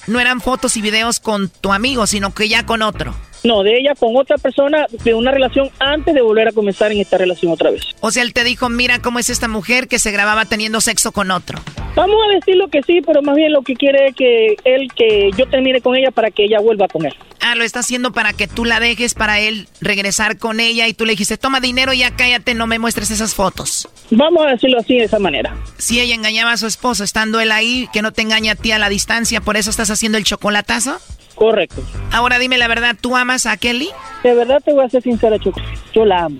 No 0.08 0.18
eran 0.18 0.40
fotos 0.40 0.76
y 0.76 0.82
videos 0.82 1.20
con 1.20 1.50
tu 1.50 1.72
amigo, 1.72 2.08
sino 2.08 2.34
que 2.34 2.48
ya 2.48 2.66
con 2.66 2.82
otro. 2.82 3.14
No, 3.44 3.62
de 3.62 3.78
ella 3.78 3.94
con 3.94 4.16
otra 4.16 4.38
persona 4.38 4.86
de 5.04 5.14
una 5.14 5.30
relación 5.30 5.70
antes 5.78 6.14
de 6.14 6.22
volver 6.22 6.48
a 6.48 6.52
comenzar 6.52 6.92
en 6.92 7.00
esta 7.00 7.18
relación 7.18 7.52
otra 7.52 7.70
vez. 7.70 7.82
O 8.00 8.10
sea, 8.10 8.22
él 8.22 8.32
te 8.32 8.44
dijo, 8.44 8.68
mira 8.68 9.00
cómo 9.00 9.18
es 9.18 9.30
esta 9.30 9.48
mujer 9.48 9.88
que 9.88 9.98
se 9.98 10.10
grababa 10.10 10.44
teniendo 10.44 10.80
sexo 10.80 11.12
con 11.12 11.30
otro. 11.30 11.58
Vamos 11.94 12.16
a 12.28 12.34
decirlo 12.34 12.68
que 12.68 12.82
sí, 12.82 13.00
pero 13.04 13.22
más 13.22 13.34
bien 13.34 13.52
lo 13.52 13.62
que 13.62 13.74
quiere 13.74 14.08
es 14.08 14.14
que 14.14 14.56
él, 14.64 14.88
que 14.94 15.30
yo 15.36 15.48
termine 15.48 15.80
con 15.80 15.96
ella 15.96 16.10
para 16.10 16.30
que 16.30 16.44
ella 16.44 16.60
vuelva 16.60 16.86
con 16.88 17.06
él. 17.06 17.14
Ah, 17.40 17.54
lo 17.54 17.64
está 17.64 17.80
haciendo 17.80 18.12
para 18.12 18.32
que 18.32 18.46
tú 18.46 18.64
la 18.64 18.78
dejes, 18.78 19.14
para 19.14 19.40
él 19.40 19.68
regresar 19.80 20.38
con 20.38 20.60
ella 20.60 20.86
y 20.86 20.94
tú 20.94 21.04
le 21.04 21.12
dijiste, 21.12 21.38
toma 21.38 21.60
dinero, 21.60 21.92
ya 21.92 22.14
cállate, 22.14 22.54
no 22.54 22.66
me 22.66 22.78
muestres 22.78 23.10
esas 23.10 23.34
fotos. 23.34 23.88
Vamos 24.10 24.46
a 24.46 24.50
decirlo 24.50 24.78
así, 24.78 24.98
de 24.98 25.04
esa 25.04 25.18
manera. 25.18 25.56
Si 25.78 26.00
ella 26.00 26.14
engañaba 26.14 26.52
a 26.52 26.56
su 26.56 26.66
esposo 26.66 27.04
estando 27.04 27.40
él 27.40 27.52
ahí, 27.52 27.88
que 27.92 28.02
no 28.02 28.12
te 28.12 28.22
engaña 28.22 28.52
a 28.52 28.56
ti 28.56 28.72
a 28.72 28.78
la 28.78 28.88
distancia, 28.88 29.40
¿por 29.40 29.56
eso 29.56 29.70
estás 29.70 29.90
haciendo 29.90 30.18
el 30.18 30.24
chocolatazo? 30.24 30.98
Correcto. 31.38 31.82
Ahora 32.12 32.38
dime 32.38 32.58
la 32.58 32.66
verdad, 32.66 32.96
¿tú 33.00 33.16
amas 33.16 33.46
a 33.46 33.56
Kelly? 33.56 33.88
De 34.24 34.34
verdad 34.34 34.60
te 34.64 34.72
voy 34.72 34.84
a 34.84 34.88
ser 34.88 35.02
sincera, 35.02 35.38
Choco. 35.38 35.60
Yo 35.92 36.04
la 36.04 36.24
amo. 36.24 36.38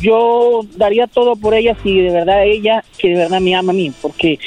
Yo 0.00 0.60
daría 0.76 1.06
todo 1.06 1.36
por 1.36 1.54
ella 1.54 1.76
si 1.82 2.00
de 2.00 2.10
verdad 2.10 2.44
ella, 2.44 2.84
que 2.98 3.08
de 3.08 3.14
verdad 3.14 3.40
me 3.40 3.54
ama 3.54 3.70
a 3.70 3.74
mí, 3.74 3.92
porque 4.02 4.38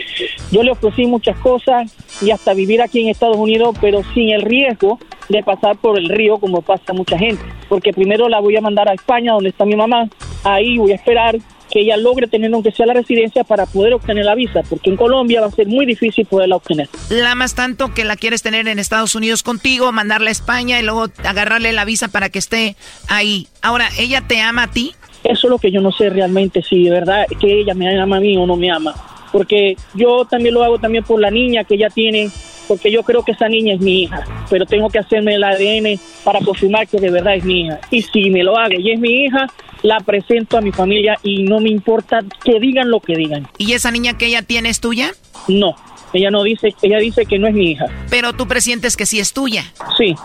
yo 0.52 0.64
le 0.64 0.72
ofrecí 0.72 1.06
muchas 1.06 1.38
cosas 1.40 1.92
y 2.22 2.32
hasta 2.32 2.54
vivir 2.54 2.82
aquí 2.82 3.02
en 3.02 3.08
Estados 3.08 3.38
Unidos, 3.38 3.76
pero 3.80 4.02
sin 4.14 4.30
el 4.30 4.42
riesgo 4.42 5.00
de 5.30 5.42
pasar 5.42 5.78
por 5.78 5.98
el 5.98 6.10
río 6.10 6.40
como 6.40 6.62
pasa 6.62 6.94
mucha 6.94 7.18
gente. 7.18 7.44
Porque 7.70 7.94
primero 7.94 8.28
la 8.30 8.40
voy 8.40 8.58
a 8.58 8.62
mandar 8.62 8.90
a 8.90 8.94
España, 8.94 9.34
donde 9.34 9.50
está 9.50 9.66
mi 9.66 9.76
mamá. 9.76 10.10
Ahí 10.44 10.78
voy 10.78 10.92
a 10.92 10.96
esperar 10.96 11.38
que 11.70 11.82
ella 11.82 11.98
logre 11.98 12.28
tener 12.28 12.54
aunque 12.54 12.72
sea 12.72 12.86
la 12.86 12.94
residencia 12.94 13.44
para 13.44 13.66
poder 13.66 13.94
obtener 13.94 14.26
la 14.26 14.36
visa, 14.36 14.62
porque 14.70 14.90
en 14.90 14.98
Colombia 14.98 15.42
va 15.42 15.48
a 15.48 15.52
ser 15.52 15.68
muy 15.68 15.86
difícil 15.86 16.26
poderla 16.26 16.56
obtener. 16.56 16.90
La 17.10 17.32
amas 17.32 17.56
tanto 17.56 17.94
que 17.94 18.06
la 18.06 18.16
quieres 18.16 18.42
tener 18.42 18.68
en 18.68 18.80
Estados 18.80 19.16
Unidos 19.16 19.44
contigo, 19.44 19.92
mandarla 19.92 20.30
a 20.30 20.32
España 20.32 20.80
y 20.80 20.84
luego 20.84 21.08
agarrarle 21.24 21.74
la 21.74 21.86
visa 21.86 22.08
para 22.08 22.30
que 22.30 22.40
esté 22.40 22.76
ahí. 23.08 23.48
Ahora, 23.62 23.90
¿ella 23.98 24.22
te 24.28 24.42
ama 24.42 24.64
a 24.64 24.72
ti? 24.72 24.94
Eso 25.24 25.48
es 25.48 25.52
lo 25.52 25.60
que 25.60 25.72
yo 25.72 25.82
no 25.82 25.92
sé 25.92 26.10
realmente, 26.10 26.62
si 26.62 26.84
de 26.84 26.92
verdad 26.92 27.26
que 27.40 27.62
ella 27.62 27.74
me 27.74 28.00
ama 28.00 28.18
a 28.18 28.20
mí 28.20 28.38
o 28.38 28.46
no 28.46 28.56
me 28.56 28.72
ama. 28.72 28.96
Porque 29.32 29.76
yo 29.94 30.26
también 30.26 30.56
lo 30.56 30.64
hago 30.64 30.80
también 30.80 31.04
por 31.04 31.20
la 31.20 31.32
niña 31.32 31.64
que 31.64 31.76
ella 31.76 31.90
tiene, 31.90 32.30
porque 32.68 32.92
yo 32.92 33.04
creo 33.04 33.24
que 33.24 33.32
esa 33.32 33.48
niña 33.48 33.74
es 33.74 33.80
mi 33.80 34.04
hija, 34.04 34.24
pero 34.50 34.66
tengo 34.66 34.90
que 34.90 35.00
hacerme 35.00 35.36
el 35.36 35.44
ADN 35.44 36.00
para 36.24 36.40
confirmar 36.40 36.88
que 36.88 37.00
de 37.00 37.10
verdad 37.10 37.36
es 37.36 37.44
mi 37.44 37.62
hija. 37.62 37.80
Y 37.92 38.02
si 38.02 38.30
me 38.30 38.44
lo 38.44 38.58
hago 38.58 38.76
y 38.80 38.92
es 38.92 39.00
mi 39.00 39.26
hija, 39.26 39.48
la 39.82 40.00
presento 40.00 40.58
a 40.58 40.62
mi 40.62 40.72
familia 40.72 41.18
y 41.24 41.44
no 41.44 41.60
me 41.60 41.70
importa 41.70 42.20
que 42.44 42.60
digan 42.60 42.90
lo 42.90 43.00
que 43.00 43.16
digan. 43.16 43.48
¿Y 43.58 43.74
esa 43.74 43.92
niña 43.92 44.18
que 44.18 44.28
ella 44.28 44.42
tiene 44.42 44.70
es 44.70 44.80
tuya? 44.80 45.12
No, 45.48 45.76
ella 46.14 46.32
no 46.32 46.44
dice, 46.44 46.74
ella 46.82 46.98
dice 46.98 47.26
que 47.26 47.40
no 47.40 47.48
es 47.48 47.54
mi 47.54 47.72
hija. 47.72 47.86
Pero 48.10 48.34
tú 48.34 48.48
presientes 48.48 48.98
que 48.98 49.06
sí 49.06 49.20
es 49.20 49.34
tuya. 49.34 49.66
Sí, 49.98 50.16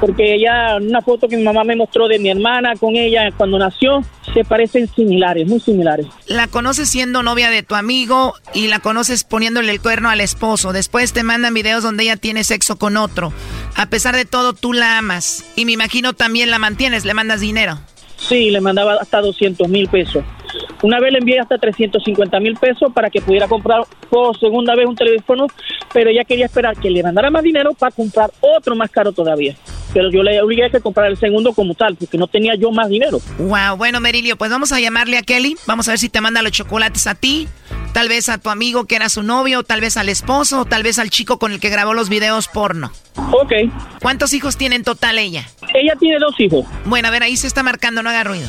porque 0.00 0.34
ella, 0.34 0.76
una 0.76 1.00
foto 1.00 1.28
que 1.28 1.36
mi 1.36 1.42
mamá 1.42 1.64
me 1.64 1.76
mostró 1.76 2.08
de 2.08 2.18
mi 2.18 2.30
hermana 2.30 2.74
con 2.76 2.96
ella 2.96 3.30
cuando 3.36 3.58
nació, 3.58 4.04
se 4.34 4.44
parecen 4.44 4.88
similares, 4.94 5.46
muy 5.46 5.60
similares. 5.60 6.06
La 6.26 6.46
conoces 6.46 6.88
siendo 6.88 7.22
novia 7.22 7.50
de 7.50 7.62
tu 7.62 7.74
amigo 7.74 8.34
y 8.54 8.68
la 8.68 8.80
conoces 8.80 9.24
poniéndole 9.24 9.70
el 9.72 9.80
cuerno 9.80 10.10
al 10.10 10.20
esposo. 10.20 10.72
Después 10.72 11.12
te 11.12 11.22
mandan 11.22 11.54
videos 11.54 11.82
donde 11.82 12.04
ella 12.04 12.16
tiene 12.16 12.44
sexo 12.44 12.76
con 12.76 12.96
otro. 12.96 13.32
A 13.76 13.86
pesar 13.86 14.16
de 14.16 14.24
todo, 14.24 14.52
tú 14.52 14.72
la 14.72 14.98
amas. 14.98 15.44
Y 15.56 15.64
me 15.64 15.72
imagino 15.72 16.12
también 16.12 16.50
la 16.50 16.58
mantienes, 16.58 17.04
le 17.04 17.14
mandas 17.14 17.40
dinero. 17.40 17.78
Sí, 18.28 18.50
le 18.50 18.60
mandaba 18.60 18.94
hasta 19.00 19.20
200 19.20 19.68
mil 19.68 19.88
pesos. 19.88 20.24
Una 20.82 21.00
vez 21.00 21.12
le 21.12 21.18
envié 21.18 21.40
hasta 21.40 21.58
350 21.58 22.40
mil 22.40 22.56
pesos 22.56 22.92
para 22.92 23.08
que 23.08 23.20
pudiera 23.20 23.48
comprar 23.48 23.82
por 24.10 24.38
segunda 24.38 24.74
vez 24.74 24.86
un 24.86 24.96
teléfono, 24.96 25.46
pero 25.92 26.10
ella 26.10 26.24
quería 26.24 26.46
esperar 26.46 26.76
que 26.76 26.90
le 26.90 27.02
mandara 27.02 27.30
más 27.30 27.42
dinero 27.42 27.72
para 27.74 27.94
comprar 27.94 28.30
otro 28.40 28.74
más 28.74 28.90
caro 28.90 29.12
todavía. 29.12 29.56
Pero 29.92 30.10
yo 30.10 30.22
le 30.22 30.40
obligué 30.40 30.64
a 30.64 30.70
que 30.70 30.80
comprar 30.80 31.10
el 31.10 31.18
segundo 31.18 31.52
como 31.52 31.74
tal, 31.74 31.96
porque 31.96 32.16
no 32.16 32.26
tenía 32.26 32.54
yo 32.54 32.70
más 32.70 32.88
dinero. 32.88 33.18
Wow, 33.38 33.76
bueno, 33.76 34.00
Merilio, 34.00 34.36
pues 34.36 34.50
vamos 34.50 34.72
a 34.72 34.80
llamarle 34.80 35.18
a 35.18 35.22
Kelly. 35.22 35.56
Vamos 35.66 35.88
a 35.88 35.92
ver 35.92 35.98
si 35.98 36.08
te 36.08 36.20
manda 36.20 36.42
los 36.42 36.52
chocolates 36.52 37.06
a 37.06 37.14
ti, 37.14 37.46
tal 37.92 38.08
vez 38.08 38.28
a 38.28 38.38
tu 38.38 38.48
amigo 38.48 38.86
que 38.86 38.96
era 38.96 39.08
su 39.08 39.22
novio, 39.22 39.62
tal 39.62 39.80
vez 39.80 39.96
al 39.96 40.08
esposo, 40.08 40.62
o 40.62 40.64
tal 40.64 40.82
vez 40.82 40.98
al 40.98 41.10
chico 41.10 41.38
con 41.38 41.52
el 41.52 41.60
que 41.60 41.68
grabó 41.68 41.92
los 41.92 42.08
videos 42.08 42.48
porno. 42.48 42.90
Ok. 43.16 43.52
¿Cuántos 44.00 44.32
hijos 44.32 44.56
tiene 44.56 44.76
en 44.76 44.84
total 44.84 45.18
ella? 45.18 45.46
Ella 45.74 45.94
tiene 45.98 46.18
dos 46.18 46.38
hijos. 46.38 46.66
Bueno, 46.84 47.08
a 47.08 47.10
ver, 47.10 47.22
ahí 47.22 47.36
se 47.36 47.46
está 47.46 47.62
marcando, 47.62 48.02
no 48.02 48.10
haga 48.10 48.24
ruido. 48.24 48.48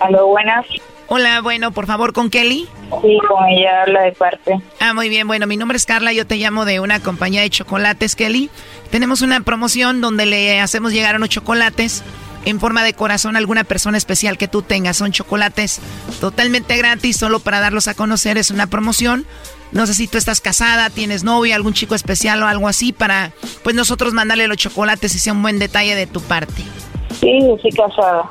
Aló, 0.00 0.26
buenas. 0.26 0.66
Hola, 1.06 1.40
bueno, 1.42 1.72
por 1.72 1.86
favor, 1.86 2.12
¿con 2.12 2.30
Kelly? 2.30 2.66
Sí, 3.02 3.18
con 3.28 3.46
ella 3.46 3.82
habla 3.82 4.02
de 4.02 4.12
parte. 4.12 4.60
Ah, 4.80 4.94
muy 4.94 5.08
bien, 5.08 5.26
bueno, 5.26 5.46
mi 5.46 5.56
nombre 5.56 5.76
es 5.76 5.84
Carla, 5.84 6.12
yo 6.12 6.26
te 6.26 6.36
llamo 6.36 6.64
de 6.64 6.80
una 6.80 7.00
compañía 7.00 7.42
de 7.42 7.50
chocolates, 7.50 8.16
Kelly. 8.16 8.50
Tenemos 8.90 9.22
una 9.22 9.40
promoción 9.40 10.00
donde 10.00 10.26
le 10.26 10.60
hacemos 10.60 10.92
llegar 10.92 11.16
unos 11.16 11.28
chocolates 11.28 12.02
en 12.44 12.60
forma 12.60 12.82
de 12.82 12.94
corazón 12.94 13.36
a 13.36 13.38
alguna 13.38 13.64
persona 13.64 13.98
especial 13.98 14.38
que 14.38 14.48
tú 14.48 14.62
tengas. 14.62 14.96
Son 14.96 15.12
chocolates 15.12 15.80
totalmente 16.20 16.76
gratis, 16.76 17.16
solo 17.16 17.40
para 17.40 17.60
darlos 17.60 17.88
a 17.88 17.94
conocer. 17.94 18.38
Es 18.38 18.50
una 18.50 18.66
promoción. 18.66 19.26
No 19.72 19.86
sé 19.86 19.94
si 19.94 20.06
tú 20.06 20.18
estás 20.18 20.40
casada, 20.40 20.90
tienes 20.90 21.24
novio, 21.24 21.54
algún 21.54 21.72
chico 21.72 21.94
especial 21.94 22.42
o 22.42 22.46
algo 22.46 22.68
así 22.68 22.92
para, 22.92 23.32
pues 23.62 23.74
nosotros 23.74 24.12
mandarle 24.12 24.46
los 24.46 24.58
chocolates 24.58 25.14
y 25.14 25.18
sea 25.18 25.32
un 25.32 25.42
buen 25.42 25.58
detalle 25.58 25.94
de 25.94 26.06
tu 26.06 26.20
parte. 26.20 26.62
Sí, 27.20 27.38
estoy 27.54 27.70
casada. 27.70 28.28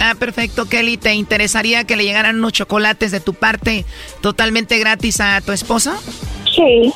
Ah, 0.00 0.14
perfecto, 0.18 0.66
Kelly. 0.66 0.98
¿Te 0.98 1.14
interesaría 1.14 1.84
que 1.84 1.96
le 1.96 2.04
llegaran 2.04 2.36
unos 2.36 2.52
chocolates 2.52 3.10
de 3.10 3.20
tu 3.20 3.34
parte 3.34 3.84
totalmente 4.20 4.78
gratis 4.78 5.20
a 5.20 5.40
tu 5.40 5.52
esposo? 5.52 5.94
Sí. 6.54 6.92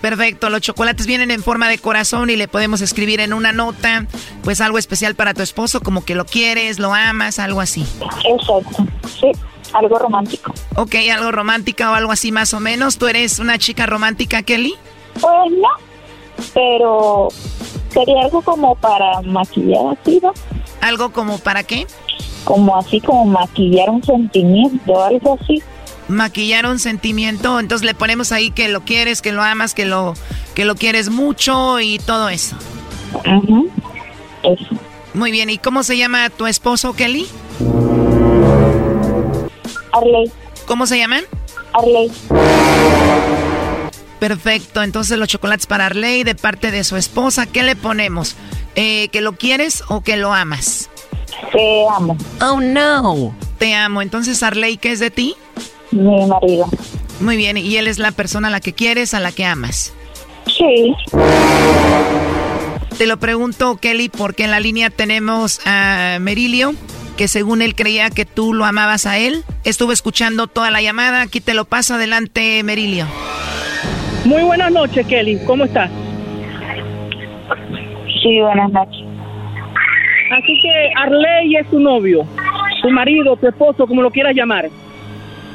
Perfecto, 0.00 0.50
los 0.50 0.60
chocolates 0.60 1.06
vienen 1.06 1.30
en 1.30 1.42
forma 1.42 1.68
de 1.68 1.78
corazón 1.78 2.30
y 2.30 2.36
le 2.36 2.48
podemos 2.48 2.80
escribir 2.80 3.20
en 3.20 3.32
una 3.32 3.52
nota, 3.52 4.06
pues 4.44 4.60
algo 4.60 4.78
especial 4.78 5.14
para 5.14 5.34
tu 5.34 5.42
esposo, 5.42 5.80
como 5.80 6.04
que 6.04 6.14
lo 6.14 6.24
quieres, 6.24 6.78
lo 6.78 6.94
amas, 6.94 7.38
algo 7.38 7.60
así. 7.60 7.84
Exacto, 8.24 8.86
sí, 9.20 9.32
algo 9.76 9.98
romántico. 9.98 10.52
Ok, 10.76 10.94
algo 11.12 11.32
romántica 11.32 11.90
o 11.90 11.94
algo 11.94 12.12
así 12.12 12.32
más 12.32 12.54
o 12.54 12.60
menos. 12.60 12.98
¿Tú 12.98 13.08
eres 13.08 13.38
una 13.38 13.58
chica 13.58 13.86
romántica, 13.86 14.42
Kelly? 14.42 14.74
Pues 15.14 15.52
no, 15.52 15.68
pero 16.54 17.28
sería 17.90 18.22
algo 18.22 18.42
como 18.42 18.74
para 18.76 19.20
maquillar 19.22 19.96
así, 20.00 20.20
¿no? 20.22 20.32
¿Algo 20.80 21.12
como 21.12 21.38
para 21.38 21.62
qué? 21.62 21.86
Como 22.44 22.76
así, 22.76 23.00
como 23.00 23.26
maquillar 23.26 23.90
un 23.90 24.02
sentimiento, 24.02 25.04
algo 25.04 25.38
así 25.40 25.62
maquillar 26.08 26.66
un 26.66 26.78
sentimiento, 26.78 27.58
entonces 27.58 27.84
le 27.84 27.94
ponemos 27.94 28.30
ahí 28.32 28.50
que 28.50 28.68
lo 28.68 28.82
quieres, 28.82 29.22
que 29.22 29.32
lo 29.32 29.42
amas, 29.42 29.74
que 29.74 29.84
lo 29.84 30.14
que 30.54 30.64
lo 30.64 30.76
quieres 30.76 31.10
mucho 31.10 31.80
y 31.80 31.98
todo 31.98 32.28
eso. 32.28 32.56
Eso. 34.42 34.74
Muy 35.14 35.30
bien, 35.32 35.50
¿y 35.50 35.58
cómo 35.58 35.82
se 35.82 35.96
llama 35.96 36.30
tu 36.30 36.46
esposo, 36.46 36.92
Kelly? 36.94 37.26
Arley. 39.96 40.30
¿Cómo 40.66 40.86
se 40.86 40.98
llaman? 40.98 41.24
Arley. 41.72 42.10
Perfecto, 44.18 44.82
entonces 44.82 45.18
los 45.18 45.28
chocolates 45.28 45.66
para 45.66 45.86
Arley 45.86 46.24
de 46.24 46.34
parte 46.34 46.70
de 46.70 46.84
su 46.84 46.96
esposa, 46.96 47.46
¿qué 47.46 47.62
le 47.62 47.76
ponemos? 47.76 48.34
Eh, 48.74 49.08
¿Que 49.08 49.20
lo 49.20 49.32
quieres 49.32 49.84
o 49.88 50.00
que 50.00 50.16
lo 50.16 50.32
amas? 50.32 50.90
Te 51.52 51.86
amo. 51.94 52.16
Oh 52.40 52.60
no. 52.60 53.34
Te 53.58 53.74
amo, 53.74 54.02
entonces 54.02 54.42
Arley, 54.42 54.78
¿qué 54.78 54.92
es 54.92 55.00
de 55.00 55.10
ti? 55.10 55.36
Mi 55.90 56.26
marido. 56.26 56.66
Muy 57.20 57.36
bien, 57.36 57.56
¿y 57.56 57.76
él 57.76 57.88
es 57.88 57.98
la 57.98 58.12
persona 58.12 58.48
a 58.48 58.50
la 58.50 58.60
que 58.60 58.72
quieres, 58.72 59.14
a 59.14 59.20
la 59.20 59.32
que 59.32 59.44
amas? 59.44 59.92
Sí. 60.46 60.94
Te 62.98 63.06
lo 63.06 63.18
pregunto, 63.18 63.76
Kelly, 63.76 64.08
porque 64.08 64.44
en 64.44 64.50
la 64.50 64.60
línea 64.60 64.90
tenemos 64.90 65.60
a 65.66 66.18
Merilio, 66.20 66.74
que 67.16 67.28
según 67.28 67.62
él 67.62 67.74
creía 67.74 68.10
que 68.10 68.24
tú 68.24 68.52
lo 68.54 68.64
amabas 68.64 69.06
a 69.06 69.18
él. 69.18 69.42
Estuve 69.64 69.94
escuchando 69.94 70.46
toda 70.46 70.70
la 70.70 70.82
llamada, 70.82 71.22
aquí 71.22 71.40
te 71.40 71.54
lo 71.54 71.64
paso 71.64 71.94
adelante, 71.94 72.62
Merilio. 72.62 73.06
Muy 74.24 74.42
buenas 74.42 74.72
noches, 74.72 75.06
Kelly, 75.06 75.38
¿cómo 75.46 75.64
estás? 75.64 75.90
Sí, 78.22 78.40
buenas 78.40 78.70
noches. 78.72 79.04
Así 80.32 80.60
que 80.60 80.92
Arley 80.96 81.56
es 81.56 81.70
tu 81.70 81.78
novio, 81.78 82.26
tu 82.82 82.90
marido, 82.90 83.36
tu 83.36 83.46
esposo, 83.46 83.86
como 83.86 84.02
lo 84.02 84.10
quieras 84.10 84.34
llamar. 84.34 84.68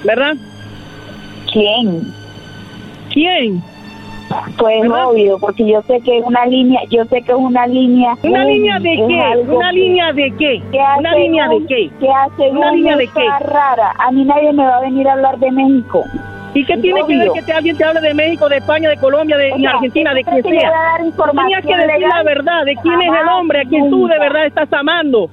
¿verdad? 0.03 0.35
¿Quién? 1.51 2.13
¿Quién? 3.13 3.63
Pues 4.57 4.89
obvio, 4.89 5.37
porque 5.39 5.67
yo 5.67 5.81
sé 5.83 5.99
que 6.01 6.19
es 6.19 6.25
una 6.25 6.45
línea, 6.45 6.81
yo 6.89 7.05
sé 7.05 7.21
que 7.21 7.31
es 7.31 7.37
una 7.37 7.67
línea. 7.67 8.15
¿Una 8.23 8.45
línea 8.45 8.79
de 8.79 8.95
qué? 9.07 9.37
¿Una 9.47 9.71
línea 9.71 10.13
de 10.13 10.33
qué? 10.37 10.61
¿Una 10.97 11.15
línea 11.15 11.47
de 11.47 11.65
qué? 11.67 11.91
Que 11.99 12.09
hace 12.09 12.49
¿Una 12.49 12.71
línea 12.71 12.97
de 12.97 13.07
qué? 13.07 13.27
rara. 13.41 13.93
A 13.97 14.11
mí 14.11 14.23
nadie 14.23 14.53
me 14.53 14.63
va 14.65 14.77
a 14.77 14.81
venir 14.81 15.07
a 15.07 15.13
hablar 15.13 15.37
de 15.39 15.51
México. 15.51 16.03
¿Y 16.53 16.65
qué 16.65 16.77
tiene 16.77 17.01
que 17.07 17.17
ver 17.17 17.31
que 17.45 17.51
alguien 17.53 17.77
te 17.77 17.83
hable 17.85 18.01
de 18.01 18.13
México, 18.13 18.49
de 18.49 18.57
España, 18.57 18.89
de 18.89 18.97
Colombia, 18.97 19.37
de 19.37 19.53
Argentina, 19.67 20.13
de 20.13 20.23
quien 20.23 20.43
sea? 20.43 20.71
Tenías 21.31 21.65
que 21.65 21.75
decir 21.77 22.07
la 22.07 22.23
verdad 22.23 22.65
de 22.65 22.75
quién 22.75 23.01
es 23.01 23.09
el 23.21 23.27
hombre 23.29 23.61
a 23.61 23.63
quien 23.65 23.89
tú 23.89 24.07
de 24.07 24.19
verdad 24.19 24.45
estás 24.45 24.71
amando. 24.73 25.29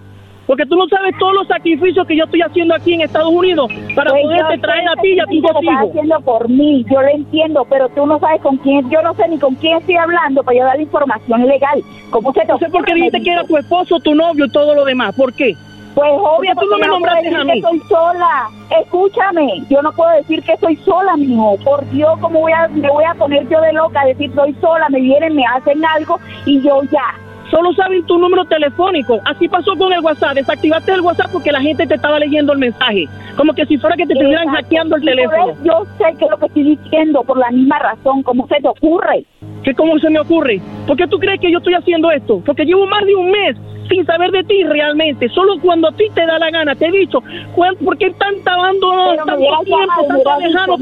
Porque 0.48 0.64
tú 0.64 0.76
no 0.76 0.88
sabes 0.88 1.14
todos 1.18 1.34
los 1.34 1.46
sacrificios 1.46 2.06
que 2.06 2.16
yo 2.16 2.24
estoy 2.24 2.40
haciendo 2.40 2.74
aquí 2.74 2.94
en 2.94 3.02
Estados 3.02 3.28
Unidos 3.28 3.70
para 3.94 4.12
pues 4.12 4.22
poderte 4.22 4.56
traer 4.56 4.88
a 4.88 4.94
ti 5.02 5.08
y 5.08 5.20
a 5.20 5.26
tus 5.26 5.42
dos 5.42 5.62
hijos. 5.62 5.90
haciendo 5.90 6.20
por 6.22 6.48
mí, 6.48 6.86
yo 6.90 7.02
lo 7.02 7.08
entiendo, 7.08 7.66
pero 7.68 7.90
tú 7.90 8.06
no 8.06 8.18
sabes 8.18 8.40
con 8.40 8.56
quién, 8.56 8.88
yo 8.88 9.02
no 9.02 9.12
sé 9.12 9.28
ni 9.28 9.38
con 9.38 9.54
quién 9.56 9.76
estoy 9.76 9.96
hablando 9.96 10.42
para 10.42 10.58
yo 10.58 10.64
dar 10.64 10.80
información 10.80 11.46
legal. 11.46 11.82
¿Cómo 12.08 12.32
se 12.32 12.40
te 12.40 12.46
No 12.46 12.58
sé 12.58 12.70
por 12.70 12.82
qué 12.86 12.94
dijiste 12.94 13.20
que 13.20 13.30
era 13.30 13.44
tu 13.44 13.58
esposo, 13.58 14.00
tu 14.00 14.14
novio 14.14 14.46
y 14.46 14.50
todo 14.50 14.74
lo 14.74 14.86
demás. 14.86 15.14
¿Por 15.14 15.34
qué? 15.34 15.52
Pues 15.94 16.10
obvio, 16.14 16.54
tú 16.58 16.64
no 16.70 16.78
me 16.78 16.86
nombraste 16.86 17.28
a 17.28 17.44
mí. 17.44 17.52
Que 17.52 17.60
soy 17.60 17.80
sola. 17.80 18.48
Escúchame, 18.80 19.64
yo 19.68 19.82
no 19.82 19.92
puedo 19.92 20.10
decir 20.12 20.42
que 20.44 20.56
soy 20.56 20.76
sola, 20.76 21.14
mijo. 21.18 21.58
Por 21.62 21.86
Dios, 21.90 22.18
¿cómo 22.22 22.40
voy 22.40 22.52
a, 22.52 22.68
me 22.68 22.88
voy 22.88 23.04
a 23.04 23.12
poner 23.12 23.46
yo 23.50 23.60
de 23.60 23.74
loca 23.74 24.00
a 24.00 24.06
decir 24.06 24.32
soy 24.34 24.54
sola? 24.62 24.88
Me 24.88 25.00
vienen, 25.02 25.36
me 25.36 25.44
hacen 25.44 25.84
algo 25.84 26.18
y 26.46 26.62
yo 26.62 26.84
ya 26.84 27.27
solo 27.50 27.72
saben 27.72 28.04
tu 28.06 28.18
número 28.18 28.44
telefónico. 28.44 29.20
Así 29.24 29.48
pasó 29.48 29.74
con 29.76 29.92
el 29.92 30.00
WhatsApp. 30.00 30.34
Desactivaste 30.34 30.92
el 30.92 31.00
WhatsApp 31.00 31.30
porque 31.32 31.52
la 31.52 31.60
gente 31.60 31.86
te 31.86 31.94
estaba 31.94 32.18
leyendo 32.18 32.52
el 32.52 32.58
mensaje. 32.58 33.06
Como 33.36 33.52
que 33.52 33.66
si 33.66 33.78
fuera 33.78 33.96
que 33.96 34.06
te 34.06 34.14
estuvieran 34.14 34.48
hackeando 34.48 34.96
el 34.96 35.04
teléfono. 35.04 35.54
Yo 35.64 35.84
sé 35.98 36.16
que 36.18 36.24
es 36.24 36.30
lo 36.30 36.38
que 36.38 36.46
estoy 36.46 36.62
diciendo 36.62 37.22
por 37.22 37.38
la 37.38 37.50
misma 37.50 37.78
razón. 37.78 38.22
¿Cómo 38.22 38.46
se 38.48 38.60
te 38.60 38.68
ocurre? 38.68 39.24
¿Qué 39.62 39.74
cómo 39.74 39.98
se 39.98 40.10
me 40.10 40.20
ocurre? 40.20 40.60
¿Por 40.86 40.96
qué 40.96 41.06
tú 41.06 41.18
crees 41.18 41.40
que 41.40 41.50
yo 41.50 41.58
estoy 41.58 41.74
haciendo 41.74 42.10
esto? 42.10 42.42
Porque 42.44 42.64
llevo 42.64 42.86
más 42.86 43.04
de 43.04 43.14
un 43.14 43.30
mes 43.30 43.56
sin 43.88 44.04
saber 44.04 44.30
de 44.30 44.44
ti 44.44 44.62
realmente. 44.64 45.28
Solo 45.30 45.54
cuando 45.60 45.88
a 45.88 45.92
ti 45.92 46.04
te 46.14 46.26
da 46.26 46.38
la 46.38 46.50
gana. 46.50 46.74
Te 46.74 46.86
he 46.86 46.92
dicho, 46.92 47.22
¿por 47.54 47.96
qué 47.98 48.10
tanta 48.12 48.54
abandono, 48.54 49.16
tanto 49.16 49.36
tiempo, 49.36 49.78
tanto 49.96 50.22
tanto. 50.22 50.76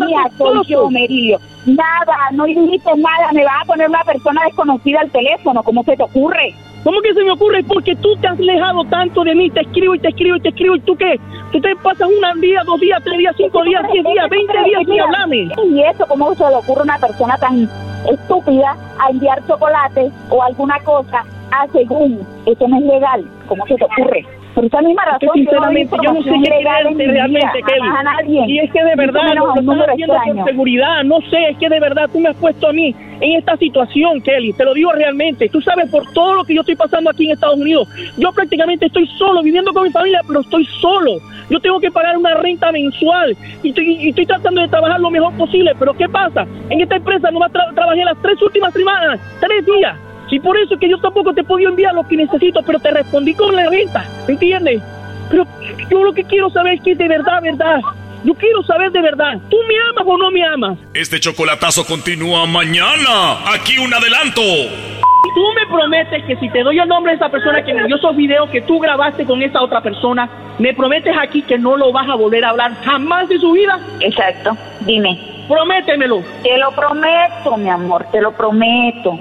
Nada, 1.66 2.16
no 2.32 2.44
dijiste 2.44 2.90
nada. 2.96 3.32
Me 3.32 3.44
vas 3.44 3.62
a 3.62 3.66
poner 3.66 3.88
una 3.88 4.04
persona 4.04 4.42
desconocida 4.44 5.00
al 5.00 5.10
teléfono. 5.10 5.62
¿Cómo 5.62 5.82
se 5.82 5.96
te 5.96 6.02
ocurre? 6.02 6.54
¿Cómo 6.84 7.00
que 7.00 7.12
se 7.14 7.24
me 7.24 7.32
ocurre? 7.32 7.64
Porque 7.64 7.96
tú 7.96 8.14
te 8.20 8.28
has 8.28 8.38
alejado 8.38 8.84
tanto 8.84 9.24
de 9.24 9.34
mí, 9.34 9.50
te 9.50 9.62
escribo 9.62 9.96
y 9.96 9.98
te 9.98 10.08
escribo 10.08 10.36
y 10.36 10.40
te 10.40 10.50
escribo, 10.50 10.76
¿y 10.76 10.80
tú 10.82 10.96
qué? 10.96 11.18
Tú 11.50 11.60
te 11.60 11.74
pasas 11.82 12.06
un 12.06 12.40
día, 12.40 12.62
dos 12.64 12.78
días, 12.78 13.02
tres 13.02 13.18
días, 13.18 13.34
cinco 13.36 13.64
días, 13.64 13.82
diez 13.92 14.04
días, 14.04 14.30
veinte 14.30 14.52
días 14.64 14.82
sin 14.86 15.00
hablarme. 15.00 15.48
¿Y 15.64 15.82
eso 15.82 16.06
cómo 16.06 16.32
se 16.36 16.48
le 16.48 16.54
ocurre 16.54 16.82
a 16.82 16.84
una 16.84 16.98
persona 16.98 17.36
tan 17.38 17.68
estúpida 18.08 18.76
a 19.00 19.10
enviar 19.10 19.44
chocolate 19.48 20.12
o 20.30 20.40
alguna 20.40 20.78
cosa 20.84 21.24
a 21.50 21.66
según? 21.72 22.24
Eso 22.46 22.68
no 22.68 22.76
es 22.76 22.84
legal. 22.84 23.24
¿Cómo 23.48 23.66
se 23.66 23.74
te 23.74 23.84
ocurre? 23.84 24.24
Por 24.56 24.64
esa 24.64 24.80
misma 24.80 25.04
razón, 25.04 25.28
sinceramente, 25.34 25.94
yo 26.02 26.14
no 26.14 26.22
sé 26.22 26.30
qué 26.42 26.50
realmente, 26.62 27.62
Kelly. 27.66 28.50
Y 28.50 28.58
es 28.58 28.72
que 28.72 28.82
de 28.82 28.96
verdad 28.96 29.34
lo 29.34 29.54
estás 29.54 29.88
haciendo 29.90 30.14
con 30.14 30.44
seguridad. 30.46 31.04
No 31.04 31.20
sé, 31.28 31.50
es 31.50 31.58
que 31.58 31.68
de 31.68 31.78
verdad 31.78 32.08
tú 32.10 32.20
me 32.20 32.30
has 32.30 32.36
puesto 32.36 32.68
a 32.68 32.72
mí 32.72 32.94
en 33.20 33.32
esta 33.34 33.58
situación, 33.58 34.22
Kelly. 34.22 34.54
Te 34.54 34.64
lo 34.64 34.72
digo 34.72 34.92
realmente. 34.92 35.50
Tú 35.50 35.60
sabes 35.60 35.90
por 35.90 36.10
todo 36.14 36.36
lo 36.36 36.44
que 36.44 36.54
yo 36.54 36.62
estoy 36.62 36.74
pasando 36.74 37.10
aquí 37.10 37.26
en 37.26 37.32
Estados 37.32 37.58
Unidos. 37.58 37.86
Yo 38.16 38.32
prácticamente 38.32 38.86
estoy 38.86 39.06
solo, 39.18 39.42
viviendo 39.42 39.74
con 39.74 39.82
mi 39.82 39.90
familia, 39.90 40.22
pero 40.26 40.40
estoy 40.40 40.64
solo. 40.80 41.18
Yo 41.50 41.60
tengo 41.60 41.78
que 41.78 41.90
pagar 41.90 42.16
una 42.16 42.32
renta 42.32 42.72
mensual 42.72 43.36
y 43.62 43.68
estoy, 43.68 44.08
estoy 44.08 44.24
tratando 44.24 44.62
de 44.62 44.68
trabajar 44.68 44.98
lo 45.00 45.10
mejor 45.10 45.34
posible. 45.34 45.72
Pero 45.78 45.92
¿qué 45.92 46.08
pasa? 46.08 46.46
En 46.70 46.80
esta 46.80 46.96
empresa 46.96 47.30
no 47.30 47.40
tra 47.50 47.74
trabajé 47.74 48.06
las 48.06 48.16
tres 48.22 48.40
últimas 48.40 48.72
semanas, 48.72 49.20
tres 49.38 49.66
días. 49.66 49.98
Y 50.30 50.40
por 50.40 50.58
eso 50.58 50.74
es 50.74 50.80
que 50.80 50.88
yo 50.88 50.98
tampoco 50.98 51.32
te 51.32 51.42
he 51.42 51.44
podido 51.44 51.70
enviar 51.70 51.94
lo 51.94 52.06
que 52.06 52.16
necesito, 52.16 52.62
pero 52.62 52.78
te 52.78 52.90
respondí 52.90 53.34
con 53.34 53.54
la 53.54 53.68
venta, 53.70 54.04
¿me 54.26 54.34
entiendes? 54.34 54.82
Pero 55.30 55.46
yo 55.90 56.04
lo 56.04 56.12
que 56.12 56.24
quiero 56.24 56.50
saber 56.50 56.74
es 56.74 56.82
que 56.82 56.94
de 56.94 57.08
verdad, 57.08 57.42
verdad. 57.42 57.80
Yo 58.24 58.34
quiero 58.34 58.62
saber 58.64 58.90
de 58.90 59.00
verdad, 59.00 59.38
¿tú 59.48 59.56
me 59.68 59.74
amas 59.90 60.04
o 60.04 60.18
no 60.18 60.30
me 60.32 60.44
amas? 60.44 60.78
Este 60.94 61.20
chocolatazo 61.20 61.86
continúa 61.86 62.44
mañana. 62.46 63.38
Aquí 63.54 63.78
un 63.78 63.94
adelanto. 63.94 64.42
Tú 64.42 65.44
me 65.54 65.66
prometes 65.66 66.24
que 66.24 66.36
si 66.36 66.48
te 66.48 66.62
doy 66.62 66.78
el 66.78 66.88
nombre 66.88 67.12
de 67.12 67.16
esa 67.16 67.28
persona 67.28 67.62
que 67.62 67.74
me 67.74 67.84
dio 67.86 67.96
esos 67.96 68.16
videos 68.16 68.48
que 68.50 68.62
tú 68.62 68.80
grabaste 68.80 69.24
con 69.24 69.42
esa 69.42 69.62
otra 69.62 69.80
persona, 69.80 70.28
me 70.58 70.72
prometes 70.74 71.14
aquí 71.16 71.42
que 71.42 71.58
no 71.58 71.76
lo 71.76 71.92
vas 71.92 72.08
a 72.08 72.14
volver 72.14 72.44
a 72.44 72.50
hablar 72.50 72.74
jamás 72.82 73.28
de 73.28 73.38
su 73.38 73.52
vida. 73.52 73.78
Exacto, 74.00 74.56
dime. 74.80 75.44
Prométemelo. 75.46 76.22
Te 76.42 76.58
lo 76.58 76.72
prometo, 76.72 77.56
mi 77.56 77.68
amor, 77.68 78.06
te 78.10 78.20
lo 78.20 78.32
prometo. 78.32 79.20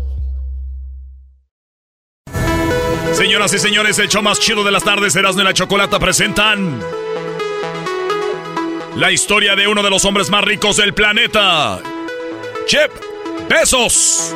Señoras 3.13 3.53
y 3.53 3.59
señores, 3.59 3.99
el 3.99 4.07
show 4.07 4.23
más 4.23 4.39
chido 4.39 4.63
de 4.63 4.71
las 4.71 4.83
tardes, 4.83 5.15
Erasmo 5.15 5.41
y 5.41 5.45
la 5.45 5.53
Chocolata 5.53 5.99
presentan 5.99 6.81
la 8.95 9.11
historia 9.11 9.55
de 9.55 9.67
uno 9.67 9.83
de 9.83 9.89
los 9.89 10.05
hombres 10.05 10.29
más 10.29 10.43
ricos 10.43 10.77
del 10.77 10.93
planeta, 10.93 11.79
Jeff 12.67 12.91
Bezos. 13.49 14.33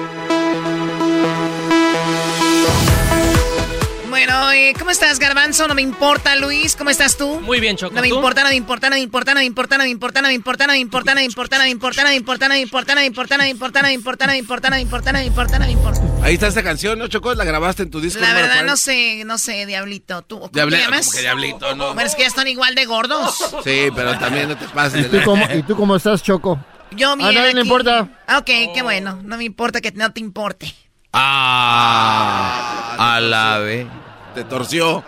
Bueno, 4.16 4.50
eh, 4.54 4.74
¿cómo 4.80 4.92
estás, 4.92 5.20
Garbanzo? 5.20 5.68
No 5.68 5.76
me 5.76 5.82
importa, 5.82 6.38
Luis. 6.38 6.78
¿Cómo 6.78 6.90
estás 6.90 7.18
tú? 7.18 7.42
Muy 7.42 7.60
bien, 7.60 7.76
Choco. 7.76 7.94
No 7.94 8.00
me 8.02 8.08
importa, 8.08 8.44
no 8.44 8.48
me 8.50 8.56
importa, 8.56 8.90
no 8.90 8.96
me 8.96 9.02
importa, 9.02 9.34
no 9.34 9.40
me 9.42 9.46
importa, 9.46 9.76
no 9.76 9.84
me 9.84 9.90
importa, 9.90 10.22
no 10.22 10.28
me 10.30 10.34
importa, 10.34 10.66
no 10.66 10.76
me 10.78 10.80
importa, 10.80 11.14
no 11.14 11.16
me 11.20 11.26
importa, 11.26 11.58
no 11.58 11.60
me 11.60 11.66
importa, 11.66 12.02
no 12.06 12.08
me 12.08 12.16
importa, 12.16 12.48
no 12.48 12.54
me 12.54 12.62
importa, 12.62 12.94
no 12.96 12.96
me 12.96 13.06
importa, 13.06 13.36
no 13.36 13.42
me 13.44 13.50
importa, 13.50 13.78
no 13.78 13.84
me 13.84 13.94
importa, 13.94 14.28
no 14.30 14.32
me 14.32 14.38
importa, 14.40 14.70
no 14.70 14.76
me 14.78 14.82
importa, 14.82 15.12
no 15.12 15.20
me 15.20 15.26
importa, 15.26 15.60
no 15.60 15.66
me 15.66 15.72
importa. 15.74 16.02
Ahí 16.24 16.36
está 16.36 16.48
esta 16.48 16.64
canción, 16.64 16.98
¿no, 16.98 17.10
Choco? 17.10 17.34
¿La 17.36 17.44
grabaste 17.44 17.84
en 17.84 17.92
tu 17.92 18.00
disco? 18.00 18.22
La 18.22 18.34
verdad 18.34 18.64
no 18.64 18.78
sé, 18.78 19.26
no 19.26 19.38
sé, 19.38 19.66
Diablito. 19.66 20.22
¿Tú 20.22 20.40
cómo 20.40 20.50
te 20.50 20.60
llamas? 20.78 21.08
¿cómo 21.08 21.12
que 21.18 21.22
Diablito? 21.22 21.76
No. 21.76 21.94
Bueno, 21.94 22.08
es 22.08 22.16
que 22.16 22.22
ya 22.22 22.30
están 22.30 22.48
igual 22.48 22.74
de 22.74 22.86
gordos. 22.86 23.36
Sí, 23.66 23.90
pero 23.94 24.18
también 24.18 24.48
no 24.48 24.58
te 24.58 24.66
pases. 24.70 25.08
¿Y 25.08 25.10
tú 25.10 25.18
cómo, 25.26 25.46
¿y 25.54 25.62
tú 25.64 25.76
cómo 25.76 25.98
estás, 25.98 26.24
Choco? 26.24 26.58
Yo 26.92 27.12
A 27.12 27.16
bien 27.18 27.34
nadie 27.36 27.54
le 27.54 27.62
importa. 27.62 28.08
Ah, 28.28 28.38
Ok, 28.38 28.46
qué 28.74 28.82
bueno. 28.82 29.20
No 29.26 29.36
me 29.36 29.44
importa 29.44 29.82
que 29.82 29.92
no 29.92 30.14
te 30.14 30.22
importe. 30.22 30.74
Ah, 31.12 32.96
a 32.98 33.20
la 33.20 33.58
vez. 33.60 33.86
Te 34.36 34.44
torció. 34.44 35.04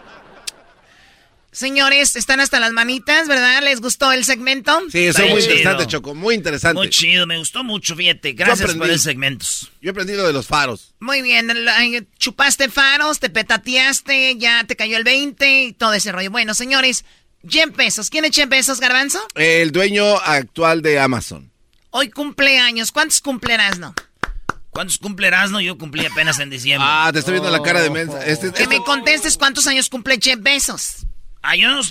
Señores, 1.51 2.15
están 2.15 2.39
hasta 2.39 2.59
las 2.59 2.71
manitas, 2.71 3.27
¿verdad? 3.27 3.61
¿Les 3.61 3.81
gustó 3.81 4.11
el 4.11 4.23
segmento? 4.23 4.79
Sí, 4.89 5.05
eso 5.07 5.23
es 5.23 5.31
muy 5.31 5.41
chido. 5.41 5.55
interesante, 5.55 5.87
Choco. 5.87 6.15
Muy 6.15 6.35
interesante. 6.35 6.75
Muy 6.79 6.89
chido, 6.89 7.27
me 7.27 7.37
gustó 7.37 7.63
mucho, 7.63 7.95
fíjate. 7.95 8.33
Gracias 8.33 8.61
aprendí. 8.61 8.79
por 8.79 8.89
el 8.89 8.99
segmentos. 8.99 9.71
Yo 9.81 9.89
he 9.89 9.91
aprendido 9.91 10.25
de 10.25 10.33
los 10.33 10.47
faros. 10.47 10.93
Muy 10.99 11.21
bien, 11.21 11.51
chupaste 12.17 12.69
faros, 12.69 13.19
te 13.19 13.29
petateaste, 13.29 14.37
ya 14.37 14.63
te 14.65 14.75
cayó 14.75 14.97
el 14.97 15.03
20 15.03 15.63
y 15.63 15.73
todo 15.73 15.93
ese 15.93 16.11
rollo. 16.11 16.31
Bueno, 16.31 16.53
señores, 16.53 17.03
Jeff 17.45 17.75
Bezos. 17.75 18.09
¿Quién 18.09 18.23
es 18.25 18.31
Jeff 18.35 18.47
Bezos, 18.47 18.79
Garbanzo? 18.79 19.19
El 19.35 19.71
dueño 19.71 20.17
actual 20.19 20.81
de 20.81 20.99
Amazon. 20.99 21.51
Hoy 21.89 22.11
cumpleaños. 22.11 22.91
¿Cuántos 22.91 23.19
cumplerás, 23.19 23.79
no? 23.79 23.93
¿Cuántos 24.77 24.99
cumplirás? 24.99 25.49
No, 25.49 25.59
yo 25.59 25.75
cumplí 25.75 26.05
apenas 26.05 26.37
en 26.37 26.51
diciembre. 26.51 26.87
Ah, 26.87 27.09
te 27.11 27.17
estoy 27.17 27.31
viendo 27.31 27.49
la 27.49 27.63
cara 27.63 27.81
de 27.81 27.89
mensa. 27.89 28.23
Este, 28.23 28.51
Que 28.53 28.67
me 28.67 28.77
contestes 28.83 29.35
cuántos 29.35 29.65
años 29.65 29.89
cumple 29.89 30.19
Jeff 30.21 30.39
Bezos. 30.39 31.07
Ay, 31.41 31.61
yo 31.61 31.69
no- 31.69 31.81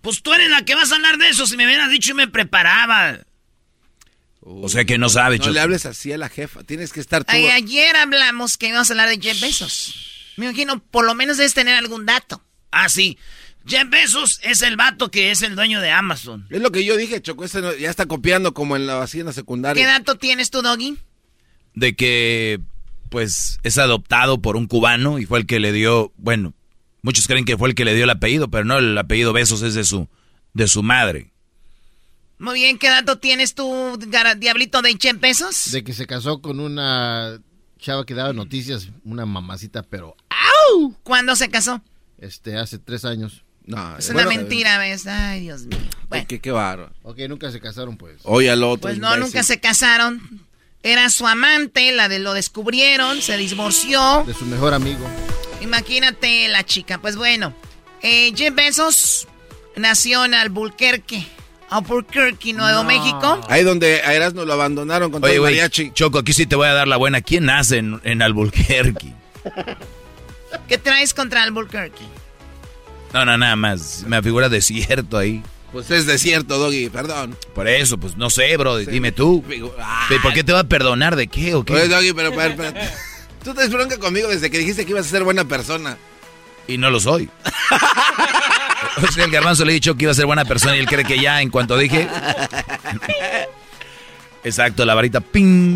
Pues 0.00 0.24
tú 0.24 0.34
eres 0.34 0.50
la 0.50 0.64
que 0.64 0.74
vas 0.74 0.90
a 0.90 0.96
hablar 0.96 1.18
de 1.18 1.28
eso. 1.28 1.46
Si 1.46 1.56
me 1.56 1.64
hubieras 1.66 1.88
dicho, 1.88 2.08
yo 2.08 2.14
me 2.16 2.26
preparaba. 2.26 3.20
O 4.40 4.68
sea 4.68 4.84
que 4.84 4.98
no 4.98 5.08
sabe, 5.08 5.38
No 5.38 5.50
le 5.50 5.60
hables 5.60 5.86
así 5.86 6.12
a 6.12 6.18
la 6.18 6.28
jefa. 6.28 6.64
Tienes 6.64 6.92
que 6.92 6.98
estar 6.98 7.22
tú. 7.22 7.30
Ay, 7.32 7.46
ayer 7.46 7.94
hablamos 7.94 8.58
que 8.58 8.66
íbamos 8.66 8.90
a 8.90 8.92
hablar 8.94 9.08
de 9.08 9.20
Jeff 9.20 9.40
Bezos. 9.40 9.94
Me 10.36 10.46
imagino, 10.46 10.82
por 10.82 11.04
lo 11.04 11.14
menos 11.14 11.36
debes 11.36 11.54
tener 11.54 11.76
algún 11.76 12.06
dato. 12.06 12.42
Ah, 12.72 12.88
sí. 12.88 13.18
Jeff 13.68 13.88
Bezos 13.88 14.40
es 14.42 14.62
el 14.62 14.76
vato 14.76 15.12
que 15.12 15.30
es 15.30 15.42
el 15.42 15.54
dueño 15.54 15.80
de 15.80 15.92
Amazon. 15.92 16.48
Es 16.50 16.60
lo 16.60 16.72
que 16.72 16.84
yo 16.84 16.96
dije, 16.96 17.22
Choco. 17.22 17.44
Este 17.44 17.60
ya 17.78 17.88
está 17.88 18.06
copiando 18.06 18.52
como 18.52 18.74
en 18.74 18.88
la, 18.88 19.00
así 19.00 19.20
en 19.20 19.26
la 19.26 19.30
¿Qué 19.30 19.36
secundaria. 19.36 19.86
dato 19.86 20.16
tienes 20.16 20.50
tú, 20.50 20.60
Doggy? 20.60 20.98
De 21.74 21.94
que, 21.94 22.60
pues, 23.08 23.58
es 23.62 23.78
adoptado 23.78 24.40
por 24.40 24.56
un 24.56 24.66
cubano 24.66 25.18
y 25.18 25.26
fue 25.26 25.38
el 25.38 25.46
que 25.46 25.60
le 25.60 25.72
dio, 25.72 26.12
bueno, 26.16 26.52
muchos 27.02 27.26
creen 27.26 27.44
que 27.44 27.56
fue 27.56 27.68
el 27.68 27.74
que 27.74 27.84
le 27.84 27.94
dio 27.94 28.04
el 28.04 28.10
apellido, 28.10 28.48
pero 28.48 28.64
no, 28.64 28.78
el 28.78 28.96
apellido 28.98 29.32
Besos 29.32 29.62
es 29.62 29.74
de 29.74 29.84
su, 29.84 30.08
de 30.54 30.68
su 30.68 30.82
madre. 30.82 31.30
Muy 32.38 32.54
bien, 32.60 32.78
¿qué 32.78 32.88
dato 32.88 33.18
tienes 33.18 33.54
tú, 33.54 33.98
Diablito, 34.38 34.82
de 34.82 34.98
Jeff 35.00 35.20
Bezos? 35.20 35.70
De 35.70 35.84
que 35.84 35.92
se 35.92 36.06
casó 36.06 36.42
con 36.42 36.58
una 36.58 37.40
chava 37.78 38.04
que 38.04 38.14
daba 38.14 38.32
noticias, 38.32 38.88
una 39.04 39.24
mamacita, 39.26 39.82
pero 39.82 40.16
¡Au! 40.28 40.94
¿Cuándo 41.02 41.36
se 41.36 41.48
casó? 41.50 41.82
este 42.18 42.56
hace 42.56 42.78
tres 42.78 43.04
años. 43.04 43.44
No, 43.64 43.96
Es 43.96 44.08
una 44.10 44.26
mentira, 44.26 44.78
¿ves? 44.78 45.06
Ay, 45.06 45.40
Dios 45.42 45.66
mío. 45.66 45.78
Bueno, 46.08 46.24
Qué, 46.28 46.40
qué 46.40 46.50
baro. 46.50 46.92
Ok, 47.02 47.18
nunca 47.28 47.50
se 47.52 47.60
casaron, 47.60 47.96
pues. 47.96 48.20
Oye 48.24 48.50
al 48.50 48.62
otro. 48.64 48.82
pues 48.82 48.98
no, 48.98 49.06
imbécil. 49.08 49.24
nunca 49.24 49.42
se 49.44 49.60
casaron. 49.60 50.20
Era 50.82 51.08
su 51.10 51.26
amante, 51.26 51.92
la 51.92 52.08
de 52.08 52.18
lo 52.18 52.34
descubrieron, 52.34 53.22
se 53.22 53.36
divorció. 53.36 54.24
De 54.26 54.34
su 54.34 54.44
mejor 54.46 54.74
amigo. 54.74 55.06
Imagínate 55.60 56.48
la 56.48 56.64
chica. 56.64 56.98
Pues 57.00 57.16
bueno, 57.16 57.54
eh, 58.02 58.32
Jeff 58.36 58.54
Bezos 58.54 59.28
nació 59.76 60.24
en 60.24 60.34
Albuquerque, 60.34 61.24
Albuquerque, 61.70 62.52
Nuevo 62.52 62.82
México. 62.82 63.40
Ahí 63.48 63.62
donde 63.62 64.02
a 64.02 64.12
Erasmo 64.12 64.44
lo 64.44 64.52
abandonaron 64.52 65.12
con 65.12 65.20
todo 65.20 65.28
Oye, 65.28 65.36
el 65.36 65.40
güey, 65.40 65.54
mariachi. 65.54 65.92
Choco, 65.92 66.18
aquí 66.18 66.32
sí 66.32 66.46
te 66.46 66.56
voy 66.56 66.66
a 66.66 66.72
dar 66.74 66.88
la 66.88 66.96
buena. 66.96 67.20
¿Quién 67.20 67.44
nace 67.46 67.78
en, 67.78 68.00
en 68.02 68.20
Albuquerque? 68.20 69.12
¿Qué 70.68 70.78
traes 70.78 71.14
contra 71.14 71.44
Albuquerque? 71.44 72.02
No, 73.12 73.24
no, 73.24 73.38
nada 73.38 73.56
más. 73.56 74.04
Me 74.06 74.20
figura 74.22 74.48
desierto 74.48 75.16
ahí. 75.16 75.42
Pues 75.72 75.90
es 75.90 76.04
desierto, 76.06 76.58
Doggy, 76.58 76.90
perdón. 76.90 77.36
Por 77.54 77.66
eso, 77.66 77.96
pues 77.98 78.16
no 78.18 78.28
sé, 78.28 78.56
bro. 78.58 78.76
Dime 78.76 79.10
tú. 79.10 79.42
¿De 80.10 80.20
¿Por 80.20 80.34
qué 80.34 80.44
te 80.44 80.52
va 80.52 80.60
a 80.60 80.64
perdonar? 80.64 81.16
¿De 81.16 81.26
qué 81.28 81.54
o 81.54 81.64
qué? 81.64 81.72
Oye, 81.72 81.88
Doggy, 81.88 82.12
pero, 82.12 82.34
pero, 82.34 82.54
pero- 82.56 82.74
Tú 83.42 83.54
te 83.54 83.66
bronca 83.68 83.98
conmigo 83.98 84.28
desde 84.28 84.50
que 84.50 84.58
dijiste 84.58 84.84
que 84.84 84.90
ibas 84.92 85.06
a 85.06 85.10
ser 85.10 85.24
buena 85.24 85.44
persona. 85.46 85.96
Y 86.68 86.78
no 86.78 86.90
lo 86.90 87.00
soy. 87.00 87.28
o 89.02 89.12
sea, 89.12 89.24
el 89.24 89.30
garbanzo 89.32 89.64
le 89.64 89.72
he 89.72 89.74
dicho 89.74 89.96
que 89.96 90.04
iba 90.04 90.12
a 90.12 90.14
ser 90.14 90.26
buena 90.26 90.44
persona 90.44 90.76
y 90.76 90.78
él 90.78 90.86
cree 90.86 91.04
que 91.04 91.18
ya, 91.20 91.40
en 91.42 91.50
cuanto 91.50 91.76
dije. 91.76 92.06
Exacto, 94.44 94.84
la 94.84 94.94
varita 94.94 95.20
ping. 95.20 95.74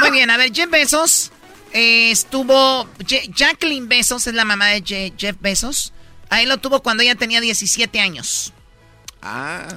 Muy 0.00 0.10
bien, 0.10 0.30
a 0.30 0.36
ver, 0.36 0.52
Jeff 0.52 0.70
Bezos 0.70 1.32
eh, 1.72 2.10
estuvo. 2.10 2.86
Je- 2.98 3.28
Jacqueline 3.34 3.88
Bezos 3.88 4.26
es 4.26 4.34
la 4.34 4.44
mamá 4.44 4.66
de 4.68 4.82
Je- 4.82 5.12
Jeff 5.16 5.36
Bezos. 5.40 5.92
Ahí 6.30 6.46
lo 6.46 6.58
tuvo 6.58 6.82
cuando 6.82 7.02
ella 7.02 7.14
tenía 7.14 7.40
17 7.40 8.00
años. 8.00 8.52
Ah. 9.22 9.68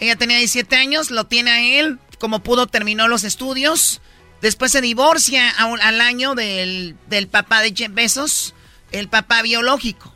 Ella 0.00 0.16
tenía 0.16 0.36
17 0.38 0.76
años, 0.76 1.10
lo 1.10 1.24
tiene 1.26 1.50
a 1.50 1.60
él. 1.80 1.98
Como 2.18 2.40
pudo, 2.42 2.66
terminó 2.66 3.08
los 3.08 3.24
estudios. 3.24 4.00
Después 4.42 4.70
se 4.72 4.80
divorcia 4.80 5.50
a 5.50 5.64
un- 5.66 5.80
al 5.80 6.00
año 6.00 6.34
del, 6.34 6.96
del 7.08 7.26
papá 7.28 7.60
de 7.62 7.72
Jeff 7.74 7.92
Bezos, 7.92 8.54
el 8.92 9.08
papá 9.08 9.42
biológico. 9.42 10.14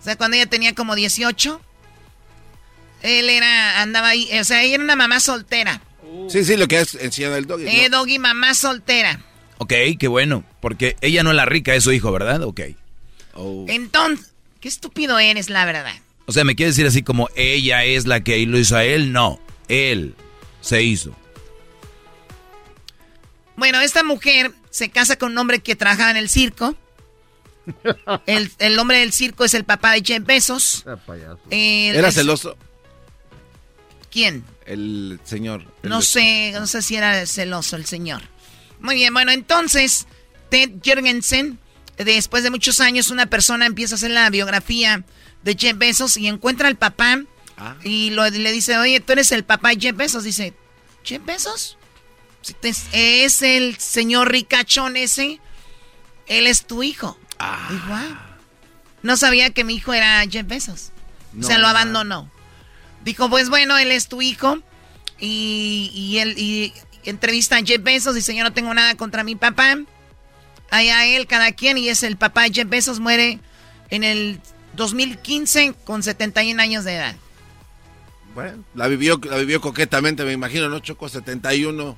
O 0.00 0.04
sea, 0.04 0.16
cuando 0.16 0.36
ella 0.36 0.46
tenía 0.46 0.74
como 0.74 0.94
18, 0.94 1.60
él 3.02 3.28
era, 3.30 3.80
andaba 3.82 4.08
ahí, 4.08 4.28
o 4.38 4.44
sea, 4.44 4.62
ella 4.62 4.74
era 4.76 4.84
una 4.84 4.96
mamá 4.96 5.20
soltera. 5.20 5.80
Sí, 6.28 6.44
sí, 6.44 6.56
lo 6.56 6.66
que 6.68 6.78
has 6.78 6.94
enseñado 6.94 7.36
el 7.36 7.46
Doggy. 7.46 7.64
¿no? 7.64 7.70
Eh, 7.70 7.88
Doggy, 7.90 8.18
mamá 8.18 8.54
soltera. 8.54 9.20
Ok, 9.58 9.72
qué 9.98 10.08
bueno. 10.08 10.44
Porque 10.60 10.96
ella 11.00 11.22
no 11.22 11.30
es 11.30 11.36
la 11.36 11.44
rica, 11.44 11.74
es 11.74 11.84
su 11.84 11.92
hijo, 11.92 12.10
¿verdad? 12.12 12.42
Ok. 12.42 12.60
Oh. 13.34 13.66
Entonces, 13.68 14.32
qué 14.60 14.68
estúpido 14.68 15.18
eres, 15.18 15.50
la 15.50 15.64
verdad. 15.64 15.94
O 16.28 16.32
sea, 16.32 16.44
¿me 16.44 16.54
quiere 16.54 16.70
decir 16.70 16.86
así 16.86 17.02
como 17.02 17.28
ella 17.34 17.84
es 17.84 18.06
la 18.06 18.22
que 18.22 18.44
lo 18.46 18.58
hizo 18.58 18.76
a 18.76 18.84
él? 18.84 19.12
No, 19.12 19.40
él 19.66 20.14
se 20.60 20.82
hizo. 20.82 21.16
Bueno, 23.56 23.80
esta 23.80 24.04
mujer 24.04 24.52
se 24.70 24.90
casa 24.90 25.16
con 25.16 25.32
un 25.32 25.38
hombre 25.38 25.60
que 25.60 25.74
trabajaba 25.74 26.10
en 26.12 26.16
el 26.18 26.28
circo. 26.28 26.76
El, 28.26 28.50
el 28.58 28.78
hombre 28.78 28.98
del 29.00 29.12
circo 29.12 29.44
es 29.44 29.52
el 29.52 29.64
papá 29.64 29.92
de 29.92 30.02
Jeff 30.02 30.24
Bezos. 30.24 30.84
El- 31.50 31.96
Era 31.96 32.08
el- 32.08 32.14
celoso 32.14 32.56
¿Quién? 34.10 34.42
el 34.64 35.20
señor. 35.24 35.64
El 35.82 35.90
No 35.90 36.00
sé, 36.00 36.52
no 36.52 36.66
sé 36.66 36.80
si 36.82 36.96
era 36.96 37.26
celoso 37.26 37.76
el 37.76 37.84
señor. 37.84 38.22
Muy 38.80 38.94
bien, 38.94 39.12
bueno, 39.12 39.32
entonces, 39.32 40.06
Ted 40.50 40.70
Jorgensen, 40.84 41.58
después 42.04 42.42
de 42.42 42.50
muchos 42.50 42.80
años, 42.80 43.10
una 43.10 43.26
persona 43.26 43.66
empieza 43.66 43.94
a 43.94 43.96
hacer 43.96 44.10
la 44.10 44.28
biografía 44.30 45.04
de 45.42 45.56
Jeff 45.58 45.76
Bezos 45.78 46.16
y 46.16 46.26
encuentra 46.28 46.68
al 46.68 46.76
papá 46.76 47.20
y 47.82 48.10
lo- 48.10 48.28
le 48.30 48.52
dice, 48.52 48.78
oye, 48.78 49.00
tú 49.00 49.12
eres 49.12 49.32
el 49.32 49.44
papá 49.44 49.70
de 49.70 49.80
Jeff 49.80 49.96
Bezos. 49.96 50.22
Dice, 50.24 50.54
¿Jeff 51.04 51.24
Bezos? 51.24 51.76
Es 52.92 53.42
el 53.42 53.76
señor 53.78 54.30
ricachón 54.30 54.96
ese. 54.96 55.40
Él 56.26 56.46
es 56.46 56.66
tu 56.66 56.82
hijo. 56.82 57.18
Dijo, 57.70 57.86
"Ah, 57.90 58.24
No 59.02 59.16
sabía 59.16 59.50
que 59.50 59.64
mi 59.64 59.74
hijo 59.76 59.92
era 59.92 60.22
Jeff 60.28 60.46
Bezos. 60.46 60.90
o 61.38 61.42
sea, 61.42 61.56
No, 61.56 61.62
lo 61.62 61.68
abandonó. 61.68 62.30
Dijo, 63.04 63.28
pues 63.30 63.48
bueno, 63.48 63.76
él 63.78 63.90
es 63.92 64.08
tu 64.08 64.22
hijo. 64.22 64.58
Y, 65.20 65.90
y 65.94 66.18
él 66.18 66.34
y 66.38 66.72
entrevista 67.04 67.56
a 67.56 67.62
Jeff 67.64 67.82
Bezos. 67.82 68.14
Dice, 68.14 68.34
yo 68.36 68.44
no 68.44 68.52
tengo 68.52 68.72
nada 68.74 68.94
contra 68.96 69.24
mi 69.24 69.34
papá. 69.36 69.78
Allá 70.70 71.06
él, 71.06 71.26
cada 71.26 71.52
quien. 71.52 71.78
Y 71.78 71.88
es 71.88 72.02
el 72.02 72.16
papá 72.16 72.44
de 72.44 72.52
Jeff 72.52 72.68
Bezos. 72.68 73.00
Muere 73.00 73.40
en 73.90 74.04
el 74.04 74.40
2015 74.74 75.74
con 75.84 76.02
71 76.02 76.60
años 76.60 76.84
de 76.84 76.96
edad. 76.96 77.16
Bueno, 78.34 78.62
la 78.74 78.86
vivió, 78.86 79.20
la 79.24 79.36
vivió 79.36 79.60
coquetamente, 79.60 80.24
me 80.24 80.32
imagino, 80.32 80.68
¿no? 80.68 80.78
Choco 80.78 81.08
71. 81.08 81.96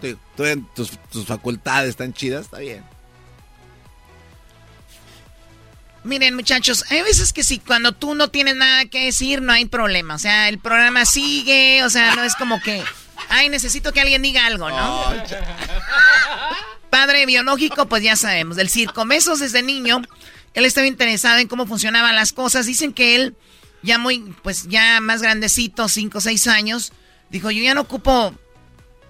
Sí, 0.00 0.16
todavía 0.36 0.62
tus, 0.74 0.90
tus 1.10 1.26
facultades 1.26 1.90
están 1.90 2.12
chidas, 2.12 2.44
está 2.44 2.58
bien. 2.58 2.84
Miren, 6.04 6.36
muchachos, 6.36 6.84
hay 6.90 7.02
veces 7.02 7.32
que 7.32 7.42
si 7.42 7.58
cuando 7.58 7.92
tú 7.92 8.14
no 8.14 8.28
tienes 8.28 8.56
nada 8.56 8.86
que 8.86 9.06
decir, 9.06 9.42
no 9.42 9.52
hay 9.52 9.64
problema. 9.66 10.14
O 10.14 10.18
sea, 10.18 10.48
el 10.48 10.58
programa 10.58 11.04
sigue, 11.04 11.84
o 11.84 11.90
sea, 11.90 12.14
no 12.14 12.22
es 12.22 12.36
como 12.36 12.60
que, 12.60 12.82
ay, 13.28 13.48
necesito 13.48 13.92
que 13.92 14.00
alguien 14.00 14.22
diga 14.22 14.46
algo, 14.46 14.70
¿no? 14.70 15.12
Padre 16.90 17.26
biológico, 17.26 17.86
pues 17.86 18.02
ya 18.02 18.16
sabemos, 18.16 18.56
del 18.56 18.68
circo. 18.68 19.04
Mesos 19.04 19.40
desde 19.40 19.62
niño, 19.62 20.02
él 20.54 20.64
estaba 20.64 20.86
interesado 20.86 21.38
en 21.38 21.48
cómo 21.48 21.66
funcionaban 21.66 22.14
las 22.14 22.32
cosas. 22.32 22.66
Dicen 22.66 22.92
que 22.92 23.16
él, 23.16 23.36
ya 23.82 23.98
muy, 23.98 24.34
pues 24.42 24.68
ya 24.68 25.00
más 25.00 25.22
grandecito, 25.22 25.88
cinco 25.88 26.18
o 26.18 26.20
seis 26.20 26.46
años, 26.46 26.92
dijo, 27.30 27.50
yo 27.50 27.62
ya 27.62 27.74
no 27.74 27.82
ocupo 27.82 28.34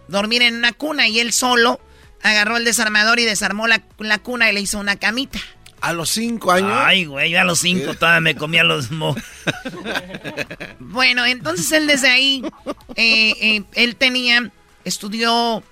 dormir 0.09 0.43
en 0.43 0.57
una 0.57 0.73
cuna. 0.73 1.09
Y 1.09 1.21
él 1.21 1.33
solo 1.33 1.81
agarró 2.23 2.57
el 2.57 2.65
desarmador 2.65 3.19
y 3.19 3.25
desarmó 3.25 3.67
la, 3.67 3.83
la 3.99 4.19
cuna 4.19 4.51
y 4.51 4.55
le 4.55 4.61
hizo 4.61 4.79
una 4.79 4.97
camita. 4.97 5.39
A 5.81 5.93
los 5.93 6.11
cinco 6.11 6.51
años. 6.51 6.73
Ay, 6.75 7.05
güey, 7.05 7.31
yo 7.31 7.41
a 7.41 7.45
los 7.45 7.61
cinco 7.61 7.95
todavía 7.95 8.21
me 8.21 8.35
comía 8.35 8.65
los 8.65 8.91
mo. 8.91 9.15
bueno, 10.81 11.25
entonces 11.25 11.71
él 11.71 11.87
desde 11.87 12.09
ahí, 12.09 12.43
eh, 12.97 13.35
eh, 13.41 13.63
él 13.75 13.95
tenía, 13.95 14.51
estudió 14.85 15.63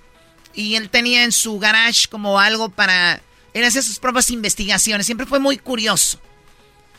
y 0.57 0.75
él 0.75 0.89
tenía 0.89 1.23
en 1.23 1.31
su 1.31 1.59
garage 1.59 2.07
como 2.09 2.39
algo 2.39 2.69
para, 2.69 3.21
él 3.53 3.63
hacía 3.63 3.83
sus 3.83 3.99
propias 3.99 4.31
investigaciones, 4.31 5.05
siempre 5.05 5.27
fue 5.27 5.39
muy 5.39 5.57
curioso. 5.57 6.19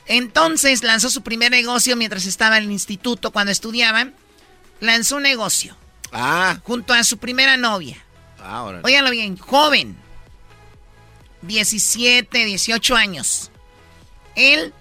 Entonces 0.06 0.84
lanzó 0.84 1.10
su 1.10 1.22
primer 1.22 1.50
negocio 1.50 1.96
mientras 1.96 2.24
estaba 2.24 2.56
en 2.56 2.64
el 2.64 2.70
instituto, 2.70 3.32
cuando 3.32 3.50
estudiaba, 3.50 4.10
lanzó 4.80 5.16
un 5.16 5.24
negocio. 5.24 5.76
Ah. 6.12 6.60
Junto 6.62 6.94
a 6.94 7.02
su 7.02 7.18
primera 7.18 7.56
novia. 7.56 7.98
Ahora. 8.40 8.80
Óiganlo 8.84 9.10
bien, 9.10 9.36
joven 9.36 9.98
17, 11.42 12.44
18 12.44 12.96
años. 12.96 13.50
Él 14.36 14.72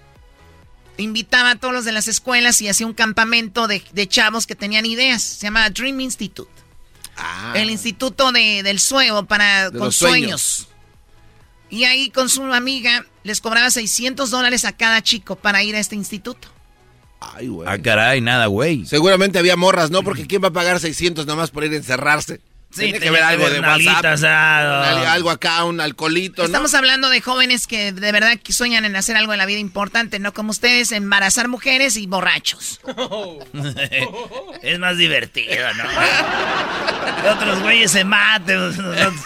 invitaba 0.98 1.50
a 1.50 1.56
todos 1.56 1.74
los 1.74 1.84
de 1.84 1.92
las 1.92 2.06
escuelas 2.06 2.60
y 2.60 2.68
hacía 2.68 2.86
un 2.86 2.94
campamento 2.94 3.66
de, 3.66 3.82
chavos 4.08 4.46
que 4.46 4.54
tenían 4.54 4.86
ideas. 4.86 5.20
Se 5.22 5.46
llamaba 5.46 5.70
Dream 5.70 6.00
Institute. 6.00 6.50
Ah. 7.18 7.52
El 7.56 7.70
instituto 7.70 8.30
de, 8.32 8.62
del 8.62 8.78
sueño 8.78 9.26
para 9.26 9.70
con 9.70 9.92
sueños. 9.92 10.68
Y 11.70 11.84
ahí 11.84 12.10
con 12.10 12.28
su 12.28 12.42
amiga 12.44 13.04
les 13.24 13.40
cobraba 13.40 13.70
600 13.70 14.30
dólares 14.30 14.64
a 14.64 14.72
cada 14.72 15.02
chico 15.02 15.36
para 15.36 15.62
ir 15.62 15.76
a 15.76 15.80
este 15.80 15.96
instituto. 15.96 16.48
Ay, 17.20 17.48
güey. 17.48 17.68
Ah, 17.68 17.78
caray, 17.78 18.20
nada, 18.20 18.46
güey. 18.46 18.86
Seguramente 18.86 19.38
había 19.38 19.56
morras, 19.56 19.90
¿no? 19.90 20.02
Porque 20.02 20.26
¿quién 20.26 20.42
va 20.42 20.48
a 20.48 20.52
pagar 20.52 20.78
600 20.78 21.26
nomás 21.26 21.50
por 21.50 21.64
ir 21.64 21.72
a 21.72 21.76
encerrarse? 21.76 22.40
Sí, 22.70 22.80
Tiene 22.80 23.00
que 23.00 23.10
ver 23.10 23.22
algo 23.22 23.48
de 23.48 23.60
WhatsApp. 23.60 24.04
ah, 24.24 25.12
Algo 25.12 25.30
acá, 25.30 25.64
un 25.64 25.80
alcoholito, 25.80 26.42
¿no? 26.42 26.46
Estamos 26.46 26.74
hablando 26.74 27.08
de 27.08 27.22
jóvenes 27.22 27.66
que 27.66 27.92
de 27.92 28.12
verdad 28.12 28.38
que 28.38 28.52
sueñan 28.52 28.84
en 28.84 28.94
hacer 28.94 29.16
algo 29.16 29.32
en 29.32 29.38
la 29.38 29.46
vida 29.46 29.58
importante, 29.58 30.18
no 30.18 30.34
como 30.34 30.50
ustedes, 30.50 30.92
embarazar 30.92 31.48
mujeres 31.48 31.96
y 31.96 32.06
borrachos. 32.06 32.80
es 34.62 34.78
más 34.78 34.98
divertido, 34.98 35.72
¿no? 35.74 35.84
Que 37.22 37.28
otros 37.30 37.60
güeyes 37.62 37.90
se 37.90 38.04
maten. 38.04 38.58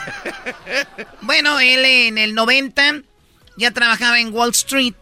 bueno, 1.23 1.59
él 1.59 1.85
en 1.85 2.19
el 2.19 2.35
90 2.35 3.02
ya 3.56 3.73
trabajaba 3.73 4.20
en 4.20 4.32
Wall 4.32 4.51
Street 4.51 4.94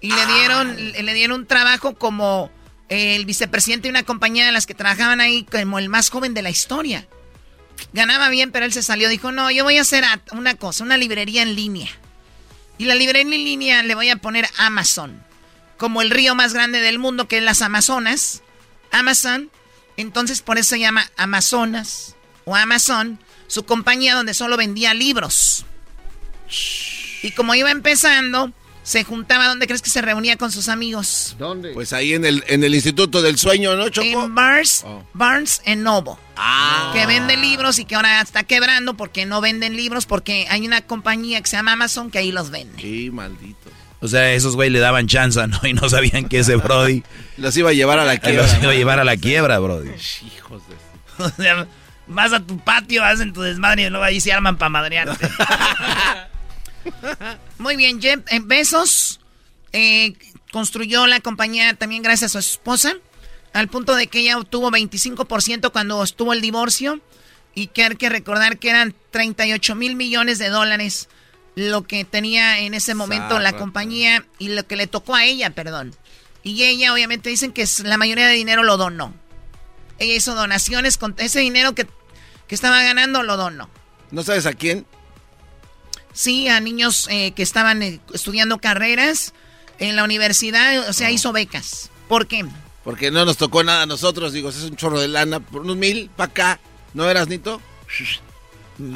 y 0.00 0.12
le 0.12 0.26
dieron, 0.26 0.76
le 0.76 1.14
dieron 1.14 1.40
un 1.40 1.46
trabajo 1.46 1.96
como 1.96 2.50
el 2.88 3.24
vicepresidente 3.26 3.88
de 3.88 3.90
una 3.90 4.04
compañía 4.04 4.46
de 4.46 4.52
las 4.52 4.66
que 4.66 4.74
trabajaban 4.74 5.20
ahí 5.20 5.44
como 5.44 5.80
el 5.80 5.88
más 5.88 6.10
joven 6.10 6.32
de 6.32 6.42
la 6.42 6.50
historia. 6.50 7.08
Ganaba 7.92 8.28
bien, 8.28 8.52
pero 8.52 8.66
él 8.66 8.72
se 8.72 8.82
salió. 8.82 9.08
Dijo, 9.08 9.32
no, 9.32 9.50
yo 9.50 9.64
voy 9.64 9.78
a 9.78 9.82
hacer 9.82 10.04
una 10.32 10.54
cosa, 10.54 10.84
una 10.84 10.96
librería 10.96 11.42
en 11.42 11.54
línea. 11.54 11.88
Y 12.76 12.84
la 12.84 12.94
librería 12.94 13.34
en 13.34 13.44
línea 13.44 13.82
le 13.82 13.94
voy 13.94 14.08
a 14.10 14.16
poner 14.16 14.48
Amazon. 14.56 15.22
Como 15.76 16.02
el 16.02 16.10
río 16.10 16.34
más 16.34 16.54
grande 16.54 16.80
del 16.80 16.98
mundo, 16.98 17.28
que 17.28 17.38
es 17.38 17.42
las 17.42 17.62
Amazonas. 17.62 18.42
Amazon. 18.90 19.50
Entonces 19.96 20.42
por 20.42 20.58
eso 20.58 20.70
se 20.70 20.80
llama 20.80 21.10
Amazonas 21.16 22.14
o 22.44 22.54
Amazon. 22.54 23.18
Su 23.46 23.64
compañía 23.64 24.14
donde 24.14 24.34
solo 24.34 24.56
vendía 24.56 24.94
libros. 24.94 25.64
Y 27.22 27.32
como 27.32 27.54
iba 27.54 27.70
empezando, 27.70 28.52
se 28.88 29.04
juntaba, 29.04 29.46
¿dónde 29.48 29.66
crees 29.66 29.82
que 29.82 29.90
se 29.90 30.00
reunía 30.00 30.38
con 30.38 30.50
sus 30.50 30.70
amigos? 30.70 31.36
¿Dónde? 31.38 31.74
Pues 31.74 31.92
ahí 31.92 32.14
en 32.14 32.24
el, 32.24 32.42
en 32.46 32.64
el 32.64 32.74
Instituto 32.74 33.20
del 33.20 33.36
Sueño, 33.36 33.76
¿no, 33.76 33.90
Choco? 33.90 34.24
En 34.24 34.34
Barnes, 34.34 34.82
Oh. 34.86 35.04
Barnes 35.12 35.60
and 35.66 35.82
Noble. 35.82 36.14
Ah. 36.38 36.90
Que 36.94 37.04
vende 37.04 37.36
libros 37.36 37.78
y 37.78 37.84
que 37.84 37.96
ahora 37.96 38.22
está 38.22 38.44
quebrando 38.44 38.94
porque 38.94 39.26
no 39.26 39.42
venden 39.42 39.76
libros 39.76 40.06
porque 40.06 40.46
hay 40.48 40.66
una 40.66 40.80
compañía 40.80 41.38
que 41.42 41.50
se 41.50 41.56
llama 41.58 41.72
Amazon 41.72 42.10
que 42.10 42.16
ahí 42.16 42.32
los 42.32 42.48
vende. 42.48 42.80
Sí, 42.80 43.10
maldito. 43.10 43.68
O 44.00 44.08
sea, 44.08 44.32
esos 44.32 44.54
güey 44.56 44.70
le 44.70 44.78
daban 44.78 45.06
chance, 45.06 45.46
¿no? 45.46 45.60
Y 45.64 45.74
no 45.74 45.86
sabían 45.90 46.26
que 46.26 46.38
ese 46.38 46.56
Brody... 46.56 47.02
Los 47.36 47.54
iba 47.58 47.68
a 47.68 47.74
llevar 47.74 47.98
a 47.98 48.06
la 48.06 48.16
quiebra. 48.16 48.42
Los 48.44 48.62
iba 48.62 48.72
a 48.72 48.74
llevar 48.74 49.00
a 49.00 49.04
la 49.04 49.18
quiebra, 49.18 49.58
Brody. 49.58 49.90
Hijos 50.34 50.62
de... 50.66 50.76
O 51.24 51.28
sea, 51.30 51.66
vas 52.06 52.32
a 52.32 52.40
tu 52.40 52.58
patio, 52.58 53.04
hacen 53.04 53.34
tu 53.34 53.42
desmadre 53.42 53.82
y 53.82 53.90
luego 53.90 54.04
ahí 54.06 54.18
se 54.18 54.32
arman 54.32 54.56
para 54.56 54.70
madrearte. 54.70 55.28
Muy 57.58 57.76
bien, 57.76 58.00
Jeff 58.00 58.20
eh, 58.30 58.40
Bezos 58.42 59.20
eh, 59.72 60.14
construyó 60.52 61.06
la 61.06 61.20
compañía 61.20 61.74
también 61.74 62.02
gracias 62.02 62.36
a 62.36 62.42
su 62.42 62.52
esposa, 62.52 62.94
al 63.52 63.68
punto 63.68 63.94
de 63.94 64.06
que 64.06 64.20
ella 64.20 64.38
obtuvo 64.38 64.70
25% 64.70 65.72
cuando 65.72 66.02
estuvo 66.02 66.32
el 66.32 66.40
divorcio 66.40 67.00
y 67.54 67.68
que 67.68 67.84
hay 67.84 67.96
que 67.96 68.08
recordar 68.08 68.58
que 68.58 68.70
eran 68.70 68.94
38 69.10 69.74
mil 69.74 69.96
millones 69.96 70.38
de 70.38 70.48
dólares 70.48 71.08
lo 71.54 71.82
que 71.82 72.04
tenía 72.04 72.60
en 72.60 72.74
ese 72.74 72.94
momento 72.94 73.38
la 73.40 73.50
compañía 73.58 74.24
y 74.38 74.48
lo 74.50 74.64
que 74.66 74.76
le 74.76 74.86
tocó 74.86 75.16
a 75.16 75.24
ella, 75.24 75.50
perdón. 75.50 75.92
Y 76.44 76.62
ella 76.62 76.92
obviamente 76.92 77.30
dicen 77.30 77.50
que 77.52 77.62
es- 77.62 77.80
la 77.80 77.96
mayoría 77.96 78.28
de 78.28 78.34
dinero 78.34 78.62
lo 78.62 78.76
donó. 78.76 79.12
Ella 79.98 80.14
hizo 80.14 80.36
donaciones 80.36 80.98
con 80.98 81.16
ese 81.18 81.40
dinero 81.40 81.74
que, 81.74 81.88
que 82.46 82.54
estaba 82.54 82.80
ganando, 82.84 83.24
lo 83.24 83.36
donó. 83.36 83.68
¿No 84.12 84.22
sabes 84.22 84.46
a 84.46 84.52
quién? 84.52 84.86
Sí, 86.18 86.48
a 86.48 86.58
niños 86.58 87.06
eh, 87.12 87.30
que 87.30 87.44
estaban 87.44 87.80
eh, 87.80 88.00
estudiando 88.12 88.58
carreras 88.58 89.34
en 89.78 89.94
la 89.94 90.02
universidad, 90.02 90.88
o 90.88 90.92
sea, 90.92 91.12
hizo 91.12 91.32
becas. 91.32 91.92
¿Por 92.08 92.26
qué? 92.26 92.44
Porque 92.82 93.12
no 93.12 93.24
nos 93.24 93.36
tocó 93.36 93.62
nada 93.62 93.82
a 93.82 93.86
nosotros. 93.86 94.32
Digo, 94.32 94.48
es 94.48 94.56
un 94.64 94.74
chorro 94.74 94.98
de 94.98 95.06
lana. 95.06 95.38
Por 95.38 95.60
unos 95.60 95.76
mil, 95.76 96.10
para 96.16 96.28
acá. 96.28 96.60
¿No 96.92 97.08
eras, 97.08 97.28
Nito? 97.28 97.62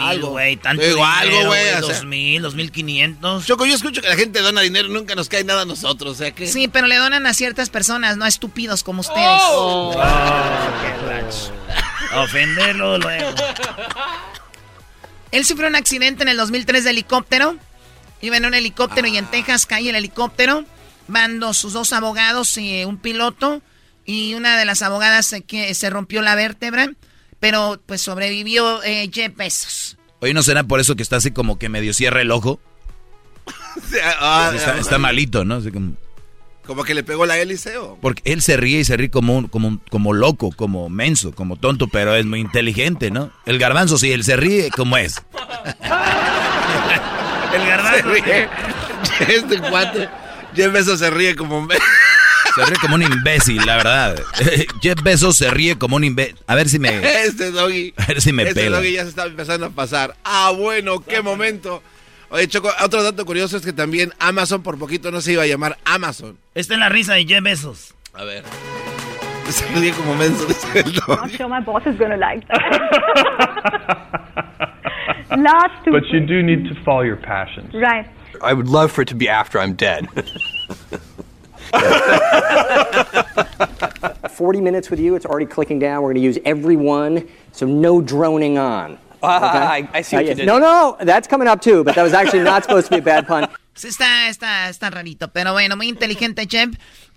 Algo, 0.01 0.31
güey, 0.31 0.57
tanto 0.57 0.83
Digo, 0.83 0.97
dinero, 0.97 1.13
algo, 1.13 1.47
güey. 1.47 1.81
Dos 1.81 2.05
mil, 2.05 2.43
dos 2.43 2.57
mil 2.57 2.73
quinientos. 2.73 3.47
Choco, 3.47 3.67
yo 3.67 3.77
escucho 3.77 4.03
que 4.03 4.09
la 4.09 4.17
gente 4.17 4.41
dona 4.41 4.61
dinero 4.61 4.89
y 4.89 4.93
nunca 4.93 5.15
nos 5.15 5.29
cae 5.29 5.45
nada 5.45 5.63
a 5.63 5.65
nosotros. 5.65 6.11
O 6.11 6.15
sea 6.17 6.33
que... 6.33 6.49
Sí, 6.49 6.67
pero 6.67 6.89
le 6.89 6.97
donan 6.97 7.25
a 7.29 7.35
ciertas 7.35 7.71
personas, 7.71 8.17
no 8.17 8.25
a 8.25 8.29
estúpidos 8.29 8.83
como 8.83 9.03
ustedes. 9.03 9.41
Oh, 9.43 9.93
qué 9.93 11.07
gacho. 11.07 11.53
Ofenderlo 12.21 12.99
luego. 12.99 13.29
Él 15.33 15.45
sufrió 15.45 15.69
un 15.69 15.75
accidente 15.77 16.23
en 16.23 16.29
el 16.29 16.37
2003 16.37 16.85
de 16.85 16.91
helicóptero. 16.91 17.57
Iba 18.21 18.37
en 18.37 18.45
un 18.47 18.55
helicóptero 18.55 19.09
y 19.09 19.17
en 19.17 19.27
Texas 19.27 19.67
cae 19.67 19.89
el 19.89 19.97
helicóptero. 19.97 20.65
Van 21.09 21.41
dos- 21.41 21.57
sus 21.59 21.73
dos 21.73 21.93
abogados 21.93 22.57
y 22.59 22.85
un 22.85 22.99
piloto. 22.99 23.61
Y 24.05 24.35
una 24.35 24.57
de 24.57 24.65
las 24.65 24.83
abogadas 24.83 25.27
se, 25.27 25.43
que, 25.43 25.75
se 25.75 25.91
rompió 25.91 26.23
la 26.23 26.35
vértebra. 26.35 26.91
Pero 27.41 27.81
pues 27.87 28.01
sobrevivió 28.03 28.83
eh, 28.85 29.11
Jeff 29.13 29.35
Bezos. 29.37 29.97
Oye, 30.21 30.35
¿no 30.35 30.43
será 30.45 30.63
por 30.65 30.79
eso 30.79 30.95
que 30.95 31.03
está 31.03 31.17
así 31.17 31.33
como 31.33 31.59
que 31.59 31.69
medio 31.69 31.93
cierra 31.95 32.21
el 32.23 32.31
ojo? 32.31 32.61
Ah, 34.21 34.53
está, 34.55 34.79
está 34.79 34.99
malito, 34.99 35.45
¿no? 35.45 35.57
Así 35.57 35.71
como, 35.73 35.95
Como 36.67 36.85
que 36.85 36.95
le 36.95 37.03
pegó 37.03 37.27
la 37.27 37.39
hélice 37.39 37.77
o... 37.77 37.99
porque 38.01 38.23
él 38.25 38.41
se 38.41 38.57
ríe 38.57 38.81
y 38.81 38.85
se 38.85 38.97
ríe 38.97 39.11
como, 39.11 39.37
un- 39.37 39.49
como, 39.49 39.67
un- 39.69 39.83
como 39.91 40.13
loco, 40.13 40.51
como 40.53 40.89
menso, 40.89 41.33
como 41.33 41.57
tonto, 41.57 41.89
pero 41.89 42.15
es 42.15 42.25
muy 42.25 42.39
inteligente, 42.41 43.11
¿no? 43.11 43.31
El 43.47 43.59
garbanzo 43.59 43.99
sí, 43.99 44.13
él 44.13 44.23
se 44.25 44.37
ríe 44.37 44.71
como 44.71 44.97
es. 44.97 45.17
El 47.55 47.67
garbanzo. 47.67 47.99
Se 47.99 48.03
ríe. 48.23 48.49
Este 49.29 49.59
cuate. 49.61 50.09
Jeff 50.55 50.73
Bezos 50.73 50.99
se 50.99 51.11
ríe 51.11 51.35
como 51.37 51.59
un... 51.59 51.69
Se 52.55 52.65
ríe 52.67 52.77
como 52.81 52.95
un 52.97 53.03
imbécil, 53.03 53.65
la 53.65 53.77
verdad. 53.77 54.23
Jeff 54.83 55.03
Bezos 55.03 55.37
se 55.37 55.51
ríe 55.51 55.77
como 55.79 55.97
un 55.97 56.05
imbécil. 56.05 56.37
A 56.47 56.55
ver 56.55 56.69
si 56.69 56.79
me... 56.79 57.25
Este 57.25 57.51
doggy. 57.51 57.95
A 57.97 58.07
ver 58.07 58.21
si 58.21 58.33
me 58.33 58.43
este 58.45 58.55
pela. 58.55 58.77
doggy 58.79 58.93
ya 58.93 59.03
se 59.05 59.09
está 59.11 59.25
empezando 59.27 59.67
a 59.67 59.71
pasar. 59.71 60.17
Ah, 60.25 60.53
bueno, 60.57 61.01
qué 61.01 61.23
momento. 61.23 61.83
Oye, 62.33 62.49
Choco, 62.49 62.71
otro 62.83 63.03
dato 63.03 63.27
curioso 63.27 63.59
es 63.59 63.65
que 63.65 63.75
también 63.75 64.11
Amazon 64.19 64.63
por 64.63 64.79
poquito 64.79 65.11
no 65.11 65.21
se 65.21 65.33
iba 65.33 65.43
a 65.43 65.47
llamar 65.47 65.77
Amazon. 65.85 66.39
Esta 66.55 66.73
es 66.73 66.81
la 66.81 66.89
risa 66.89 67.13
de 67.13 67.27
Jeff 67.27 67.43
Bezos. 67.43 67.95
A 68.15 68.25
ver. 68.25 68.43
Se 69.51 69.67
ríe 69.79 69.93
como 69.93 70.15
menso. 70.15 70.47
dice. 70.47 70.67
Not 71.07 71.31
sure 71.33 71.47
my 71.49 71.61
boss 71.61 71.83
is 71.87 71.99
gonna 71.99 72.17
like 72.17 72.47
that. 72.49 72.63
Last 75.37 75.85
two. 75.85 75.93
But 75.93 76.05
you 76.11 76.21
do 76.21 76.43
need 76.43 76.71
to 76.71 76.75
follow 76.85 77.03
your 77.03 77.19
passions. 77.19 77.75
Right. 77.75 78.07
I 78.43 78.55
would 78.55 78.69
love 78.69 78.93
for 78.93 79.03
it 79.03 79.09
to 79.09 79.15
be 79.15 79.29
after 79.29 79.59
I'm 79.59 79.75
dead. 79.75 80.09
40 84.31 84.61
minutes 84.63 84.91
with 84.91 85.01
you, 85.01 85.15
it's 85.17 85.27
already 85.27 85.47
clicking 85.47 85.79
down. 85.79 86.03
We're 86.03 86.15
going 86.15 86.17
to 86.17 86.23
use 86.23 86.39
every 86.45 86.77
one, 86.77 87.29
so 87.53 87.67
no 87.67 88.01
droning 88.01 88.57
on. 88.59 88.99
Ah, 89.23 89.79
I- 89.79 89.89
I 89.99 90.03
see 90.03 90.17
what 90.17 90.25
you 90.27 90.35
did. 90.35 90.47
No, 90.47 90.59
no, 90.59 90.97
that's 91.05 91.29
coming 91.29 91.49
up 91.49 91.61
too, 91.61 91.85
but 91.85 91.95
that 91.95 92.03
was 92.05 92.13
actually 92.13 92.43
not 92.45 92.65
supposed 92.65 92.89
to 92.89 92.97
be 92.97 93.11
a 93.11 93.23
bad 93.23 93.27
pun. 93.27 93.49
Sí, 93.75 93.89
está, 93.89 94.29
está, 94.29 94.69
está 94.69 94.91
rarito, 94.91 95.33
pero 95.33 95.55
bueno, 95.55 95.79
muy 95.79 95.89
inteligente, 95.89 96.47
Jeff. 96.47 96.69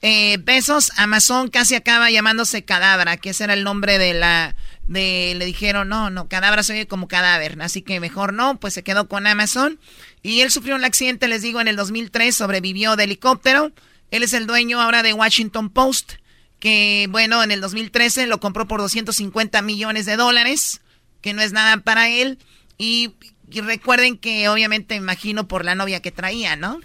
Eh, 0.02 0.38
Besos, 0.40 0.90
Amazon 0.95 1.49
casi 1.49 1.76
acaba 1.76 2.10
llamándose 2.10 2.64
Cadabra, 2.64 3.18
que 3.18 3.32
ese 3.32 3.44
era 3.44 3.53
el 3.53 3.65
nombre 3.65 3.98
de 3.98 4.14
la... 4.14 4.56
De, 4.88 5.34
le 5.36 5.44
dijeron, 5.44 5.90
no, 5.90 6.10
no, 6.11 6.30
Cadabra 6.30 6.64
se 6.64 6.72
oye 6.72 6.88
como 6.88 7.10
cadáver, 7.10 7.57
así 7.61 7.82
que 7.82 7.99
mejor 7.99 8.32
no, 8.32 8.57
pues 8.57 8.73
se 8.73 8.84
quedó 8.84 9.10
con 9.10 9.27
Amazon. 9.27 9.80
Y 10.23 10.40
él 10.41 10.49
sufrió 10.49 10.76
un 10.76 10.86
accidente, 10.86 11.27
les 11.27 11.41
digo, 11.41 11.60
en 11.60 11.68
el 11.68 11.76
2003, 11.76 12.34
sobrevivió 12.34 12.95
de 12.95 13.03
helicóptero. 13.03 13.73
Él 14.11 14.23
es 14.23 14.32
el 14.32 14.48
dueño 14.48 14.80
ahora 14.80 15.03
de 15.03 15.11
Washington 15.11 15.69
Post, 15.69 16.14
que 16.60 17.07
bueno, 17.10 17.44
en 17.44 17.52
el 17.52 17.60
2013 17.60 18.27
lo 18.27 18.40
compró 18.40 18.65
por 18.65 18.80
250 18.80 19.61
millones 19.61 20.06
de 20.06 20.15
dólares, 20.15 20.80
que 21.26 21.34
no 21.34 21.41
es 21.41 21.53
nada 21.53 21.77
para 21.77 22.07
él. 22.07 22.38
Y, 22.77 23.10
y 23.49 23.61
recuerden 23.61 24.15
que 24.19 24.47
obviamente 24.47 24.93
imagino 24.93 25.47
por 25.47 25.65
la 25.65 25.73
novia 25.73 25.99
que 25.99 26.11
traía, 26.11 26.56
¿no? 26.56 26.80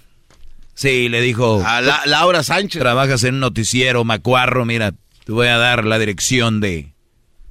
Sí, 0.75 1.11
le 1.11 1.21
dijo. 1.21 1.63
A 1.63 1.83
la- 1.83 2.01
Laura 2.07 2.43
Sánchez. 2.43 2.81
Trabajas 2.81 3.23
en 3.25 3.35
un 3.35 3.41
noticiero, 3.41 4.03
Macuarro, 4.03 4.65
mira, 4.65 4.93
te 5.25 5.33
voy 5.33 5.49
a 5.49 5.59
dar 5.59 5.85
la 5.85 5.99
dirección 5.99 6.61
de... 6.61 6.95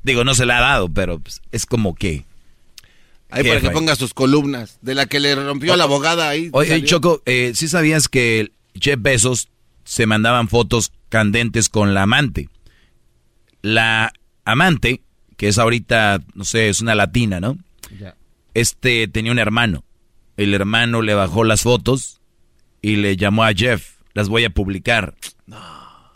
Digo, 0.02 0.24
no 0.24 0.34
se 0.34 0.48
la 0.48 0.58
ha 0.58 0.62
dado, 0.62 0.90
pero 0.90 1.20
pues, 1.20 1.42
es 1.52 1.68
como 1.68 1.94
que... 1.94 2.26
Ahí 3.30 3.44
para 3.48 3.62
que 3.62 3.70
ponga 3.70 3.96
sus 3.96 4.16
columnas. 4.16 4.80
De 4.82 4.96
la 4.96 5.06
que 5.06 5.20
le 5.20 5.36
rompió 5.36 5.74
a 5.74 5.78
la 5.78 5.84
abogada 5.84 6.28
ahí. 6.28 6.50
Oye, 6.54 6.70
salió. 6.70 6.88
Choco, 6.88 7.22
eh, 7.28 7.52
¿sí 7.54 7.68
sabías 7.68 8.08
que 8.08 8.52
Jeff 8.74 8.98
Bezos 9.00 9.50
se 9.84 10.08
mandaban 10.08 10.48
fotos 10.50 10.92
candentes 11.10 11.70
con 11.70 11.94
la 11.94 12.02
amante? 12.02 12.50
La 13.62 14.12
amante, 14.46 15.04
que 15.40 15.48
es 15.48 15.58
ahorita, 15.58 16.22
no 16.36 16.44
sé, 16.44 16.68
es 16.68 16.82
una 16.82 16.96
latina, 16.96 17.40
¿no? 17.40 17.58
Este 18.54 19.08
tenía 19.08 19.32
un 19.32 19.40
hermano. 19.40 19.86
El 20.36 20.54
hermano 20.54 21.02
le 21.02 21.14
bajó 21.14 21.46
las 21.46 21.62
fotos 21.62 22.20
y 22.82 22.98
le 22.98 23.16
llamó 23.16 23.46
a 23.46 23.54
Jeff. 23.54 23.94
Las 24.14 24.28
voy 24.28 24.44
a 24.44 24.50
publicar. 24.50 25.16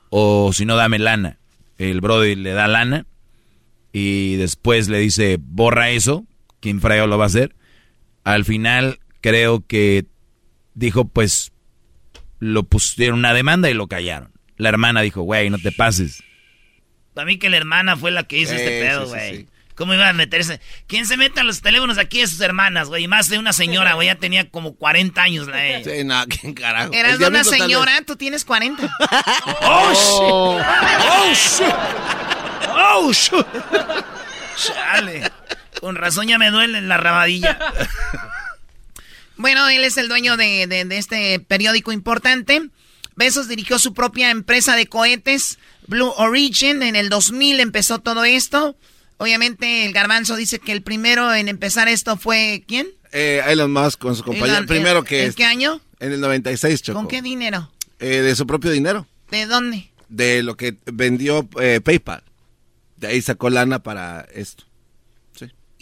O 0.09 0.51
si 0.51 0.65
no, 0.65 0.75
dame 0.75 0.99
lana. 0.99 1.37
El 1.77 2.01
brother 2.01 2.37
le 2.37 2.51
da 2.51 2.67
lana 2.67 3.05
y 3.93 4.35
después 4.35 4.89
le 4.89 4.99
dice, 4.99 5.37
borra 5.39 5.91
eso. 5.91 6.25
¿Quién 6.59 6.81
freo 6.81 7.07
lo 7.07 7.17
va 7.17 7.23
a 7.23 7.27
hacer? 7.27 7.55
Al 8.25 8.43
final 8.43 8.99
creo 9.21 9.65
que 9.65 10.05
dijo, 10.73 11.05
pues, 11.05 11.53
lo 12.39 12.63
pusieron 12.63 13.19
una 13.19 13.33
demanda 13.33 13.69
y 13.69 13.73
lo 13.73 13.87
callaron. 13.87 14.33
La 14.57 14.67
hermana 14.67 14.99
dijo, 14.99 15.21
güey, 15.21 15.49
no 15.49 15.59
te 15.59 15.71
pases. 15.71 16.21
Para 17.13 17.25
mí 17.25 17.37
que 17.37 17.49
la 17.49 17.57
hermana 17.57 17.95
fue 17.97 18.11
la 18.11 18.23
que 18.23 18.37
hizo 18.37 18.53
este 18.53 18.81
pedo, 18.81 19.01
sí, 19.01 19.05
sí, 19.05 19.09
güey. 19.15 19.37
sí. 19.37 19.47
¿Cómo 19.75 19.93
iba 19.95 20.07
a 20.07 20.13
meterse? 20.13 20.61
¿Quién 20.85 21.07
se 21.07 21.17
mete 21.17 21.39
a 21.39 21.43
los 21.43 21.61
teléfonos 21.61 21.97
aquí 21.97 22.19
de 22.21 22.27
sus 22.27 22.39
hermanas, 22.41 22.89
güey? 22.89 23.05
Y 23.05 23.07
Más 23.07 23.27
de 23.29 23.39
una 23.39 23.53
señora, 23.53 23.93
güey. 23.95 24.05
Ya 24.07 24.15
tenía 24.15 24.47
como 24.49 24.75
40 24.75 25.19
años 25.23 25.47
la 25.47 25.65
ella. 25.65 25.91
Sí, 25.97 26.03
no, 26.03 26.23
¿quién 26.29 26.53
carajo? 26.53 26.93
Eras 26.93 27.17
de 27.17 27.25
una 27.27 27.43
señora, 27.43 27.99
tú 28.05 28.15
tienes 28.15 28.45
40. 28.45 28.83
¡Oh, 29.61 29.91
shit! 29.93 30.65
¡Oh, 31.09 31.33
shit! 31.33 31.75
¡Oh, 32.69 33.11
shit! 33.11 33.47
Chale. 34.57 35.31
Con 35.81 35.95
razón 35.95 36.27
ya 36.27 36.37
me 36.37 36.51
duele 36.51 36.79
la 36.81 36.97
rabadilla. 36.97 37.57
Bueno, 39.37 39.67
él 39.69 39.83
es 39.83 39.97
el 39.97 40.07
dueño 40.07 40.37
de, 40.37 40.67
de- 40.67 40.85
de 40.85 40.97
este 40.97 41.39
periódico 41.39 41.91
importante. 41.91 42.61
Besos 43.15 43.47
dirigió 43.47 43.79
su 43.79 43.93
propia 43.93 44.29
empresa 44.29 44.75
de 44.75 44.87
cohetes, 44.87 45.57
Blue 45.87 46.11
Origin. 46.17 46.83
En 46.83 46.95
el 46.95 47.09
2000 47.09 47.59
empezó 47.59 47.99
todo 47.99 48.23
esto. 48.25 48.75
Obviamente 49.17 49.85
el 49.85 49.93
garbanzo 49.93 50.35
dice 50.35 50.59
que 50.59 50.71
el 50.71 50.81
primero 50.81 51.33
en 51.33 51.47
empezar 51.47 51.87
esto 51.87 52.17
fue 52.17 52.63
¿quién? 52.67 52.87
Eh, 53.11 53.41
Elon 53.47 53.71
Musk 53.71 53.99
con 53.99 54.15
su 54.15 54.23
compañero. 54.23 54.57
Elon- 54.59 54.67
Primero 54.67 54.99
¿en- 54.99 55.05
que 55.05 55.25
¿En 55.25 55.33
qué 55.33 55.45
año? 55.45 55.81
En 55.99 56.11
el 56.13 56.19
96, 56.19 56.81
Choco. 56.81 56.99
¿Con 56.99 57.07
qué 57.07 57.21
dinero? 57.21 57.71
Eh, 57.99 58.21
de 58.21 58.35
su 58.35 58.45
propio 58.47 58.71
dinero. 58.71 59.07
¿De 59.31 59.45
dónde? 59.45 59.89
De 60.09 60.43
lo 60.43 60.57
que 60.57 60.75
vendió 60.91 61.47
eh, 61.61 61.79
PayPal. 61.81 62.23
De 62.97 63.07
ahí 63.07 63.21
sacó 63.21 63.49
lana 63.49 63.83
para 63.83 64.27
esto. 64.33 64.65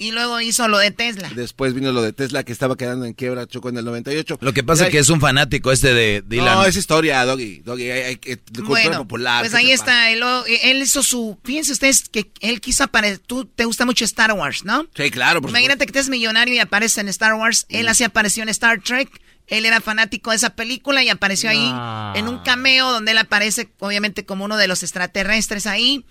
Y 0.01 0.11
luego 0.11 0.41
hizo 0.41 0.67
lo 0.67 0.79
de 0.79 0.89
Tesla. 0.89 1.29
Después 1.35 1.75
vino 1.75 1.91
lo 1.91 2.01
de 2.01 2.11
Tesla 2.11 2.43
que 2.43 2.51
estaba 2.51 2.75
quedando 2.75 3.05
en 3.05 3.13
quiebra, 3.13 3.45
Choco, 3.45 3.69
en 3.69 3.77
el 3.77 3.85
98. 3.85 4.39
Lo 4.41 4.51
que 4.51 4.63
pasa 4.63 4.85
es 4.85 4.91
que 4.91 4.97
es 4.97 5.09
un 5.09 5.21
fanático 5.21 5.71
este 5.71 5.93
de 5.93 6.23
Dylan. 6.25 6.55
No, 6.55 6.65
es 6.65 6.75
historia, 6.75 7.23
Doggy. 7.23 7.59
Doggy, 7.59 7.91
hay, 7.91 8.01
hay, 8.01 8.15
que- 8.15 8.37
de 8.37 8.41
cultura 8.45 8.67
Bueno, 8.67 8.97
popular. 9.03 9.41
pues 9.43 9.51
¿qué 9.51 9.57
ahí 9.59 9.71
está. 9.71 10.09
Él, 10.09 10.23
él 10.63 10.81
hizo 10.81 11.03
su... 11.03 11.37
Fíjense 11.43 11.73
ustedes 11.73 12.09
que 12.09 12.31
él 12.39 12.61
quiso 12.61 12.83
aparecer... 12.83 13.19
Tú 13.19 13.45
te 13.45 13.65
gusta 13.65 13.85
mucho 13.85 14.03
Star 14.05 14.33
Wars, 14.33 14.65
¿no? 14.65 14.87
Sí, 14.95 15.11
claro, 15.11 15.39
por 15.39 15.51
Imagínate 15.51 15.85
que 15.85 15.91
te 15.91 15.99
es 15.99 16.09
millonario 16.09 16.55
y 16.55 16.59
aparece 16.59 17.01
en 17.01 17.07
Star 17.09 17.35
Wars. 17.35 17.67
Él 17.69 17.87
así 17.87 18.03
apareció 18.03 18.41
en 18.41 18.49
Star 18.49 18.81
Trek. 18.81 19.07
Él 19.45 19.65
era 19.67 19.81
fanático 19.81 20.31
de 20.31 20.37
esa 20.37 20.55
película 20.55 21.03
y 21.03 21.09
apareció 21.09 21.49
ahí 21.51 21.69
Ah. 21.73 22.13
en 22.15 22.27
un 22.27 22.39
cameo 22.39 22.91
donde 22.91 23.11
él 23.11 23.19
aparece 23.19 23.69
obviamente 23.77 24.25
como 24.25 24.45
uno 24.45 24.57
de 24.57 24.67
los 24.67 24.81
extraterrestres 24.81 25.67
ahí. 25.67 26.05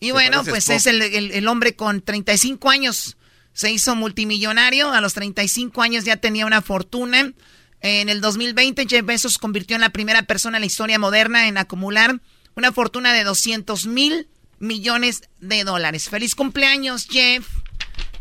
Y 0.00 0.06
Se 0.06 0.12
bueno, 0.12 0.42
pues 0.44 0.64
Spock. 0.64 0.76
es 0.76 0.86
el, 0.86 1.00
el- 1.02 1.30
el 1.30 1.48
hombre 1.48 1.76
con 1.76 2.02
35 2.02 2.70
años. 2.70 3.15
Se 3.56 3.70
hizo 3.70 3.96
multimillonario. 3.96 4.92
A 4.92 5.00
los 5.00 5.14
35 5.14 5.80
años 5.80 6.04
ya 6.04 6.18
tenía 6.18 6.44
una 6.44 6.60
fortuna. 6.60 7.32
En 7.80 8.10
el 8.10 8.20
2020 8.20 8.86
Jeff 8.86 9.04
Bezos 9.04 9.32
se 9.32 9.38
convirtió 9.38 9.76
en 9.76 9.80
la 9.80 9.88
primera 9.88 10.24
persona 10.24 10.58
en 10.58 10.60
la 10.60 10.66
historia 10.66 10.98
moderna 10.98 11.48
en 11.48 11.56
acumular 11.56 12.20
una 12.54 12.70
fortuna 12.72 13.14
de 13.14 13.24
200 13.24 13.86
mil 13.86 14.28
millones 14.58 15.22
de 15.40 15.64
dólares. 15.64 16.10
Feliz 16.10 16.34
cumpleaños, 16.34 17.06
Jeff. 17.10 17.46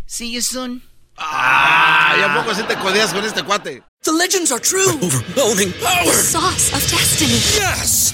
See 0.05 0.31
you 0.31 0.41
soon. 0.41 0.81
Ah, 1.17 2.15
¿y 2.17 2.21
a 2.21 2.33
poco 2.33 2.51
así 2.51 2.63
te 2.63 2.75
codeas 2.77 3.13
con 3.13 3.25
este 3.25 3.43
cuate? 3.43 3.83
The 4.03 4.13
legends 4.13 4.53
are 4.53 4.61
true. 4.61 4.97
Overwhelming 5.01 5.73
power. 5.81 6.13
Sauce 6.13 6.73
of 6.73 6.91
destiny. 6.91 7.39
Yes! 7.59 8.13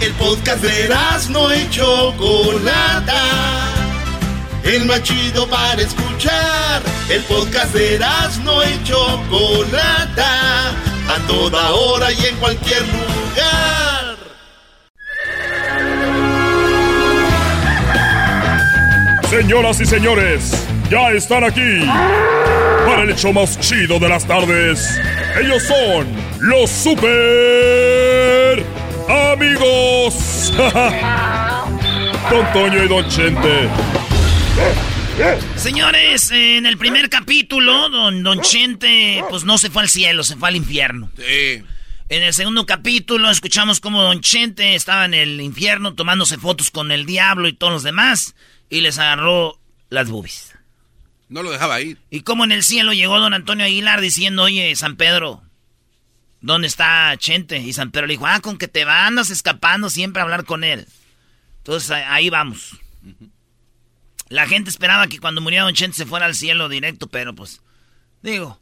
El 0.00 0.12
podcast 0.14 0.62
de 0.62 0.88
no 1.30 1.54
y 1.54 1.68
Chocolata. 1.70 3.22
El 4.64 4.84
más 4.86 5.02
chido 5.02 5.48
para 5.48 5.80
escuchar. 5.80 6.82
El 7.08 7.22
podcast 7.22 7.72
de 7.74 7.98
no 8.42 8.64
y 8.64 8.84
Chocolata. 8.84 10.70
A 11.08 11.18
toda 11.26 11.70
hora 11.72 12.12
y 12.12 12.26
en 12.26 12.36
cualquier 12.36 12.82
lugar. 12.82 14.16
Señoras 19.30 19.80
y 19.80 19.86
señores, 19.86 20.66
ya 20.90 21.10
están 21.10 21.44
aquí 21.44 21.84
para 22.86 23.02
el 23.02 23.10
hecho 23.10 23.32
más 23.32 23.58
chido 23.58 23.98
de 23.98 24.08
las 24.08 24.24
tardes. 24.26 24.98
Ellos 25.40 25.62
son 25.64 26.06
los 26.40 26.70
super 26.70 28.33
Don 30.52 30.70
Toño 32.52 32.84
y 32.84 32.88
Don 32.88 33.08
Chente. 33.08 33.68
Señores, 35.56 36.30
en 36.32 36.66
el 36.66 36.76
primer 36.76 37.08
capítulo, 37.08 37.88
don, 37.88 38.22
don 38.22 38.40
Chente, 38.40 39.24
pues 39.30 39.44
no 39.44 39.58
se 39.58 39.70
fue 39.70 39.82
al 39.82 39.88
cielo, 39.88 40.24
se 40.24 40.36
fue 40.36 40.48
al 40.48 40.56
infierno. 40.56 41.10
Sí. 41.16 41.62
En 42.08 42.22
el 42.22 42.34
segundo 42.34 42.66
capítulo 42.66 43.30
escuchamos 43.30 43.80
cómo 43.80 44.02
Don 44.02 44.20
Chente 44.20 44.74
estaba 44.74 45.06
en 45.06 45.14
el 45.14 45.40
infierno 45.40 45.94
tomándose 45.94 46.36
fotos 46.36 46.70
con 46.70 46.92
el 46.92 47.06
diablo 47.06 47.48
y 47.48 47.54
todos 47.54 47.72
los 47.72 47.82
demás 47.82 48.34
y 48.68 48.82
les 48.82 48.98
agarró 48.98 49.58
las 49.88 50.10
boobies. 50.10 50.54
No 51.28 51.42
lo 51.42 51.50
dejaba 51.50 51.80
ir. 51.80 51.98
Y 52.10 52.20
cómo 52.20 52.44
en 52.44 52.52
el 52.52 52.62
cielo 52.62 52.92
llegó 52.92 53.18
Don 53.18 53.32
Antonio 53.32 53.64
Aguilar 53.64 54.00
diciendo, 54.00 54.42
oye, 54.42 54.76
San 54.76 54.96
Pedro, 54.96 55.42
¿dónde 56.44 56.68
está 56.68 57.16
Chente? 57.16 57.58
Y 57.58 57.72
San 57.72 57.90
Pedro 57.90 58.06
le 58.06 58.14
dijo, 58.14 58.26
ah, 58.26 58.40
con 58.40 58.58
que 58.58 58.68
te 58.68 58.82
andas 58.82 59.30
escapando 59.30 59.88
siempre 59.88 60.20
a 60.20 60.24
hablar 60.24 60.44
con 60.44 60.62
él. 60.62 60.86
Entonces 61.58 61.90
ahí 61.90 62.28
vamos. 62.28 62.78
La 64.28 64.46
gente 64.46 64.68
esperaba 64.68 65.06
que 65.06 65.18
cuando 65.18 65.40
muriera 65.40 65.64
Don 65.64 65.74
Chente 65.74 65.96
se 65.96 66.06
fuera 66.06 66.26
al 66.26 66.34
cielo 66.34 66.68
directo, 66.68 67.06
pero 67.06 67.34
pues, 67.34 67.62
digo, 68.22 68.60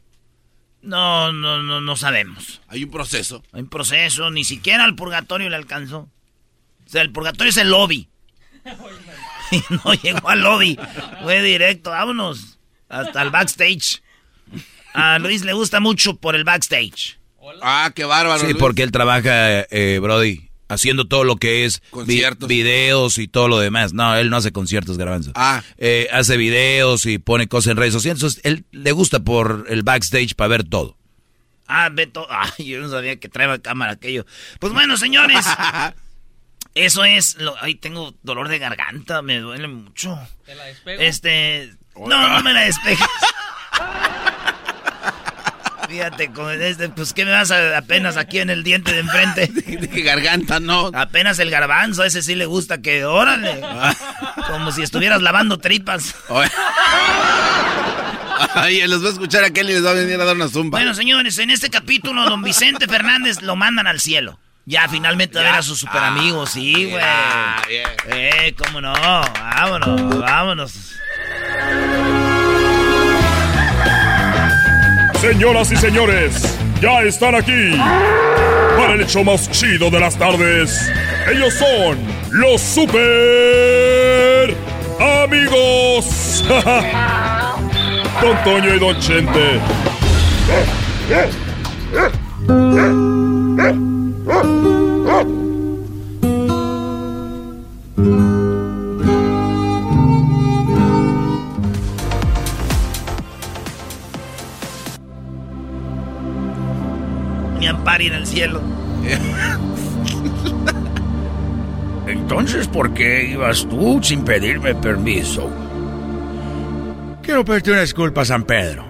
no, 0.81 1.33
no, 1.33 1.61
no, 1.61 1.81
no 1.81 1.95
sabemos. 1.97 2.61
Hay 2.69 2.85
un 2.85 2.91
proceso. 2.91 3.43
Hay 3.51 3.61
un 3.61 3.69
proceso, 3.69 4.31
ni 4.31 4.45
siquiera 4.45 4.85
al 4.85 4.95
purgatorio 4.95 5.49
le 5.49 5.57
alcanzó. 5.57 6.09
O 6.85 6.89
sea, 6.89 7.01
el 7.01 7.11
purgatorio 7.11 7.49
es 7.49 7.57
el 7.57 7.69
lobby. 7.69 8.07
y 9.51 9.61
no 9.69 9.93
llegó 9.95 10.29
al 10.29 10.39
lobby, 10.39 10.79
fue 11.21 11.41
directo, 11.41 11.89
vámonos, 11.89 12.59
hasta 12.87 13.21
el 13.21 13.29
backstage. 13.29 14.01
A 14.93 15.19
Luis 15.19 15.43
le 15.43 15.51
gusta 15.51 15.81
mucho 15.81 16.15
por 16.15 16.35
el 16.35 16.45
backstage. 16.45 17.17
Ah, 17.61 17.91
qué 17.95 18.05
bárbaro. 18.05 18.39
Sí, 18.39 18.45
Luis. 18.47 18.57
porque 18.57 18.83
él 18.83 18.91
trabaja, 18.91 19.61
eh, 19.69 19.99
Brody, 20.01 20.49
haciendo 20.69 21.05
todo 21.05 21.23
lo 21.23 21.35
que 21.37 21.65
es 21.65 21.81
vi- 21.81 21.89
Conciertos. 21.91 22.47
videos 22.49 23.17
y 23.17 23.27
todo 23.27 23.47
lo 23.47 23.59
demás. 23.59 23.93
No, 23.93 24.15
él 24.15 24.29
no 24.29 24.37
hace 24.37 24.51
conciertos, 24.51 24.97
Garbanzo. 24.97 25.31
Ah. 25.35 25.61
Eh, 25.77 26.07
hace 26.11 26.37
videos 26.37 27.05
y 27.05 27.17
pone 27.19 27.47
cosas 27.47 27.71
en 27.71 27.77
redes 27.77 27.93
sociales. 27.93 28.19
Entonces, 28.21 28.41
él 28.45 28.65
le 28.71 28.91
gusta 28.91 29.19
por 29.19 29.65
el 29.69 29.83
backstage 29.83 30.35
para 30.35 30.47
ver 30.49 30.63
todo. 30.63 30.97
Ah, 31.67 31.89
Beto. 31.91 32.27
Ah, 32.29 32.51
yo 32.57 32.79
no 32.81 32.89
sabía 32.89 33.17
que 33.19 33.29
traía 33.29 33.57
cámara 33.59 33.93
aquello. 33.93 34.25
Pues 34.59 34.73
bueno, 34.73 34.97
señores. 34.97 35.45
eso 36.75 37.03
es. 37.05 37.35
Lo, 37.35 37.55
ay, 37.61 37.75
tengo 37.75 38.13
dolor 38.23 38.47
de 38.49 38.59
garganta. 38.59 39.21
Me 39.21 39.39
duele 39.39 39.67
mucho. 39.67 40.17
¿Te 40.45 40.55
la 40.55 40.65
despego? 40.65 41.01
Este. 41.01 41.73
No, 41.95 42.27
no 42.29 42.41
me 42.43 42.53
la 42.53 42.61
despejes. 42.61 43.07
Fíjate, 45.93 46.31
con 46.31 46.59
este, 46.59 46.89
pues 46.89 47.13
¿qué 47.13 47.23
me 47.23 47.29
vas 47.29 47.51
a 47.51 47.77
apenas 47.77 48.17
aquí 48.17 48.39
en 48.39 48.49
el 48.49 48.63
diente 48.63 48.91
de 48.93 49.01
enfrente? 49.01 49.47
Que 49.93 50.01
garganta, 50.01 50.59
no. 50.59 50.89
Apenas 50.91 51.37
el 51.37 51.51
garbanzo, 51.51 52.01
a 52.01 52.07
ese 52.07 52.23
sí 52.23 52.33
le 52.33 52.47
gusta 52.47 52.81
que, 52.81 53.05
órale. 53.05 53.61
Como 54.47 54.71
si 54.71 54.81
estuvieras 54.81 55.21
lavando 55.21 55.59
tripas. 55.59 56.15
Ay, 58.55 58.87
los 58.87 59.03
va 59.03 59.09
a 59.09 59.11
escuchar 59.11 59.43
aquel 59.43 59.69
y 59.69 59.73
les 59.73 59.85
va 59.85 59.91
a 59.91 59.93
venir 59.93 60.19
a 60.19 60.25
dar 60.25 60.35
una 60.35 60.47
zumba. 60.47 60.79
Bueno, 60.79 60.95
señores, 60.95 61.37
en 61.37 61.51
este 61.51 61.69
capítulo, 61.69 62.27
don 62.27 62.41
Vicente 62.41 62.87
Fernández 62.87 63.43
lo 63.43 63.55
mandan 63.55 63.85
al 63.85 63.99
cielo. 63.99 64.39
Ya 64.65 64.87
finalmente 64.89 65.37
a 65.37 65.43
ver 65.43 65.53
a 65.53 65.61
sus 65.61 65.77
super 65.77 66.01
amigos, 66.01 66.49
sí, 66.53 66.89
güey. 66.89 67.03
Eh, 68.07 68.55
cómo 68.57 68.81
no. 68.81 68.93
Vámonos, 68.93 70.17
vámonos. 70.17 70.95
Señoras 75.23 75.71
y 75.71 75.77
señores, 75.77 76.59
ya 76.81 77.01
están 77.01 77.33
aquí 77.33 77.71
para 78.75 78.95
el 78.95 79.01
hecho 79.03 79.23
más 79.23 79.49
chido 79.49 79.89
de 79.89 80.01
las 80.01 80.17
tardes. 80.17 80.91
Ellos 81.31 81.53
son 81.53 81.97
los 82.31 82.59
super 82.59 84.53
amigos. 85.23 86.43
Don 88.21 88.43
Toño 88.43 88.75
y 88.75 88.79
Don 88.79 88.99
Chente. 88.99 89.61
Mi 107.63 107.69
ampari 107.69 108.07
en 108.07 108.15
el 108.15 108.27
cielo. 108.27 108.61
Entonces, 112.05 112.67
¿por 112.67 112.93
qué 112.93 113.29
ibas 113.31 113.65
tú 113.69 114.01
sin 114.03 114.25
pedirme 114.25 114.75
permiso? 114.75 115.49
Quiero 117.21 117.45
pedirte 117.45 117.71
una 117.71 117.79
disculpa, 117.79 118.25
San 118.25 118.43
Pedro. 118.43 118.85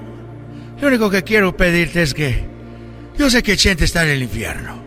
Lo 0.82 0.88
único 0.88 1.12
que 1.12 1.24
quiero 1.24 1.56
pedirte 1.56 2.02
es 2.02 2.16
que... 2.16 2.48
Yo 3.16 3.30
sé 3.30 3.44
que 3.44 3.58
Chente 3.58 3.86
está 3.86 4.06
en 4.06 4.10
el 4.10 4.24
infierno. 4.24 4.84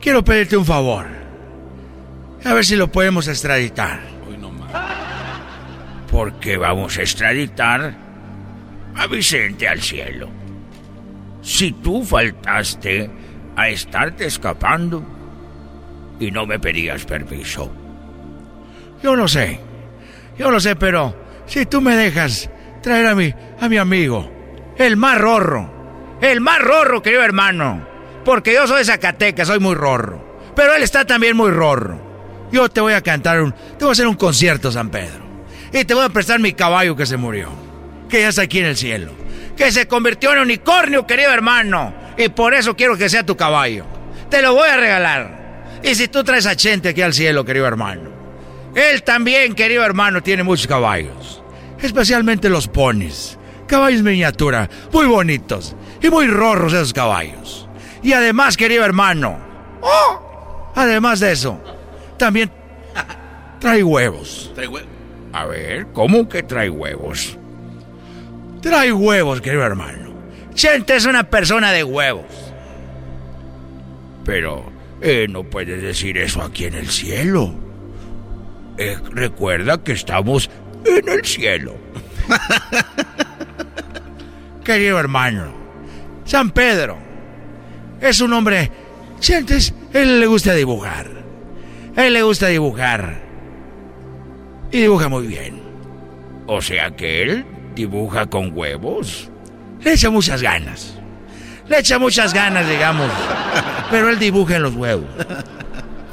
Quiero 0.00 0.22
pedirte 0.22 0.56
un 0.56 0.64
favor. 0.64 1.06
A 2.44 2.54
ver 2.54 2.64
si 2.64 2.76
lo 2.76 2.92
podemos 2.92 3.26
extraditar. 3.26 4.02
Porque 6.12 6.56
vamos 6.56 6.96
a 6.96 7.00
extraditar 7.00 7.92
a 8.94 9.06
Vicente 9.08 9.66
al 9.66 9.82
cielo. 9.82 10.43
Si 11.44 11.72
tú 11.72 12.02
faltaste 12.02 13.10
a 13.54 13.68
estarte 13.68 14.24
escapando 14.24 15.04
y 16.18 16.30
no 16.30 16.46
me 16.46 16.58
pedías 16.58 17.04
permiso. 17.04 17.70
Yo 19.02 19.14
lo 19.14 19.28
sé, 19.28 19.60
yo 20.38 20.50
lo 20.50 20.58
sé, 20.58 20.74
pero 20.74 21.14
si 21.46 21.66
tú 21.66 21.82
me 21.82 21.96
dejas 21.96 22.48
traer 22.82 23.06
a 23.08 23.14
mi, 23.14 23.34
a 23.60 23.68
mi 23.68 23.76
amigo, 23.76 24.30
el 24.78 24.96
más 24.96 25.18
rorro, 25.18 26.16
el 26.22 26.40
más 26.40 26.60
rorro, 26.60 27.02
querido 27.02 27.22
hermano, 27.22 27.86
porque 28.24 28.54
yo 28.54 28.66
soy 28.66 28.78
de 28.78 28.86
Zacatecas, 28.86 29.48
soy 29.48 29.60
muy 29.60 29.74
rorro, 29.74 30.40
pero 30.56 30.74
él 30.74 30.82
está 30.82 31.04
también 31.04 31.36
muy 31.36 31.50
rorro. 31.50 32.00
Yo 32.52 32.70
te 32.70 32.80
voy 32.80 32.94
a 32.94 33.02
cantar 33.02 33.42
un, 33.42 33.52
te 33.52 33.84
voy 33.84 33.90
a 33.90 33.92
hacer 33.92 34.06
un 34.06 34.14
concierto, 34.14 34.72
San 34.72 34.88
Pedro, 34.88 35.22
y 35.74 35.84
te 35.84 35.92
voy 35.92 36.06
a 36.06 36.08
prestar 36.08 36.40
mi 36.40 36.54
caballo 36.54 36.96
que 36.96 37.04
se 37.04 37.18
murió, 37.18 37.50
que 38.08 38.22
ya 38.22 38.28
está 38.28 38.42
aquí 38.42 38.60
en 38.60 38.66
el 38.66 38.76
cielo, 38.78 39.12
que 39.56 39.70
se 39.72 39.86
convirtió 39.88 40.32
en 40.32 40.40
unicornio, 40.40 41.06
querido 41.06 41.32
hermano, 41.32 41.94
y 42.16 42.28
por 42.28 42.54
eso 42.54 42.74
quiero 42.76 42.96
que 42.96 43.08
sea 43.08 43.24
tu 43.24 43.36
caballo. 43.36 43.84
Te 44.30 44.42
lo 44.42 44.54
voy 44.54 44.68
a 44.68 44.76
regalar. 44.76 45.80
Y 45.82 45.94
si 45.94 46.08
tú 46.08 46.24
traes 46.24 46.46
a 46.46 46.56
Chente 46.56 46.88
aquí 46.90 47.02
al 47.02 47.12
cielo, 47.14 47.44
querido 47.44 47.66
hermano. 47.66 48.10
Él 48.74 49.02
también, 49.02 49.54
querido 49.54 49.84
hermano, 49.84 50.22
tiene 50.22 50.42
muchos 50.42 50.66
caballos. 50.66 51.42
Especialmente 51.80 52.48
los 52.48 52.66
ponis. 52.68 53.38
Caballos 53.66 54.02
miniatura, 54.02 54.68
muy 54.92 55.06
bonitos. 55.06 55.76
Y 56.02 56.08
muy 56.10 56.26
rorros 56.26 56.72
esos 56.72 56.92
caballos. 56.92 57.68
Y 58.02 58.12
además, 58.12 58.56
querido 58.56 58.84
hermano. 58.84 59.38
¡oh! 59.80 60.72
Además 60.74 61.20
de 61.20 61.32
eso, 61.32 61.60
también 62.18 62.50
trae 63.60 63.82
huevos. 63.84 64.50
Trae 64.54 64.68
hue- 64.68 64.84
A 65.32 65.46
ver, 65.46 65.86
¿cómo 65.92 66.28
que 66.28 66.42
trae 66.42 66.68
huevos? 66.70 67.38
Trae 68.64 68.94
huevos, 68.94 69.42
querido 69.42 69.62
hermano. 69.62 70.14
Chente 70.54 70.96
es 70.96 71.04
una 71.04 71.24
persona 71.24 71.70
de 71.70 71.84
huevos. 71.84 72.24
Pero 74.24 74.72
eh, 75.02 75.26
no 75.28 75.44
puedes 75.44 75.82
decir 75.82 76.16
eso 76.16 76.40
aquí 76.40 76.64
en 76.64 76.72
el 76.72 76.88
cielo. 76.88 77.52
Eh, 78.78 78.96
recuerda 79.10 79.84
que 79.84 79.92
estamos 79.92 80.48
en 80.86 81.06
el 81.06 81.22
cielo. 81.26 81.76
Querido 84.64 84.98
hermano, 84.98 85.52
San 86.24 86.50
Pedro 86.50 86.96
es 88.00 88.22
un 88.22 88.32
hombre. 88.32 88.70
Sientes, 89.20 89.74
él 89.92 90.20
le 90.20 90.26
gusta 90.26 90.54
dibujar. 90.54 91.10
Él 91.96 92.14
le 92.14 92.22
gusta 92.22 92.46
dibujar. 92.46 93.20
Y 94.72 94.80
dibuja 94.80 95.10
muy 95.10 95.26
bien. 95.26 95.60
O 96.46 96.62
sea 96.62 96.96
que 96.96 97.22
él 97.22 97.44
dibuja 97.74 98.26
con 98.26 98.56
huevos. 98.56 99.30
Le 99.82 99.92
echa 99.92 100.10
muchas 100.10 100.42
ganas. 100.42 100.94
Le 101.68 101.78
echa 101.78 101.98
muchas 101.98 102.32
ganas, 102.32 102.68
digamos. 102.68 103.10
Pero 103.90 104.08
él 104.08 104.18
dibuja 104.18 104.56
en 104.56 104.62
los 104.62 104.74
huevos. 104.74 105.08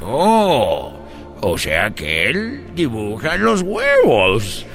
Oh, 0.02 0.92
o 1.40 1.58
sea 1.58 1.90
que 1.90 2.28
él 2.28 2.66
dibuja 2.74 3.36
en 3.36 3.44
los 3.44 3.62
huevos. 3.62 4.66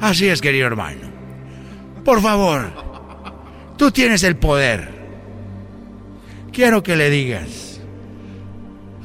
Así 0.00 0.28
es, 0.28 0.40
querido 0.40 0.66
hermano. 0.66 1.08
Por 2.04 2.20
favor, 2.20 2.70
tú 3.76 3.90
tienes 3.90 4.22
el 4.22 4.36
poder. 4.36 4.92
Quiero 6.52 6.82
que 6.82 6.96
le 6.96 7.10
digas 7.10 7.73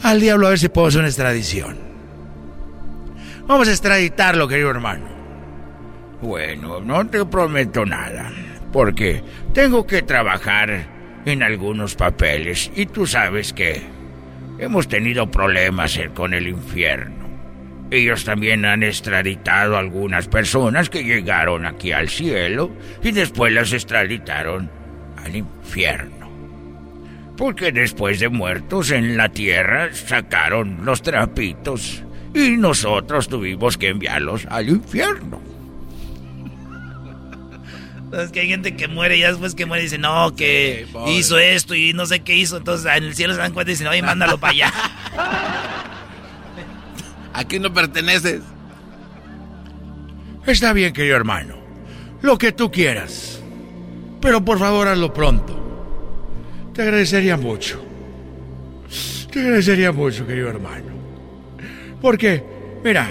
al 0.04 0.20
diablo 0.20 0.48
a 0.48 0.50
ver 0.52 0.60
si 0.60 0.70
podemos 0.70 0.94
hacer 0.94 1.00
una 1.00 1.10
extradición. 1.10 1.78
Vamos 3.48 3.68
a 3.68 3.72
extraditarlo, 3.72 4.48
querido 4.48 4.70
hermano. 4.70 5.08
Bueno, 6.22 6.82
no 6.82 7.08
te 7.08 7.26
prometo 7.26 7.86
nada, 7.86 8.32
porque 8.72 9.24
tengo 9.54 9.88
que 9.88 10.02
trabajar 10.02 10.88
en 11.26 11.44
algunos 11.44 11.96
papeles 11.96 12.72
y 12.76 12.86
tú 12.86 13.08
sabes 13.08 13.54
que 13.54 13.82
hemos 14.60 14.88
tenido 14.88 15.32
problemas 15.32 16.00
con 16.14 16.34
el 16.34 16.48
infierno. 16.48 17.28
Ellos 17.92 18.24
también 18.24 18.66
han 18.66 18.84
extraditado 18.84 19.76
a 19.76 19.80
algunas 19.80 20.28
personas 20.28 20.90
que 20.90 21.04
llegaron 21.04 21.66
aquí 21.66 21.92
al 21.92 22.10
cielo 22.10 22.72
y 23.02 23.12
después 23.12 23.52
las 23.52 23.74
extraditaron 23.74 24.70
al 25.18 25.36
infierno. 25.36 26.19
Porque 27.40 27.72
después 27.72 28.20
de 28.20 28.28
muertos 28.28 28.92
en 28.92 29.16
la 29.16 29.30
tierra 29.30 29.94
sacaron 29.94 30.84
los 30.84 31.02
trapitos 31.02 32.04
y 32.36 32.58
nosotros 32.58 33.30
tuvimos 33.30 33.78
que 33.78 33.88
enviarlos 33.88 34.46
al 34.50 34.68
infierno. 34.68 35.42
Es 38.12 38.32
que 38.32 38.42
hay 38.42 38.50
gente 38.50 38.76
que 38.76 38.90
muere 38.90 39.16
y 39.16 39.22
ya 39.22 39.30
después 39.30 39.56
que 39.56 39.66
muere 39.66 39.84
dice, 39.84 39.98
no, 39.98 40.36
que 40.36 40.86
hizo 41.08 41.40
esto 41.40 41.76
y 41.76 41.94
no 41.94 42.06
sé 42.08 42.20
qué 42.20 42.36
hizo. 42.36 42.58
Entonces 42.58 42.92
en 42.94 43.06
el 43.06 43.16
cielo 43.16 43.34
se 43.34 43.40
dan 43.40 43.54
cuenta 43.54 43.72
y 43.72 43.76
dicen, 43.76 43.88
oye, 43.88 44.02
mándalo 44.02 44.38
para 44.38 44.52
allá. 44.52 44.74
Aquí 47.34 47.58
no 47.58 47.74
perteneces. 47.74 48.42
Está 50.46 50.74
bien, 50.74 50.92
querido 50.92 51.16
hermano. 51.16 51.56
Lo 52.22 52.38
que 52.38 52.52
tú 52.52 52.70
quieras. 52.70 53.42
Pero 54.20 54.44
por 54.44 54.60
favor 54.60 54.90
hazlo 54.90 55.14
pronto. 55.14 55.59
Te 56.80 56.84
agradecería 56.84 57.36
mucho. 57.36 57.86
Te 59.30 59.42
agradecería 59.42 59.92
mucho, 59.92 60.26
querido 60.26 60.48
hermano. 60.48 60.94
Porque, 62.02 62.42
mira. 62.82 63.10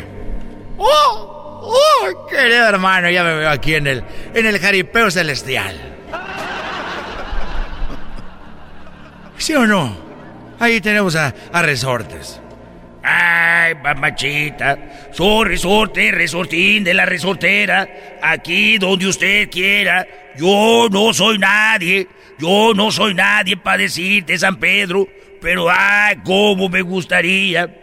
¡Oh! 0.79 1.71
¡Oh! 1.71 2.27
Querido 2.29 2.67
hermano, 2.67 3.11
ya 3.11 3.23
me 3.23 3.35
veo 3.35 3.51
aquí 3.51 3.75
en 3.75 3.87
el, 3.87 4.05
en 4.33 4.47
el 4.47 4.59
jaripeo 4.59 5.11
celestial. 5.11 5.77
¿Sí 9.37 9.55
o 9.55 9.67
no? 9.67 9.95
Ahí 10.59 10.81
tenemos 10.81 11.15
a, 11.15 11.35
a 11.53 11.61
resortes. 11.61 12.41
Ay, 13.03 13.75
mamachita, 13.75 14.79
soy 15.13 15.47
resorte, 15.47 16.11
resortín 16.11 16.85
de 16.85 16.95
la 16.95 17.05
resortera, 17.05 17.87
aquí 18.23 18.79
donde 18.79 19.09
usted 19.09 19.51
quiera. 19.51 20.07
Yo 20.39 20.89
no 20.91 21.13
soy 21.13 21.39
nadie, 21.39 22.09
yo 22.39 22.73
no 22.75 22.91
soy 22.91 23.15
nadie 23.15 23.57
para 23.57 23.79
decirte 23.79 24.39
San 24.39 24.57
Pedro, 24.57 25.09
pero 25.41 25.69
ay, 25.71 26.17
cómo 26.25 26.69
me 26.69 26.83
gustaría, 26.83 27.75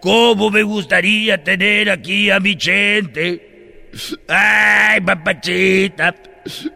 cómo 0.00 0.50
me 0.50 0.62
gustaría 0.62 1.42
tener 1.42 1.90
aquí 1.90 2.30
a 2.30 2.40
mi 2.40 2.56
gente. 2.58 3.88
Ay, 4.28 5.00
mamachita, 5.00 6.14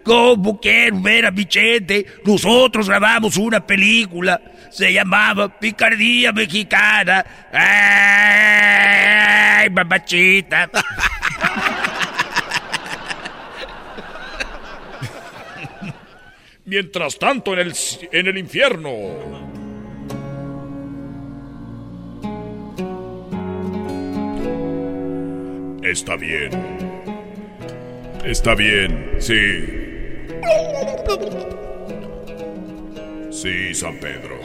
cómo 0.03 0.61
quiero 0.61 1.01
ver 1.01 1.27
a 1.27 1.31
mi 1.31 1.47
gente. 1.49 2.07
Nosotros 2.25 2.89
grabamos 2.89 3.37
una 3.37 3.65
película 3.67 4.41
se 4.75 4.93
llamaba 4.93 5.49
Picardía 5.61 6.33
Mexicana. 6.33 7.25
¡Ay, 7.53 8.11
mamachita! 9.71 10.69
Mientras 16.66 17.19
tanto, 17.19 17.53
en 17.53 17.59
el, 17.59 17.74
en 18.11 18.27
el 18.27 18.39
infierno. 18.39 18.91
Está 25.82 26.16
bien. 26.16 26.51
Está 28.24 28.55
bien, 28.55 29.16
sí. 29.19 29.85
Sí, 33.31 33.74
San 33.74 33.99
Pedro. 34.01 34.41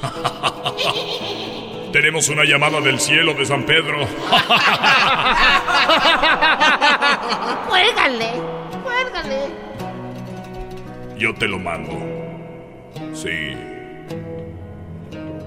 Tenemos 1.92 2.30
una 2.30 2.44
llamada 2.44 2.80
del 2.80 2.98
cielo 2.98 3.34
de 3.34 3.44
San 3.44 3.66
Pedro. 3.66 3.98
cuélgale, 7.68 8.30
cuélgale. 8.82 9.67
Yo 11.18 11.34
te 11.34 11.48
lo 11.48 11.58
mando. 11.58 11.92
Sí. 13.12 13.56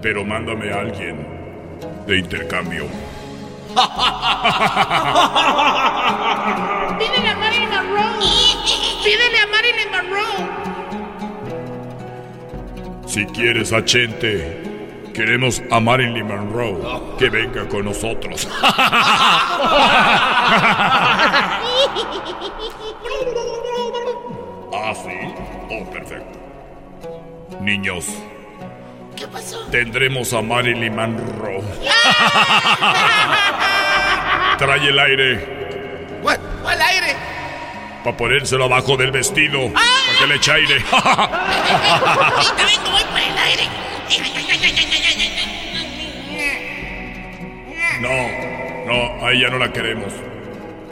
Pero 0.02 0.26
mándame 0.26 0.70
a 0.70 0.82
alguien 0.82 1.26
de 2.06 2.18
intercambio. 2.18 2.88
Pídele 7.00 7.30
a 7.30 7.36
Marilyn 7.38 7.70
Monroe. 7.70 8.20
Pídele 9.02 9.40
a 9.40 9.48
Marilyn 9.48 9.92
Monroe. 9.92 10.50
Si 13.08 13.26
quieres 13.28 13.72
a 13.72 13.86
Chente, 13.86 14.62
queremos 15.14 15.64
a 15.72 15.80
Marilyn 15.80 16.28
Monroe 16.28 17.16
que 17.18 17.30
venga 17.30 17.66
con 17.70 17.86
nosotros. 17.86 18.46
ah, 24.74 24.94
sí. 24.94 25.41
Oh, 25.72 25.84
perfecto. 25.90 26.38
Niños. 27.62 28.06
¿Qué 29.16 29.26
pasó? 29.28 29.60
Tendremos 29.72 30.34
a 30.34 30.42
Marilyn 30.42 30.94
Monroe. 30.96 31.62
Trae 34.58 34.90
el 34.90 35.00
aire. 35.00 36.18
¿Cuál, 36.22 36.38
cuál 36.62 36.82
aire? 36.82 37.16
Para 38.04 38.18
ponérselo 38.18 38.66
abajo 38.66 38.98
del 38.98 39.12
vestido. 39.12 39.72
Para 39.72 39.86
que 40.20 40.28
le 40.28 40.36
eche 40.36 40.52
aire. 40.52 40.84
Ahorita 40.92 42.66
vengo, 42.66 42.92
voy 42.92 43.04
por 43.04 43.20
el 43.20 43.38
aire. 43.38 43.70
No, 48.02 48.10
no, 48.88 49.26
a 49.26 49.32
ella 49.32 49.50
no 49.50 49.58
la 49.58 49.72
queremos. 49.72 50.12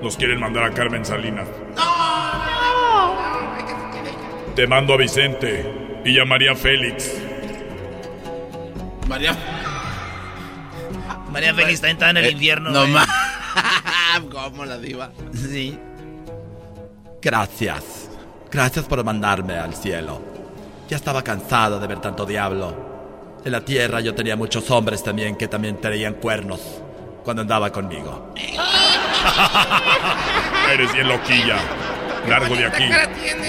Nos 0.02 0.16
quieren 0.16 0.40
mandar 0.40 0.64
a 0.64 0.72
Carmen 0.72 1.04
Salinas. 1.04 1.50
Te 4.60 4.68
mando 4.68 4.94
a 4.94 4.98
Vicente 4.98 6.02
y 6.04 6.20
a 6.20 6.26
María 6.26 6.54
Félix. 6.54 7.14
María. 9.08 9.34
María 11.32 11.56
Félix 11.56 11.82
está 11.82 12.10
en 12.10 12.18
el 12.18 12.30
invierno. 12.30 12.70
No 12.70 12.84
eh. 12.84 12.90
más. 12.90 13.08
¿Cómo 14.30 14.66
la 14.66 14.78
diva? 14.78 15.12
Sí. 15.34 15.80
Gracias. 17.22 18.10
Gracias 18.52 18.84
por 18.84 19.02
mandarme 19.02 19.54
al 19.54 19.74
cielo. 19.74 20.22
Ya 20.90 20.98
estaba 20.98 21.24
cansado 21.24 21.80
de 21.80 21.88
ver 21.88 22.02
tanto 22.02 22.26
diablo. 22.26 23.40
En 23.46 23.54
la 23.54 23.64
tierra 23.64 24.02
yo 24.02 24.14
tenía 24.14 24.36
muchos 24.36 24.70
hombres 24.72 25.02
también 25.02 25.38
que 25.38 25.48
también 25.48 25.80
traían 25.80 26.16
cuernos 26.16 26.60
cuando 27.24 27.44
andaba 27.44 27.72
conmigo. 27.72 28.34
Eres 30.74 30.92
bien 30.92 31.08
loquilla. 31.08 31.60
Largo 32.28 32.58
de 32.58 32.66
aquí. 32.66 32.84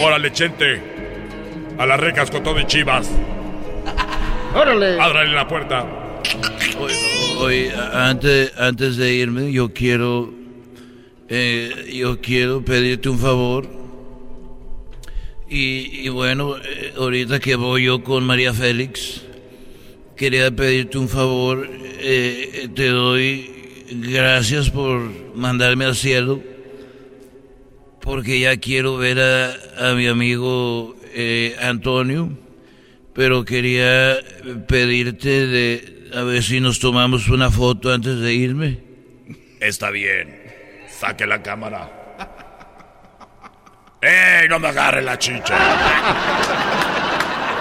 Órale, 0.00 0.32
Chente. 0.32 0.99
A 1.80 1.86
las 1.86 1.98
recas 1.98 2.30
con 2.30 2.42
todo 2.42 2.60
y 2.60 2.66
chivas. 2.66 3.10
¡Órale! 4.54 5.00
Ábrale 5.00 5.32
la 5.32 5.48
puerta. 5.48 5.86
Oye, 7.38 7.72
antes, 7.94 8.52
antes 8.58 8.98
de 8.98 9.14
irme, 9.14 9.50
yo 9.50 9.72
quiero. 9.72 10.30
eh, 11.30 11.90
yo 11.94 12.20
quiero 12.20 12.62
pedirte 12.62 13.08
un 13.08 13.18
favor. 13.18 13.66
Y, 15.48 16.02
y 16.06 16.08
bueno, 16.10 16.56
eh, 16.58 16.92
ahorita 16.98 17.40
que 17.40 17.56
voy 17.56 17.84
yo 17.84 18.04
con 18.04 18.24
María 18.24 18.52
Félix, 18.52 19.22
quería 20.16 20.50
pedirte 20.50 20.98
un 20.98 21.08
favor. 21.08 21.66
Eh, 22.02 22.68
te 22.74 22.88
doy 22.88 23.50
gracias 23.90 24.68
por 24.68 25.00
mandarme 25.34 25.86
al 25.86 25.96
cielo. 25.96 26.40
Porque 28.02 28.38
ya 28.40 28.56
quiero 28.58 28.98
ver 28.98 29.18
a, 29.18 29.90
a 29.90 29.94
mi 29.94 30.06
amigo 30.08 30.94
eh, 31.12 31.56
Antonio. 31.60 32.30
Pero 33.14 33.44
quería 33.44 34.18
pedirte 34.68 35.46
de 35.46 36.10
a 36.14 36.22
ver 36.22 36.42
si 36.42 36.60
nos 36.60 36.80
tomamos 36.80 37.28
una 37.28 37.50
foto 37.50 37.92
antes 37.92 38.18
de 38.18 38.32
irme. 38.32 38.78
Está 39.60 39.90
bien. 39.90 40.40
Saque 40.88 41.26
la 41.26 41.42
cámara. 41.42 41.90
¡Ey! 44.00 44.48
No 44.48 44.58
me 44.58 44.68
agarre 44.68 45.02
la 45.02 45.18
chicha. 45.18 45.56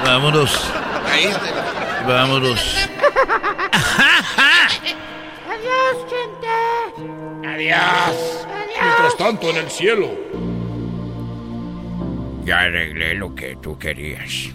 Vámonos. 0.06 0.72
Vámonos. 2.08 2.90
Adiós, 5.48 5.98
gente. 6.10 7.48
Adiós. 7.48 8.48
Mientras 8.82 9.18
tanto, 9.18 9.50
en 9.50 9.58
el 9.58 9.70
cielo. 9.70 10.49
Ya 12.46 12.60
arreglé 12.62 13.14
lo 13.16 13.36
que 13.36 13.58
tú 13.62 13.78
querías. 13.78 14.50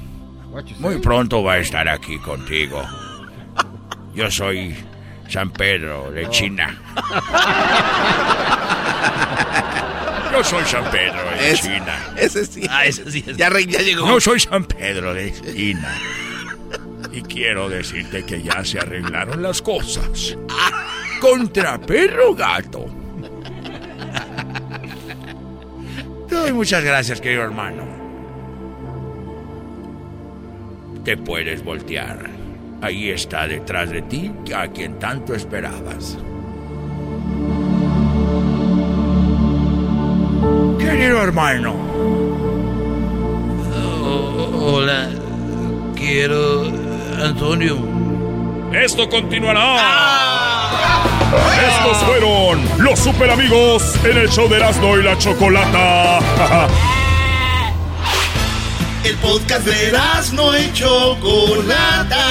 Muy 0.79 0.99
pronto 0.99 1.43
va 1.43 1.55
a 1.55 1.59
estar 1.59 1.89
aquí 1.89 2.19
contigo. 2.19 2.83
Yo 4.15 4.31
soy 4.31 4.75
San 5.29 5.51
Pedro 5.51 6.11
de 6.13 6.29
China. 6.31 6.79
Yo 10.33 10.43
soy 10.43 10.65
San 10.65 10.85
Pedro 10.91 11.23
de 11.39 11.51
Es- 11.53 11.61
China. 11.63 11.97
Ese 12.17 12.45
sí. 12.47 12.67
Ah, 12.69 12.85
ese 12.87 13.09
sí 13.11 13.25
es. 13.27 13.37
Ya, 13.37 13.49
llegó. 13.51 14.07
Yo 14.07 14.21
soy 14.21 14.41
San 14.41 14.65
Pedro 14.65 15.15
de 15.15 15.33
China. 15.33 15.93
Y 17.13 17.23
quiero 17.23 17.69
decirte 17.69 18.25
que 18.25 18.43
ya 18.43 18.65
se 18.65 18.81
arreglaron 18.81 19.43
las 19.43 19.63
cosas. 19.63 20.37
Contra 21.21 21.79
perro 21.81 22.35
gato. 22.35 22.87
Muchas 26.53 26.85
gracias, 26.85 27.21
querido 27.21 27.43
hermano. 27.43 27.83
Te 31.05 31.17
puedes 31.17 31.63
voltear. 31.63 32.31
Ahí 32.81 33.11
está 33.11 33.47
detrás 33.47 33.91
de 33.91 34.03
ti 34.03 34.33
a 34.55 34.69
quien 34.69 34.99
tanto 34.99 35.35
esperabas. 35.35 36.19
Querido 40.79 41.23
hermano, 41.23 41.75
Hola, 44.67 45.11
quiero 45.95 46.65
Antonio. 47.23 47.77
Esto 48.73 49.09
continuará. 49.09 51.14
Estos 51.35 51.99
fueron 52.05 52.63
los 52.79 52.99
super 52.99 53.31
amigos 53.31 53.95
en 54.05 54.19
el 54.19 54.29
show 54.29 54.49
de 54.49 54.57
Erasmo 54.57 54.97
y 54.99 55.03
la 55.03 55.17
Chocolata. 55.19 56.19
El 59.05 59.17
podcast 59.19 59.67
de 59.67 59.89
Erasmo 59.89 60.57
y 60.57 60.73
Chocolata. 60.73 62.25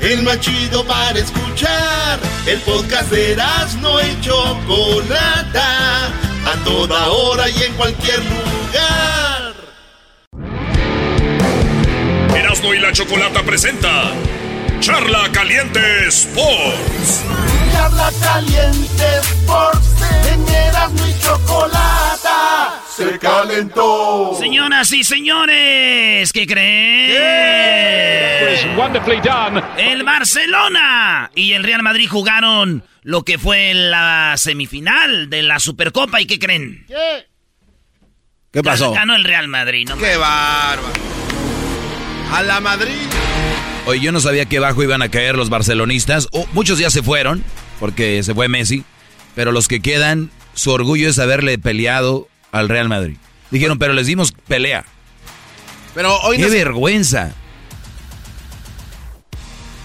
El 0.00 0.22
más 0.22 0.40
chido 0.40 0.84
para 0.84 1.16
escuchar. 1.18 2.18
El 2.44 2.58
podcast 2.60 3.10
de 3.10 3.32
Erasmo 3.32 4.00
y 4.00 4.20
Chocolata. 4.20 6.06
A 6.44 6.64
toda 6.64 7.08
hora 7.08 7.48
y 7.48 7.62
en 7.62 7.72
cualquier 7.74 8.18
lugar. 8.18 9.54
Erasmo 12.34 12.74
y 12.74 12.80
la 12.80 12.92
Chocolata 12.92 13.42
presenta 13.44 14.12
Charla 14.80 15.28
Caliente 15.32 16.08
Sports. 16.08 17.24
Charla 17.78 18.10
Caliente 18.20 19.04
Sports. 19.22 20.02
En 20.32 20.48
Erasmo 20.48 21.06
y 21.06 21.14
Chocolata. 21.22 22.82
Se 22.88 23.16
calentó. 23.20 24.34
Señoras 24.36 24.92
y 24.92 25.04
señores, 25.04 26.32
¿qué 26.32 26.44
creen? 26.44 27.12
El 29.76 30.02
Barcelona 30.02 31.30
y 31.36 31.52
el 31.52 31.62
Real 31.62 31.84
Madrid 31.84 32.08
jugaron 32.10 32.82
lo 33.02 33.22
que 33.22 33.38
fue 33.38 33.74
la 33.74 34.34
semifinal 34.36 35.30
de 35.30 35.42
la 35.42 35.60
Supercopa. 35.60 36.20
¿Y 36.20 36.26
qué 36.26 36.40
creen? 36.40 36.84
¿Qué? 36.88 37.28
¿Qué 38.50 38.62
pasó? 38.64 38.90
Ganó 38.90 39.14
el 39.14 39.22
Real 39.22 39.46
Madrid, 39.46 39.86
¿no? 39.88 39.96
¡Qué 39.98 40.16
bárbaro! 40.16 40.92
A 42.32 42.42
la 42.42 42.58
Madrid. 42.58 43.06
Oye, 43.86 44.00
yo 44.00 44.10
no 44.10 44.18
sabía 44.18 44.46
que 44.46 44.58
bajo 44.58 44.82
iban 44.82 45.00
a 45.00 45.10
caer 45.10 45.36
los 45.36 45.48
barcelonistas. 45.48 46.26
Oh, 46.32 46.46
muchos 46.52 46.80
ya 46.80 46.90
se 46.90 47.02
fueron, 47.02 47.44
porque 47.80 48.22
se 48.22 48.34
fue 48.34 48.48
Messi. 48.48 48.84
Pero 49.34 49.52
los 49.52 49.68
que 49.68 49.80
quedan, 49.80 50.30
su 50.54 50.70
orgullo 50.70 51.08
es 51.08 51.18
haberle 51.18 51.58
peleado 51.58 52.28
al 52.52 52.68
Real 52.68 52.88
Madrid. 52.88 53.16
Dijeron, 53.50 53.78
pero 53.78 53.92
les 53.92 54.06
dimos 54.06 54.32
pelea. 54.48 54.84
Pero 55.94 56.16
hoy 56.20 56.36
¡Qué 56.36 56.44
no, 56.44 56.50
vergüenza! 56.50 57.32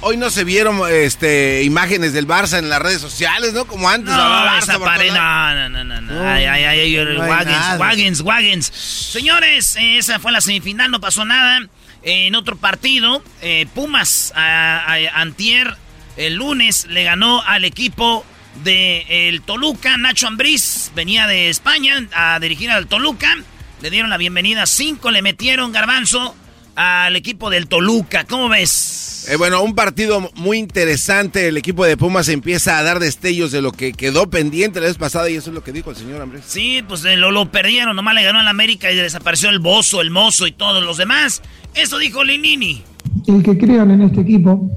hoy 0.06 0.18
no 0.18 0.30
se 0.30 0.44
vieron 0.44 0.82
este, 0.92 1.64
imágenes 1.64 2.12
del 2.12 2.28
Barça 2.28 2.58
en 2.60 2.70
las 2.70 2.82
redes 2.82 3.00
sociales, 3.00 3.54
¿no? 3.54 3.66
Como 3.66 3.88
antes. 3.90 4.14
No, 4.14 4.20
Barça 4.22 4.74
por 4.78 4.84
pared, 4.88 5.08
todos 5.08 5.18
lados. 5.18 5.56
no, 5.56 5.70
no, 5.70 5.84
no, 5.84 5.96
no, 5.96 6.02
no. 6.02 6.14
No, 6.24 6.30
Ay, 6.30 6.44
ay, 6.46 6.64
ay, 6.66 6.80
ay, 6.98 7.06
no 7.06 7.14
nada. 7.26 7.78
Waggins, 7.78 8.22
Waggins. 8.22 8.66
Señores, 8.66 9.76
eh, 9.78 9.98
esa 9.98 10.20
fue 10.20 10.32
la 10.34 10.42
semifinal, 10.42 10.92
no 10.92 11.00
pasó 11.00 11.24
nada. 11.26 11.68
En 12.04 12.36
otro 12.36 12.58
partido, 12.58 13.24
eh, 13.42 13.66
Pumas, 13.74 14.34
a, 14.36 14.84
a- 14.94 15.22
antier, 15.22 15.78
el 16.18 16.36
lunes, 16.36 16.88
le 16.90 17.04
ganó 17.04 17.42
al 17.42 17.66
equipo 17.66 18.26
de 18.64 19.28
el 19.28 19.42
Toluca. 19.42 19.98
Nacho 19.98 20.28
Ambriz 20.28 20.92
venía 20.96 21.28
de 21.28 21.50
España 21.50 22.08
a 22.16 22.40
dirigir 22.40 22.70
al 22.72 22.88
Toluca. 22.88 23.36
Le 23.82 23.90
dieron 23.90 24.10
la 24.10 24.18
bienvenida, 24.18 24.66
cinco 24.66 25.12
le 25.12 25.22
metieron 25.22 25.72
garbanzo 25.72 26.36
al 26.76 27.16
equipo 27.16 27.50
del 27.50 27.68
Toluca. 27.68 28.26
¿Cómo 28.26 28.50
ves? 28.50 29.28
Eh, 29.30 29.36
bueno, 29.36 29.62
un 29.62 29.76
partido 29.76 30.32
muy 30.36 30.58
interesante. 30.58 31.48
El 31.48 31.58
equipo 31.58 31.86
de 31.86 31.98
Pumas 31.98 32.30
empieza 32.30 32.78
a 32.78 32.84
dar 32.84 33.00
destellos 33.00 33.52
de 33.52 33.62
lo 33.62 33.72
que 33.72 33.94
quedó 33.94 34.30
pendiente 34.30 34.80
la 34.80 34.88
vez 34.88 34.98
pasada 34.98 35.30
y 35.30 35.36
eso 35.36 35.50
es 35.50 35.54
lo 35.54 35.64
que 35.64 35.72
dijo 35.72 35.92
el 35.92 35.96
señor 35.96 36.22
Andrés. 36.22 36.44
Sí, 36.48 36.84
pues 36.88 37.06
eh, 37.06 37.16
lo, 37.16 37.32
lo 37.32 37.52
perdieron, 37.52 37.96
nomás 37.96 38.16
le 38.16 38.24
ganó 38.24 38.40
al 38.40 38.48
América 38.48 38.92
y 38.92 38.96
desapareció 38.96 39.50
el 39.50 39.60
Bozo, 39.60 40.02
el 40.02 40.12
Mozo 40.12 40.48
y 40.48 40.52
todos 40.52 40.84
los 40.84 40.98
demás. 40.98 41.42
Eso 41.74 41.98
dijo 41.98 42.24
Linini. 42.24 42.84
El 43.28 43.44
que 43.44 43.58
crean 43.58 43.92
en 43.92 44.02
este 44.02 44.22
equipo, 44.22 44.70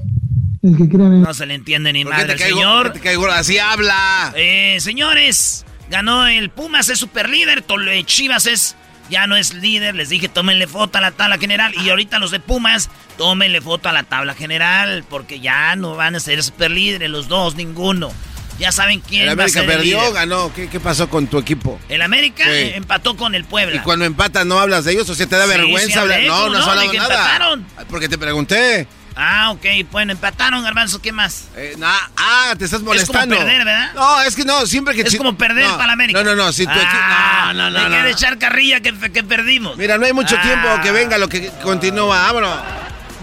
el 0.67 0.77
que 0.77 0.89
crean 0.89 1.13
en... 1.13 1.21
No 1.21 1.33
se 1.33 1.45
le 1.45 1.53
entiende 1.55 1.91
ni 1.93 2.03
¿Por 2.03 2.13
qué 2.13 2.17
madre, 2.21 2.33
te 2.33 2.39
caigo? 2.39 2.57
señor. 2.57 2.83
¿Por 2.83 2.93
qué 2.93 2.99
te 2.99 3.05
caigo? 3.05 3.27
Así 3.27 3.57
habla. 3.59 4.33
Eh, 4.35 4.77
señores, 4.79 5.65
ganó 5.89 6.27
el 6.27 6.49
Pumas, 6.49 6.89
es 6.89 6.99
super 6.99 7.29
líder. 7.29 7.63
Chivas 8.05 8.45
es, 8.45 8.75
ya 9.09 9.27
no 9.27 9.35
es 9.35 9.53
líder. 9.53 9.95
Les 9.95 10.09
dije, 10.09 10.27
tómenle 10.29 10.67
foto 10.67 10.97
a 10.97 11.01
la 11.01 11.11
tabla 11.11 11.37
general. 11.37 11.73
Y 11.83 11.89
ahorita 11.89 12.19
los 12.19 12.31
de 12.31 12.39
Pumas, 12.39 12.89
tómenle 13.17 13.61
foto 13.61 13.89
a 13.89 13.93
la 13.93 14.03
tabla 14.03 14.33
general. 14.33 15.03
Porque 15.09 15.39
ya 15.39 15.75
no 15.75 15.95
van 15.95 16.15
a 16.15 16.19
ser 16.19 16.41
super 16.43 16.71
líderes 16.71 17.09
los 17.09 17.27
dos, 17.27 17.55
ninguno. 17.55 18.11
Ya 18.59 18.71
saben 18.71 19.01
quién 19.01 19.21
El 19.21 19.27
va 19.27 19.31
a 19.31 19.33
América 19.45 19.59
ser 19.59 19.69
el 19.69 19.75
perdió, 19.77 19.99
líder. 19.99 20.13
ganó. 20.13 20.51
¿Qué, 20.51 20.67
qué 20.67 20.79
pasó 20.79 21.07
con 21.11 21.27
tu 21.27 21.37
equipo? 21.37 21.79
El 21.89 22.01
América 22.01 22.43
Sí. 22.45 22.71
empató 22.73 23.15
con 23.15 23.35
el 23.35 23.45
Puebla. 23.45 23.75
Y 23.75 23.79
cuando 23.81 24.03
empatan 24.03 24.47
no 24.47 24.59
hablas 24.59 24.83
de 24.85 24.93
ellos, 24.93 25.07
o 25.07 25.13
sea, 25.13 25.27
te 25.27 25.35
da 25.35 25.43
Sí, 25.43 25.49
vergüenza 25.51 26.01
hablar. 26.01 26.21
No, 26.23 26.33
¿cómo 26.35 26.49
no 26.53 26.57
has 26.57 26.65
no? 26.65 26.71
hablado 26.71 26.87
De 26.87 26.91
que 26.91 26.97
nada. 26.97 27.13
empataron. 27.13 27.67
Porque 27.87 28.09
te 28.09 28.17
pregunté. 28.17 28.87
Ah, 29.19 29.49
ok, 29.51 29.65
bueno, 29.91 30.11
empataron, 30.11 30.63
Garbanzo, 30.63 31.01
¿qué 31.01 31.11
más? 31.11 31.47
Eh, 31.55 31.75
ah, 31.81 32.53
te 32.57 32.65
estás 32.65 32.81
molestando. 32.81 33.33
Es 33.35 33.39
como 33.39 33.45
perder, 33.47 33.65
¿verdad? 33.65 33.93
No, 33.95 34.21
es 34.21 34.35
que 34.35 34.45
no, 34.45 34.65
siempre 34.67 34.93
que... 34.93 35.01
Es 35.01 35.15
como 35.15 35.35
perder 35.35 35.65
no, 35.65 35.71
para 35.73 35.87
la 35.87 35.93
América. 35.93 36.23
No, 36.23 36.35
no, 36.35 36.35
no, 36.35 36.51
si 36.53 36.65
tu 36.65 36.71
Ah, 36.71 37.49
equipo... 37.49 37.57
No, 37.57 37.69
no, 37.71 37.71
me 37.71 37.83
no, 37.83 37.87
quiere 37.89 38.03
no. 38.11 38.15
echar 38.15 38.37
carrilla 38.37 38.79
que, 38.81 38.93
que 39.11 39.23
perdimos. 39.23 39.75
Mira, 39.75 39.97
no 39.97 40.05
hay 40.05 40.13
mucho 40.13 40.35
Ah. 40.37 40.41
tiempo 40.43 40.67
que 40.83 40.91
venga 40.91 41.17
lo 41.17 41.27
que 41.29 41.49
continúa. 41.63 42.21
Vámonos. 42.27 42.59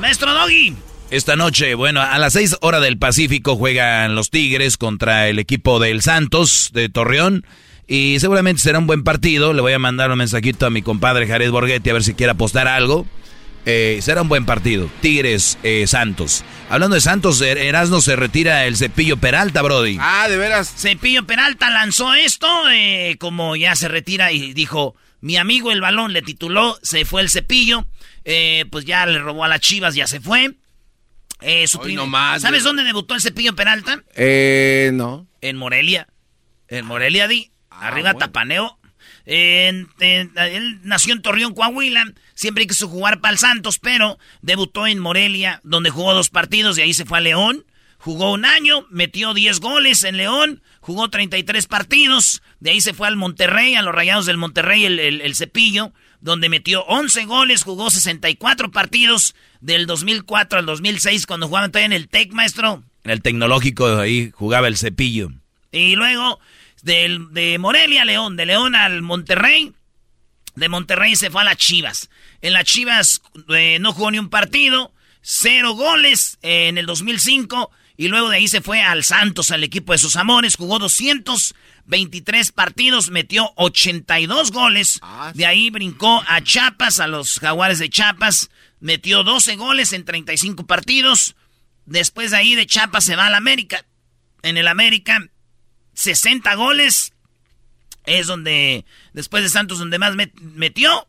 Maestro 0.00 0.34
Doggy. 0.34 0.74
Esta 1.10 1.36
noche, 1.36 1.74
bueno, 1.76 2.00
a 2.02 2.18
las 2.18 2.32
6 2.32 2.56
horas 2.60 2.80
del 2.82 2.98
Pacífico 2.98 3.54
juegan 3.56 4.16
los 4.16 4.30
Tigres 4.30 4.76
contra 4.76 5.28
el 5.28 5.38
equipo 5.38 5.78
del 5.78 6.02
Santos 6.02 6.70
de 6.72 6.88
Torreón. 6.88 7.46
Y 7.86 8.18
seguramente 8.18 8.62
será 8.62 8.78
un 8.80 8.88
buen 8.88 9.04
partido. 9.04 9.52
Le 9.52 9.60
voy 9.60 9.74
a 9.74 9.78
mandar 9.78 10.10
un 10.10 10.18
mensajito 10.18 10.66
a 10.66 10.70
mi 10.70 10.82
compadre 10.82 11.28
Jared 11.28 11.50
Borghetti 11.52 11.90
a 11.90 11.92
ver 11.92 12.02
si 12.02 12.14
quiere 12.14 12.32
apostar 12.32 12.66
algo. 12.66 13.06
Eh, 13.66 13.98
será 14.02 14.22
un 14.22 14.28
buen 14.28 14.44
partido. 14.44 14.90
Tigres, 15.00 15.58
eh, 15.62 15.86
Santos. 15.86 16.44
Hablando 16.68 16.94
de 16.94 17.00
Santos, 17.00 17.40
Er- 17.40 17.58
Erasmo 17.58 18.00
se 18.02 18.14
retira 18.16 18.66
el 18.66 18.76
cepillo 18.76 19.16
Peralta, 19.16 19.62
Brody. 19.62 19.96
Ah, 20.00 20.26
de 20.28 20.36
veras. 20.36 20.72
Cepillo 20.76 21.26
Peralta 21.26 21.70
lanzó 21.70 22.12
esto, 22.14 22.46
eh, 22.70 23.16
como 23.18 23.56
ya 23.56 23.74
se 23.76 23.88
retira 23.88 24.32
y 24.32 24.52
dijo, 24.52 24.94
mi 25.20 25.36
amigo 25.38 25.72
el 25.72 25.80
balón 25.80 26.12
le 26.12 26.20
tituló, 26.22 26.78
se 26.82 27.04
fue 27.06 27.22
el 27.22 27.30
cepillo, 27.30 27.86
eh, 28.24 28.66
pues 28.70 28.84
ya 28.84 29.06
le 29.06 29.18
robó 29.18 29.44
a 29.44 29.48
las 29.48 29.60
chivas, 29.60 29.94
ya 29.94 30.06
se 30.06 30.20
fue. 30.20 30.54
Eh, 31.40 31.66
su 31.66 31.78
Hoy 31.78 31.94
nomás, 31.94 32.42
¿Sabes 32.42 32.64
dónde 32.64 32.84
debutó 32.84 33.14
el 33.14 33.20
cepillo 33.20 33.54
Peralta? 33.56 34.02
Eh, 34.14 34.90
no. 34.92 35.26
En 35.40 35.56
Morelia. 35.56 36.06
En 36.68 36.84
Morelia, 36.86 37.28
di. 37.28 37.50
Ah, 37.70 37.88
Arriba 37.88 38.14
Tapaneo. 38.14 38.78
En- 39.26 39.88
en- 40.00 40.32
él 40.36 40.80
nació 40.84 41.12
en 41.14 41.22
Torreón, 41.22 41.54
Coahuila. 41.54 42.04
Siempre 42.34 42.66
quiso 42.66 42.88
jugar 42.88 43.20
para 43.20 43.32
el 43.32 43.38
Santos, 43.38 43.78
pero 43.78 44.18
debutó 44.42 44.86
en 44.86 44.98
Morelia, 44.98 45.60
donde 45.64 45.90
jugó 45.90 46.14
dos 46.14 46.30
partidos 46.30 46.76
y 46.78 46.82
ahí 46.82 46.94
se 46.94 47.04
fue 47.04 47.18
a 47.18 47.20
León. 47.20 47.64
Jugó 47.98 48.32
un 48.32 48.44
año, 48.44 48.86
metió 48.90 49.32
10 49.32 49.60
goles 49.60 50.04
en 50.04 50.18
León, 50.18 50.60
jugó 50.80 51.08
33 51.08 51.66
partidos. 51.66 52.42
De 52.60 52.70
ahí 52.70 52.80
se 52.82 52.92
fue 52.92 53.08
al 53.08 53.16
Monterrey, 53.16 53.76
a 53.76 53.82
los 53.82 53.94
Rayados 53.94 54.26
del 54.26 54.36
Monterrey, 54.36 54.84
el, 54.84 54.98
el- 55.00 55.20
el 55.22 55.34
Cepillo, 55.34 55.92
donde 56.20 56.48
metió 56.50 56.82
11 56.84 57.24
goles, 57.24 57.62
jugó 57.62 57.90
64 57.90 58.70
partidos 58.70 59.34
del 59.60 59.86
2004 59.86 60.58
al 60.58 60.66
2006, 60.66 61.26
cuando 61.26 61.48
jugaban 61.48 61.70
todavía 61.72 61.86
en 61.86 61.92
el 61.94 62.08
TEC, 62.08 62.32
maestro. 62.32 62.82
En 63.04 63.10
el 63.10 63.22
tecnológico 63.22 63.86
ahí 63.98 64.30
jugaba 64.34 64.68
el 64.68 64.76
cepillo. 64.76 65.30
Y 65.72 65.96
luego 65.96 66.40
del, 66.82 67.32
de 67.32 67.58
Morelia 67.58 68.02
a 68.02 68.04
León, 68.04 68.36
de 68.36 68.44
León 68.46 68.74
al 68.74 69.00
Monterrey. 69.02 69.72
De 70.54 70.68
Monterrey 70.68 71.16
se 71.16 71.30
fue 71.30 71.42
a 71.42 71.44
las 71.44 71.56
Chivas. 71.56 72.10
En 72.40 72.52
las 72.52 72.64
Chivas 72.64 73.22
eh, 73.48 73.78
no 73.80 73.92
jugó 73.92 74.10
ni 74.10 74.18
un 74.18 74.28
partido, 74.30 74.92
cero 75.20 75.72
goles 75.72 76.38
eh, 76.42 76.68
en 76.68 76.78
el 76.78 76.86
2005. 76.86 77.70
Y 77.96 78.08
luego 78.08 78.28
de 78.28 78.36
ahí 78.38 78.48
se 78.48 78.60
fue 78.60 78.82
al 78.82 79.04
Santos, 79.04 79.50
al 79.50 79.62
equipo 79.62 79.92
de 79.92 79.98
sus 79.98 80.16
amores. 80.16 80.56
Jugó 80.56 80.78
223 80.80 82.50
partidos, 82.50 83.10
metió 83.10 83.52
82 83.56 84.50
goles. 84.50 85.00
De 85.34 85.46
ahí 85.46 85.70
brincó 85.70 86.22
a 86.26 86.42
Chiapas, 86.42 86.98
a 86.98 87.06
los 87.06 87.38
Jaguares 87.38 87.78
de 87.78 87.90
Chiapas. 87.90 88.50
Metió 88.80 89.22
12 89.22 89.56
goles 89.56 89.92
en 89.92 90.04
35 90.04 90.66
partidos. 90.66 91.36
Después 91.86 92.32
de 92.32 92.38
ahí 92.38 92.54
de 92.56 92.66
Chiapas 92.66 93.04
se 93.04 93.14
va 93.14 93.26
al 93.26 93.34
América. 93.34 93.84
En 94.42 94.56
el 94.56 94.66
América 94.66 95.28
60 95.94 96.54
goles. 96.54 97.13
Es 98.06 98.26
donde, 98.26 98.84
después 99.12 99.42
de 99.42 99.48
Santos, 99.48 99.78
donde 99.78 99.98
más 99.98 100.14
met- 100.14 100.32
metió. 100.40 101.06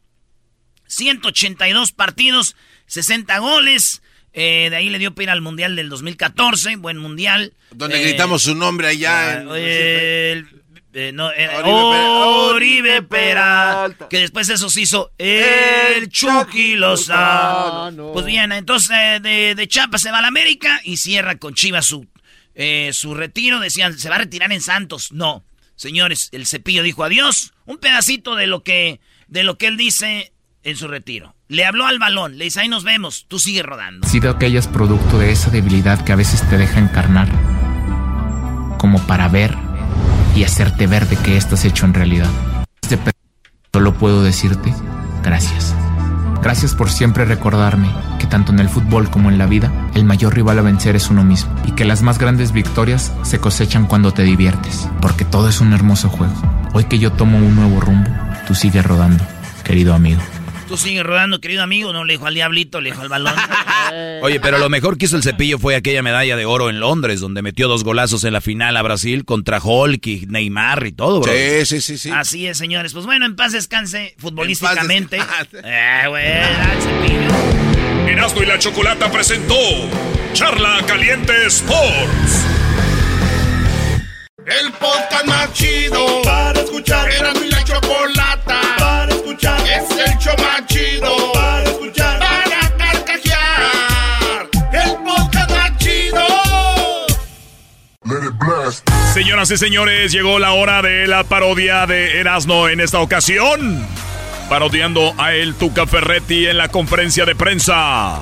182 0.88 1.92
partidos, 1.92 2.56
60 2.88 3.38
goles. 3.40 4.02
Eh, 4.34 4.68
de 4.70 4.76
ahí 4.76 4.90
le 4.90 5.00
dio 5.00 5.14
ir 5.18 5.30
al 5.30 5.42
Mundial 5.42 5.76
del 5.76 5.90
2014, 5.90 6.76
buen 6.76 6.98
Mundial. 6.98 7.54
Donde 7.72 8.00
Eh, 8.02 8.04
gritamos 8.10 8.44
su 8.44 8.54
nombre 8.54 8.88
allá. 8.90 9.42
en- 9.42 9.50
el- 9.50 10.48
eh, 10.94 11.12
no, 11.14 11.32
eh, 11.32 11.50
Oribe 11.64 13.02
Peralta. 13.02 14.08
Que 14.10 14.20
después 14.20 14.48
eso 14.50 14.70
se 14.70 14.82
hizo 14.82 15.12
el 15.18 16.10
Chucky 16.10 16.76
Lozano. 16.76 18.12
Pues 18.14 18.26
bien, 18.26 18.52
entonces 18.52 19.22
de, 19.22 19.56
de 19.56 19.68
Chiapas 19.68 20.02
se 20.02 20.12
va 20.12 20.20
a 20.20 20.22
la 20.22 20.28
América 20.28 20.82
y 20.84 20.98
cierra 20.98 21.38
con 21.38 21.54
Chivas 21.54 21.86
su, 21.86 22.06
su 22.92 23.14
retiro. 23.16 23.60
Decían, 23.60 23.98
se 23.98 24.10
va 24.10 24.16
a 24.16 24.20
retirar 24.20 24.52
en 24.52 24.62
Santos. 24.62 25.12
No, 25.14 25.44
señores, 25.76 26.30
el 26.32 26.46
cepillo 26.46 26.84
dijo 26.84 27.04
adiós. 27.04 27.54
Un 27.66 27.78
pedacito 27.78 28.36
de 28.36 28.48
lo 28.48 28.64
que, 28.64 29.00
de 29.28 29.44
lo 29.44 29.58
que 29.58 29.68
él 29.68 29.78
dice 29.78 30.34
en 30.64 30.76
su 30.76 30.88
retiro. 30.88 31.36
Le 31.48 31.66
habló 31.66 31.86
al 31.86 32.00
balón, 32.00 32.38
le 32.38 32.46
dice, 32.46 32.62
ahí 32.62 32.68
nos 32.68 32.84
vemos, 32.84 33.26
tú 33.28 33.40
sigue 33.40 33.62
rodando. 33.62 34.08
sido 34.08 34.38
que 34.40 34.48
es 34.48 34.68
producto 34.68 35.20
de 35.20 35.32
esa 35.32 35.52
debilidad 35.52 36.04
que 36.04 36.12
a 36.12 36.16
veces 36.16 36.48
te 36.50 36.58
deja 36.58 36.80
encarnar, 36.80 37.30
como 38.80 39.06
para 39.06 39.28
ver 39.28 39.56
y 40.36 40.44
hacerte 40.44 40.88
ver 40.88 41.08
de 41.08 41.18
qué 41.18 41.38
estás 41.38 41.66
hecho 41.66 41.86
en 41.86 41.94
realidad. 41.94 42.30
Este 42.82 42.98
Solo 43.76 43.94
puedo 43.94 44.24
decirte 44.24 44.74
gracias. 45.22 45.76
Gracias 46.46 46.76
por 46.76 46.92
siempre 46.92 47.26
recordarme 47.26 47.90
que 48.20 48.28
tanto 48.28 48.52
en 48.52 48.60
el 48.60 48.70
fútbol 48.70 49.10
como 49.10 49.32
en 49.32 49.40
la 49.40 49.48
vida, 49.48 49.72
el 49.96 50.06
mayor 50.06 50.36
rival 50.36 50.60
a 50.60 50.62
vencer 50.62 50.96
es 50.96 51.10
uno 51.10 51.24
mismo 51.24 51.52
y 51.66 51.72
que 51.72 51.86
las 51.86 52.04
más 52.04 52.20
grandes 52.20 52.52
victorias 52.52 53.12
se 53.24 53.40
cosechan 53.40 53.88
cuando 53.88 54.12
te 54.12 54.22
diviertes, 54.22 54.88
porque 55.02 55.26
todo 55.26 55.50
es 55.50 55.60
un 55.60 55.74
hermoso 55.74 56.08
juego. 56.08 56.36
Hoy 56.74 56.84
que 56.84 57.00
yo 57.00 57.12
tomo 57.12 57.40
un 57.40 57.56
nuevo 57.56 57.82
rumbo, 57.82 58.12
tú 58.46 58.54
sigues 58.54 58.86
rodando, 58.86 59.24
querido 59.64 59.96
amigo. 59.96 60.22
Tú 60.68 60.78
sigue 60.78 61.04
rodando, 61.04 61.40
querido 61.40 61.62
amigo, 61.62 61.94
no 61.94 62.06
le 62.06 62.14
dijo 62.14 62.26
al 62.26 62.34
diablito, 62.34 62.82
le 62.82 62.90
dijo 62.90 63.02
al 63.02 63.10
balón. 63.10 63.34
Oye, 64.22 64.40
pero 64.40 64.58
lo 64.58 64.68
mejor 64.70 64.98
que 64.98 65.06
hizo 65.06 65.16
el 65.16 65.22
cepillo 65.22 65.60
fue 65.60 65.76
aquella 65.76 66.02
medalla 66.02 66.36
de 66.36 66.46
oro 66.46 66.70
en 66.70 66.80
Londres, 66.80 67.20
donde 67.20 67.44
metió 67.44 67.68
dos 67.68 67.84
golazos 67.84 68.24
en 68.24 68.34
la 68.34 68.42
final 68.42 68.76
a 68.76 68.82
Brasil 68.82 69.26
contra 69.26 69.60
Hulk 69.62 70.06
y 70.08 70.26
Neymar 70.28 70.88
y 70.88 70.92
todo, 70.92 71.22
bro. 71.22 71.32
Sí, 71.32 71.66
sí, 71.66 71.82
sí, 71.82 71.98
sí. 72.00 72.10
Así 72.12 72.48
es, 72.48 72.58
señores. 72.58 72.94
Pues 72.94 73.06
bueno, 73.06 73.26
en 73.26 73.36
paz 73.36 73.52
descanse 73.52 74.16
futbolísticamente. 74.18 75.18
Eh, 75.64 76.04
güey, 76.08 76.26
al 76.26 76.82
cepillo. 76.82 78.10
Erasmo 78.10 78.44
y 78.44 78.46
la 78.46 78.58
Chocolata 78.58 79.12
presentó 79.12 79.56
Charla 80.34 80.84
Caliente 80.88 81.34
Sports. 81.48 82.46
El 84.46 84.72
podcast 84.74 85.26
más 85.26 85.54
chido 85.54 86.22
para 86.24 86.60
escuchar. 86.60 87.12
Era 87.12 87.34
mi 87.34 87.50
la 87.50 87.64
chocolata 87.64 88.75
escuchar. 89.26 89.60
Es 89.62 89.90
el 89.92 90.18
show 90.20 90.36
más 90.38 90.66
chido 90.68 91.32
para 91.34 91.64
escuchar. 91.64 92.20
Para 92.20 92.78
carcajear. 92.78 94.50
El 94.72 94.96
podcast 95.04 95.52
más 95.52 95.78
chido. 95.78 96.26
Señoras 99.14 99.52
y 99.52 99.58
señores, 99.58 100.12
llegó 100.12 100.40
la 100.40 100.54
hora 100.54 100.82
de 100.82 101.08
la 101.08 101.24
parodia 101.24 101.88
de 101.88 102.20
Erasmo 102.20 102.70
en 102.70 102.82
esta 102.82 103.00
ocasión. 103.00 103.86
Parodiando 104.50 105.14
a 105.18 105.34
el 105.34 105.56
Tuca 105.56 105.88
Ferretti 105.88 106.46
en 106.46 106.58
la 106.58 106.68
conferencia 106.68 107.26
de 107.26 107.36
prensa. 107.36 108.22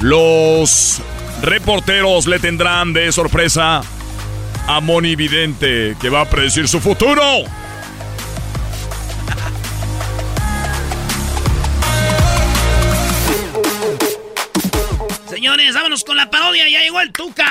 Los 0.00 1.02
reporteros 1.42 2.26
le 2.26 2.38
tendrán 2.38 2.92
de 2.92 3.10
sorpresa 3.10 3.80
a 4.68 4.80
Moni 4.80 5.16
Vidente, 5.16 5.96
que 6.00 6.10
va 6.10 6.20
a 6.20 6.30
predecir 6.30 6.68
su 6.68 6.78
futuro. 6.78 7.22
Señores, 15.38 15.72
vámonos 15.72 16.02
con 16.02 16.16
la 16.16 16.28
parodia. 16.28 16.68
Ya 16.68 16.80
llegó 16.80 17.00
el 17.00 17.12
Tuca. 17.12 17.44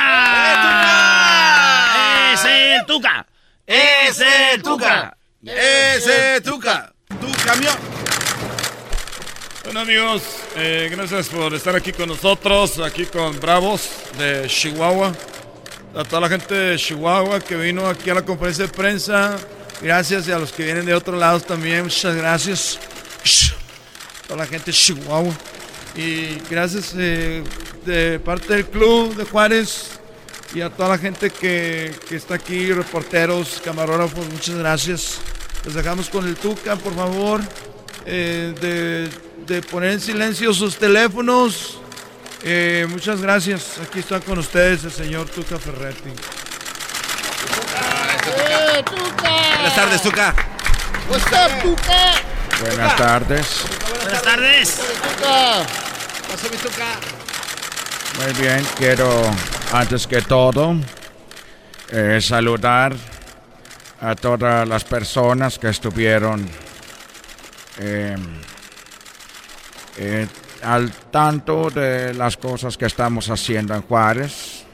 Es 2.33 2.43
el 2.43 2.85
Tuca. 2.85 3.25
Es 3.65 4.19
el 4.19 4.61
Tuca. 4.61 5.17
Ese 5.41 6.41
Tuca. 6.41 6.93
Tu 7.07 7.31
camión. 7.45 7.73
Bueno 9.63 9.79
amigos, 9.79 10.21
eh, 10.57 10.89
gracias 10.91 11.29
por 11.29 11.53
estar 11.53 11.77
aquí 11.77 11.93
con 11.93 12.09
nosotros, 12.09 12.77
aquí 12.79 13.05
con 13.05 13.39
Bravos 13.39 13.89
de 14.17 14.47
Chihuahua. 14.47 15.13
A 15.95 16.03
toda 16.03 16.19
la 16.19 16.27
gente 16.27 16.53
de 16.53 16.77
Chihuahua 16.77 17.39
que 17.39 17.55
vino 17.55 17.87
aquí 17.87 18.09
a 18.09 18.15
la 18.15 18.25
conferencia 18.25 18.65
de 18.65 18.73
prensa, 18.73 19.37
gracias 19.81 20.27
y 20.27 20.33
a 20.33 20.39
los 20.39 20.51
que 20.51 20.65
vienen 20.65 20.85
de 20.85 20.93
otros 20.93 21.17
lados 21.17 21.45
también, 21.45 21.83
muchas 21.83 22.13
gracias. 22.17 22.79
A 24.25 24.27
toda 24.27 24.39
la 24.43 24.45
gente 24.45 24.71
de 24.71 24.77
Chihuahua. 24.77 25.33
Y 25.97 26.37
gracias 26.49 26.93
eh, 26.95 27.43
de 27.83 28.19
parte 28.19 28.53
del 28.53 28.65
club 28.67 29.15
de 29.15 29.25
Juárez 29.25 29.99
y 30.53 30.61
a 30.61 30.69
toda 30.69 30.89
la 30.89 30.97
gente 30.99 31.31
que, 31.31 31.93
que 32.07 32.15
está 32.15 32.35
aquí, 32.35 32.71
reporteros, 32.71 33.59
camarógrafos, 33.65 34.27
muchas 34.27 34.55
gracias. 34.55 35.17
Les 35.65 35.73
dejamos 35.73 36.09
con 36.09 36.27
el 36.27 36.35
Tuca, 36.35 36.75
por 36.75 36.95
favor, 36.95 37.41
eh, 38.05 38.53
de, 38.61 39.09
de 39.55 39.61
poner 39.63 39.93
en 39.93 39.99
silencio 39.99 40.53
sus 40.53 40.77
teléfonos. 40.77 41.79
Eh, 42.43 42.85
muchas 42.89 43.19
gracias. 43.19 43.79
Aquí 43.83 43.99
está 43.99 44.19
con 44.19 44.37
ustedes 44.37 44.83
el 44.83 44.91
señor 44.91 45.27
Tuca 45.29 45.57
Ferretti. 45.57 46.11
Buenas 49.55 49.75
tardes, 49.75 50.01
Tuca. 50.03 50.35
What's 51.09 51.25
up, 51.25 51.61
Tuca? 51.63 52.13
Buenas 52.61 52.95
tardes. 52.95 53.47
Buenas 54.03 54.21
tardes. 54.21 54.75
Tuca. 54.77 55.86
Muy 58.19 58.33
bien, 58.41 58.65
quiero 58.77 59.09
antes 59.71 60.07
que 60.07 60.21
todo 60.21 60.75
eh, 61.91 62.19
saludar 62.21 62.95
a 64.01 64.15
todas 64.15 64.67
las 64.67 64.83
personas 64.83 65.57
que 65.57 65.69
estuvieron 65.69 66.47
eh, 67.79 68.15
eh, 69.97 70.27
al 70.63 70.91
tanto 71.11 71.69
de 71.69 72.13
las 72.13 72.37
cosas 72.37 72.77
que 72.77 72.85
estamos 72.85 73.29
haciendo 73.29 73.73
en 73.75 73.81
Juárez, 73.83 74.65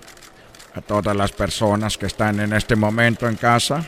a 0.76 0.82
todas 0.82 1.16
las 1.16 1.32
personas 1.32 1.98
que 1.98 2.08
están 2.08 2.40
en 2.40 2.54
este 2.54 2.76
momento 2.76 3.28
en 3.28 3.36
casa, 3.36 3.86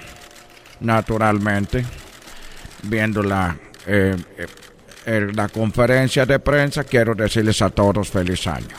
naturalmente, 0.82 1.86
viendo 2.84 3.24
la, 3.24 3.58
eh, 3.88 4.16
eh, 5.06 5.27
la 5.34 5.48
conferencia 5.49 6.26
de 6.26 6.40
prensa, 6.40 6.84
quiero 6.84 7.14
decirles 7.14 7.61
a 7.61 7.69
todos 7.69 8.10
feliz 8.10 8.48
año. 8.48 8.76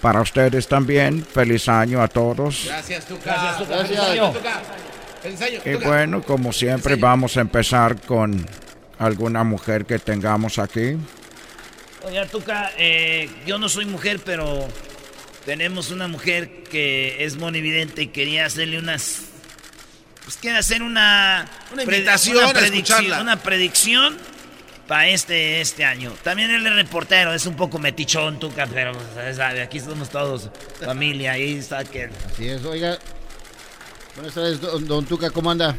Para 0.00 0.20
ustedes 0.20 0.68
también, 0.68 1.24
feliz 1.24 1.68
año 1.68 2.02
a 2.02 2.08
todos. 2.08 2.64
Gracias, 2.66 3.06
Tuca. 3.06 3.24
Gracias, 3.24 3.58
Tuca. 3.58 3.76
Feliz 3.78 3.90
Gracias. 3.96 4.10
año, 4.10 4.32
Tuca. 4.32 4.62
Feliz 5.22 5.40
año, 5.40 5.58
Y 5.64 5.72
Tuca. 5.72 5.86
bueno, 5.88 6.22
como 6.22 6.52
siempre, 6.52 6.96
vamos 6.96 7.36
a 7.36 7.40
empezar 7.40 8.00
con 8.02 8.46
alguna 8.98 9.44
mujer 9.44 9.86
que 9.86 9.98
tengamos 9.98 10.58
aquí. 10.58 10.96
Oye, 12.06 12.26
Tuca, 12.26 12.70
eh, 12.76 13.30
yo 13.46 13.58
no 13.58 13.68
soy 13.68 13.86
mujer, 13.86 14.20
pero 14.24 14.68
tenemos 15.46 15.90
una 15.90 16.06
mujer 16.06 16.64
que 16.64 17.24
es 17.24 17.36
monividente 17.36 18.02
y 18.02 18.06
quería 18.08 18.46
hacerle 18.46 18.78
unas... 18.78 19.22
Pues 20.22 20.36
quiere 20.36 20.58
hacer 20.58 20.82
una... 20.82 21.50
Una 21.72 21.82
invitación 21.82 22.36
una 22.36 22.48
a 22.48 22.52
predicción, 22.52 22.98
escucharla. 22.98 23.22
Una 23.22 23.42
predicción 23.42 24.16
para 24.86 25.08
este, 25.08 25.60
este 25.60 25.84
año. 25.84 26.12
También 26.22 26.50
él 26.50 26.66
es 26.66 26.74
reportero, 26.74 27.32
es 27.32 27.46
un 27.46 27.56
poco 27.56 27.78
metichón, 27.78 28.38
Tuca, 28.38 28.66
pero 28.72 28.92
sabe, 29.34 29.62
aquí 29.62 29.80
somos 29.80 30.10
todos 30.10 30.50
familia, 30.84 31.32
ahí 31.32 31.54
está 31.54 31.84
que... 31.84 32.10
Así 32.30 32.48
es, 32.48 32.64
oiga. 32.64 32.98
Buenas 34.16 34.34
tardes, 34.34 34.60
don, 34.60 34.86
don 34.86 35.04
Tuca, 35.06 35.30
¿cómo 35.30 35.50
anda? 35.50 35.74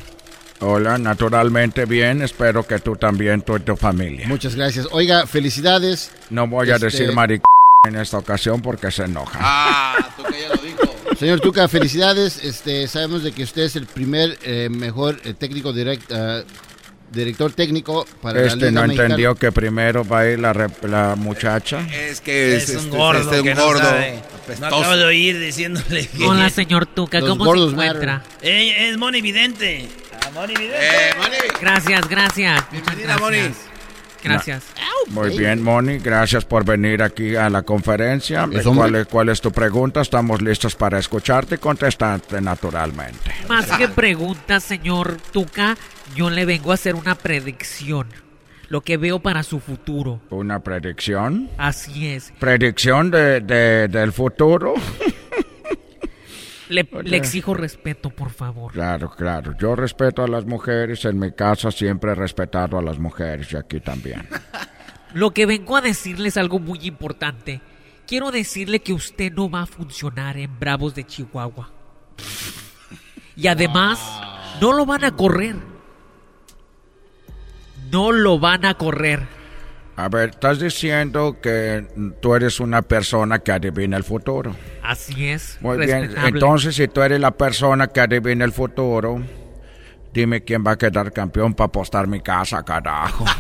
Hola, 0.62 0.98
naturalmente 0.98 1.86
bien. 1.86 2.22
Espero 2.22 2.66
que 2.66 2.80
tú 2.80 2.96
también, 2.96 3.42
tú 3.42 3.58
y 3.58 3.60
tu 3.60 3.76
familia. 3.76 4.28
Muchas 4.28 4.56
gracias. 4.56 4.88
Oiga, 4.92 5.28
felicidades. 5.28 6.12
No 6.30 6.48
voy 6.48 6.70
a 6.70 6.76
Este- 6.76 6.86
decir 6.86 7.12
maric 7.14 7.44
en 7.88 7.98
esta 7.98 8.18
ocasión 8.18 8.62
porque 8.62 8.90
se 8.90 9.04
enoja. 9.04 9.38
Ah, 9.42 10.10
Tuca 10.16 10.32
ya 10.32 10.50
lo 10.56 10.62
dijo. 10.62 10.96
Señor 11.20 11.40
Tuca, 11.42 11.68
felicidades. 11.68 12.44
Este, 12.44 12.88
sabemos 12.88 13.24
de 13.24 13.32
que 13.34 13.44
usted 13.44 13.64
es 13.64 13.76
el 13.76 13.86
primer 13.86 14.38
eh, 14.44 14.70
mejor 14.70 15.20
eh, 15.24 15.34
técnico 15.34 15.72
direct, 15.74 16.10
ah, 16.12 16.44
director 17.12 17.52
técnico 17.54 18.06
para 18.22 18.42
la 18.42 18.48
Este 18.48 18.58
Liga 18.58 18.72
no 18.72 18.82
Mexicana. 18.88 19.06
entendió 19.06 19.36
que 19.36 19.52
primero 19.52 20.04
va 20.06 20.20
a 20.22 20.28
ir 20.30 20.40
la, 20.40 20.70
la 20.84 21.16
muchacha. 21.16 21.82
Es 21.92 22.22
que 22.22 22.56
Es, 22.58 22.70
es, 22.70 22.76
un 22.84 22.90
gordo 22.90 23.20
este, 23.32 23.44
que 23.44 23.52
un 23.52 23.58
no 23.58 23.66
gordo. 23.66 23.80
sabe. 23.80 24.12
No 24.16 24.20
apestoso. 24.44 24.66
acabo 24.76 24.98
de 24.98 25.04
oír 25.06 25.40
diciéndole 25.40 26.08
que... 26.08 26.24
Hola, 26.24 26.50
señor 26.50 26.86
Tuca, 26.86 27.20
Los 27.20 27.30
¿cómo 27.30 27.56
se 27.56 27.62
encuentra? 27.72 28.24
Ella 28.42 28.78
es 28.90 28.98
monividente. 28.98 29.88
Ah, 30.14 30.30
monividente. 30.34 30.78
Eh, 30.86 31.14
Moni. 31.18 31.36
Gracias, 31.62 32.08
gracias. 32.10 32.64
Bienvenida, 32.72 33.18
Moni. 33.18 33.38
gracias. 33.38 33.58
Gracias. 34.24 34.64
Muy 35.12 35.38
bien, 35.38 35.62
Moni. 35.62 36.00
Gracias 36.00 36.46
por 36.46 36.66
venir 36.66 37.02
aquí 37.04 37.36
a 37.36 37.50
la 37.50 37.62
conferencia. 37.62 38.48
¿Cuál 38.76 38.96
es, 38.96 39.08
cuál 39.08 39.30
es 39.30 39.40
tu 39.42 39.52
pregunta? 39.52 40.02
Estamos 40.02 40.42
listos 40.42 40.76
para 40.76 40.98
escucharte 41.00 41.56
y 41.56 41.58
contestarte 41.58 42.42
naturalmente. 42.42 43.32
Más 43.48 43.66
que 43.78 43.88
preguntas, 43.88 44.64
señor 44.64 45.18
Tuca, 45.32 45.78
yo 46.16 46.30
le 46.30 46.46
vengo 46.46 46.72
a 46.72 46.74
hacer 46.76 46.96
una 46.96 47.16
predicción. 47.16 48.08
Lo 48.68 48.82
que 48.82 48.98
veo 48.98 49.20
para 49.20 49.44
su 49.44 49.60
futuro. 49.60 50.22
¿Una 50.32 50.60
predicción? 50.62 51.50
Así 51.58 52.08
es. 52.08 52.34
¿Predicción 52.40 53.12
de, 53.12 53.40
de- 53.42 53.88
del 53.88 54.12
futuro? 54.12 54.74
Le, 56.68 56.88
le 57.04 57.16
exijo 57.18 57.54
respeto, 57.54 58.10
por 58.10 58.32
favor. 58.32 58.72
Claro, 58.72 59.12
claro. 59.12 59.54
Yo 59.60 59.76
respeto 59.76 60.24
a 60.24 60.28
las 60.28 60.46
mujeres. 60.46 61.06
En 61.06 61.20
mi 61.20 61.32
casa 61.32 61.70
siempre 61.70 62.14
he 62.14 62.16
respetado 62.16 62.80
a 62.80 62.82
las 62.82 62.98
mujeres 62.98 63.54
y 63.54 63.56
aquí 63.58 63.80
también. 63.80 64.28
Lo 65.16 65.32
que 65.32 65.46
vengo 65.46 65.78
a 65.78 65.82
decirle 65.82 66.28
es 66.28 66.36
algo 66.36 66.60
muy 66.60 66.78
importante. 66.82 67.62
Quiero 68.06 68.32
decirle 68.32 68.82
que 68.82 68.92
usted 68.92 69.32
no 69.32 69.50
va 69.50 69.62
a 69.62 69.66
funcionar 69.66 70.36
en 70.36 70.60
Bravos 70.60 70.94
de 70.94 71.06
Chihuahua. 71.06 71.72
Y 73.38 73.48
además, 73.48 73.98
no 74.60 74.74
lo 74.74 74.86
van 74.86 75.06
a 75.06 75.16
correr. 75.16 75.56
No 77.90 78.12
lo 78.12 78.40
van 78.40 78.66
a 78.66 78.74
correr. 78.74 79.26
A 79.96 80.10
ver, 80.10 80.32
estás 80.32 80.60
diciendo 80.60 81.38
que 81.42 81.88
tú 82.22 82.36
eres 82.36 82.60
una 82.60 82.82
persona 82.82 83.40
que 83.40 83.54
adivina 83.54 83.96
el 83.96 84.04
futuro. 84.04 84.54
Así 84.84 85.30
es. 85.30 85.58
Muy 85.62 85.78
bien, 85.78 86.02
respetable. 86.02 86.28
entonces 86.28 86.76
si 86.76 86.90
tú 86.90 87.02
eres 87.02 87.22
la 87.22 87.32
persona 87.32 87.88
que 87.88 88.02
adivina 88.02 88.44
el 88.44 88.52
futuro, 88.52 89.22
dime 90.14 90.44
quién 90.44 90.62
va 90.68 90.72
a 90.72 90.78
quedar 90.78 91.14
campeón 91.14 91.54
para 91.54 91.68
apostar 91.68 92.06
mi 92.06 92.20
casa, 92.20 92.64
carajo. 92.64 93.24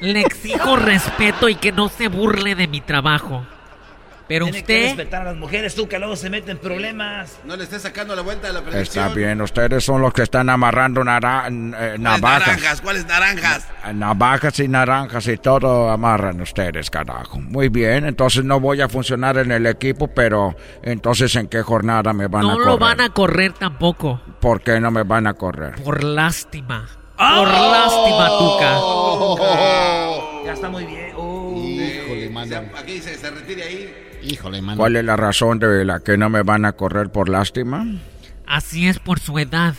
Le 0.00 0.20
exijo 0.22 0.76
respeto 0.76 1.48
y 1.48 1.54
que 1.56 1.72
no 1.72 1.88
se 1.88 2.08
burle 2.08 2.54
de 2.54 2.68
mi 2.68 2.80
trabajo. 2.80 3.44
Pero 4.28 4.44
Tiene 4.44 4.62
que 4.62 4.72
usted... 4.74 4.96
respetar 4.96 5.22
a 5.22 5.24
las 5.24 5.36
mujeres, 5.36 5.74
tú 5.74 5.88
que 5.88 5.98
luego 5.98 6.14
se 6.14 6.30
meten 6.30 6.56
problemas. 6.58 7.40
No 7.44 7.56
le 7.56 7.64
estés 7.64 7.82
sacando 7.82 8.14
la 8.14 8.22
vuelta 8.22 8.48
a 8.48 8.52
la 8.52 8.62
predicción. 8.62 9.06
Está 9.08 9.12
bien, 9.18 9.40
ustedes 9.40 9.84
son 9.84 10.00
los 10.02 10.12
que 10.12 10.22
están 10.22 10.48
amarrando 10.48 11.02
nara- 11.02 11.48
eh, 11.48 11.50
¿Cuáles 11.50 11.98
navajas. 12.00 12.46
naranjas? 12.46 12.80
¿Cuáles 12.80 13.06
naranjas? 13.06 13.68
Navajas 13.92 14.60
y 14.60 14.68
naranjas 14.68 15.26
y 15.26 15.36
todo 15.36 15.90
amarran 15.90 16.40
ustedes, 16.40 16.88
carajo. 16.90 17.40
Muy 17.40 17.70
bien, 17.70 18.06
entonces 18.06 18.44
no 18.44 18.60
voy 18.60 18.80
a 18.80 18.88
funcionar 18.88 19.36
en 19.36 19.50
el 19.50 19.66
equipo, 19.66 20.06
pero 20.06 20.54
entonces 20.84 21.34
¿en 21.34 21.48
qué 21.48 21.62
jornada 21.62 22.12
me 22.12 22.28
van 22.28 22.42
a 22.44 22.48
No 22.50 22.52
correr? 22.52 22.66
lo 22.68 22.78
van 22.78 23.00
a 23.00 23.08
correr 23.10 23.52
tampoco. 23.54 24.20
¿Por 24.40 24.60
qué 24.62 24.78
no 24.78 24.92
me 24.92 25.02
van 25.02 25.26
a 25.26 25.34
correr? 25.34 25.74
Por 25.82 26.04
lástima. 26.04 26.86
¡Oh! 27.20 27.36
Por 27.36 27.48
lástima, 27.48 28.28
Tuca. 28.38 28.80
Ya 30.46 30.52
está 30.54 30.68
muy 30.70 30.84
bien. 30.86 31.12
Oh. 31.16 31.54
Híjole, 31.56 32.30
mano. 32.30 32.56
Aquí 32.76 32.92
dice, 32.94 33.16
se 33.16 33.30
retire 33.30 33.62
ahí. 33.62 33.94
Híjole, 34.22 34.60
mano. 34.62 34.78
¿Cuál 34.78 34.96
es 34.96 35.04
la 35.04 35.16
razón 35.16 35.58
de 35.58 35.84
la 35.84 36.00
que 36.00 36.16
no 36.16 36.28
me 36.30 36.42
van 36.42 36.64
a 36.64 36.72
correr 36.72 37.10
por 37.12 37.28
lástima? 37.28 37.84
Así 38.46 38.88
es 38.88 38.98
por 38.98 39.20
su 39.20 39.38
edad, 39.38 39.74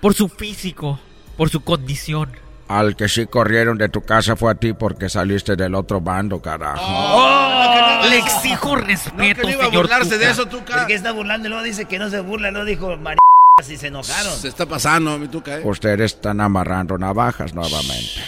por 0.00 0.14
su 0.14 0.28
físico, 0.28 0.98
por 1.36 1.48
su 1.50 1.60
condición. 1.62 2.30
Al 2.68 2.96
que 2.96 3.08
sí 3.08 3.26
corrieron 3.26 3.78
de 3.78 3.88
tu 3.88 4.00
casa 4.02 4.34
fue 4.34 4.50
a 4.50 4.54
ti 4.56 4.72
porque 4.72 5.08
saliste 5.08 5.54
del 5.54 5.74
otro 5.76 6.00
bando, 6.00 6.42
carajo. 6.42 6.82
Oh, 6.84 8.00
Le 8.10 8.18
exijo 8.18 8.74
respeto, 8.74 9.42
no 9.42 9.50
iba 9.50 9.62
a 9.62 9.66
señor 9.66 9.82
burlarse 9.84 10.14
Tuca. 10.14 10.24
de 10.24 10.30
eso, 10.32 10.46
Tuca. 10.46 10.76
¿Por 10.78 10.86
qué 10.86 10.94
está 10.94 11.12
burlando? 11.12 11.48
Luego 11.48 11.62
dice 11.62 11.84
que 11.84 11.98
no 12.00 12.10
se 12.10 12.18
burla. 12.20 12.50
Luego 12.50 12.66
dijo, 12.66 12.96
mar... 12.96 13.16
y 13.58 13.76
se 13.78 13.86
enojaron. 13.86 14.32
Se 14.38 14.48
está 14.48 14.66
pasando, 14.66 15.16
mi 15.18 15.28
tuca, 15.28 15.56
¿eh? 15.56 15.62
Ustedes 15.64 16.12
están 16.12 16.42
amarrando 16.42 16.98
navajas 16.98 17.54
nuevamente. 17.54 18.20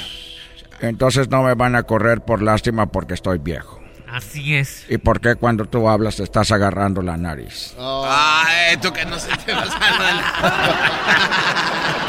Entonces 0.80 1.28
no 1.28 1.42
me 1.42 1.52
van 1.54 1.76
a 1.76 1.82
correr 1.82 2.22
por 2.22 2.40
lástima 2.40 2.86
porque 2.86 3.12
estoy 3.12 3.36
viejo. 3.36 3.78
Así 4.10 4.54
es. 4.56 4.86
¿Y 4.88 4.96
por 4.96 5.20
qué 5.20 5.34
cuando 5.34 5.66
tú 5.66 5.86
hablas 5.86 6.16
te 6.16 6.22
estás 6.22 6.50
agarrando 6.50 7.02
la 7.02 7.18
nariz? 7.18 7.74
Ay, 7.78 8.78
tú 8.78 8.90
que 8.90 9.04
no 9.04 9.18
se 9.18 9.28
te 9.44 9.52
vas 9.52 9.68
a 9.70 9.78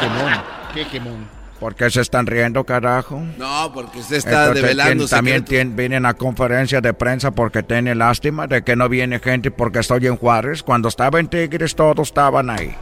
Quemón. 0.00 0.32
Qué 0.72 0.86
quemón. 0.86 1.28
¿Por 1.60 1.74
qué 1.74 1.90
se 1.90 2.00
están 2.00 2.26
riendo, 2.26 2.64
carajo? 2.64 3.22
No, 3.36 3.70
porque 3.74 3.98
usted 3.98 4.16
está 4.16 4.44
Entonces, 4.46 4.62
develando 4.62 5.04
¿tien- 5.04 5.10
También 5.10 5.36
secretos. 5.40 5.66
tien- 5.72 5.76
vienen 5.76 6.06
a 6.06 6.14
conferencia 6.14 6.80
de 6.80 6.94
prensa 6.94 7.32
porque 7.32 7.62
tiene 7.62 7.94
lástima 7.94 8.46
de 8.46 8.62
que 8.64 8.76
no 8.76 8.88
viene 8.88 9.18
gente 9.18 9.50
porque 9.50 9.80
estoy 9.80 10.06
en 10.06 10.16
Juárez. 10.16 10.62
Cuando 10.62 10.88
estaba 10.88 11.20
en 11.20 11.28
Tigres 11.28 11.74
todos 11.76 12.08
estaban 12.08 12.48
ahí. 12.48 12.74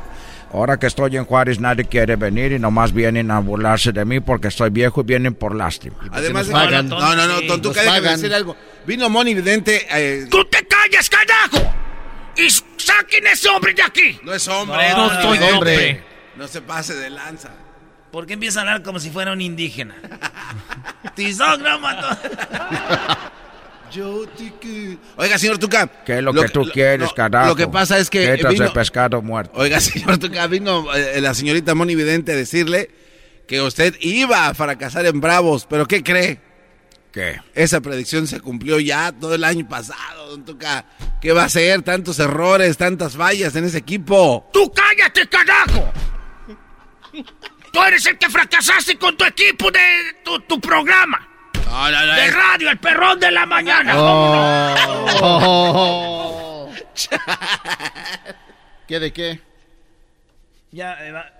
Ahora 0.52 0.78
que 0.78 0.86
estoy 0.86 1.16
en 1.16 1.24
Juárez 1.26 1.60
nadie 1.60 1.84
quiere 1.84 2.16
venir 2.16 2.52
y 2.52 2.58
nomás 2.58 2.92
vienen 2.92 3.30
a 3.30 3.38
burlarse 3.40 3.92
de 3.92 4.04
mí 4.06 4.20
porque 4.20 4.48
estoy 4.48 4.70
viejo 4.70 5.02
y 5.02 5.04
vienen 5.04 5.34
por 5.34 5.54
lástima. 5.54 5.96
Además, 6.10 6.46
pagan. 6.48 6.88
no, 6.88 6.98
no, 7.14 7.26
no, 7.26 7.38
Sí, 7.38 7.46
Don 7.46 7.60
Tuca, 7.60 7.82
nos 7.84 7.94
déjame 7.94 8.08
decir 8.16 8.34
algo. 8.34 8.56
Vino 8.86 9.10
Moni 9.10 9.34
Vidente. 9.34 9.86
eh, 9.90 10.26
¡Tú 10.30 10.44
te 10.46 10.66
calles, 10.66 11.10
carajo! 11.10 11.74
¡Y 12.36 12.48
saquen 12.50 13.26
ese 13.26 13.48
hombre 13.50 13.74
de 13.74 13.82
aquí! 13.82 14.18
no 14.22 14.32
es 14.32 14.48
hombre. 14.48 14.90
No 14.96 15.12
es 15.12 15.22
soy 15.22 15.32
vidente. 15.38 15.54
hombre. 15.54 16.04
No 16.36 16.48
se 16.48 16.62
pase 16.62 16.94
de 16.94 17.10
lanza. 17.10 17.50
¿Por 18.10 18.24
qué 18.26 18.32
empieza 18.34 18.60
a 18.60 18.62
hablar 18.62 18.82
como 18.82 18.98
si 19.00 19.10
fuera 19.10 19.32
un 19.32 19.40
indígena? 19.42 19.96
Tisógramo. 21.14 21.88
Yo 23.92 24.26
te 24.36 24.52
que- 24.60 24.98
Oiga, 25.16 25.38
señor 25.38 25.58
Tuca. 25.58 25.86
¿Qué 26.04 26.18
es 26.18 26.22
lo, 26.22 26.32
que 26.32 26.48
tú 26.48 26.64
quieres, 26.72 27.08
no, 27.08 27.14
carajo? 27.14 27.48
Lo 27.48 27.56
que 27.56 27.68
pasa 27.68 27.98
es 27.98 28.10
que. 28.10 28.36
Vino- 28.36 28.64
de 28.64 28.70
pescado 28.70 29.22
muerto. 29.22 29.52
Oiga, 29.58 29.80
señor 29.80 30.18
Tuca, 30.18 30.46
vino 30.46 30.94
eh, 30.94 31.20
la 31.20 31.34
señorita 31.34 31.74
Moni 31.74 31.94
Vidente 31.94 32.32
a 32.32 32.36
decirle 32.36 32.90
que 33.46 33.60
usted 33.62 33.94
iba 34.00 34.48
a 34.48 34.54
fracasar 34.54 35.06
en 35.06 35.20
Bravos. 35.20 35.66
¿Pero 35.68 35.86
qué 35.86 36.02
cree? 36.02 36.40
¿Qué? 37.12 37.40
Esa 37.54 37.80
predicción 37.80 38.26
se 38.26 38.40
cumplió 38.40 38.78
ya 38.78 39.12
todo 39.12 39.34
el 39.34 39.42
año 39.44 39.66
pasado, 39.66 40.28
don 40.30 40.44
Tuca. 40.44 40.84
¿Qué 41.20 41.32
va 41.32 41.44
a 41.44 41.48
ser? 41.48 41.82
Tantos 41.82 42.18
errores, 42.18 42.76
tantas 42.76 43.16
fallas 43.16 43.56
en 43.56 43.64
ese 43.64 43.78
equipo. 43.78 44.48
¡Tú 44.52 44.70
cállate, 44.72 45.26
carajo! 45.28 45.90
Tú 47.72 47.82
eres 47.82 48.06
el 48.06 48.18
que 48.18 48.28
fracasaste 48.30 48.96
con 48.98 49.16
tu 49.16 49.24
equipo 49.24 49.70
de 49.70 49.80
tu, 50.24 50.40
tu 50.40 50.60
programa. 50.60 51.27
No, 51.70 51.90
no, 51.90 52.06
no. 52.06 52.14
De 52.14 52.26
es- 52.26 52.34
radio, 52.34 52.70
el 52.70 52.78
perrón 52.78 53.20
de 53.20 53.30
la 53.30 53.46
mañana. 53.46 53.94
Oh. 55.20 56.70
¿Qué 58.86 58.98
de 59.00 59.12
qué? 59.12 59.40
Ya, 60.72 61.06
eh, 61.06 61.12
va- 61.12 61.30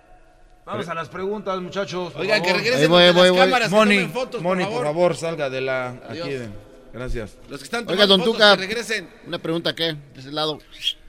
Vamos 0.67 0.89
a 0.89 0.95
las 0.95 1.09
preguntas, 1.09 1.59
muchachos. 1.61 2.13
Oigan, 2.17 2.43
que 2.43 2.53
regresen 2.53 2.91
voy, 2.91 3.11
voy, 3.13 3.23
las 3.23 3.31
voy. 3.31 3.39
cámaras, 3.39 3.69
que 3.71 3.75
Moni, 3.75 3.95
tomen 3.97 4.13
fotos, 4.13 4.43
Moni, 4.43 4.65
por 4.65 4.73
por 4.75 4.85
favor. 4.85 5.17
salga 5.17 5.49
de 5.49 5.61
la. 5.63 5.89
Aquí, 5.89 6.21
Adiós. 6.21 6.49
Gracias. 6.93 7.37
Los 7.51 7.59
que 7.61 7.65
están 7.65 7.89
Oiga, 7.89 8.07
don 8.07 8.21
fotos, 8.21 8.35
Tuca. 8.35 8.57
que 8.57 8.63
regresen. 8.67 9.09
Una 9.27 9.39
pregunta, 9.39 9.75
¿qué? 9.75 9.93
De 10.15 10.21
ese 10.21 10.33
lado. 10.33 10.59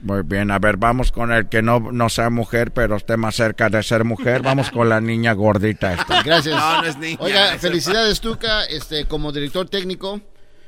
Muy 0.00 0.22
bien, 0.22 0.50
a 0.50 0.58
ver, 0.58 0.76
vamos 0.76 1.10
con 1.10 1.32
el 1.32 1.48
que 1.48 1.62
no, 1.62 1.80
no 1.92 2.08
sea 2.08 2.28
mujer, 2.30 2.72
pero 2.72 2.96
esté 2.96 3.16
más 3.16 3.34
cerca 3.36 3.68
de 3.70 3.82
ser 3.82 4.04
mujer. 4.04 4.42
Vamos 4.42 4.70
con 4.70 4.88
la 4.88 5.00
niña 5.00 5.32
gordita 5.32 5.94
esta. 5.94 6.22
Gracias. 6.24 6.54
No, 6.54 6.82
no 6.82 6.88
es 6.88 6.98
niña. 6.98 7.16
Oiga, 7.20 7.58
felicidades, 7.58 8.20
Tuca. 8.20 8.64
Este, 8.66 9.06
como 9.06 9.32
director 9.32 9.68
técnico, 9.68 10.20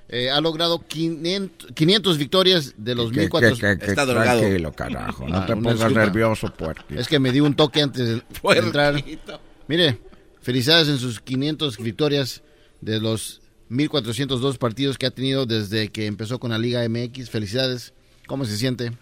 eh, 0.08 0.30
ha 0.30 0.40
logrado 0.40 0.78
500, 0.86 1.72
500 1.74 2.18
victorias 2.18 2.74
de 2.78 2.94
los 2.94 3.10
Que- 3.12 3.20
1400. 3.20 3.60
que- 3.60 3.78
que- 3.78 3.84
que 3.84 3.90
Está 3.90 4.06
drogado. 4.06 4.40
Tranquilo, 4.40 4.72
carajo. 4.72 5.28
No 5.28 5.36
Ah, 5.38 5.46
te 5.46 5.52
pongas 5.54 5.74
disculpa. 5.74 6.00
nervioso, 6.00 6.52
puerco. 6.54 6.84
Es 6.90 7.06
que 7.06 7.18
me 7.18 7.32
di 7.32 7.40
un 7.40 7.54
toque 7.54 7.82
antes 7.82 8.02
de, 8.06 8.14
de 8.14 8.58
entrar. 8.58 8.92
Puerquito. 8.94 9.40
Mire, 9.68 9.98
felicidades 10.40 10.88
en 10.88 10.98
sus 10.98 11.20
500 11.20 11.76
victorias 11.78 12.42
de 12.80 12.98
los 12.98 13.41
1402 13.72 14.58
partidos 14.58 14.98
que 14.98 15.06
ha 15.06 15.10
tenido 15.10 15.46
desde 15.46 15.88
que 15.88 16.06
empezó 16.06 16.38
con 16.38 16.50
la 16.50 16.58
Liga 16.58 16.86
MX. 16.86 17.30
Felicidades. 17.30 17.94
¿Cómo 18.26 18.44
se 18.44 18.56
siente? 18.58 18.92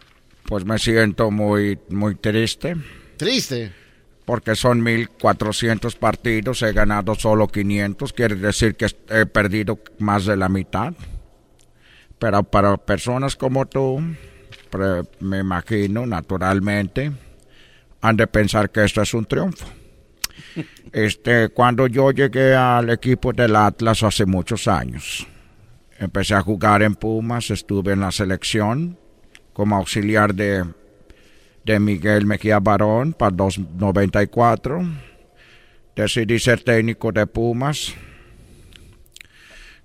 Pues 0.44 0.64
me 0.64 0.78
siento 0.78 1.30
muy, 1.30 1.78
muy 1.88 2.14
triste. 2.14 2.76
Triste. 3.16 3.72
Porque 4.24 4.54
son 4.54 4.80
1400 4.80 5.96
partidos, 5.96 6.62
he 6.62 6.72
ganado 6.72 7.16
solo 7.16 7.48
500, 7.48 8.12
quiere 8.12 8.36
decir 8.36 8.76
que 8.76 8.86
he 9.08 9.26
perdido 9.26 9.80
más 9.98 10.24
de 10.24 10.36
la 10.36 10.48
mitad. 10.48 10.94
Pero 12.20 12.44
para 12.44 12.76
personas 12.76 13.34
como 13.34 13.66
tú, 13.66 14.00
me 15.18 15.38
imagino, 15.38 16.06
naturalmente, 16.06 17.10
han 18.00 18.16
de 18.16 18.26
pensar 18.28 18.70
que 18.70 18.84
esto 18.84 19.02
es 19.02 19.12
un 19.14 19.24
triunfo. 19.24 19.66
Este, 20.92 21.48
cuando 21.50 21.86
yo 21.86 22.10
llegué 22.10 22.54
al 22.54 22.90
equipo 22.90 23.32
del 23.32 23.54
Atlas 23.56 24.02
hace 24.02 24.26
muchos 24.26 24.66
años, 24.66 25.26
empecé 25.98 26.34
a 26.34 26.42
jugar 26.42 26.82
en 26.82 26.94
Pumas, 26.94 27.50
estuve 27.50 27.92
en 27.92 28.00
la 28.00 28.10
selección 28.10 28.98
como 29.52 29.76
auxiliar 29.76 30.34
de 30.34 30.64
de 31.64 31.78
Miguel 31.78 32.26
Mejía 32.26 32.58
Barón 32.58 33.12
para 33.12 33.30
294. 33.30 34.82
Decidí 35.94 36.38
ser 36.38 36.62
técnico 36.62 37.12
de 37.12 37.26
Pumas. 37.26 37.94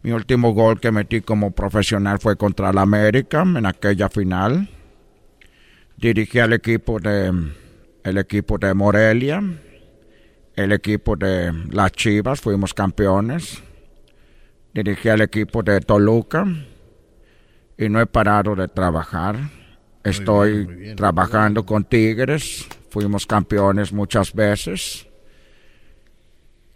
Mi 0.01 0.11
último 0.11 0.53
gol 0.53 0.79
que 0.79 0.91
metí 0.91 1.21
como 1.21 1.51
profesional 1.51 2.19
fue 2.19 2.37
contra 2.37 2.69
el 2.69 2.77
América 2.77 3.41
en 3.41 3.65
aquella 3.65 4.09
final. 4.09 4.69
Dirigí 5.97 6.39
al 6.39 6.53
equipo 6.53 6.99
de 6.99 7.31
el 8.03 8.17
equipo 8.19 8.59
de 8.59 8.73
Morelia, 8.73 9.41
el 10.55 10.71
equipo 10.71 11.15
de 11.15 11.51
las 11.71 11.91
Chivas, 11.91 12.41
fuimos 12.41 12.73
campeones. 12.73 13.61
Dirigí 14.73 15.09
al 15.09 15.21
equipo 15.21 15.63
de 15.63 15.79
Toluca 15.79 16.45
y 17.77 17.89
no 17.89 17.99
he 17.99 18.05
parado 18.05 18.55
de 18.55 18.67
trabajar. 18.67 19.37
Estoy 20.03 20.93
trabajando 20.95 21.65
con 21.65 21.83
Tigres, 21.85 22.67
fuimos 22.89 23.25
campeones 23.25 23.91
muchas 23.91 24.33
veces. 24.33 25.07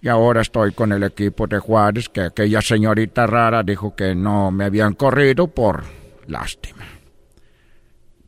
Y 0.02 0.08
ahora 0.08 0.42
estoy 0.42 0.72
con 0.72 0.94
el 0.94 1.04
equipo 1.04 1.46
de 1.46 1.60
Juárez, 1.60 2.08
que 2.10 2.22
aquella 2.22 2.62
señorita 2.62 3.28
rara 3.28 3.64
dijo 3.64 3.96
que 3.96 4.16
no 4.16 4.50
me 4.50 4.66
habían 4.66 4.94
corrido 4.94 5.48
por 5.48 5.84
lástima. 6.28 6.86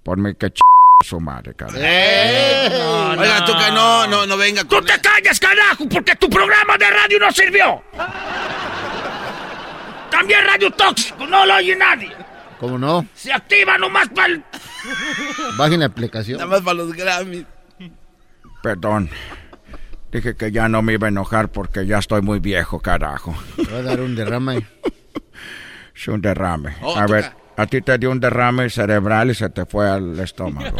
Por 0.04 0.18
mí 0.18 0.36
que 0.36 0.52
ch 0.52 0.62
su 1.04 1.20
madre, 1.20 1.54
cara. 1.54 1.74
Oiga, 1.74 3.46
Tuca, 3.46 3.72
no, 3.72 4.08
no, 4.08 4.26
no 4.26 4.38
venga 4.38 4.64
¡Tú 4.64 4.76
con 4.76 4.86
te 4.86 5.00
calles, 5.00 5.40
carajo! 5.40 5.88
Porque 5.90 6.16
tu 6.16 6.30
programa 6.30 6.78
de 6.78 6.90
radio 6.90 7.20
no 7.20 7.32
sirvió. 7.32 7.84
También 10.10 10.46
radio 10.46 10.72
tóxico, 10.72 11.26
no 11.26 11.46
lo 11.46 11.56
oye 11.56 11.76
nadie. 11.76 12.12
¿Cómo 12.60 12.78
no? 12.78 13.06
Se 13.16 13.34
activa 13.34 13.78
nomás 13.78 14.10
para 14.10 14.28
el... 14.34 14.44
Bajen 15.58 15.80
la 15.80 15.88
aplicación. 15.88 16.38
Nada 16.38 16.50
más 16.52 16.62
para 16.62 16.76
los 16.76 16.94
Grammys. 16.94 17.46
Perdón. 18.62 19.10
Dije 20.12 20.36
que 20.36 20.52
ya 20.52 20.68
no 20.68 20.82
me 20.82 20.94
iba 20.94 21.08
a 21.08 21.10
enojar 21.10 21.50
porque 21.50 21.86
ya 21.88 21.98
estoy 22.00 22.22
muy 22.22 22.40
viejo, 22.40 22.80
carajo. 22.80 23.36
Va 23.74 23.78
a 23.78 23.82
dar 23.82 24.02
un 24.02 24.16
derrame. 24.16 24.68
Es 25.96 26.08
un 26.08 26.20
derrame. 26.22 26.76
Oh, 26.82 26.98
a 26.98 27.06
toca. 27.06 27.14
ver, 27.14 27.32
a 27.62 27.68
ti 27.68 27.82
te 27.82 27.98
dio 27.98 28.12
un 28.12 28.20
derrame 28.20 28.70
cerebral 28.70 29.32
y 29.32 29.36
se 29.36 29.50
te 29.50 29.66
fue 29.66 29.90
al 29.90 30.20
estómago. 30.20 30.76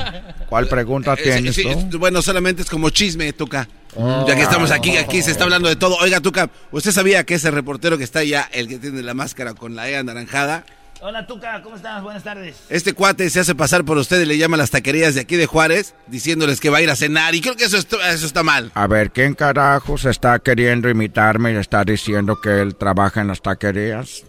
¿Cuál 0.50 0.68
pregunta 0.68 1.14
Eh, 1.18 1.24
tienes 1.24 1.56
sí, 1.56 1.64
tú? 1.64 1.70
es- 1.70 1.90
bueno, 1.98 2.22
solamente 2.22 2.62
es 2.64 2.70
como 2.70 2.90
chisme, 2.90 3.32
Tuca. 3.34 3.68
Oh. 3.96 4.26
ya 4.28 4.36
que 4.36 4.42
estamos 4.44 4.72
aquí, 4.72 4.96
aquí 4.98 5.22
se 5.22 5.32
está 5.32 5.44
hablando 5.44 5.68
de 5.70 5.76
todo. 5.76 5.98
Oiga, 5.98 6.20
Tuca, 6.22 6.50
¿usted 6.72 6.92
sabía 6.92 7.24
que 7.26 7.34
ese 7.36 7.52
reportero 7.52 7.98
que 7.98 8.04
está 8.06 8.20
allá, 8.20 8.50
el 8.54 8.68
que 8.68 8.78
tiene 8.80 9.02
la 9.04 9.14
máscara 9.14 9.54
con 9.54 9.76
la 9.76 9.90
E 9.90 9.98
anaranjada, 9.98 10.66
Hola, 11.04 11.26
Tuca, 11.26 11.64
¿cómo 11.64 11.76
estás? 11.78 12.04
Buenas 12.04 12.24
tardes. 12.24 12.58
este 12.70 12.94
cuate 12.94 13.28
se 13.32 13.40
hace 13.40 13.56
pasar 13.56 13.84
por 13.84 13.98
usted 13.98 14.22
y 14.22 14.26
le 14.26 14.38
llama 14.38 14.56
a 14.56 14.60
las 14.60 14.70
taquerías 14.70 15.16
de 15.16 15.22
aquí 15.22 15.36
de 15.36 15.48
Juárez, 15.48 15.96
diciéndoles 16.06 16.60
que 16.60 16.70
va 16.70 16.78
a 16.78 16.82
ir 16.84 16.92
a 16.92 16.96
cenar. 16.96 17.34
Y 17.34 17.42
creo 17.42 17.56
que 17.56 17.64
eso, 17.64 17.78
est- 17.78 17.92
eso 17.92 18.26
está 18.28 18.44
mal. 18.44 18.72
A 18.76 18.86
ver, 18.86 19.10
¿quién 19.10 19.34
carajos 19.34 20.06
está 20.06 20.38
queriendo 20.38 20.90
imitarme 20.90 21.54
y 21.54 21.56
está 21.56 21.84
diciendo 21.84 22.40
que 22.40 22.62
él 22.62 22.76
trabaja 22.76 23.20
en 23.22 23.30
las 23.30 23.42
taquerías? 23.42 24.26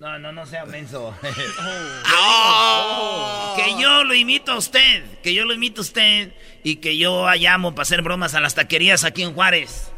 No, 0.00 0.18
no, 0.18 0.30
no 0.32 0.46
sea 0.46 0.64
menso. 0.64 1.14
Oh. 2.20 3.54
Que 3.56 3.80
yo 3.80 4.04
lo 4.04 4.14
imito 4.14 4.52
a 4.52 4.58
usted, 4.58 5.04
que 5.22 5.34
yo 5.34 5.44
lo 5.44 5.54
imito 5.54 5.80
a 5.80 5.82
usted 5.82 6.32
y 6.62 6.76
que 6.76 6.96
yo 6.96 7.28
llamo 7.34 7.74
para 7.74 7.82
hacer 7.82 8.02
bromas 8.02 8.34
a 8.34 8.40
las 8.40 8.54
taquerías 8.54 9.04
aquí 9.04 9.22
en 9.22 9.34
Juárez. 9.34 9.90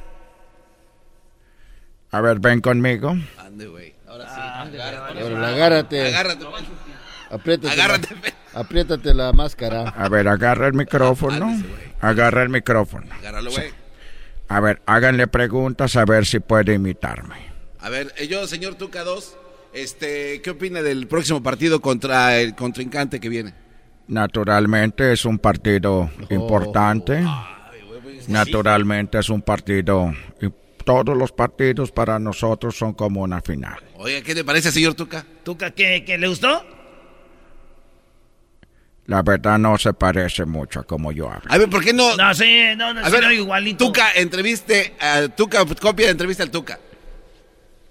A 2.11 2.21
ver, 2.21 2.41
ven 2.41 2.61
conmigo. 2.61 3.17
Ande, 3.39 3.67
güey. 3.67 3.95
Ahora 4.09 4.27
sí. 4.35 4.41
Ahora, 4.79 5.49
agárrate. 5.49 6.09
Agárrate. 6.09 6.47
Apriétate. 7.31 7.73
Agárrate. 7.73 8.15
La, 8.55 8.61
apriétate 8.61 9.15
la 9.15 9.33
máscara. 9.33 9.89
A 9.91 10.09
ver, 10.09 10.27
agarra 10.29 10.67
el 10.67 10.75
micrófono. 10.75 11.63
Agarra 12.01 12.43
el 12.43 12.49
micrófono. 12.49 13.07
Agárralo, 13.15 13.51
güey. 13.51 13.71
A 14.49 14.61
ver, 14.61 14.83
háganle 14.87 15.29
preguntas 15.29 15.95
a 15.97 16.05
ver 16.05 16.27
si 16.27 16.41
puede 16.41 16.75
imitarme. 16.75 17.37
A 17.79 17.89
ver, 17.89 18.13
eh, 18.17 18.27
yo, 18.27 18.47
señor 18.49 18.75
Tuca 18.75 19.05
2, 19.05 19.37
este, 19.73 20.41
¿qué 20.43 20.51
opina 20.51 20.83
del 20.83 21.07
próximo 21.07 21.43
partido 21.43 21.81
contra 21.81 22.39
el 22.39 22.55
contrincante 22.55 23.21
que 23.21 23.29
viene? 23.29 23.55
Naturalmente 24.09 25.13
es 25.13 25.25
un 25.25 25.39
partido 25.39 26.11
importante. 26.31 27.25
Naturalmente 28.29 29.19
es 29.19 29.29
un 29.31 29.43
partido... 29.43 30.13
Y 30.41 30.49
todos 30.85 31.17
los 31.17 31.31
partidos 31.33 31.93
para 31.93 32.19
nosotros 32.19 32.77
son 32.77 32.95
como 32.95 33.23
una 33.23 33.41
final. 33.41 33.79
Oiga, 33.97 34.23
¿qué 34.23 34.35
le 34.35 34.45
parece, 34.45 34.73
señor 34.73 34.95
Tuca? 34.95 35.25
¿Tuca 35.45 35.71
qué, 35.71 36.05
qué 36.05 36.19
le 36.19 36.27
gustó? 36.27 36.65
La 39.07 39.23
verdad 39.23 39.59
no 39.59 39.77
se 39.77 39.93
parece 39.93 40.45
mucho 40.45 40.81
a 40.81 40.85
como 40.85 41.13
yo 41.13 41.29
hablo. 41.31 41.43
A 41.49 41.59
ver, 41.59 41.69
¿por 41.69 41.83
qué 41.83 41.93
no? 41.93 42.17
No, 42.17 42.33
sí, 42.35 42.63
no, 42.77 42.95
no, 42.95 43.01
A 43.01 43.07
sí, 43.07 43.13
ver, 43.13 43.25
no, 43.25 43.33
igualito. 43.33 43.87
Tuca, 43.87 44.13
entreviste 44.15 44.95
a 45.01 45.29
Tuca, 45.29 45.65
copia 45.81 46.07
de 46.07 46.13
entrevista 46.13 46.43
al 46.43 46.51
Tuca. 46.51 46.79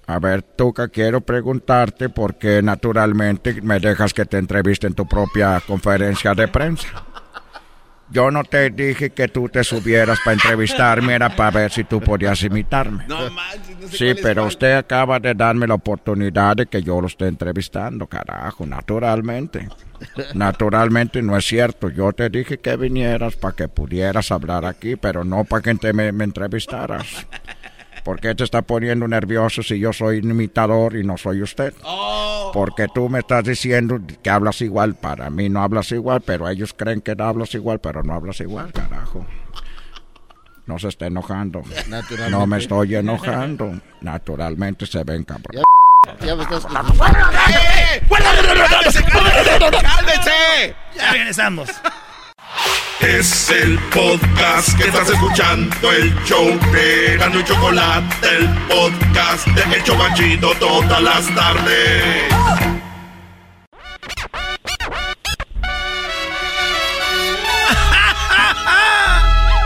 A 0.09 0.17
ver, 0.17 0.41
Tuca, 0.41 0.87
quiero 0.87 1.21
preguntarte 1.21 2.09
por 2.09 2.33
qué 2.39 2.63
naturalmente 2.63 3.61
me 3.61 3.79
dejas 3.79 4.11
que 4.11 4.25
te 4.25 4.39
entreviste 4.39 4.87
en 4.87 4.95
tu 4.95 5.07
propia 5.07 5.61
conferencia 5.61 6.33
de 6.33 6.47
prensa. 6.47 6.87
Yo 8.09 8.31
no 8.31 8.43
te 8.43 8.71
dije 8.71 9.11
que 9.11 9.27
tú 9.27 9.49
te 9.49 9.63
subieras 9.63 10.17
para 10.25 10.33
entrevistarme, 10.33 11.13
era 11.13 11.35
para 11.35 11.51
ver 11.51 11.71
si 11.71 11.83
tú 11.83 12.01
podías 12.01 12.41
imitarme. 12.41 13.05
No 13.07 13.29
manches, 13.29 13.77
no 13.79 13.87
sé 13.87 13.97
Sí, 14.15 14.19
pero 14.19 14.47
usted 14.47 14.77
acaba 14.77 15.19
de 15.19 15.35
darme 15.35 15.67
la 15.67 15.75
oportunidad 15.75 16.55
de 16.55 16.65
que 16.65 16.81
yo 16.81 16.99
lo 16.99 17.05
esté 17.05 17.27
entrevistando, 17.27 18.07
carajo, 18.07 18.65
naturalmente. 18.65 19.69
Naturalmente 20.33 21.21
no 21.21 21.37
es 21.37 21.45
cierto. 21.45 21.87
Yo 21.89 22.13
te 22.13 22.31
dije 22.31 22.57
que 22.57 22.77
vinieras 22.77 23.35
para 23.35 23.55
que 23.55 23.67
pudieras 23.67 24.31
hablar 24.31 24.65
aquí, 24.65 24.95
pero 24.95 25.23
no 25.23 25.43
para 25.43 25.61
que 25.61 25.75
te 25.75 25.93
me, 25.93 26.11
me 26.11 26.23
entrevistaras. 26.23 27.27
¿Por 28.03 28.19
qué 28.19 28.35
te 28.35 28.43
está 28.43 28.61
poniendo 28.61 29.07
nervioso 29.07 29.63
si 29.63 29.79
yo 29.79 29.93
soy 29.93 30.19
un 30.19 30.31
imitador 30.31 30.95
y 30.95 31.03
no 31.03 31.17
soy 31.17 31.41
usted? 31.41 31.73
Porque 32.53 32.87
tú 32.93 33.09
me 33.09 33.19
estás 33.19 33.43
diciendo 33.43 33.99
que 34.21 34.29
hablas 34.29 34.61
igual. 34.61 34.95
Para 34.95 35.29
mí 35.29 35.49
no 35.49 35.61
hablas 35.61 35.91
igual, 35.91 36.21
pero 36.21 36.47
ellos 36.49 36.73
creen 36.73 37.01
que 37.01 37.15
hablas 37.17 37.53
igual, 37.55 37.79
pero 37.79 38.03
no 38.03 38.13
hablas 38.13 38.39
igual, 38.39 38.71
carajo. 38.71 39.25
No 40.65 40.77
se 40.77 40.89
está 40.89 41.07
enojando. 41.07 41.63
No 42.29 42.45
me 42.45 42.57
estoy 42.57 42.95
enojando. 42.95 43.79
Naturalmente 44.01 44.85
se 44.85 45.03
ven 45.03 45.23
cabrón. 45.23 45.63
Ya 46.21 46.35
me 46.35 46.43
estás... 46.43 46.65
¡Cálmese, 46.65 49.03
cálmese! 49.03 49.59
¡Cálmese! 49.81 50.75
Ya 50.95 51.11
regresamos. 51.11 51.69
Es 53.01 53.49
el 53.49 53.79
podcast 53.93 54.77
que 54.77 54.87
estás 54.89 55.09
escuchando, 55.09 55.91
el 55.91 56.13
show 56.25 56.45
de 56.73 57.15
Gano 57.17 57.39
y 57.39 57.43
Chocolate, 57.45 58.27
el 58.27 58.47
podcast 58.67 59.47
de 59.47 59.75
El 59.77 59.83
Chocachito 59.83 60.51
todas 60.55 61.01
las 61.01 61.33
tardes. 61.33 62.23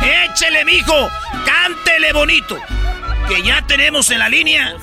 Échele, 0.01 0.65
mijo. 0.65 1.09
Cántele 1.43 2.13
bonito. 2.13 2.57
Que 3.27 3.41
ya 3.41 3.65
tenemos 3.65 4.11
en 4.11 4.19
la 4.19 4.29
línea 4.29 4.75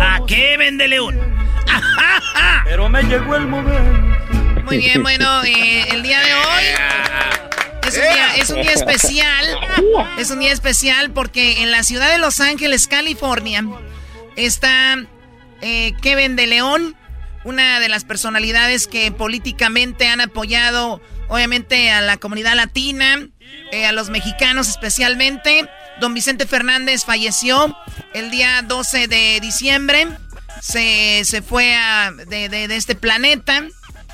a 0.00 0.18
Kevin 0.26 0.78
de 0.78 0.88
León. 0.88 1.20
Pero 2.64 2.88
me 2.88 3.02
llegó 3.04 3.36
el 3.36 3.46
momento. 3.46 4.13
Muy 4.64 4.78
bien, 4.78 5.02
bueno, 5.02 5.44
eh, 5.44 5.86
el 5.90 6.02
día 6.02 6.20
de 6.20 6.34
hoy 6.34 6.64
es 7.86 7.94
un 7.96 8.02
día, 8.02 8.36
es 8.36 8.50
un 8.50 8.62
día 8.62 8.72
especial. 8.72 9.46
Es 10.18 10.30
un 10.30 10.40
día 10.40 10.52
especial 10.52 11.10
porque 11.10 11.62
en 11.62 11.70
la 11.70 11.82
ciudad 11.82 12.10
de 12.10 12.18
Los 12.18 12.40
Ángeles, 12.40 12.86
California, 12.88 13.64
está 14.36 14.96
eh, 15.60 15.92
Kevin 16.02 16.36
de 16.36 16.46
León, 16.46 16.96
una 17.44 17.78
de 17.80 17.88
las 17.88 18.04
personalidades 18.04 18.86
que 18.86 19.12
políticamente 19.12 20.08
han 20.08 20.20
apoyado, 20.20 21.00
obviamente, 21.28 21.90
a 21.90 22.00
la 22.00 22.16
comunidad 22.16 22.54
latina, 22.56 23.28
eh, 23.70 23.86
a 23.86 23.92
los 23.92 24.08
mexicanos 24.10 24.68
especialmente. 24.68 25.68
Don 26.00 26.14
Vicente 26.14 26.46
Fernández 26.46 27.04
falleció 27.04 27.76
el 28.14 28.30
día 28.30 28.62
12 28.62 29.06
de 29.08 29.38
diciembre. 29.40 30.08
Se, 30.60 31.22
se 31.24 31.42
fue 31.42 31.74
a- 31.76 32.10
de, 32.12 32.48
de- 32.48 32.66
de 32.68 32.76
este 32.76 32.94
planeta, 32.94 33.62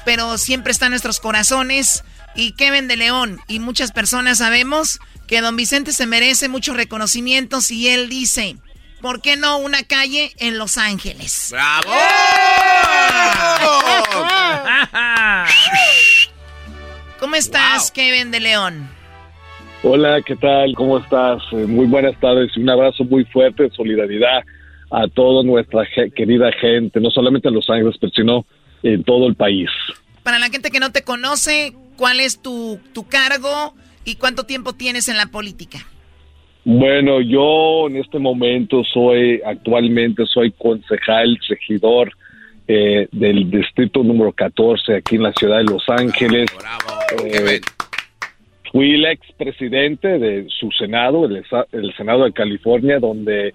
pero 0.05 0.39
siempre 0.39 0.73
está 0.73 0.87
en 0.87 0.91
nuestros 0.91 1.21
corazones. 1.21 2.05
Y 2.35 2.53
Kevin 2.53 2.89
de 2.89 2.97
León 2.97 3.41
y 3.49 3.59
muchas 3.59 3.93
personas 3.93 4.39
sabemos 4.39 5.01
que 5.27 5.41
don 5.41 5.57
Vicente 5.57 5.93
se 5.93 6.07
merece 6.07 6.49
muchos 6.49 6.77
reconocimientos 6.77 7.71
y 7.71 7.89
él 7.89 8.09
dice, 8.09 8.57
¿por 9.01 9.21
qué 9.21 9.37
no 9.37 9.59
una 9.59 9.83
calle 9.83 10.33
en 10.39 10.59
Los 10.59 10.79
Ángeles? 10.79 11.49
¡Bravo! 11.51 11.91
¿Cómo 17.19 17.35
estás, 17.35 17.91
Kevin 17.91 18.31
de 18.31 18.41
León? 18.41 18.89
Hola, 19.83 20.23
¿qué 20.23 20.37
tal? 20.37 20.75
¿Cómo 20.75 20.99
estás? 20.99 21.43
Eh, 21.53 21.67
Muy 21.67 21.87
buenas 21.87 22.19
tardes 22.21 22.51
y 22.57 22.61
un 22.61 22.71
abrazo 22.71 23.05
muy 23.05 23.25
fuerte 23.25 23.65
de 23.65 23.71
solidaridad 23.71 24.45
a 24.91 25.07
toda 25.09 25.43
nuestra 25.43 25.87
querida 26.15 26.51
gente, 26.61 27.01
no 27.01 27.11
solamente 27.11 27.49
en 27.49 27.55
Los 27.55 27.69
Ángeles, 27.71 27.97
pero 28.01 28.13
sino 28.13 28.47
en 28.82 29.05
todo 29.05 29.27
el 29.27 29.35
país. 29.35 29.69
Para 30.23 30.39
la 30.39 30.48
gente 30.48 30.70
que 30.70 30.81
no 30.81 30.93
te 30.93 31.02
conoce, 31.02 31.74
¿cuál 31.97 32.20
es 32.20 32.40
tu, 32.40 32.78
tu 32.93 33.07
cargo 33.07 33.74
y 34.05 34.16
cuánto 34.16 34.44
tiempo 34.44 34.73
tienes 34.73 35.09
en 35.09 35.16
la 35.16 35.27
política? 35.27 35.78
Bueno, 36.65 37.20
yo 37.20 37.89
en 37.89 37.97
este 37.97 38.19
momento 38.19 38.82
soy, 38.85 39.40
actualmente 39.44 40.27
soy 40.27 40.52
concejal, 40.52 41.39
regidor 41.48 42.12
eh, 42.69 43.09
del 43.11 43.51
distrito 43.51 44.05
número 44.05 44.32
14 44.32 44.97
aquí 44.97 45.16
en 45.16 45.23
la 45.23 45.32
ciudad 45.32 45.59
de 45.59 45.65
Los 45.65 45.89
Ángeles. 45.89 46.51
Eh, 47.24 47.61
fui 48.70 48.94
el 48.94 49.07
expresidente 49.07 50.19
de 50.19 50.47
su 50.48 50.70
Senado, 50.73 51.24
el 51.27 51.94
Senado 51.97 52.24
de 52.24 52.32
California, 52.32 52.98
donde 52.98 53.55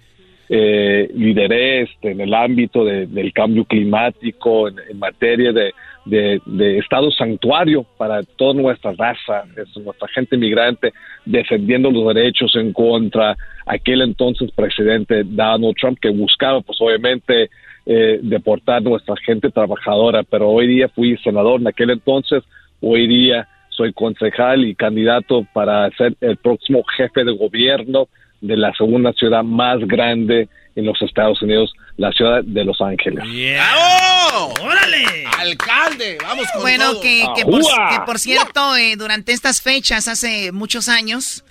eh, 0.49 1.09
lideré 1.13 1.81
este, 1.83 2.11
en 2.11 2.21
el 2.21 2.33
ámbito 2.33 2.83
de- 2.85 3.07
del 3.07 3.33
cambio 3.33 3.65
climático, 3.65 4.67
en, 4.67 4.75
materia 4.99 5.51
de, 5.51 5.73
de- 6.05 6.39
de 6.45 6.77
estado 6.77 7.09
santuario 7.11 7.83
para 7.97 8.21
toda 8.23 8.53
nuestra 8.53 8.91
raza, 8.93 9.43
es 9.57 9.75
nuestra 9.77 10.07
gente 10.09 10.37
migrante, 10.37 10.93
defendiendo 11.25 11.89
los 11.89 12.13
derechos 12.13 12.55
en 12.55 12.73
contra. 12.73 13.35
Aquel 13.65 14.01
entonces 14.01 14.51
presidente 14.51 15.23
Donald 15.25 15.75
Trump, 15.79 15.97
que 15.99 16.09
buscaba, 16.09 16.61
pues 16.61 16.77
obviamente, 16.79 17.49
eh, 17.87 18.19
deportar 18.21 18.81
nuestra 18.83 19.15
gente 19.25 19.49
trabajadora, 19.49 20.23
pero 20.23 20.49
hoy 20.49 20.67
día 20.67 20.89
fui 20.89 21.17
senador. 21.17 21.59
En 21.61 21.67
aquel 21.67 21.89
entonces, 21.91 22.43
hoy 22.81 23.07
día 23.07 23.47
soy 23.69 23.93
concejal 23.93 24.63
y 24.65 24.73
candidato 24.75 25.45
para 25.53 25.89
ser 25.97 26.15
el 26.21 26.37
próximo 26.37 26.83
jefe 26.95 27.23
de 27.23 27.31
gobierno 27.35 28.07
de 28.47 28.57
la 28.57 28.73
segunda 28.73 29.13
ciudad 29.13 29.43
más 29.43 29.79
grande 29.79 30.47
en 30.75 30.85
los 30.85 31.01
Estados 31.01 31.41
Unidos, 31.41 31.73
la 31.97 32.11
ciudad 32.11 32.43
de 32.43 32.65
Los 32.65 32.81
Ángeles. 32.81 33.23
¡Bravo! 33.23 34.53
¡Órale! 34.61 35.05
¡Alcalde! 35.39 36.17
¡Vamos 36.21 36.47
con 36.51 36.61
Bueno, 36.61 36.91
todo! 36.91 37.01
que, 37.01 37.25
que 37.35 37.45
por, 37.45 37.61
¡Ajúa! 37.61 37.89
que 37.91 38.05
por 38.05 38.19
cierto, 38.19 38.75
eh, 38.75 38.95
durante 38.97 39.31
estas 39.31 39.61
fechas, 39.61 40.07
hace 40.07 40.51
muchos 40.51 40.89
años, 40.89 41.45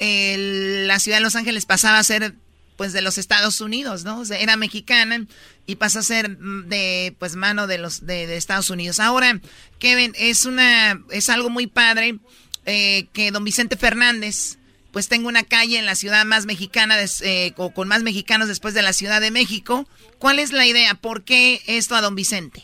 la 0.00 0.98
ciudad 0.98 1.18
de 1.18 1.22
Los 1.22 1.36
Ángeles 1.36 1.66
pasaba 1.66 1.98
a 1.98 2.04
ser 2.04 2.34
pues 2.76 2.92
de 2.92 3.02
los 3.02 3.18
Estados 3.18 3.60
Unidos, 3.60 4.04
¿no? 4.04 4.24
era 4.24 4.56
mexicana 4.56 5.24
y 5.66 5.76
pasa 5.76 6.00
a 6.00 6.02
ser 6.02 6.36
de 6.38 7.14
pues 7.18 7.36
mano 7.36 7.66
de 7.66 7.78
los 7.78 8.06
de, 8.06 8.36
Estados 8.36 8.70
Unidos. 8.70 8.98
Ahora, 8.98 9.40
Kevin, 9.78 10.12
es 10.18 10.46
una 10.46 11.00
es 11.10 11.28
algo 11.28 11.50
muy 11.50 11.66
padre 11.66 12.18
eh, 12.66 13.06
que 13.12 13.30
don 13.30 13.44
Vicente 13.44 13.76
Fernández 13.76 14.58
pues 14.92 15.08
tenga 15.08 15.28
una 15.28 15.42
calle 15.42 15.78
en 15.78 15.86
la 15.86 15.94
ciudad 15.94 16.24
más 16.24 16.46
mexicana 16.46 16.96
eh, 17.24 17.52
con 17.74 17.88
más 17.88 18.02
mexicanos 18.02 18.48
después 18.48 18.74
de 18.74 18.82
la 18.82 18.92
Ciudad 18.92 19.20
de 19.20 19.30
México. 19.30 19.84
¿Cuál 20.18 20.38
es 20.38 20.52
la 20.52 20.66
idea? 20.66 20.94
¿Por 21.00 21.24
qué 21.24 21.58
esto 21.66 21.94
a 21.94 22.00
don 22.00 22.14
Vicente? 22.14 22.62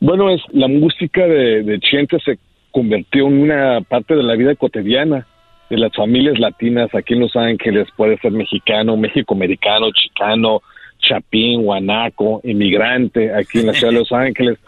Bueno, 0.00 0.30
es 0.30 0.40
la 0.52 0.68
música 0.68 1.26
de, 1.26 1.64
de 1.64 1.80
Chente 1.80 2.18
se 2.24 2.38
convirtió 2.70 3.26
en 3.26 3.42
una 3.42 3.80
parte 3.80 4.14
de 4.14 4.22
la 4.22 4.36
vida 4.36 4.54
cotidiana 4.54 5.26
de 5.68 5.76
las 5.76 5.92
familias 5.94 6.38
latinas 6.38 6.94
aquí 6.94 7.14
en 7.14 7.20
Los 7.20 7.36
Ángeles, 7.36 7.88
puede 7.96 8.16
ser 8.18 8.32
mexicano, 8.32 8.96
México-americano, 8.96 9.90
chicano, 9.92 10.62
chapín, 11.00 11.62
guanaco, 11.62 12.40
inmigrante 12.44 13.34
aquí 13.34 13.58
en 13.60 13.66
la 13.66 13.74
ciudad 13.74 13.92
de 13.92 13.98
Los 13.98 14.12
Ángeles, 14.12 14.58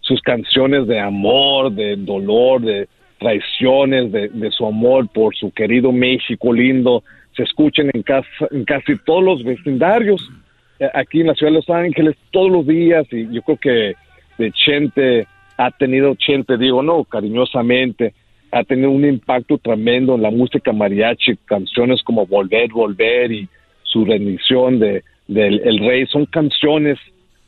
sus 0.00 0.20
canciones 0.22 0.86
de 0.86 0.98
amor, 0.98 1.72
de 1.72 1.96
dolor, 1.96 2.62
de 2.62 2.88
traiciones, 3.18 4.12
de, 4.12 4.50
su 4.50 4.66
amor 4.66 5.08
por 5.08 5.34
su 5.36 5.50
querido 5.50 5.92
México 5.92 6.52
lindo, 6.52 7.02
se 7.36 7.42
escuchan 7.42 7.90
en, 7.92 8.02
casa, 8.02 8.28
en 8.50 8.64
casi 8.64 8.96
todos 9.04 9.22
los 9.22 9.44
vecindarios 9.44 10.28
eh, 10.80 10.88
aquí 10.94 11.20
en 11.20 11.28
la 11.28 11.34
ciudad 11.34 11.52
de 11.52 11.58
Los 11.58 11.70
Ángeles 11.70 12.16
todos 12.30 12.50
los 12.50 12.66
días 12.66 13.06
y 13.12 13.32
yo 13.32 13.42
creo 13.42 13.56
que 13.58 13.94
de 14.38 14.52
Chente 14.52 15.26
ha 15.56 15.70
tenido, 15.72 16.14
Chente 16.14 16.56
digo, 16.56 16.82
no, 16.82 17.04
cariñosamente, 17.04 18.14
ha 18.52 18.64
tenido 18.64 18.90
un 18.90 19.04
impacto 19.04 19.58
tremendo 19.58 20.14
en 20.14 20.22
la 20.22 20.30
música 20.30 20.72
mariachi, 20.72 21.36
canciones 21.44 22.02
como 22.02 22.26
Volver, 22.26 22.70
Volver 22.70 23.32
y 23.32 23.48
su 23.82 24.04
rendición 24.04 24.78
de, 24.78 25.02
del 25.26 25.60
El 25.64 25.80
Rey, 25.80 26.06
son 26.06 26.26
canciones 26.26 26.98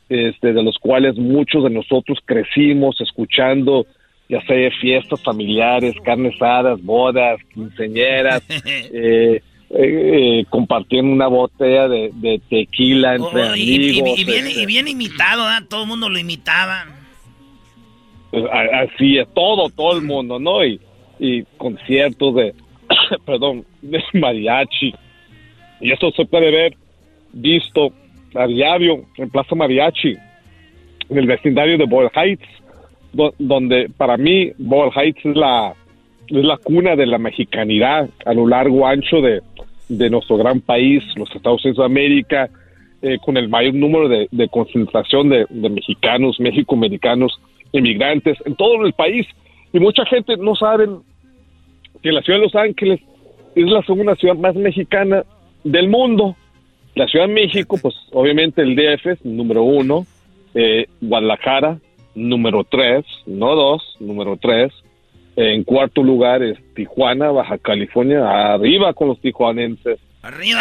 este, 0.09 0.51
de 0.51 0.61
los 0.61 0.77
cuales 0.77 1.17
muchos 1.17 1.63
de 1.63 1.69
nosotros 1.69 2.19
crecimos 2.25 2.99
escuchando, 2.99 3.85
ya 4.31 4.41
sea 4.45 4.71
fiestas 4.79 5.21
familiares, 5.21 5.93
carnes 6.05 6.33
asadas, 6.35 6.81
bodas, 6.81 7.37
quinceñeras, 7.53 8.41
eh, 8.65 9.41
eh, 9.69 10.45
compartiendo 10.49 11.11
una 11.11 11.27
botella 11.27 11.89
de, 11.89 12.41
tequila 12.49 13.15
entre 13.15 13.41
oh, 13.41 13.49
amigos. 13.49 14.17
Y, 14.17 14.23
bien, 14.23 14.47
y, 14.47 14.65
bien, 14.65 14.87
imitado, 14.87 15.43
todo 15.67 15.81
el 15.81 15.89
mundo 15.89 16.07
lo 16.07 16.17
imitaba. 16.17 16.85
Pues, 18.31 18.45
así 18.51 19.17
es, 19.17 19.27
todo, 19.33 19.69
todo 19.69 19.97
el 19.97 20.05
mundo, 20.05 20.39
¿no? 20.39 20.63
Y, 20.63 20.79
y 21.19 21.43
conciertos 21.57 22.33
de, 22.35 22.55
perdón, 23.25 23.65
de 23.81 24.01
mariachi. 24.13 24.95
Y 25.81 25.91
esto 25.91 26.09
se 26.11 26.23
puede 26.23 26.51
ver 26.51 26.77
visto 27.33 27.91
a 28.33 28.47
diario 28.47 29.03
en 29.17 29.29
Plaza 29.29 29.55
Mariachi, 29.55 30.15
en 31.09 31.17
el 31.17 31.27
vecindario 31.27 31.77
de 31.77 31.85
Boyle 31.85 32.11
Heights, 32.15 32.47
donde 33.13 33.89
para 33.97 34.17
mí 34.17 34.51
Boyle 34.57 34.91
Heights 34.95 35.25
es 35.25 35.35
la, 35.35 35.73
es 36.27 36.45
la 36.45 36.57
cuna 36.57 36.95
de 36.95 37.05
la 37.05 37.17
mexicanidad 37.17 38.09
a 38.25 38.33
lo 38.33 38.47
largo 38.47 38.87
ancho 38.87 39.21
de, 39.21 39.41
de 39.89 40.09
nuestro 40.09 40.37
gran 40.37 40.61
país, 40.61 41.03
los 41.15 41.33
Estados 41.35 41.63
Unidos 41.65 41.79
de 41.79 41.85
América, 41.85 42.49
eh, 43.01 43.17
con 43.23 43.35
el 43.35 43.49
mayor 43.49 43.73
número 43.73 44.07
de, 44.07 44.47
concentración 44.49 45.29
de, 45.29 45.45
de 45.49 45.69
mexicanos, 45.69 46.39
mexicoamericanos, 46.39 47.39
inmigrantes 47.71 48.37
en 48.45 48.55
todo 48.55 48.85
el 48.85 48.93
país. 48.93 49.27
Y 49.73 49.79
mucha 49.79 50.05
gente 50.05 50.37
no 50.37 50.55
sabe 50.55 50.87
que 52.01 52.11
la 52.11 52.21
ciudad 52.21 52.39
de 52.39 52.45
Los 52.45 52.55
Ángeles 52.55 52.99
es 53.55 53.65
la 53.65 53.81
segunda 53.83 54.15
ciudad 54.15 54.35
más 54.35 54.55
mexicana 54.55 55.23
del 55.63 55.89
mundo. 55.89 56.35
La 56.95 57.07
Ciudad 57.07 57.27
de 57.27 57.33
México, 57.33 57.77
pues 57.81 57.95
obviamente 58.11 58.61
el 58.61 58.75
DF 58.75 59.05
es 59.07 59.25
número 59.25 59.63
uno, 59.63 60.05
eh, 60.53 60.87
Guadalajara 60.99 61.79
número 62.15 62.63
tres, 62.63 63.05
no 63.25 63.55
dos, 63.55 63.97
número 63.99 64.37
tres. 64.37 64.71
en 65.35 65.63
cuarto 65.63 66.03
lugar 66.03 66.43
es 66.43 66.57
Tijuana, 66.75 67.31
Baja 67.31 67.57
California, 67.57 68.53
arriba 68.53 68.93
con 68.93 69.09
los 69.09 69.21
tijuanenses. 69.21 69.99
Arriba, 70.21 70.59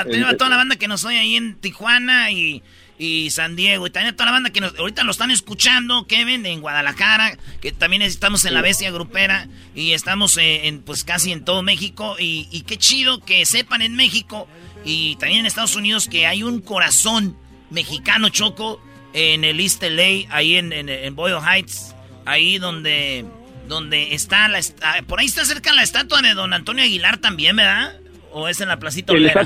arriba, 0.00 0.36
toda 0.36 0.50
la 0.50 0.56
banda 0.56 0.76
que 0.76 0.88
nos 0.88 1.04
oye 1.04 1.18
ahí 1.18 1.36
en 1.36 1.58
Tijuana 1.60 2.30
y 2.30 2.62
y 2.98 3.30
San 3.30 3.56
Diego. 3.56 3.86
Y 3.86 3.90
también 3.90 4.14
toda 4.14 4.26
la 4.26 4.32
banda 4.32 4.50
que 4.50 4.60
ahorita 4.60 5.04
lo 5.04 5.10
están 5.10 5.30
escuchando, 5.30 6.06
Kevin, 6.06 6.44
en 6.44 6.60
Guadalajara, 6.60 7.38
que 7.60 7.72
también 7.72 8.02
estamos 8.02 8.44
en 8.44 8.54
la 8.54 8.62
bestia 8.62 8.90
grupera 8.90 9.46
y 9.74 9.92
estamos 9.92 10.36
en, 10.36 10.82
pues 10.82 11.04
casi 11.04 11.32
en 11.32 11.44
todo 11.44 11.62
México. 11.62 12.16
Y, 12.18 12.64
qué 12.66 12.76
chido 12.76 13.20
que 13.20 13.46
sepan 13.46 13.82
en 13.82 13.94
México 13.94 14.48
y 14.84 15.16
también 15.16 15.40
en 15.40 15.46
Estados 15.46 15.76
Unidos 15.76 16.08
que 16.08 16.26
hay 16.26 16.42
un 16.42 16.60
corazón 16.60 17.36
mexicano 17.70 18.28
choco 18.28 18.80
en 19.12 19.44
el 19.44 19.60
East 19.60 19.82
LA, 19.82 20.28
ahí 20.30 20.56
en, 20.56 20.72
en, 20.72 21.14
Boyle 21.14 21.38
Heights, 21.40 21.94
ahí 22.24 22.58
donde, 22.58 23.24
donde 23.66 24.14
está 24.14 24.48
la... 24.48 24.60
Ah, 24.82 24.96
por 25.06 25.20
ahí 25.20 25.26
está 25.26 25.44
cerca 25.44 25.72
la 25.72 25.82
estatua 25.82 26.22
de 26.22 26.34
don 26.34 26.52
Antonio 26.52 26.84
Aguilar 26.84 27.18
también, 27.18 27.56
¿verdad? 27.56 27.92
¿O 28.32 28.48
es 28.48 28.60
en 28.60 28.68
la 28.68 28.78
Placita 28.78 29.12
Olvera? 29.12 29.42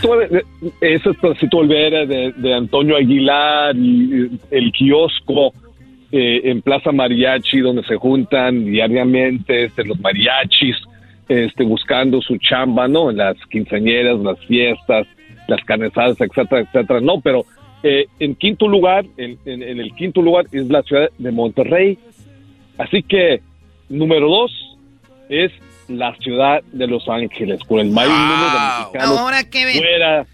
esa 0.81 1.11
es 1.11 1.17
Placita 1.19 1.57
Olvera 1.57 2.05
de, 2.05 2.55
Antonio 2.55 2.97
Aguilar 2.97 3.77
y 3.77 4.31
el 4.51 4.73
kiosco 4.73 5.55
eh, 6.11 6.43
en 6.45 6.61
Plaza 6.63 6.93
Mariachi 6.93 7.61
donde 7.61 7.85
se 7.85 7.97
juntan 7.97 8.65
diariamente 8.65 9.65
este, 9.65 9.85
los 9.85 9.99
mariachis 10.01 10.77
este, 11.29 11.65
buscando 11.65 12.21
su 12.21 12.37
chamba, 12.39 12.89
¿no? 12.89 13.11
En 13.11 13.17
las 13.17 13.37
quinceañeras, 13.51 14.19
las 14.19 14.39
fiestas, 14.47 15.07
las 15.49 15.65
canezadas, 15.65 16.21
etcétera, 16.21 16.63
etcétera. 16.63 17.01
No, 17.01 17.21
pero 17.21 17.47
eh, 17.83 18.07
en 18.19 18.35
quinto 18.35 18.69
lugar, 18.69 19.05
en, 19.17 19.39
en 19.45 19.81
el 19.81 19.95
quinto 19.95 20.23
lugar 20.23 20.47
es 20.53 20.67
la 20.69 20.83
ciudad 20.83 21.11
de 21.19 21.33
Monterrey. 21.33 21.99
Así 22.79 23.03
que, 23.03 23.41
número 23.89 24.29
dos 24.29 24.51
es 25.29 25.53
la 25.89 26.15
ciudad 26.17 26.63
de 26.73 26.87
Los 26.87 27.09
Ángeles, 27.09 27.61
con 27.65 27.81
el 27.81 27.91
mayor 27.91 28.13
número 28.13 28.51
de 28.51 28.79
mexicanos 28.79 29.19
Ahora, 29.19 29.45
fuera 29.51 30.27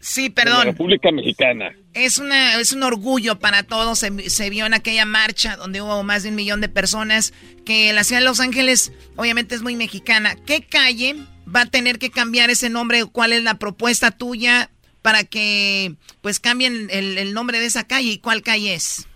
sí, 0.00 0.30
perdón. 0.30 0.58
de 0.60 0.64
la 0.66 0.70
República 0.72 1.10
Mexicana. 1.10 1.72
Es, 1.94 2.18
una, 2.18 2.58
es 2.58 2.72
un 2.72 2.82
orgullo 2.82 3.38
para 3.38 3.62
todos. 3.62 3.98
Se, 3.98 4.50
vio 4.50 4.66
en 4.66 4.74
aquella 4.74 5.04
marcha 5.04 5.56
donde 5.56 5.82
hubo 5.82 6.02
más 6.02 6.22
de 6.22 6.30
un 6.30 6.36
millón 6.36 6.60
de 6.60 6.68
personas 6.68 7.32
que 7.64 7.92
la 7.92 8.04
ciudad 8.04 8.20
de 8.20 8.26
Los 8.26 8.40
Ángeles 8.40 8.92
obviamente 9.16 9.54
es 9.54 9.62
muy 9.62 9.76
mexicana. 9.76 10.36
¿Qué 10.46 10.62
calle 10.62 11.16
va 11.54 11.62
a 11.62 11.66
tener 11.66 11.98
que 11.98 12.10
cambiar 12.10 12.50
ese 12.50 12.70
nombre? 12.70 13.04
¿Cuál 13.04 13.32
es 13.32 13.42
la 13.42 13.54
propuesta 13.54 14.10
tuya 14.10 14.70
para 15.02 15.24
que 15.24 15.92
pues 16.20 16.40
cambien 16.40 16.88
el, 16.90 17.34
nombre 17.34 17.58
de 17.58 17.66
esa 17.66 17.86
calle 17.86 18.12
y 18.12 18.18
cuál 18.18 18.42
calle 18.42 18.74
es? 18.74 19.08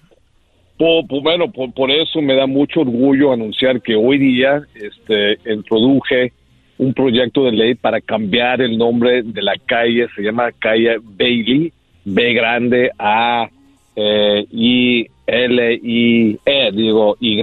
Por, 0.76 1.04
bueno, 1.22 1.50
por, 1.50 1.90
eso 1.90 2.20
me 2.20 2.34
da 2.34 2.46
mucho 2.46 2.80
orgullo 2.80 3.32
anunciar 3.32 3.80
que 3.80 3.94
hoy 3.94 4.18
día 4.18 4.62
este, 4.74 5.38
introduje 5.50 6.32
un 6.76 6.92
proyecto 6.92 7.44
de 7.44 7.52
ley 7.52 7.74
para 7.74 8.00
cambiar 8.00 8.60
el 8.60 8.76
nombre 8.76 9.22
de 9.22 9.40
la 9.40 9.54
calle, 9.64 10.06
se 10.14 10.22
llama 10.22 10.52
calle 10.52 10.98
Bailey, 11.02 11.72
B 12.04 12.32
grande 12.34 12.90
A 12.98 13.48
eh, 13.96 14.46
I 14.52 15.06
L 15.26 15.80
I 15.82 16.38
E, 16.44 16.70
digo 16.72 17.16
Y 17.20 17.40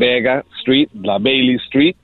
Street, 0.59 0.89
la 0.93 1.17
Bailey 1.17 1.55
Street, 1.55 1.95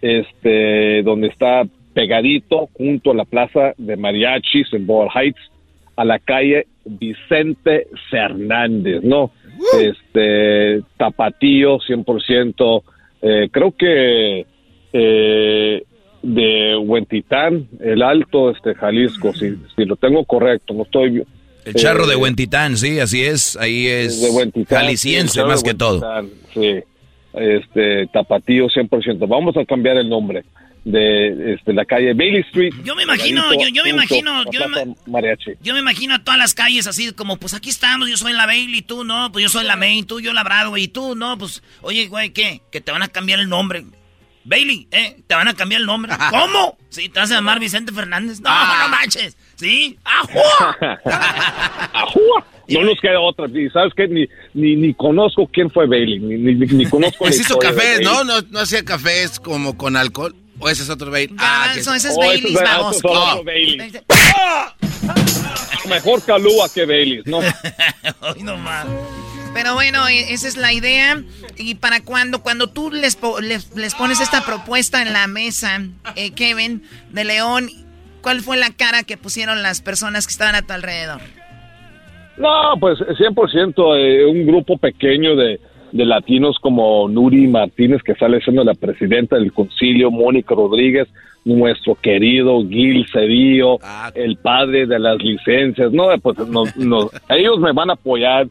este, 0.00 1.02
donde 1.02 1.28
está 1.28 1.64
pegadito 1.92 2.68
junto 2.72 3.10
a 3.10 3.14
la 3.14 3.24
plaza 3.24 3.74
de 3.76 3.96
mariachis 3.96 4.72
en 4.72 4.86
Ball 4.86 5.08
Heights, 5.14 5.40
a 5.98 6.04
la 6.04 6.20
calle 6.20 6.68
Vicente 6.84 7.88
Fernández, 8.08 9.02
¿no? 9.02 9.32
este 9.80 10.80
tapatío 10.96 11.78
100%, 11.80 12.82
eh, 13.20 13.48
creo 13.50 13.72
que 13.72 14.46
eh, 14.92 15.82
de 16.22 16.76
Huentitán, 16.76 17.66
el 17.80 18.02
Alto, 18.02 18.52
este 18.52 18.76
Jalisco, 18.76 19.34
si, 19.34 19.56
si 19.74 19.84
lo 19.84 19.96
tengo 19.96 20.24
correcto, 20.24 20.72
no 20.72 20.84
estoy... 20.84 21.24
El 21.64 21.74
charro 21.74 22.06
de 22.06 22.14
eh, 22.14 22.16
Huentitán, 22.16 22.76
sí, 22.76 23.00
así 23.00 23.24
es, 23.24 23.56
ahí 23.56 23.88
es 23.88 24.22
de 24.22 24.64
jalisciense 24.66 25.42
más 25.42 25.64
que 25.64 25.74
todo. 25.74 26.00
Sí, 26.54 26.76
este, 27.34 28.06
tapatío 28.12 28.68
100%. 28.68 29.28
Vamos 29.28 29.56
a 29.56 29.64
cambiar 29.64 29.96
el 29.96 30.08
nombre 30.08 30.44
de 30.84 31.54
este, 31.54 31.72
la 31.72 31.84
calle 31.84 32.14
Bailey 32.14 32.40
Street. 32.42 32.72
Yo 32.84 32.94
me 32.94 33.02
imagino, 33.02 33.42
yo, 33.54 33.84
me 33.84 33.90
imagino, 33.90 34.44
yo 34.50 34.68
me, 34.68 34.94
yo 35.60 35.74
me, 35.74 35.80
imagino 35.80 36.14
a 36.14 36.24
todas 36.24 36.38
las 36.38 36.54
calles 36.54 36.86
así 36.86 37.12
como, 37.12 37.36
pues 37.36 37.54
aquí 37.54 37.70
estamos, 37.70 38.08
yo 38.08 38.16
soy 38.16 38.32
la 38.32 38.46
Bailey, 38.46 38.82
tú 38.82 39.04
no, 39.04 39.30
pues 39.32 39.42
yo 39.42 39.48
soy 39.48 39.64
la 39.64 39.76
Main, 39.76 40.06
tú 40.06 40.20
yo 40.20 40.32
la 40.32 40.44
Broadway, 40.44 40.84
y 40.84 40.88
tú 40.88 41.14
no, 41.14 41.36
pues, 41.38 41.62
oye, 41.82 42.06
güey, 42.06 42.30
¿qué? 42.30 42.62
Que 42.70 42.80
te 42.80 42.92
van 42.92 43.02
a 43.02 43.08
cambiar 43.08 43.40
el 43.40 43.48
nombre. 43.48 43.84
Bailey, 44.44 44.88
¿eh? 44.90 45.16
Te 45.26 45.34
van 45.34 45.46
a 45.46 45.54
cambiar 45.54 45.82
el 45.82 45.86
nombre. 45.86 46.12
¿Cómo? 46.30 46.78
Sí, 46.88 47.08
te 47.08 47.20
vas 47.20 47.30
a 47.30 47.34
llamar 47.34 47.60
Vicente 47.60 47.92
Fernández. 47.92 48.40
No, 48.40 48.48
ah. 48.50 48.84
no 48.84 48.96
manches. 48.96 49.36
¿Sí? 49.56 49.98
¡Ajua! 50.04 50.78
¡Ajua! 51.92 52.46
No 52.68 52.82
nos 52.82 53.00
queda 53.00 53.20
otra. 53.20 53.46
Y 53.46 53.68
sabes 53.70 53.92
qué, 53.94 54.08
ni, 54.08 54.26
ni, 54.54 54.76
ni 54.76 54.94
conozco 54.94 55.48
quién 55.52 55.70
fue 55.70 55.86
Bailey, 55.86 56.18
ni, 56.18 56.36
ni, 56.36 56.54
ni 56.54 56.86
conozco. 56.86 57.18
Pues 57.24 57.40
hizo 57.40 57.58
cafés, 57.58 58.00
¿no? 58.02 58.24
¿no? 58.24 58.40
No 58.50 58.60
hacía 58.60 58.84
cafés 58.84 59.38
como 59.40 59.76
con 59.76 59.96
alcohol. 59.96 60.34
O 60.60 60.68
ese 60.68 60.82
es 60.82 60.90
otro 60.90 61.10
Bailey. 61.10 61.36
Ah, 61.38 61.72
ese 61.76 61.80
es 61.96 62.14
Oh, 62.16 62.18
Baileys, 62.20 62.54
esos- 62.54 62.62
vamos. 62.62 62.96
Oh. 63.04 63.08
otro 63.32 63.44
Baileys. 63.44 63.92
Mejor 65.88 66.22
Calúa 66.24 66.68
que 66.72 66.84
Baileys, 66.84 67.26
¿no? 67.26 67.38
Hoy 68.20 68.42
no 68.42 68.56
más. 68.58 68.86
Pero 69.54 69.74
bueno, 69.74 70.06
e- 70.08 70.32
esa 70.32 70.46
es 70.48 70.56
la 70.56 70.72
idea. 70.72 71.22
Y 71.56 71.76
para 71.76 72.00
cuando, 72.02 72.42
cuando 72.42 72.68
tú 72.68 72.90
les, 72.90 73.16
po- 73.16 73.40
les, 73.40 73.74
les 73.74 73.94
pones 73.94 74.20
esta 74.20 74.44
propuesta 74.44 75.00
en 75.02 75.12
la 75.12 75.26
mesa, 75.26 75.80
eh, 76.16 76.32
Kevin, 76.32 76.82
de 77.10 77.24
León, 77.24 77.70
¿cuál 78.20 78.42
fue 78.42 78.56
la 78.58 78.70
cara 78.70 79.02
que 79.02 79.16
pusieron 79.16 79.62
las 79.62 79.80
personas 79.80 80.26
que 80.26 80.32
estaban 80.32 80.54
a 80.54 80.62
tu 80.62 80.72
alrededor? 80.74 81.20
No, 82.36 82.74
pues 82.78 82.98
100% 82.98 83.74
eh, 83.98 84.24
un 84.26 84.46
grupo 84.46 84.76
pequeño 84.78 85.34
de, 85.34 85.58
de 85.92 86.04
latinos 86.04 86.58
como 86.60 87.08
Nuri 87.08 87.46
Martínez, 87.46 88.02
que 88.02 88.14
sale 88.14 88.40
siendo 88.40 88.64
la 88.64 88.74
presidenta 88.74 89.36
del 89.36 89.52
concilio, 89.52 90.10
Mónica 90.10 90.54
Rodríguez, 90.54 91.08
nuestro 91.44 91.94
querido 91.94 92.62
Gil 92.68 93.06
Cedillo, 93.12 93.78
el 94.14 94.36
padre 94.36 94.86
de 94.86 94.98
las 94.98 95.22
licencias. 95.22 95.92
No, 95.92 96.06
pues 96.22 96.38
no, 96.48 96.64
no, 96.76 97.10
ellos 97.28 97.58
me 97.58 97.72
van 97.72 97.90
a 97.90 97.94
apoyar 97.94 98.48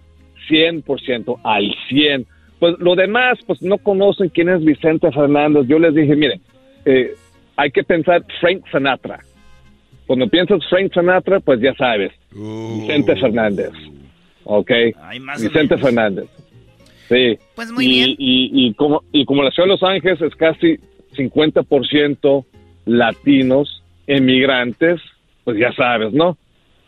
100% 0.49 1.39
al 1.43 1.73
100. 1.89 2.25
Pues 2.59 2.75
lo 2.79 2.95
demás, 2.95 3.37
pues 3.45 3.61
no 3.61 3.77
conocen 3.77 4.29
quién 4.29 4.49
es 4.49 4.63
Vicente 4.63 5.11
Fernández. 5.11 5.67
Yo 5.67 5.77
les 5.77 5.93
dije, 5.93 6.15
miren, 6.15 6.41
eh, 6.85 7.13
hay 7.55 7.71
que 7.71 7.83
pensar 7.83 8.23
Frank 8.39 8.63
Sinatra. 8.71 9.19
Cuando 10.07 10.27
piensas 10.27 10.65
Frank 10.69 10.93
Sinatra, 10.93 11.39
pues 11.39 11.59
ya 11.59 11.73
sabes, 11.75 12.11
Vicente 12.31 13.15
Fernández. 13.15 13.71
¿Ok? 14.45 14.71
Vicente. 15.39 15.77
Fernández. 15.77 16.25
Sí. 17.09 17.37
Pues 17.55 17.71
muy 17.71 17.85
y, 17.85 17.89
bien. 17.89 18.09
Y, 18.17 18.67
y 18.67 18.73
como, 18.73 19.03
y 19.11 19.25
como 19.25 19.43
la 19.43 19.51
ciudad 19.51 19.67
de 19.67 19.73
Los 19.73 19.83
Ángeles 19.83 20.21
es 20.21 20.35
casi 20.35 20.77
50% 21.15 22.45
latinos, 22.85 23.83
emigrantes, 24.07 24.99
pues 25.43 25.57
ya 25.57 25.71
sabes, 25.73 26.13
¿no? 26.13 26.37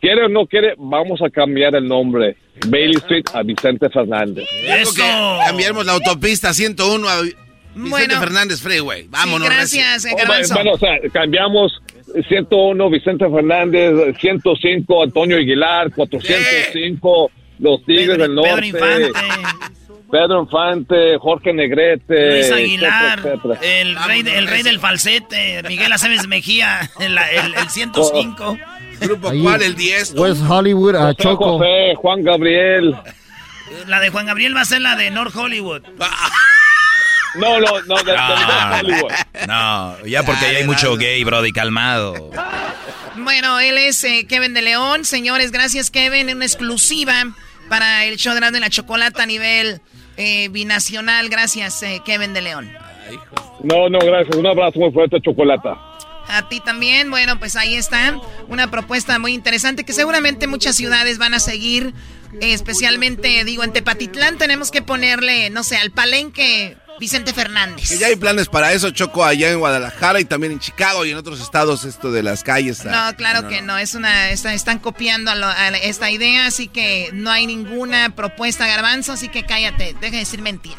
Quiere 0.00 0.24
o 0.24 0.28
no 0.28 0.46
quiere, 0.46 0.74
vamos 0.78 1.20
a 1.22 1.28
cambiar 1.28 1.74
el 1.74 1.86
nombre 1.86 2.36
Bailey 2.68 2.96
Street 2.96 3.24
a 3.34 3.42
Vicente 3.42 3.88
Fernández. 3.90 4.46
Digo 4.50 4.94
que 4.94 5.46
cambiamos 5.46 5.84
la 5.84 5.92
autopista 5.92 6.54
101 6.54 7.06
a 7.08 7.20
Vicente 7.20 7.36
Bueno. 7.74 8.18
Fernández 8.20 8.60
Freeway. 8.62 9.06
Vámonos. 9.08 9.46
gracias, 9.48 10.04
recio. 10.04 10.10
eh, 10.18 10.22
Garbanzo. 10.22 10.54
Bueno, 10.54 10.72
o 10.72 10.78
sea, 10.78 10.98
cambiamos 11.12 11.82
101 12.28 12.90
Vicente 12.90 13.28
Fernández, 13.28 14.16
105 14.20 15.02
Antonio 15.02 15.36
Aguilar, 15.36 15.90
405 15.94 17.30
Los 17.58 17.84
Tigres 17.84 18.16
del 18.18 18.34
Norte. 18.34 19.12
Pedro 20.10 20.42
Infante, 20.42 21.16
Jorge 21.18 21.52
Negrete. 21.52 22.30
Luis 22.32 22.50
Aguilar, 22.52 23.18
etcétera. 23.20 23.58
el 23.62 23.96
rey, 24.04 24.22
de- 24.22 24.38
el 24.38 24.46
rey 24.48 24.62
del 24.62 24.80
falsete, 24.80 25.62
Miguel 25.68 25.92
Aceves 25.92 26.26
Mejía, 26.26 26.90
el, 26.98 27.16
el, 27.16 27.54
el 27.54 27.68
105. 27.70 28.58
¿Grupo 29.00 29.28
Ahí, 29.30 29.42
cuál? 29.42 29.62
El 29.62 29.76
10. 29.76 30.14
West 30.16 30.42
Hollywood 30.48 30.94
a 30.96 31.14
Choco. 31.14 31.58
José, 31.58 31.94
Juan 31.96 32.22
Gabriel. 32.24 32.96
La 33.86 34.00
de 34.00 34.10
Juan 34.10 34.26
Gabriel 34.26 34.54
va 34.56 34.62
a 34.62 34.64
ser 34.64 34.80
la 34.82 34.96
de 34.96 35.10
North 35.10 35.34
Hollywood. 35.36 35.82
No, 37.36 37.60
no, 37.60 37.80
no, 37.86 37.96
de, 38.02 38.10
de 38.12 38.16
No, 38.16 38.76
Hollywood. 38.80 39.12
no, 39.46 40.06
ya 40.06 40.24
porque 40.24 40.46
ahí 40.46 40.56
hay 40.56 40.64
mucho 40.66 40.96
gay, 40.96 41.22
Brody, 41.22 41.52
calmado. 41.52 42.30
Bueno, 43.16 43.60
él 43.60 43.78
es 43.78 44.02
eh, 44.02 44.26
Kevin 44.28 44.52
de 44.54 44.62
León. 44.62 45.04
Señores, 45.04 45.52
gracias 45.52 45.90
Kevin. 45.90 46.28
Una 46.34 46.44
exclusiva 46.44 47.14
para 47.68 48.04
el 48.04 48.16
show 48.16 48.34
de 48.34 48.40
Grande 48.40 48.58
y 48.58 48.62
la 48.62 48.70
Chocolata 48.70 49.22
a 49.22 49.26
nivel 49.26 49.80
eh, 50.16 50.48
binacional. 50.48 51.28
Gracias 51.28 51.82
eh, 51.82 52.02
Kevin 52.04 52.32
de 52.34 52.42
León. 52.42 52.70
No, 53.62 53.88
no, 53.88 53.98
gracias. 53.98 54.36
Un 54.36 54.46
abrazo 54.46 54.78
muy 54.78 54.92
fuerte, 54.92 55.20
Chocolata. 55.20 55.76
A 56.28 56.48
ti 56.48 56.60
también, 56.60 57.10
bueno, 57.10 57.38
pues 57.38 57.56
ahí 57.56 57.74
está. 57.74 58.16
Una 58.48 58.70
propuesta 58.70 59.18
muy 59.18 59.34
interesante 59.34 59.84
que 59.84 59.92
seguramente 59.92 60.46
muchas 60.46 60.76
ciudades 60.76 61.18
van 61.18 61.34
a 61.34 61.40
seguir. 61.40 61.92
eh, 62.40 62.52
especialmente, 62.52 63.42
digo, 63.44 63.64
en 63.64 63.72
Tepatitlán 63.72 64.38
tenemos 64.38 64.70
que 64.70 64.82
ponerle, 64.82 65.50
no 65.50 65.64
sé, 65.64 65.76
al 65.76 65.90
palenque 65.90 66.76
Vicente 67.00 67.32
Fernández. 67.34 67.88
Que 67.88 67.98
ya 67.98 68.06
hay 68.08 68.14
planes 68.16 68.46
para 68.48 68.72
eso, 68.72 68.90
Choco, 68.90 69.24
allá 69.24 69.50
en 69.50 69.58
Guadalajara 69.58 70.20
y 70.20 70.24
también 70.24 70.52
en 70.52 70.60
Chicago 70.60 71.04
y 71.04 71.10
en 71.10 71.16
otros 71.16 71.40
estados, 71.40 71.84
esto 71.84 72.12
de 72.12 72.22
las 72.22 72.44
calles. 72.44 72.84
No, 72.84 73.16
claro 73.16 73.48
que 73.48 73.62
no, 73.62 73.76
es 73.78 73.94
una, 73.94 74.30
está- 74.30 74.52
están 74.54 74.78
copiando 74.78 75.30
a 75.30 75.34
lo- 75.34 75.46
a 75.48 75.68
esta 75.70 76.10
idea, 76.10 76.46
así 76.46 76.68
que 76.68 77.10
no 77.12 77.30
hay 77.30 77.46
ninguna 77.46 78.14
propuesta 78.14 78.66
garbanzo, 78.66 79.12
así 79.12 79.28
que 79.28 79.44
cállate, 79.44 79.94
deja 80.00 80.12
de 80.12 80.18
decir 80.18 80.42
mentiras. 80.42 80.78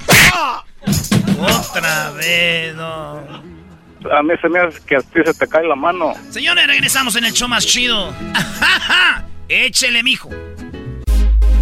Otra 1.40 2.12
vez, 2.12 2.76
no. 2.76 3.18
A 4.12 4.24
mí 4.24 4.34
se 4.42 4.50
me 4.50 4.60
hace 4.60 4.80
que 4.86 4.96
a 4.96 5.02
ti 5.02 5.20
se 5.26 5.34
te 5.34 5.48
cae 5.48 5.68
la 5.68 5.76
mano. 5.76 6.14
Señores, 6.32 6.66
regresamos 6.68 7.16
en 7.16 7.26
el 7.26 7.34
show 7.34 7.48
más 7.48 7.66
chido. 7.66 8.14
¡Ajaja! 8.34 9.26
Échele, 9.50 10.02
mijo. 10.04 10.30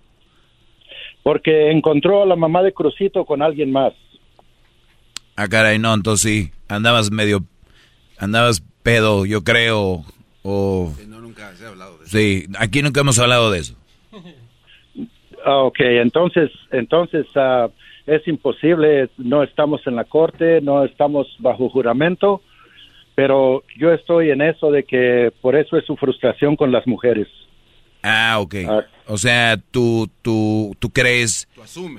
Porque 1.23 1.71
encontró 1.71 2.23
a 2.23 2.27
la 2.27 2.35
mamá 2.35 2.63
de 2.63 2.73
Crucito 2.73 3.27
con 3.27 3.43
alguien 3.43 3.73
más. 3.73 3.93
Ah, 5.37 5.49
caray, 5.49 5.79
no, 5.79 5.93
entonces 5.93 6.31
sí, 6.31 6.53
andabas 6.67 7.11
medio, 7.11 7.45
andabas 8.17 8.63
pedo, 8.83 9.27
yo 9.27 9.45
creo, 9.45 10.03
o... 10.45 10.95
Sí, 10.97 11.07
no, 11.07 11.21
nunca 11.21 11.55
se 11.57 11.67
ha 11.67 11.69
hablado 11.69 11.99
de 11.99 12.05
eso. 12.07 12.17
Sí, 12.17 12.47
aquí 12.59 12.81
nunca 12.81 13.03
hemos 13.03 13.19
hablado 13.19 13.51
de 13.51 13.59
eso. 13.59 13.77
Ah, 15.45 15.59
ok, 15.59 15.81
entonces, 15.81 16.51
entonces 16.73 17.27
uh, 17.37 17.71
es 18.07 18.27
imposible, 18.27 19.11
no 19.19 19.43
estamos 19.43 19.87
en 19.87 19.97
la 19.97 20.05
corte, 20.05 20.63
no 20.63 20.87
estamos 20.87 21.27
bajo 21.39 21.69
juramento, 21.69 22.41
pero 23.15 23.65
yo 23.79 23.93
estoy 23.93 24.31
en 24.31 24.43
eso 24.43 24.71
de 24.71 24.85
que 24.85 25.33
por 25.41 25.57
eso 25.57 25.77
es 25.77 25.85
su 25.85 25.97
frustración 25.97 26.57
con 26.57 26.73
las 26.73 26.87
mujeres. 26.87 27.29
Ah, 28.03 28.39
ok. 28.41 28.55
O 29.07 29.19
sea, 29.19 29.59
tú, 29.71 30.11
tú, 30.23 30.75
tú 30.79 30.91
crees 30.91 31.49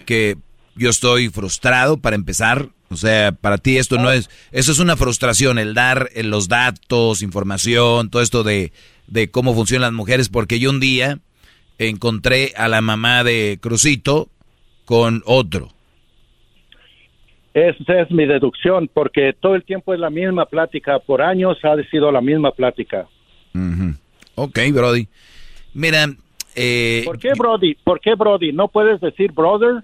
que 0.05 0.35
yo 0.75 0.89
estoy 0.89 1.29
frustrado 1.29 1.97
para 1.97 2.15
empezar. 2.15 2.69
O 2.89 2.97
sea, 2.97 3.31
para 3.31 3.57
ti 3.57 3.77
esto 3.77 3.97
no 3.97 4.11
es, 4.11 4.29
eso 4.51 4.73
es 4.73 4.79
una 4.79 4.97
frustración, 4.97 5.59
el 5.59 5.73
dar 5.73 6.09
eh, 6.13 6.23
los 6.23 6.49
datos, 6.49 7.21
información, 7.21 8.09
todo 8.09 8.21
esto 8.21 8.43
de, 8.43 8.73
de 9.07 9.31
cómo 9.31 9.53
funcionan 9.53 9.93
las 9.93 9.93
mujeres, 9.93 10.27
porque 10.27 10.59
yo 10.59 10.69
un 10.69 10.81
día 10.81 11.19
encontré 11.77 12.51
a 12.57 12.67
la 12.67 12.81
mamá 12.81 13.23
de 13.23 13.59
Crucito 13.61 14.29
con 14.83 15.23
otro. 15.25 15.69
Esa 17.53 18.01
es 18.01 18.11
mi 18.11 18.25
deducción, 18.25 18.89
porque 18.93 19.33
todo 19.39 19.55
el 19.55 19.63
tiempo 19.63 19.93
es 19.93 19.99
la 19.99 20.09
misma 20.09 20.45
plática, 20.45 20.99
por 20.99 21.21
años 21.21 21.57
ha 21.63 21.75
sido 21.89 22.11
la 22.11 22.21
misma 22.21 22.51
plática. 22.51 23.07
Ok, 24.35 24.59
Brody. 24.73 25.07
Mira, 25.73 26.07
eh, 26.55 27.03
¿por 27.05 27.19
qué 27.19 27.33
Brody? 27.37 27.75
¿Por 27.83 27.99
qué 27.99 28.15
Brody? 28.15 28.53
¿No 28.53 28.67
puedes 28.69 29.01
decir 29.01 29.31
brother? 29.31 29.83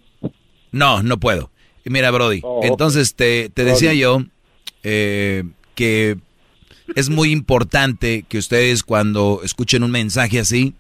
No, 0.72 1.03
no 1.03 1.18
puedo. 1.18 1.49
Mira, 1.85 2.11
Brody, 2.11 2.41
oh, 2.44 2.61
entonces 2.64 3.15
te, 3.15 3.49
te 3.49 3.64
decía 3.64 3.94
yo 3.94 4.19
eh, 4.84 5.44
que 5.76 6.18
es 6.95 7.10
muy 7.10 7.31
importante 7.31 8.26
que 8.27 8.38
ustedes 8.38 8.84
cuando 8.84 9.41
escuchen 9.44 9.84
un 9.84 9.91
mensaje 9.91 10.39
así, 10.39 10.73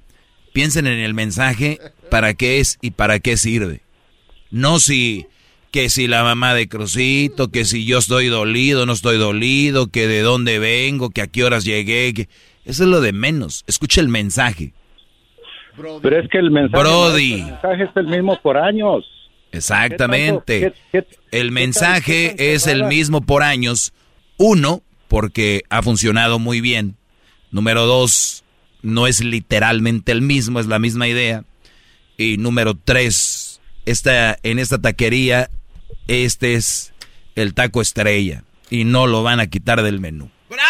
piensen 0.53 0.87
en 0.87 0.99
el 0.99 1.13
mensaje, 1.13 1.79
para 2.09 2.33
qué 2.33 2.59
es 2.59 2.77
y 2.81 2.91
para 2.91 3.19
qué 3.19 3.37
sirve. 3.37 3.81
No 4.49 4.79
si 4.79 5.27
que 5.71 5.89
si 5.89 6.07
la 6.07 6.23
mamá 6.23 6.53
de 6.53 6.67
Crucito, 6.67 7.49
que 7.49 7.65
si 7.65 7.85
yo 7.85 7.97
estoy 7.97 8.27
dolido, 8.27 8.85
no 8.85 8.93
estoy 8.93 9.17
dolido, 9.17 9.87
que 9.87 10.07
de 10.07 10.21
dónde 10.21 10.59
vengo, 10.59 11.09
que 11.09 11.21
a 11.21 11.27
qué 11.27 11.43
horas 11.43 11.63
llegué, 11.65 12.13
que 12.13 12.29
eso 12.65 12.83
es 12.83 12.89
lo 12.89 13.01
de 13.01 13.13
menos. 13.13 13.63
Escucha 13.67 14.01
el 14.01 14.09
mensaje. 14.09 14.73
Pero 15.75 16.19
es 16.19 16.29
que 16.29 16.39
el 16.39 16.51
mensaje, 16.51 16.83
Brody. 16.83 17.33
el 17.33 17.45
mensaje 17.45 17.83
es 17.83 17.89
el 17.95 18.07
mismo 18.07 18.39
por 18.41 18.57
años. 18.57 19.05
Exactamente. 19.51 20.73
el 21.31 21.51
mensaje 21.51 22.53
es 22.53 22.67
el 22.67 22.83
mismo 22.85 23.21
por 23.21 23.43
años. 23.43 23.93
Uno, 24.37 24.81
porque 25.07 25.63
ha 25.69 25.81
funcionado 25.81 26.39
muy 26.39 26.61
bien. 26.61 26.95
Número 27.51 27.85
dos, 27.85 28.43
no 28.81 29.07
es 29.07 29.23
literalmente 29.23 30.11
el 30.11 30.21
mismo, 30.21 30.59
es 30.59 30.67
la 30.67 30.79
misma 30.79 31.07
idea. 31.07 31.43
Y 32.17 32.37
número 32.37 32.75
tres, 32.75 33.61
esta, 33.85 34.37
en 34.43 34.59
esta 34.59 34.79
taquería, 34.79 35.49
este 36.07 36.55
es 36.55 36.93
el 37.35 37.53
taco 37.53 37.81
estrella. 37.81 38.43
Y 38.69 38.83
no 38.83 39.07
lo 39.07 39.23
van 39.23 39.39
a 39.39 39.47
quitar 39.47 39.81
del 39.81 39.99
menú. 39.99 40.29
¡Bravo! 40.49 40.63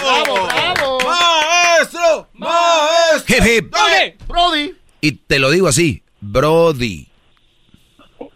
¡Bravo! 0.00 0.46
¡Bravo! 0.46 0.98
¡Maestro! 1.04 2.28
¡Maestro! 2.34 3.36
Hip, 3.36 3.44
hip. 3.44 4.22
Brody. 4.28 4.74
Y 5.00 5.12
te 5.12 5.38
lo 5.38 5.50
digo 5.50 5.68
así, 5.68 6.02
Brody. 6.20 7.06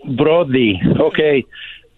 Brody, 0.05 0.79
ok. 0.99 1.19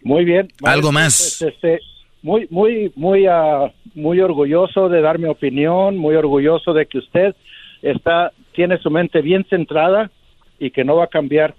Muy 0.03 0.25
bien. 0.25 0.49
Algo 0.63 0.93
más. 0.93 1.39
Pues, 1.41 1.53
este, 1.53 1.81
muy, 2.23 2.47
muy, 2.51 2.93
muy, 2.95 3.29
uh, 3.29 3.71
muy 3.95 4.21
orgulloso 4.21 4.89
de 4.89 5.01
dar 5.01 5.19
mi 5.19 5.29
opinión, 5.29 5.97
muy 5.97 6.15
orgulloso 6.15 6.73
de 6.73 6.87
que 6.87 6.99
usted 6.99 7.35
está, 7.83 8.33
tiene 8.55 8.79
su 8.79 8.91
mente 8.91 9.21
bien 9.23 9.45
centrada 9.51 10.11
y 10.59 10.71
que 10.71 10.85
no 10.85 10.97
va 10.97 11.05
a 11.05 11.09
cambiar 11.09 11.55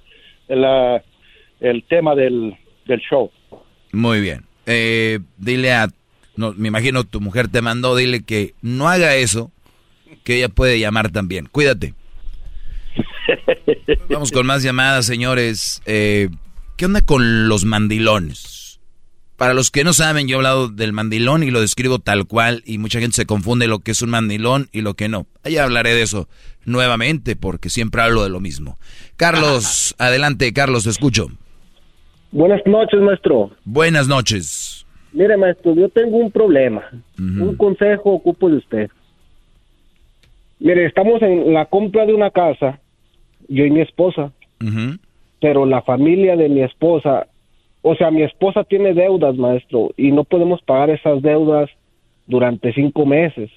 uh, 0.49 0.99
el 1.59 1.83
tema 1.83 2.15
del, 2.15 2.57
del 2.85 2.99
show. 2.99 3.31
Muy 3.91 4.21
bien. 4.21 4.45
Eh, 4.65 5.19
dile 5.37 5.73
a, 5.73 5.89
no, 6.35 6.53
me 6.53 6.67
imagino 6.67 7.03
tu 7.03 7.21
mujer 7.21 7.47
te 7.47 7.61
mandó, 7.61 7.95
dile 7.95 8.23
que 8.23 8.53
no 8.61 8.87
haga 8.87 9.15
eso, 9.15 9.51
que 10.23 10.37
ella 10.37 10.49
puede 10.49 10.79
llamar 10.79 11.11
también. 11.11 11.47
Cuídate. 11.51 11.93
Vamos 14.09 14.31
con 14.31 14.45
más 14.45 14.63
llamadas, 14.63 15.05
señores. 15.05 15.81
Eh, 15.85 16.29
¿Qué 16.77 16.85
onda 16.85 17.01
con 17.01 17.49
los 17.49 17.65
mandilones? 17.65 18.79
Para 19.39 19.53
los 19.53 19.71
que 19.71 19.85
no 19.85 19.93
saben, 19.93 20.27
yo 20.27 20.35
he 20.35 20.37
hablado 20.37 20.67
del 20.67 20.91
mandilón 20.91 21.43
y 21.43 21.49
lo 21.49 21.61
describo 21.61 21.99
tal 21.99 22.25
cual 22.25 22.61
y 22.65 22.77
mucha 22.77 22.99
gente 22.99 23.15
se 23.15 23.25
confunde 23.25 23.67
lo 23.67 23.79
que 23.79 23.91
es 23.91 24.01
un 24.01 24.09
mandilón 24.09 24.67
y 24.73 24.81
lo 24.81 24.95
que 24.95 25.07
no. 25.07 25.27
Ahí 25.43 25.57
hablaré 25.57 25.95
de 25.95 26.01
eso 26.01 26.27
nuevamente 26.65 27.37
porque 27.37 27.69
siempre 27.69 28.01
hablo 28.01 28.23
de 28.23 28.29
lo 28.29 28.41
mismo. 28.41 28.77
Carlos, 29.15 29.95
adelante, 29.97 30.51
Carlos, 30.51 30.83
te 30.83 30.89
escucho. 30.89 31.29
Buenas 32.31 32.61
noches, 32.65 32.99
maestro. 32.99 33.51
Buenas 33.65 34.07
noches. 34.07 34.85
Mire, 35.11 35.35
maestro, 35.37 35.73
yo 35.73 35.89
tengo 35.89 36.17
un 36.17 36.31
problema. 36.31 36.83
Un 37.17 37.55
consejo 37.55 38.11
ocupo 38.11 38.49
de 38.49 38.57
usted. 38.57 38.89
Mire, 40.59 40.85
estamos 40.85 41.21
en 41.21 41.53
la 41.53 41.65
compra 41.65 42.05
de 42.05 42.13
una 42.13 42.29
casa, 42.29 42.79
yo 43.47 43.65
y 43.65 43.71
mi 43.71 43.81
esposa, 43.81 44.31
pero 45.41 45.65
la 45.65 45.81
familia 45.81 46.35
de 46.35 46.49
mi 46.49 46.61
esposa, 46.61 47.27
o 47.81 47.95
sea, 47.95 48.11
mi 48.11 48.23
esposa 48.23 48.63
tiene 48.63 48.93
deudas, 48.93 49.35
maestro, 49.35 49.91
y 49.97 50.11
no 50.11 50.23
podemos 50.23 50.61
pagar 50.61 50.89
esas 50.91 51.21
deudas 51.21 51.69
durante 52.27 52.73
cinco 52.73 53.05
meses. 53.05 53.49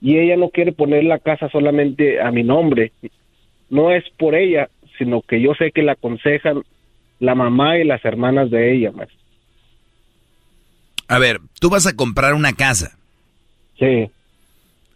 Y 0.00 0.18
ella 0.18 0.36
no 0.36 0.50
quiere 0.50 0.72
poner 0.72 1.04
la 1.04 1.18
casa 1.18 1.48
solamente 1.48 2.20
a 2.20 2.30
mi 2.30 2.44
nombre. 2.44 2.92
No 3.70 3.90
es 3.90 4.04
por 4.18 4.34
ella, 4.34 4.68
sino 4.98 5.22
que 5.22 5.40
yo 5.40 5.54
sé 5.54 5.72
que 5.72 5.82
la 5.82 5.92
aconsejan 5.92 6.62
la 7.18 7.34
mamá 7.34 7.78
y 7.78 7.84
las 7.84 8.04
hermanas 8.04 8.50
de 8.50 8.74
ella, 8.74 8.92
maestro. 8.92 9.18
A 11.08 11.18
ver, 11.18 11.40
tú 11.60 11.70
vas 11.70 11.86
a 11.86 11.94
comprar 11.94 12.34
una 12.34 12.52
casa. 12.52 12.98
Sí. 13.78 14.10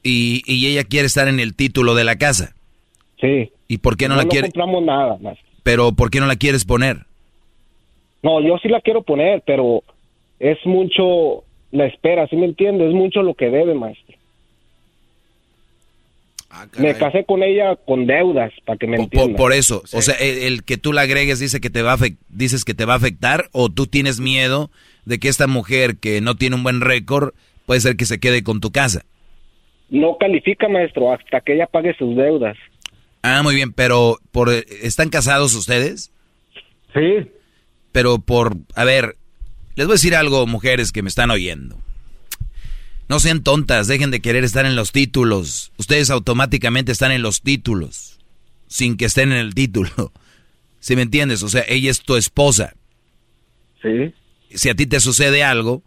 Y, 0.02 0.42
y 0.46 0.66
ella 0.66 0.84
quiere 0.84 1.06
estar 1.06 1.28
en 1.28 1.40
el 1.40 1.54
título 1.54 1.94
de 1.94 2.04
la 2.04 2.16
casa. 2.16 2.54
Sí. 3.20 3.52
¿Y 3.68 3.78
por 3.78 3.96
qué 3.96 4.08
no, 4.08 4.16
la 4.16 4.24
quiere? 4.24 4.48
No 4.48 4.52
compramos 4.52 4.82
nada, 4.82 5.18
maestro. 5.20 5.46
Pero 5.62 5.92
¿por 5.92 6.10
qué 6.10 6.20
no 6.20 6.26
la 6.26 6.36
quieres 6.36 6.64
poner? 6.64 7.04
No, 8.22 8.40
yo 8.40 8.58
sí 8.58 8.68
la 8.68 8.80
quiero 8.80 9.02
poner, 9.02 9.42
pero 9.46 9.82
es 10.38 10.58
mucho 10.66 11.44
la 11.70 11.86
espera, 11.86 12.26
¿sí 12.26 12.36
me 12.36 12.46
entiendes? 12.46 12.88
Es 12.88 12.94
mucho 12.94 13.22
lo 13.22 13.34
que 13.34 13.50
debe, 13.50 13.74
maestro. 13.74 14.16
Me 16.78 16.94
casé 16.96 17.24
con 17.24 17.42
ella 17.42 17.76
con 17.76 18.06
deudas, 18.06 18.52
para 18.64 18.76
que 18.78 18.86
me 18.86 18.96
entiendas. 18.96 19.36
por 19.36 19.52
eso, 19.52 19.82
o 19.92 20.02
sea, 20.02 20.14
el, 20.16 20.38
el 20.38 20.64
que 20.64 20.78
tú 20.78 20.92
la 20.92 21.02
agregues 21.02 21.38
dice 21.38 21.60
que 21.60 21.70
te 21.70 21.82
va 21.82 21.92
a 21.92 21.98
dices 22.28 22.64
que 22.64 22.74
te 22.74 22.84
va 22.84 22.94
a 22.94 22.96
afectar 22.96 23.48
o 23.52 23.70
tú 23.70 23.86
tienes 23.86 24.20
miedo 24.20 24.70
de 25.04 25.18
que 25.18 25.28
esta 25.28 25.46
mujer 25.46 25.96
que 25.98 26.20
no 26.20 26.34
tiene 26.36 26.56
un 26.56 26.62
buen 26.62 26.80
récord 26.80 27.34
puede 27.66 27.80
ser 27.80 27.96
que 27.96 28.04
se 28.04 28.18
quede 28.18 28.42
con 28.42 28.60
tu 28.60 28.72
casa. 28.72 29.04
No 29.90 30.16
califica, 30.18 30.68
maestro, 30.68 31.12
hasta 31.12 31.40
que 31.40 31.54
ella 31.54 31.66
pague 31.66 31.94
sus 31.94 32.16
deudas. 32.16 32.56
Ah, 33.22 33.42
muy 33.42 33.54
bien, 33.54 33.72
pero 33.72 34.18
por 34.32 34.50
¿están 34.50 35.10
casados 35.10 35.54
ustedes? 35.54 36.12
Sí. 36.94 37.30
Pero 37.92 38.18
por, 38.18 38.56
a 38.74 38.84
ver, 38.84 39.16
les 39.74 39.86
voy 39.86 39.94
a 39.94 39.96
decir 39.98 40.14
algo, 40.14 40.46
mujeres 40.46 40.92
que 40.92 41.02
me 41.02 41.08
están 41.08 41.30
oyendo. 41.30 41.76
No 43.10 43.18
sean 43.18 43.42
tontas, 43.42 43.88
dejen 43.88 44.12
de 44.12 44.20
querer 44.20 44.44
estar 44.44 44.66
en 44.66 44.76
los 44.76 44.92
títulos. 44.92 45.72
Ustedes 45.78 46.10
automáticamente 46.10 46.92
están 46.92 47.10
en 47.10 47.22
los 47.22 47.42
títulos, 47.42 48.20
sin 48.68 48.96
que 48.96 49.06
estén 49.06 49.32
en 49.32 49.38
el 49.38 49.52
título. 49.52 50.12
¿Sí 50.78 50.94
me 50.94 51.02
entiendes? 51.02 51.42
O 51.42 51.48
sea, 51.48 51.64
ella 51.66 51.90
es 51.90 52.02
tu 52.02 52.14
esposa. 52.14 52.72
Sí. 53.82 54.14
Si 54.54 54.68
a 54.68 54.76
ti 54.76 54.86
te 54.86 55.00
sucede 55.00 55.42
algo, 55.42 55.82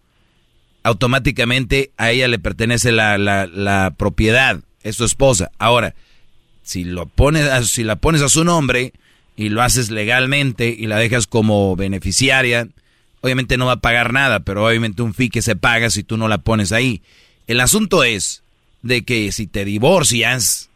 automáticamente 0.84 1.94
a 1.96 2.12
ella 2.12 2.28
le 2.28 2.40
pertenece 2.40 2.92
la, 2.92 3.18
la, 3.18 3.48
la 3.48 3.96
propiedad, 3.98 4.60
es 4.82 4.98
tu 4.98 5.06
esposa. 5.06 5.50
Ahora, 5.60 5.96
si, 6.62 6.84
lo 6.84 7.06
pones, 7.06 7.70
si 7.70 7.86
la 7.86 7.96
pones 7.96 8.22
a 8.22 8.28
su 8.28 8.44
nombre 8.44 8.92
y 9.38 9.48
lo 9.48 9.62
haces 9.62 9.92
legalmente 9.92 10.76
y 10.78 10.88
la 10.88 10.98
dejas 10.98 11.26
como 11.28 11.78
beneficiaria, 11.78 12.68
obviamente 13.24 13.58
no 13.58 13.66
va 13.66 13.74
a 13.74 13.78
pagar 13.78 14.12
nada, 14.12 14.42
pero 14.42 14.68
obviamente 14.68 15.02
un 15.02 15.14
fee 15.14 15.30
que 15.30 15.42
se 15.42 15.56
paga 15.56 15.90
si 15.90 16.04
tú 16.04 16.18
no 16.18 16.28
la 16.28 16.40
pones 16.40 16.74
ahí. 16.74 17.02
El 17.48 17.62
asunto 17.62 18.04
es 18.04 18.44
de 18.82 19.06
que 19.06 19.32
si 19.32 19.48
te 19.48 19.64
divorcias, 19.64 20.70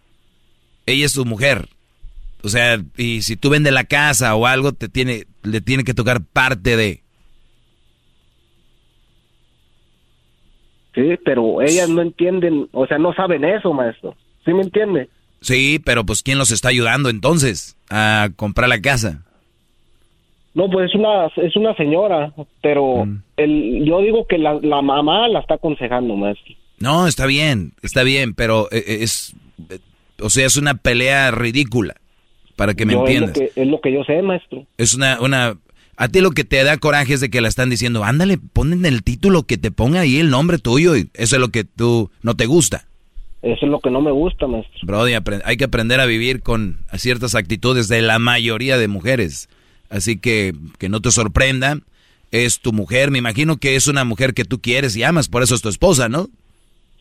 ella 0.85 1.05
es 1.05 1.13
tu 1.13 1.25
mujer. 1.25 1.67
O 2.43 2.49
sea, 2.49 2.81
y 2.95 3.21
si 3.21 3.35
tú 3.35 3.49
vendes 3.49 3.73
la 3.73 3.83
casa 3.83 4.33
o 4.35 4.47
algo, 4.47 4.71
te 4.71 4.87
tiene, 4.87 5.25
le 5.43 5.59
tiene 5.59 5.83
que 5.83 5.93
tocar 5.93 6.21
parte 6.23 6.77
de. 6.77 7.01
Sí, 10.95 11.19
pero 11.25 11.61
ellas 11.61 11.89
no 11.89 12.01
entienden, 12.01 12.69
o 12.71 12.87
sea, 12.87 12.97
no 12.97 13.13
saben 13.13 13.43
eso, 13.43 13.73
maestro. 13.73 14.15
¿Sí 14.45 14.53
me 14.53 14.63
entiende? 14.63 15.09
Sí, 15.41 15.81
pero 15.83 16.05
pues 16.05 16.23
¿quién 16.23 16.37
los 16.37 16.51
está 16.51 16.69
ayudando 16.69 17.09
entonces 17.09 17.75
a 17.89 18.29
comprar 18.37 18.69
la 18.69 18.81
casa? 18.81 19.26
No, 20.57 20.69
pues 20.71 20.89
es 20.89 20.95
una, 20.95 21.27
es 21.27 21.55
una 21.55 21.75
señora, 21.75 22.33
pero 22.63 23.05
Mm. 23.05 23.21
el, 23.37 23.85
yo 23.85 24.01
digo 24.01 24.25
que 24.27 24.39
la, 24.39 24.55
la 24.61 24.81
mamá 24.81 25.27
la 25.27 25.39
está 25.39 25.53
aconsejando, 25.53 26.15
maestro. 26.15 26.55
No, 26.79 27.05
está 27.07 27.27
bien, 27.27 27.73
está 27.83 28.01
bien, 28.01 28.33
pero 28.33 28.67
eh, 28.71 28.83
eh, 28.87 28.97
es, 29.01 29.35
eh, 29.69 29.77
o 30.19 30.31
sea, 30.31 30.47
es 30.47 30.57
una 30.57 30.73
pelea 30.73 31.29
ridícula, 31.29 31.95
para 32.55 32.73
que 32.73 32.87
me 32.87 32.93
Yo, 32.93 33.05
es, 33.05 33.19
lo 33.19 33.25
entiendas. 33.27 33.37
que, 33.53 33.61
es 33.61 33.67
lo 33.67 33.79
que 33.81 33.93
yo 33.93 34.03
sé, 34.03 34.19
maestro. 34.23 34.65
Es 34.79 34.95
una, 34.95 35.21
una, 35.21 35.57
a 35.95 36.07
ti 36.07 36.21
lo 36.21 36.31
que 36.31 36.43
te 36.43 36.63
da 36.63 36.77
coraje 36.77 37.13
es 37.13 37.21
de 37.21 37.29
que 37.29 37.39
la 37.41 37.49
están 37.49 37.69
diciendo, 37.69 38.03
ándale, 38.03 38.39
pon 38.39 38.73
en 38.73 38.85
el 38.87 39.03
título 39.03 39.43
que 39.43 39.59
te 39.59 39.69
ponga 39.69 39.99
ahí 39.99 40.17
el 40.17 40.31
nombre 40.31 40.57
tuyo 40.57 40.95
y 40.95 41.09
eso 41.13 41.35
es 41.35 41.39
lo 41.39 41.49
que 41.49 41.65
tú 41.65 42.09
no 42.23 42.35
te 42.35 42.47
gusta. 42.47 42.87
Eso 43.43 43.65
es 43.67 43.71
lo 43.71 43.79
que 43.79 43.91
no 43.91 44.01
me 44.01 44.09
gusta, 44.11 44.47
maestro. 44.47 44.79
Brody, 44.81 45.13
hay 45.45 45.57
que 45.57 45.65
aprender 45.65 45.99
a 45.99 46.07
vivir 46.07 46.41
con 46.41 46.79
ciertas 46.95 47.35
actitudes 47.35 47.87
de 47.87 48.01
la 48.01 48.17
mayoría 48.17 48.79
de 48.79 48.87
mujeres. 48.87 49.47
Así 49.89 50.17
que 50.17 50.53
que 50.77 50.89
no 50.89 51.01
te 51.01 51.11
sorprenda, 51.11 51.79
es 52.31 52.59
tu 52.59 52.73
mujer, 52.73 53.11
me 53.11 53.19
imagino 53.19 53.57
que 53.57 53.75
es 53.75 53.87
una 53.87 54.03
mujer 54.03 54.33
que 54.33 54.45
tú 54.45 54.59
quieres 54.59 54.95
y 54.95 55.03
amas, 55.03 55.29
por 55.29 55.43
eso 55.43 55.55
es 55.55 55.61
tu 55.61 55.69
esposa, 55.69 56.09
¿no? 56.09 56.29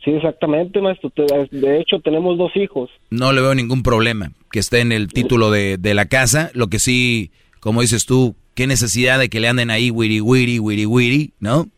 Sí, 0.05 0.13
exactamente, 0.13 0.81
maestro. 0.81 1.13
De 1.51 1.81
hecho, 1.81 1.99
tenemos 1.99 2.39
dos 2.39 2.53
hijos. 2.55 2.91
No 3.11 3.33
le 3.33 3.41
veo 3.41 3.57
ningún 3.57 3.83
problema 3.83 4.31
que 4.53 4.61
esté 4.61 4.79
en 4.79 4.93
el 4.93 5.09
título 5.09 5.51
de, 5.51 5.79
de 5.79 5.95
la 5.95 6.07
casa. 6.07 6.53
Lo 6.55 6.69
que 6.69 6.79
sí, 6.79 7.33
como 7.59 7.81
dices 7.81 8.07
tú, 8.07 8.37
qué 8.55 8.69
necesidad 8.69 9.19
de 9.19 9.29
que 9.29 9.41
le 9.41 9.49
anden 9.49 9.69
ahí 9.71 9.91
wiri 9.91 10.21
wiri, 10.21 10.61
wiri 10.61 10.87
wiri, 10.87 11.33
¿no? 11.41 11.69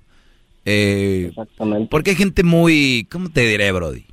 Eh, 0.67 1.29
Exactamente. 1.31 1.89
Porque 1.91 2.11
hay 2.11 2.17
gente 2.17 2.43
muy, 2.43 3.07
¿cómo 3.11 3.31
te 3.31 3.47
diré, 3.47 3.73
Brody? 3.73 4.05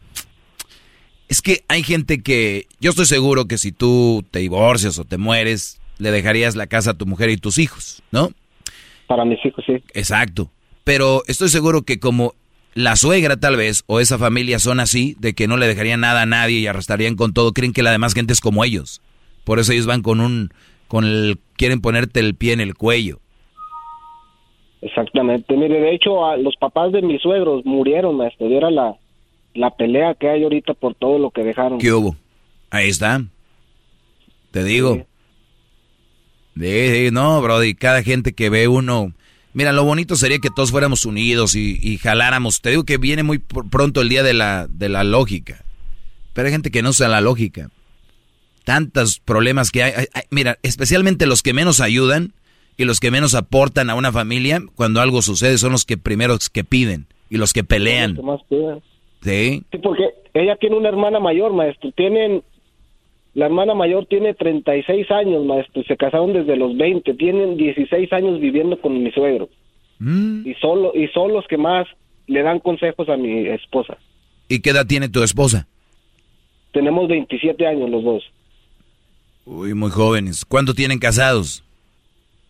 Es 1.28 1.42
que 1.42 1.66
hay 1.68 1.84
gente 1.84 2.24
que, 2.24 2.68
yo 2.80 2.92
estoy 2.92 3.08
seguro 3.08 3.46
que 3.46 3.58
si 3.58 3.74
tú 3.74 4.24
te 4.32 4.40
divorcias 4.40 4.98
o 4.98 5.04
te 5.04 5.18
mueres, 5.18 5.82
le 5.98 6.12
dejarías 6.12 6.56
la 6.56 6.68
casa 6.68 6.92
a 6.92 6.98
tu 6.98 7.06
mujer 7.06 7.30
y 7.30 7.38
tus 7.38 7.58
hijos, 7.58 8.04
¿no? 8.12 8.30
Para 9.08 9.26
mis 9.26 9.44
hijos, 9.46 9.64
sí. 9.66 9.74
Exacto. 9.94 10.50
Pero 10.84 11.24
estoy 11.28 11.50
seguro 11.50 11.84
que 11.84 12.00
como 12.00 12.34
la 12.74 12.96
suegra 12.96 13.38
tal 13.38 13.56
vez, 13.56 13.84
o 13.88 14.00
esa 14.00 14.18
familia 14.18 14.60
son 14.60 14.80
así, 14.80 15.16
de 15.20 15.34
que 15.34 15.48
no 15.48 15.58
le 15.58 15.68
dejarían 15.68 16.02
nada 16.02 16.24
a 16.24 16.26
nadie 16.26 16.60
y 16.60 16.68
arrastrarían 16.68 17.16
con 17.16 17.34
todo, 17.34 17.54
creen 17.54 17.74
que 17.74 17.84
la 17.84 17.92
demás 17.92 18.14
gente 18.14 18.34
es 18.34 18.42
como 18.42 18.64
ellos. 18.64 19.02
Por 19.46 19.60
eso 19.60 19.72
ellos 19.72 19.86
van 19.86 20.02
con 20.02 20.20
un, 20.20 20.50
con 20.88 21.06
el, 21.06 21.40
quieren 21.56 21.82
ponerte 21.82 22.20
el 22.20 22.36
pie 22.36 22.54
en 22.54 22.62
el 22.62 22.76
cuello. 22.76 23.20
Exactamente. 24.82 25.56
Mire, 25.56 25.80
de 25.80 25.96
hecho, 25.96 26.26
a 26.26 26.38
los 26.38 26.56
papás 26.58 26.92
de 26.92 27.02
mis 27.02 27.22
suegros 27.22 27.66
murieron, 27.66 28.18
maestro. 28.18 28.48
Y 28.48 28.56
era 28.56 28.70
la, 28.70 28.96
la 29.54 29.72
pelea 29.72 30.14
que 30.14 30.30
hay 30.30 30.44
ahorita 30.44 30.74
por 30.74 30.94
todo 30.96 31.18
lo 31.18 31.32
que 31.32 31.44
dejaron. 31.44 31.80
¿Qué 31.80 31.92
hubo? 31.92 32.16
Ahí 32.70 32.90
está. 32.90 33.24
Te 34.52 34.64
digo. 34.64 34.96
Sí, 34.96 35.04
sí, 36.60 37.10
no, 37.12 37.42
Brody, 37.42 37.76
cada 37.76 38.04
gente 38.04 38.34
que 38.34 38.50
ve 38.50 38.68
uno... 38.68 39.14
Mira, 39.54 39.72
lo 39.72 39.86
bonito 39.86 40.18
sería 40.18 40.40
que 40.40 40.50
todos 40.54 40.72
fuéramos 40.72 41.06
unidos 41.06 41.56
y, 41.56 41.80
y 41.82 41.98
jaláramos. 41.98 42.60
Te 42.62 42.72
digo 42.72 42.84
que 42.84 42.98
viene 42.98 43.24
muy 43.24 43.38
pr- 43.38 43.70
pronto 43.70 44.02
el 44.02 44.10
día 44.10 44.22
de 44.22 44.34
la, 44.34 44.68
de 44.70 44.90
la 44.90 45.06
lógica. 45.06 45.64
Pero 46.34 46.48
hay 46.48 46.52
gente 46.52 46.72
que 46.72 46.82
no 46.82 46.90
usa 46.90 47.08
la 47.08 47.22
lógica. 47.22 47.70
Tantos 48.66 49.20
problemas 49.20 49.72
que 49.72 49.84
hay, 49.84 49.94
hay- 49.96 50.08
hay- 50.14 50.24
Mira, 50.30 50.58
especialmente 50.64 51.26
los 51.26 51.42
que 51.42 51.54
menos 51.54 51.80
ayudan 51.80 52.34
y 52.78 52.84
los 52.84 53.00
que 53.00 53.12
menos 53.12 53.34
aportan 53.36 53.90
a 53.90 53.96
una 53.96 54.12
familia, 54.12 54.62
cuando 54.76 55.00
algo 55.00 55.22
sucede, 55.22 55.58
son 55.58 55.72
los 55.72 55.86
que 55.86 55.98
primeros 55.98 56.50
que 56.50 56.66
piden 56.66 57.06
y 57.30 57.38
los 57.38 57.54
que 57.54 57.64
pelean. 57.64 58.16
¿Qué 58.16 58.22
más 58.24 58.42
piden? 58.50 58.82
¿Sí? 59.24 59.64
Sí, 59.72 59.78
porque 59.82 60.04
ella 60.34 60.58
tiene 60.60 60.76
una 60.76 60.90
hermana 60.90 61.22
mayor, 61.22 61.54
maestro. 61.54 61.92
Tienen, 61.96 62.44
la 63.36 63.48
hermana 63.48 63.76
mayor 63.76 64.06
tiene 64.06 64.34
36 64.34 65.12
años, 65.12 65.46
maestro. 65.46 65.84
Se 65.84 65.98
casaron 65.98 66.32
desde 66.32 66.56
los 66.56 66.76
20. 66.78 67.14
Tienen 67.16 67.58
16 67.58 68.12
años 68.14 68.40
viviendo 68.40 68.80
con 68.80 69.04
mi 69.04 69.12
suegro. 69.12 69.50
Mm. 70.00 70.48
Y 70.48 70.54
solo, 70.56 70.94
y 70.96 71.10
son 71.10 71.34
los 71.34 71.46
que 71.48 71.58
más 71.58 71.86
le 72.28 72.42
dan 72.44 72.60
consejos 72.60 73.10
a 73.10 73.18
mi 73.18 73.46
esposa. 73.48 73.98
¿Y 74.48 74.62
qué 74.62 74.70
edad 74.70 74.88
tiene 74.88 75.10
tu 75.10 75.22
esposa? 75.22 75.68
Tenemos 76.72 77.10
27 77.10 77.68
años 77.68 77.90
los 77.90 78.04
dos. 78.06 78.24
Uy, 79.44 79.74
muy 79.74 79.92
jóvenes. 79.92 80.46
¿Cuánto 80.46 80.74
tienen 80.74 80.98
casados? 80.98 81.62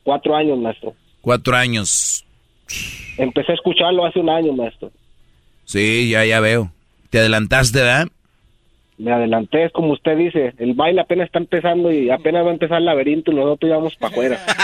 Cuatro 0.03 0.35
años, 0.35 0.59
maestro. 0.59 0.93
Cuatro 1.21 1.55
años. 1.55 2.23
Empecé 3.17 3.53
a 3.53 3.55
escucharlo 3.55 4.05
hace 4.05 4.19
un 4.19 4.29
año, 4.29 4.53
maestro. 4.53 4.91
Sí, 5.63 6.09
ya, 6.11 6.23
ya 6.25 6.39
veo. 6.39 6.71
¿Te 7.09 7.17
adelantaste, 7.17 7.79
verdad? 7.79 8.07
Me 8.97 9.11
adelanté, 9.11 9.65
es 9.65 9.71
como 9.73 9.91
usted 9.91 10.15
dice. 10.17 10.53
El 10.57 10.73
baile 10.73 11.01
apenas 11.01 11.25
está 11.25 11.39
empezando 11.39 11.91
y 11.91 12.09
apenas 12.09 12.45
va 12.45 12.49
a 12.49 12.53
empezar 12.53 12.77
el 12.77 12.85
laberinto 12.85 13.31
y 13.31 13.35
nosotros 13.35 13.69
íbamos 13.69 13.95
para 13.95 14.11
afuera. 14.11 14.39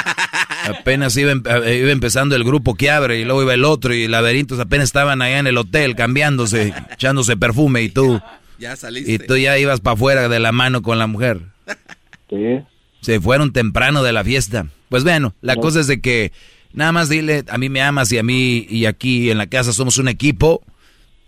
Apenas 0.64 1.18
iba, 1.18 1.32
em- 1.32 1.42
eh, 1.66 1.80
iba 1.82 1.92
empezando 1.92 2.36
el 2.36 2.44
grupo 2.44 2.76
que 2.76 2.92
abre 2.92 3.20
y 3.20 3.26
luego 3.26 3.42
iba 3.42 3.54
el 3.56 3.66
otro 3.66 3.96
y 3.96 4.08
laberintos 4.08 4.60
apenas 4.60 4.86
estaban 4.86 5.22
allá 5.24 5.40
en 5.40 5.48
el 5.48 5.58
hotel 5.58 5.96
cambiándose, 5.96 6.72
echándose 6.94 7.36
perfume 7.36 7.82
y 7.82 7.90
tú, 7.90 8.22
Ya 8.60 8.76
saliste. 8.76 9.12
y 9.12 9.18
tú 9.18 9.38
ya 9.38 9.58
ibas 9.58 9.80
para 9.82 9.96
afuera 9.96 10.30
de 10.30 10.40
la 10.40 10.52
mano 10.52 10.82
con 10.84 11.00
la 11.00 11.08
mujer. 11.08 11.40
Sí. 12.30 12.62
Se 13.02 13.20
fueron 13.20 13.52
temprano 13.52 14.04
de 14.04 14.14
la 14.14 14.24
fiesta. 14.24 14.68
Pues 14.88 15.04
bueno, 15.04 15.34
la 15.42 15.58
cosa 15.58 15.82
es 15.82 15.88
de 15.88 16.00
que 16.00 16.32
nada 16.72 16.94
más 16.94 17.10
dile, 17.10 17.44
a 17.50 17.58
mí 17.58 17.68
me 17.68 17.82
amas 17.82 18.10
y 18.14 18.20
a 18.20 18.24
mí 18.24 18.66
y 18.70 18.86
aquí 18.86 19.30
en 19.32 19.38
la 19.38 19.48
casa 19.48 19.74
somos 19.74 19.98
un 19.98 20.08
equipo 20.08 20.62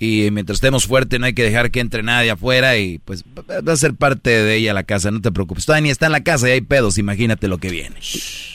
y 0.04 0.32
mientras 0.32 0.58
estemos 0.58 0.86
fuertes 0.86 1.18
no 1.18 1.26
hay 1.26 1.34
que 1.34 1.44
dejar 1.44 1.72
que 1.72 1.80
entre 1.80 2.04
nadie 2.04 2.32
afuera 2.32 2.78
y 2.78 3.00
pues 3.00 3.24
va 3.24 3.72
a 3.72 3.78
ser 3.78 3.94
parte 3.94 4.30
de 4.30 4.56
ella 4.56 4.74
la 4.74 4.84
casa, 4.84 5.12
no 5.12 5.22
te 5.22 5.32
preocupes. 5.32 5.66
Todavía 5.66 5.84
ni 5.84 5.90
está 5.92 6.08
en 6.08 6.12
la 6.12 6.24
casa 6.24 6.50
y 6.50 6.52
hay 6.52 6.62
pedos, 6.62 6.98
imagínate 6.98 7.48
lo 7.48 7.58
que 7.58 7.70
viene. 7.70 7.96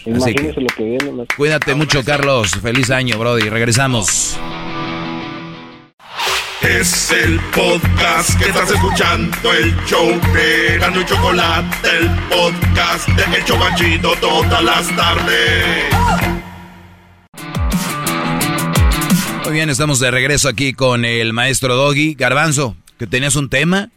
Que 0.05 0.11
Imagínese 0.11 0.61
lo 0.61 0.67
que 0.77 0.85
viene, 0.85 1.11
maestro. 1.13 1.37
cuídate 1.39 1.75
mucho, 1.75 2.05
Carlos. 2.05 2.51
Feliz 2.61 2.91
año, 2.91 3.19
Brody. 3.19 3.49
Regresamos. 3.49 4.39
Es 6.61 7.13
el 7.13 7.41
podcast 7.55 8.39
que 8.39 8.49
estás 8.51 8.71
escuchando, 8.71 9.53
el 9.55 9.75
show 9.87 10.09
de 10.35 10.79
Gano 10.79 11.01
y 11.01 11.05
Chocolate, 11.07 11.89
el 11.99 12.11
podcast 12.29 13.09
de 13.09 13.37
El 13.39 13.45
Chocachito 13.45 14.13
todas 14.21 14.63
las 14.63 14.89
tardes. 14.97 16.38
Muy 19.49 19.55
bien, 19.57 19.71
estamos 19.71 19.99
de 19.99 20.11
regreso 20.11 20.47
aquí 20.49 20.75
con 20.75 21.07
el 21.07 21.33
maestro 21.33 21.75
Doggy. 21.75 22.13
Garbanzo, 22.15 22.77
que 22.99 23.07
tenías 23.07 23.35
un 23.35 23.49
tema. 23.49 23.91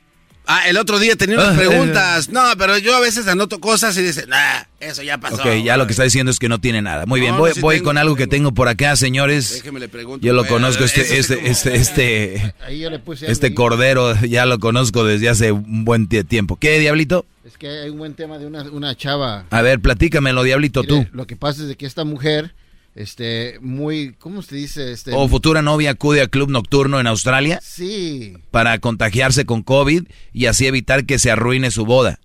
Ah, 0.48 0.68
el 0.70 0.78
otro 0.78 0.98
día 0.98 1.18
tenía 1.18 1.36
Ah, 1.40 1.52
unas 1.52 1.56
eh. 1.62 1.68
preguntas. 1.68 2.30
No, 2.30 2.42
pero 2.58 2.78
yo 2.78 2.96
a 2.96 3.02
veces 3.02 3.28
anoto 3.28 3.60
cosas 3.60 3.98
y 3.98 4.02
dice, 4.02 4.26
nah, 4.28 4.64
eso 4.80 5.04
ya 5.04 5.18
pasó. 5.18 5.36
Ok, 5.36 5.62
ya 5.64 5.76
lo 5.76 5.86
que 5.88 5.92
está 5.92 6.04
diciendo 6.04 6.32
es 6.32 6.40
que 6.40 6.48
no 6.48 6.60
tiene 6.62 6.82
nada. 6.82 7.06
Muy 7.06 7.20
bien, 7.20 7.34
No, 7.34 7.40
voy, 7.40 7.50
no, 7.50 7.56
sí 7.56 7.62
voy 7.62 7.76
tengo, 7.76 7.86
con 7.90 7.98
algo 7.98 8.16
que 8.16 8.28
tengo 8.28 8.54
por 8.54 8.70
acá, 8.70 8.96
señores. 8.96 9.56
Déjeme 9.56 9.82
le 9.82 9.90
pregunto. 9.90 10.26
Yo 10.26 10.32
lo 10.34 10.44
Bueno, 10.44 10.56
conozco, 10.56 10.86
este, 10.86 11.20
este, 11.20 11.36
como- 11.36 11.48
este, 11.48 11.76
este, 11.76 12.54
Ahí 12.66 12.80
yo 12.80 12.90
le 12.90 13.00
puse 13.00 13.30
este 13.30 13.54
cordero, 13.54 14.16
ya 14.22 14.46
lo 14.46 14.58
conozco 14.60 15.04
desde 15.04 15.28
hace 15.28 15.52
un 15.52 15.84
buen 15.84 16.08
tie- 16.08 16.26
tiempo. 16.26 16.56
¿Qué, 16.56 16.80
Diablito? 16.80 17.26
Es 17.46 17.58
que 17.58 17.68
hay 17.68 17.90
un 17.90 17.98
buen 17.98 18.14
tema 18.14 18.38
de 18.38 18.46
una, 18.48 18.64
una 18.64 18.96
chava. 18.96 19.46
A 19.50 19.62
ver, 19.62 19.82
platícamelo, 19.82 20.44
Diablito, 20.44 20.84
tú. 20.84 21.00
Mire, 21.00 21.10
Lo 21.14 21.28
que 21.28 21.36
pasa 21.36 21.62
es 21.64 21.68
de 21.68 21.76
que 21.76 21.86
esta 21.86 22.06
mujer, 22.06 22.54
este, 22.95 23.58
muy, 23.61 24.14
¿cómo 24.20 24.42
se 24.42 24.56
dice? 24.56 24.92
Este, 24.92 25.11
O 25.14 25.28
futura 25.28 25.61
novia 25.61 25.92
acude 25.92 26.22
a 26.22 26.28
club 26.28 26.50
nocturno 26.50 27.00
en 27.00 27.08
Australia 27.08 27.60
Sí, 27.64 28.34
para 28.52 28.80
contagiarse 28.80 29.45
con 29.45 29.64
COVID 29.64 30.03
y 30.34 30.45
así 30.48 30.66
evitar 30.68 31.06
que 31.06 31.18
se 31.20 31.32
arruine 31.32 31.72
su 31.72 31.86
boda. 31.86 32.20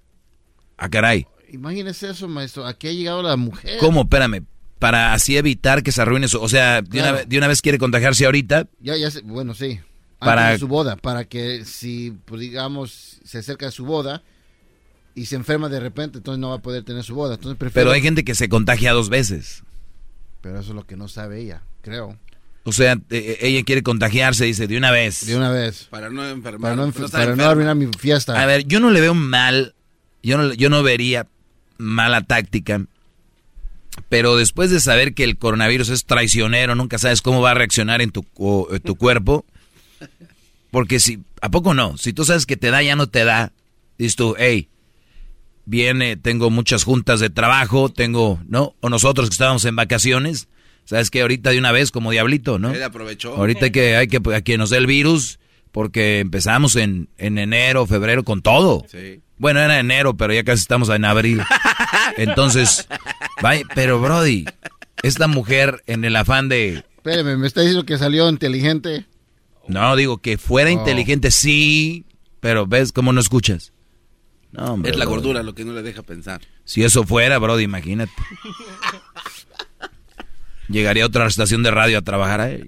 Ah, 0.76 0.88
caray. 0.90 1.26
imagínese 1.52 2.10
eso, 2.10 2.28
maestro. 2.28 2.66
¿A 2.66 2.74
qué 2.76 2.88
ha 2.88 2.92
llegado 2.92 3.22
la 3.22 3.36
mujer? 3.36 3.78
¿Cómo? 3.78 4.02
Espérame. 4.02 4.44
Para 4.78 5.14
así 5.14 5.36
evitar 5.38 5.82
que 5.82 5.90
se 5.92 6.02
arruine 6.02 6.28
su... 6.28 6.38
O 6.40 6.48
sea, 6.50 6.82
de, 6.82 6.88
una, 6.98 7.08
Claro. 7.08 7.16
ve- 7.18 7.24
de 7.26 7.38
una 7.38 7.48
vez 7.48 7.62
quiere 7.62 7.78
contagiarse 7.78 8.26
ahorita. 8.26 8.68
Ya, 8.80 8.96
ya 8.96 9.08
bueno, 9.24 9.54
sí. 9.54 9.80
Para 10.18 10.50
de 10.50 10.58
su 10.58 10.68
boda, 10.68 10.96
para 10.96 11.24
que 11.24 11.64
si, 11.64 12.12
pues, 12.26 12.40
digamos, 12.40 13.20
se 13.24 13.38
acerca 13.38 13.68
a 13.68 13.70
su 13.70 13.84
boda 13.86 14.22
y 15.14 15.26
se 15.26 15.36
enferma 15.36 15.68
de 15.70 15.78
repente, 15.80 16.18
entonces 16.18 16.40
no 16.40 16.50
va 16.50 16.56
a 16.56 16.62
poder 16.62 16.84
tener 16.84 17.04
su 17.04 17.14
boda. 17.14 17.34
Entonces 17.36 17.70
Pero 17.72 17.90
hay 17.92 18.02
gente 18.02 18.24
que 18.24 18.34
se 18.34 18.48
contagia 18.50 18.92
dos 18.92 19.08
veces. 19.08 19.62
Pero 20.46 20.60
eso 20.60 20.70
es 20.70 20.76
lo 20.76 20.86
que 20.86 20.96
no 20.96 21.08
sabe 21.08 21.40
ella, 21.40 21.62
creo. 21.80 22.16
O 22.62 22.70
sea, 22.70 22.92
eh, 22.92 22.98
eh, 23.10 23.38
ella 23.40 23.64
quiere 23.64 23.82
contagiarse, 23.82 24.44
dice, 24.44 24.68
de 24.68 24.76
una 24.76 24.92
vez. 24.92 25.26
De 25.26 25.36
una 25.36 25.50
vez. 25.50 25.88
Para 25.90 26.08
no 26.08 26.24
enfermar. 26.24 26.76
Para 26.76 26.86
no, 26.86 26.92
para 26.92 27.34
no 27.34 27.44
arruinar 27.44 27.74
mi 27.74 27.88
fiesta. 27.98 28.40
A 28.40 28.46
ver, 28.46 28.64
yo 28.64 28.78
no 28.78 28.92
le 28.92 29.00
veo 29.00 29.12
mal, 29.12 29.74
yo 30.22 30.38
no, 30.38 30.54
yo 30.54 30.70
no 30.70 30.84
vería 30.84 31.26
mala 31.78 32.22
táctica, 32.22 32.86
pero 34.08 34.36
después 34.36 34.70
de 34.70 34.78
saber 34.78 35.14
que 35.14 35.24
el 35.24 35.36
coronavirus 35.36 35.88
es 35.88 36.04
traicionero, 36.04 36.76
nunca 36.76 36.98
sabes 36.98 37.22
cómo 37.22 37.40
va 37.40 37.50
a 37.50 37.54
reaccionar 37.54 38.00
en 38.00 38.12
tu, 38.12 38.24
en 38.70 38.80
tu 38.80 38.94
cuerpo. 38.94 39.44
Porque 40.70 41.00
si, 41.00 41.24
¿a 41.40 41.50
poco 41.50 41.74
no? 41.74 41.98
Si 41.98 42.12
tú 42.12 42.24
sabes 42.24 42.46
que 42.46 42.56
te 42.56 42.70
da, 42.70 42.84
ya 42.84 42.94
no 42.94 43.08
te 43.08 43.24
da. 43.24 43.52
Dices 43.98 44.14
tú, 44.14 44.36
hey, 44.38 44.68
viene, 45.66 46.16
tengo 46.16 46.48
muchas 46.50 46.84
juntas 46.84 47.20
de 47.20 47.28
trabajo, 47.28 47.90
tengo, 47.90 48.40
¿no? 48.48 48.74
O 48.80 48.88
nosotros 48.88 49.28
que 49.28 49.34
estábamos 49.34 49.64
en 49.66 49.76
vacaciones, 49.76 50.48
sabes 50.84 51.10
que 51.10 51.20
ahorita 51.20 51.50
de 51.50 51.58
una 51.58 51.72
vez 51.72 51.90
como 51.90 52.10
diablito, 52.10 52.58
¿no? 52.58 52.72
Él 52.72 52.82
aprovechó. 52.82 53.36
Ahorita 53.36 53.70
que 53.70 53.96
hay 53.96 54.08
que, 54.08 54.20
a 54.34 54.40
que 54.40 54.56
nos 54.56 54.70
dé 54.70 54.78
el 54.78 54.86
virus, 54.86 55.38
porque 55.72 56.20
empezamos 56.20 56.76
en, 56.76 57.08
en 57.18 57.36
enero, 57.38 57.86
febrero 57.86 58.24
con 58.24 58.40
todo. 58.40 58.84
Sí. 58.90 59.20
Bueno, 59.38 59.60
era 59.60 59.78
enero, 59.78 60.16
pero 60.16 60.32
ya 60.32 60.42
casi 60.44 60.62
estamos 60.62 60.88
en 60.88 61.04
abril. 61.04 61.42
Entonces, 62.16 62.88
vaya, 63.42 63.64
pero 63.74 64.00
Brody, 64.00 64.46
esta 65.02 65.26
mujer 65.26 65.82
en 65.86 66.04
el 66.06 66.16
afán 66.16 66.48
de... 66.48 66.84
Espérame, 66.96 67.36
¿me 67.38 67.46
está 67.46 67.60
diciendo 67.60 67.84
que 67.84 67.98
salió 67.98 68.28
inteligente? 68.30 69.04
No, 69.68 69.94
digo 69.96 70.18
que 70.18 70.38
fuera 70.38 70.70
Oh. 70.70 70.72
inteligente, 70.72 71.30
sí, 71.30 72.04
pero 72.40 72.66
ves 72.66 72.92
cómo 72.92 73.12
no 73.12 73.20
escuchas. 73.20 73.72
No, 74.56 74.72
hombre, 74.74 74.90
Es 74.90 74.96
la 74.96 75.04
Brody. 75.04 75.16
gordura 75.16 75.42
lo 75.42 75.54
que 75.54 75.64
no 75.64 75.72
le 75.72 75.82
deja 75.82 76.02
pensar. 76.02 76.40
Si 76.64 76.82
eso 76.82 77.04
fuera, 77.04 77.38
Brody, 77.38 77.64
imagínate. 77.64 78.12
Llegaría 80.68 81.04
a 81.04 81.06
otra 81.06 81.26
estación 81.26 81.62
de 81.62 81.70
radio 81.70 81.98
a 81.98 82.02
trabajar 82.02 82.40
ahí. 82.40 82.64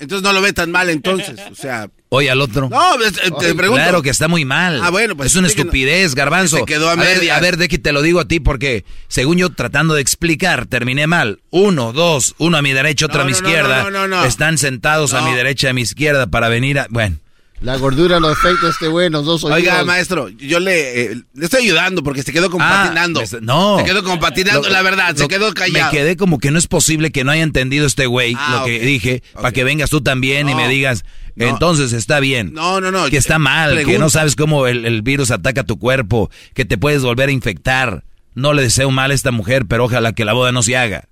Entonces 0.00 0.22
no 0.24 0.32
lo 0.32 0.42
ve 0.42 0.52
tan 0.52 0.70
mal 0.72 0.90
entonces, 0.90 1.40
o 1.50 1.54
sea... 1.54 1.88
Oye, 2.10 2.30
al 2.30 2.40
otro. 2.40 2.68
No, 2.68 2.94
eh, 3.02 3.10
te 3.40 3.54
pregunto. 3.54 3.82
Claro 3.82 4.02
que 4.02 4.10
está 4.10 4.28
muy 4.28 4.44
mal. 4.44 4.80
Ah, 4.82 4.90
bueno, 4.90 5.16
pues, 5.16 5.30
Es 5.30 5.36
una 5.36 5.42
no- 5.42 5.48
estupidez, 5.48 6.14
garbanzo. 6.14 6.58
se 6.58 6.64
quedó 6.64 6.88
a 6.90 6.94
ver, 6.96 7.18
medias. 7.18 7.36
a 7.36 7.40
ver, 7.40 7.56
de 7.56 7.68
que 7.68 7.78
te 7.78 7.92
lo 7.92 8.02
digo 8.02 8.20
a 8.20 8.28
ti 8.28 8.38
porque, 8.38 8.84
según 9.08 9.38
yo 9.38 9.50
tratando 9.50 9.94
de 9.94 10.02
explicar, 10.02 10.66
terminé 10.66 11.06
mal. 11.06 11.40
Uno, 11.50 11.92
dos, 11.92 12.34
uno 12.38 12.56
a 12.56 12.62
mi 12.62 12.72
derecha, 12.72 13.06
otro 13.06 13.18
No, 13.18 13.22
a 13.22 13.26
mi 13.26 13.32
no, 13.32 13.38
izquierda. 13.38 13.82
no, 13.84 13.90
no, 13.90 14.06
no. 14.08 14.24
Están 14.24 14.58
sentados 14.58 15.14
a 15.14 15.22
mi 15.22 15.34
derecha 15.34 15.68
y 15.68 15.70
a 15.70 15.74
mi 15.74 15.82
izquierda 15.82 16.26
para 16.28 16.48
venir 16.48 16.78
a... 16.80 16.86
Bueno. 16.90 17.16
La 17.64 17.78
gordura 17.78 18.20
lo 18.20 18.28
afecta 18.28 18.66
a 18.66 18.70
este 18.70 18.88
güey, 18.88 19.08
los 19.08 19.24
dos 19.24 19.42
oídos. 19.42 19.58
Oiga, 19.58 19.82
maestro, 19.84 20.28
yo 20.28 20.60
le, 20.60 21.12
eh, 21.12 21.22
le 21.32 21.44
estoy 21.46 21.62
ayudando 21.64 22.02
porque 22.02 22.22
se 22.22 22.30
quedó 22.30 22.50
como 22.50 22.62
patinando. 22.62 23.20
me 23.20 23.24
está- 23.24 23.40
no. 23.40 23.78
Se 23.78 23.84
quedó 23.86 24.04
como 24.04 24.20
patinando, 24.20 24.64
Lo- 24.64 24.68
la 24.68 24.82
verdad, 24.82 25.16
se 25.16 25.26
quedó 25.28 25.52
callado. 25.54 25.90
Me 25.90 25.98
quedé 25.98 26.16
como 26.18 26.38
que 26.38 26.50
no 26.50 26.58
es 26.58 26.66
posible 26.66 27.10
que 27.10 27.24
no 27.24 27.30
haya 27.30 27.42
entendido 27.42 27.86
este 27.86 28.04
güey 28.04 28.34
Ah, 28.38 28.58
lo 28.58 28.66
que 28.66 28.80
dije, 28.80 29.22
para 29.32 29.50
que 29.52 29.64
vengas 29.64 29.88
tú 29.88 30.02
también 30.02 30.48
y 30.50 30.54
me 30.54 30.68
digas, 30.68 31.06
no. 31.36 31.46
entonces 31.46 31.94
está 31.94 32.20
bien. 32.20 32.52
No, 32.52 32.82
no, 32.82 32.90
no. 32.90 33.08
Que 33.08 33.16
está 33.16 33.38
mal, 33.38 33.82
que 33.86 33.98
no 33.98 34.10
sabes 34.10 34.36
cómo 34.36 34.66
el, 34.66 34.84
el 34.84 35.00
virus 35.00 35.30
ataca 35.30 35.64
tu 35.64 35.78
cuerpo, 35.78 36.30
que 36.52 36.66
te 36.66 36.76
puedes 36.76 37.02
volver 37.02 37.30
a 37.30 37.32
infectar. 37.32 38.04
No 38.34 38.52
le 38.52 38.60
deseo 38.60 38.90
mal 38.90 39.10
a 39.10 39.14
esta 39.14 39.30
mujer, 39.30 39.64
pero 39.66 39.84
ojalá 39.86 40.12
que 40.12 40.26
la 40.26 40.34
boda 40.34 40.52
no 40.52 40.62
se 40.62 40.76
haga. 40.76 41.08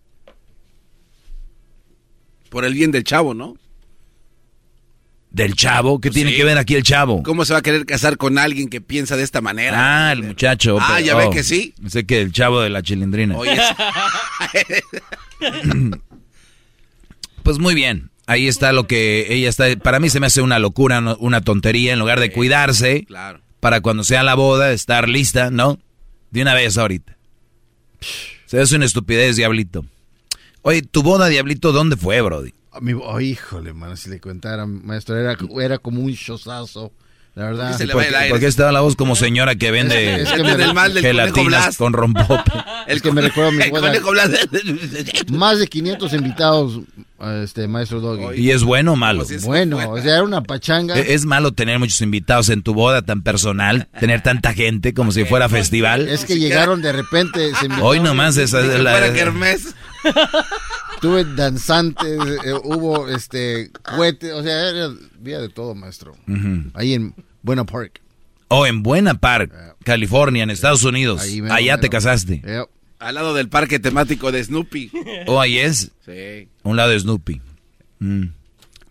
Por 2.50 2.66
el 2.66 2.74
bien 2.74 2.90
del 2.90 3.04
chavo, 3.04 3.32
¿no? 3.32 3.54
¿Del 5.32 5.54
chavo? 5.56 5.98
¿Qué 5.98 6.10
tiene 6.10 6.30
sí. 6.30 6.36
que 6.36 6.44
ver 6.44 6.58
aquí 6.58 6.74
el 6.74 6.82
chavo? 6.82 7.22
¿Cómo 7.22 7.46
se 7.46 7.54
va 7.54 7.60
a 7.60 7.62
querer 7.62 7.86
casar 7.86 8.18
con 8.18 8.36
alguien 8.36 8.68
que 8.68 8.82
piensa 8.82 9.16
de 9.16 9.22
esta 9.22 9.40
manera? 9.40 10.08
Ah, 10.08 10.12
el 10.12 10.22
muchacho. 10.22 10.76
Ah, 10.78 10.94
pero- 10.96 11.06
ya 11.06 11.16
ve 11.16 11.24
oh, 11.24 11.30
que 11.30 11.42
sí. 11.42 11.74
Sé 11.88 12.04
que 12.04 12.20
el 12.20 12.32
chavo 12.32 12.60
de 12.60 12.68
la 12.68 12.82
chilindrina. 12.82 13.36
Oye, 13.36 13.56
Pues 17.42 17.58
muy 17.58 17.74
bien. 17.74 18.10
Ahí 18.26 18.46
está 18.46 18.72
lo 18.72 18.86
que 18.86 19.32
ella 19.34 19.48
está. 19.48 19.74
Para 19.76 19.98
mí 20.00 20.10
se 20.10 20.20
me 20.20 20.26
hace 20.26 20.42
una 20.42 20.58
locura, 20.58 21.00
una 21.18 21.40
tontería. 21.40 21.92
En 21.92 21.98
lugar 21.98 22.20
de 22.20 22.30
cuidarse, 22.30 23.04
claro. 23.04 23.40
para 23.58 23.80
cuando 23.80 24.04
sea 24.04 24.22
la 24.22 24.34
boda, 24.34 24.72
estar 24.72 25.08
lista, 25.08 25.50
¿no? 25.50 25.78
De 26.30 26.42
una 26.42 26.54
vez 26.54 26.78
ahorita. 26.78 27.16
Se 28.46 28.60
hace 28.60 28.76
una 28.76 28.84
estupidez, 28.84 29.36
diablito. 29.36 29.84
Oye, 30.62 30.82
tu 30.82 31.02
boda, 31.02 31.28
diablito, 31.28 31.72
¿dónde 31.72 31.96
fue, 31.96 32.20
Brody? 32.20 32.52
Mi, 32.80 32.92
oh, 32.94 33.20
híjole, 33.20 33.72
mano, 33.72 33.96
si 33.96 34.08
le 34.10 34.18
contara, 34.20 34.66
maestro, 34.66 35.16
era, 35.18 35.36
era 35.60 35.78
como 35.78 36.00
un 36.00 36.14
chozazo, 36.16 36.92
la 37.34 37.44
verdad. 37.44 37.76
se 37.76 37.86
le 37.86 37.92
¿Por, 37.92 38.02
va 38.02 38.06
el 38.08 38.14
aire. 38.14 38.30
por 38.30 38.40
qué 38.40 38.46
estaba 38.46 38.72
la 38.72 38.80
voz 38.80 38.96
como 38.96 39.14
señora 39.16 39.54
que 39.56 39.70
vende 39.70 40.22
Es 40.22 40.32
que 40.32 40.42
me- 40.42 40.56
del 40.56 40.72
mal 40.74 40.92
del 40.94 41.02
gelatinas 41.02 41.46
Blas. 41.64 41.76
con 41.76 41.92
rompope? 41.92 42.50
Es 42.88 43.00
que 43.00 43.12
me 43.12 43.20
recuerdo 43.22 43.50
a 43.50 43.52
mi 43.52 43.62
El 43.62 43.70
Blas. 44.02 44.30
Más 45.30 45.58
de 45.60 45.68
500 45.68 46.12
invitados, 46.14 46.80
este 47.44 47.68
maestro 47.68 48.00
Doggy. 48.00 48.40
¿Y 48.40 48.50
es 48.50 48.64
bueno 48.64 48.94
o 48.94 48.96
malo? 48.96 49.24
Bueno, 49.44 49.78
o 49.92 50.00
sea, 50.00 50.14
era 50.14 50.24
una 50.24 50.42
pachanga. 50.42 50.98
¿E- 50.98 51.14
¿Es 51.14 51.24
malo 51.24 51.52
tener 51.52 51.78
muchos 51.78 52.00
invitados 52.02 52.48
en 52.48 52.62
tu 52.62 52.74
boda 52.74 53.02
tan 53.02 53.22
personal? 53.22 53.88
¿Tener 54.00 54.20
tanta 54.22 54.52
gente 54.52 54.94
como 54.94 55.12
si 55.12 55.24
fuera 55.24 55.48
festival? 55.48 56.08
Es 56.08 56.24
que 56.24 56.38
llegaron 56.40 56.82
de 56.82 56.92
repente. 56.92 57.54
Se 57.54 57.66
invitaron- 57.66 57.82
Hoy 57.82 58.00
nomás 58.00 58.36
esa 58.36 58.60
es 58.60 58.80
la... 58.80 58.98
Tuve 61.02 61.24
danzantes, 61.24 62.20
eh, 62.44 62.54
hubo 62.62 63.08
este 63.08 63.72
cohetes, 63.82 64.32
o 64.32 64.42
sea, 64.44 64.70
era 64.70 64.88
día 65.18 65.40
de 65.40 65.48
todo, 65.48 65.74
maestro. 65.74 66.16
Ahí 66.74 66.94
en 66.94 67.12
Buena 67.42 67.64
Park. 67.64 68.00
Oh, 68.46 68.66
en 68.66 68.84
Buena 68.84 69.14
Park, 69.14 69.52
California, 69.84 70.44
en 70.44 70.50
Estados 70.50 70.84
Unidos. 70.84 71.20
Ahí 71.20 71.42
mero, 71.42 71.54
Allá 71.54 71.80
te 71.80 71.88
casaste. 71.88 72.40
Yep. 72.46 72.68
Al 73.00 73.16
lado 73.16 73.34
del 73.34 73.48
parque 73.48 73.80
temático 73.80 74.30
de 74.30 74.44
Snoopy. 74.44 74.92
Oh, 75.26 75.40
ahí 75.40 75.58
es. 75.58 75.90
Sí. 76.06 76.48
Un 76.62 76.76
lado 76.76 76.90
de 76.90 77.00
Snoopy. 77.00 77.40
Mm. 77.98 78.26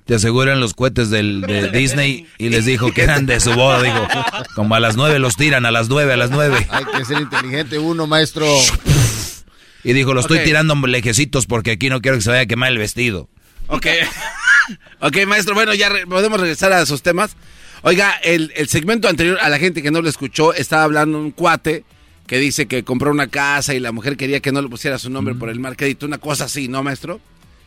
Te 0.04 0.16
aseguran 0.16 0.60
los 0.60 0.74
cohetes 0.74 1.10
del, 1.10 1.40
de 1.40 1.70
Disney 1.72 2.28
y 2.38 2.50
les 2.50 2.66
dijo 2.66 2.92
que 2.92 3.04
eran 3.04 3.26
de 3.26 3.40
su 3.40 3.54
boda. 3.54 3.82
Dijo, 3.82 4.06
como 4.54 4.76
a 4.76 4.82
las 4.82 4.98
nueve 4.98 5.18
los 5.18 5.38
tiran, 5.38 5.66
a 5.66 5.72
las 5.72 5.88
nueve, 5.88 6.12
a 6.12 6.18
las 6.18 6.30
nueve. 6.30 6.68
Hay 6.72 6.84
que 6.84 7.06
ser 7.06 7.22
inteligente 7.22 7.80
uno, 7.80 8.06
maestro. 8.06 8.46
Y 9.84 9.94
dijo, 9.94 10.12
Ok. 10.12 10.20
estoy 10.20 10.40
tirando 10.44 10.76
lejecitos 10.88 11.46
porque 11.46 11.72
aquí 11.72 11.90
no 11.90 12.02
quiero 12.02 12.18
que 12.18 12.24
se 12.24 12.30
vaya 12.30 12.42
a 12.44 12.46
quemar 12.46 12.72
el 12.72 12.78
vestido. 12.78 13.30
Ok. 13.68 13.88
ok, 15.00 15.18
maestro, 15.28 15.54
bueno, 15.56 15.74
ya 15.74 15.90
re- 15.90 16.06
podemos 16.08 16.40
regresar 16.40 16.72
a 16.74 16.86
sus 16.86 17.02
temas. 17.02 17.36
Oiga, 17.84 18.12
el, 18.24 18.52
el 18.56 18.68
segmento 18.70 19.08
anterior, 19.08 19.40
a 19.42 19.50
la 19.50 19.58
gente 19.58 19.82
que 19.82 19.90
no 19.92 20.02
lo 20.02 20.10
escuchó, 20.10 20.54
estaba 20.54 20.84
hablando 20.84 21.20
un 21.20 21.32
cuate 21.32 21.84
que 22.28 22.38
dice 22.38 22.68
que 22.68 22.84
compró 22.84 23.12
una 23.12 23.28
casa 23.28 23.74
y 23.74 23.80
la 23.80 23.92
mujer 23.92 24.18
quería 24.18 24.40
que 24.40 24.52
no 24.52 24.62
le 24.62 24.70
pusiera 24.70 25.00
su 25.00 25.10
nombre 25.10 25.34
por 25.36 25.50
el 25.50 25.60
mal 25.60 25.76
crédito, 25.76 26.06
una 26.06 26.20
cosa 26.20 26.46
así, 26.46 26.68
¿no, 26.68 26.84
maestro? 26.84 27.20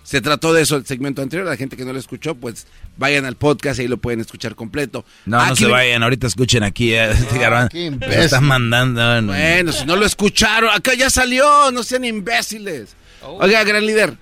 Se 0.04 0.20
trató 0.20 0.52
de 0.52 0.62
eso 0.62 0.76
el 0.76 0.84
segmento 0.86 1.22
anterior, 1.22 1.48
la 1.48 1.56
gente 1.56 1.76
que 1.78 1.84
no 1.84 1.92
lo 1.92 1.98
escuchó, 1.98 2.34
pues 2.34 2.66
vayan 2.98 3.24
al 3.24 3.36
podcast 3.36 3.78
y 3.78 3.82
ahí 3.82 3.88
lo 3.88 3.96
pueden 3.96 4.20
escuchar 4.20 4.54
completo. 4.54 5.04
No, 5.24 5.40
Ah, 5.40 5.48
no 5.48 5.56
se 5.56 5.66
vayan, 5.66 6.02
ahorita 6.02 6.26
escuchen 6.26 6.62
aquí. 6.62 6.92
eh, 6.92 7.10
este 7.10 7.38
garbanzo. 7.38 7.70
qué 7.70 7.90
están 8.18 8.44
mandando. 8.44 9.22
no. 9.22 9.32
Bueno, 9.32 9.72
si 9.72 9.84
no 9.86 9.96
lo 9.96 10.04
escucharon, 10.04 10.70
acá 10.74 10.92
ya 10.94 11.08
salió, 11.10 11.72
no 11.72 11.82
sean 11.82 12.04
imbéciles. 12.04 12.94
Oiga, 13.22 13.64
gran 13.64 13.84
líder. 13.86 14.14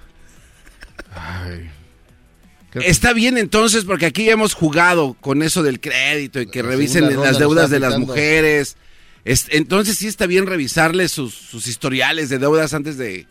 Que- 2.70 2.78
Está 2.88 3.12
bien 3.12 3.36
entonces, 3.36 3.84
porque 3.84 4.06
aquí 4.06 4.30
hemos 4.30 4.54
jugado 4.54 5.14
con 5.20 5.42
eso 5.42 5.62
del 5.62 5.78
crédito 5.80 6.40
y 6.40 6.46
que 6.46 6.62
La 6.62 6.70
revisen 6.70 7.04
las 7.20 7.38
deudas 7.38 7.68
de 7.70 7.80
las 7.80 7.98
mujeres. 7.98 8.76
Es- 9.24 9.46
entonces 9.50 9.98
sí 9.98 10.06
está 10.06 10.26
bien 10.26 10.46
revisarles 10.46 11.12
sus, 11.12 11.34
sus 11.34 11.66
historiales 11.66 12.28
de 12.28 12.38
deudas 12.38 12.72
antes 12.72 12.96
de 12.96 13.26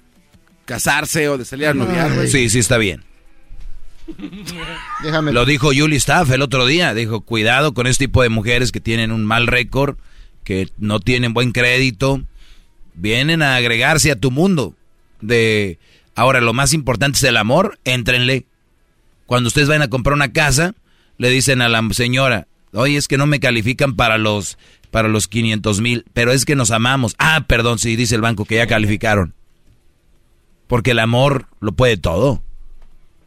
casarse 0.66 1.30
o 1.30 1.38
de 1.38 1.46
salir 1.46 1.68
a 1.68 1.74
noviar. 1.74 2.14
güey. 2.14 2.28
Sí, 2.28 2.50
sí 2.50 2.60
está 2.60 2.78
bien. 2.78 3.04
Déjame. 5.04 5.32
Lo 5.32 5.46
dijo 5.46 5.72
Julie 5.76 5.98
Staff 5.98 6.32
el 6.32 6.42
otro 6.42 6.66
día. 6.66 6.94
Dijo, 6.94 7.22
cuidado 7.22 7.74
con 7.74 7.88
este 7.88 8.06
tipo 8.06 8.24
de 8.24 8.30
mujeres 8.30 8.72
que 8.72 8.80
tienen 8.82 9.12
un 9.12 9.26
mal 9.26 9.48
récord, 9.48 9.98
que 10.44 10.70
no 10.78 11.00
tienen 11.00 11.34
buen 11.34 11.52
crédito. 11.52 12.22
Vienen 12.94 13.42
a 13.42 13.56
agregarse 13.56 14.12
a 14.12 14.16
tu 14.16 14.32
mundo. 14.32 14.76
De 15.22 15.80
Ahora, 16.16 16.42
lo 16.42 16.54
más 16.54 16.74
importante 16.74 17.18
es 17.18 17.24
el 17.24 17.38
amor. 17.38 17.80
Éntrenle. 17.86 18.46
Cuando 19.26 19.48
ustedes 19.48 19.68
vayan 19.68 19.84
a 19.84 19.90
comprar 19.90 20.14
una 20.14 20.34
casa, 20.34 20.74
le 21.18 21.30
dicen 21.30 21.62
a 21.62 21.70
la 21.70 21.82
señora, 21.92 22.48
oye, 22.74 22.98
es 22.98 23.08
que 23.08 23.18
no 23.18 23.28
me 23.28 23.40
califican 23.40 23.96
para 23.96 24.18
los, 24.18 24.58
para 24.92 25.08
los 25.08 25.28
500 25.28 25.80
mil, 25.80 26.06
pero 26.14 26.34
es 26.34 26.44
que 26.44 26.56
nos 26.56 26.72
amamos. 26.72 27.16
Ah, 27.18 27.46
perdón, 27.48 27.80
sí, 27.80 27.96
dice 27.96 28.16
el 28.16 28.22
banco 28.22 28.44
que 28.44 28.56
ya 28.56 28.68
calificaron. 28.68 29.34
Porque 30.72 30.92
el 30.92 31.00
amor 31.00 31.48
lo 31.60 31.74
puede 31.74 31.98
todo. 31.98 32.42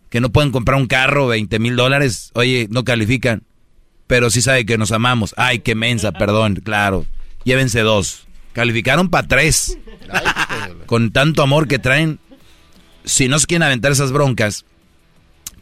Que 0.09 0.23
no 0.23 0.31
pueden 0.31 0.51
comprar 0.51 0.79
un 0.81 0.87
carro, 0.87 1.27
20 1.27 1.59
mil 1.59 1.77
dólares, 1.77 2.31
oye, 2.33 2.69
no 2.71 2.85
califican. 2.85 3.43
Pero 4.07 4.31
sí 4.31 4.41
sabe 4.41 4.65
que 4.65 4.79
nos 4.79 4.93
amamos. 4.93 5.35
Ay, 5.37 5.59
qué 5.59 5.75
mensa, 5.75 6.13
perdón, 6.13 6.63
claro. 6.65 7.05
Llévense 7.45 7.81
dos. 7.81 8.27
Calificaron 8.55 9.11
para 9.11 9.29
tres. 9.29 9.77
Con 10.87 11.13
tanto 11.13 11.43
amor 11.43 11.69
que 11.69 11.79
traen. 11.79 12.19
Si 13.05 13.29
no 13.29 13.39
se 13.39 13.45
quieren 13.45 13.65
aventar 13.65 13.93
esas 13.93 14.11
broncas, 14.11 14.65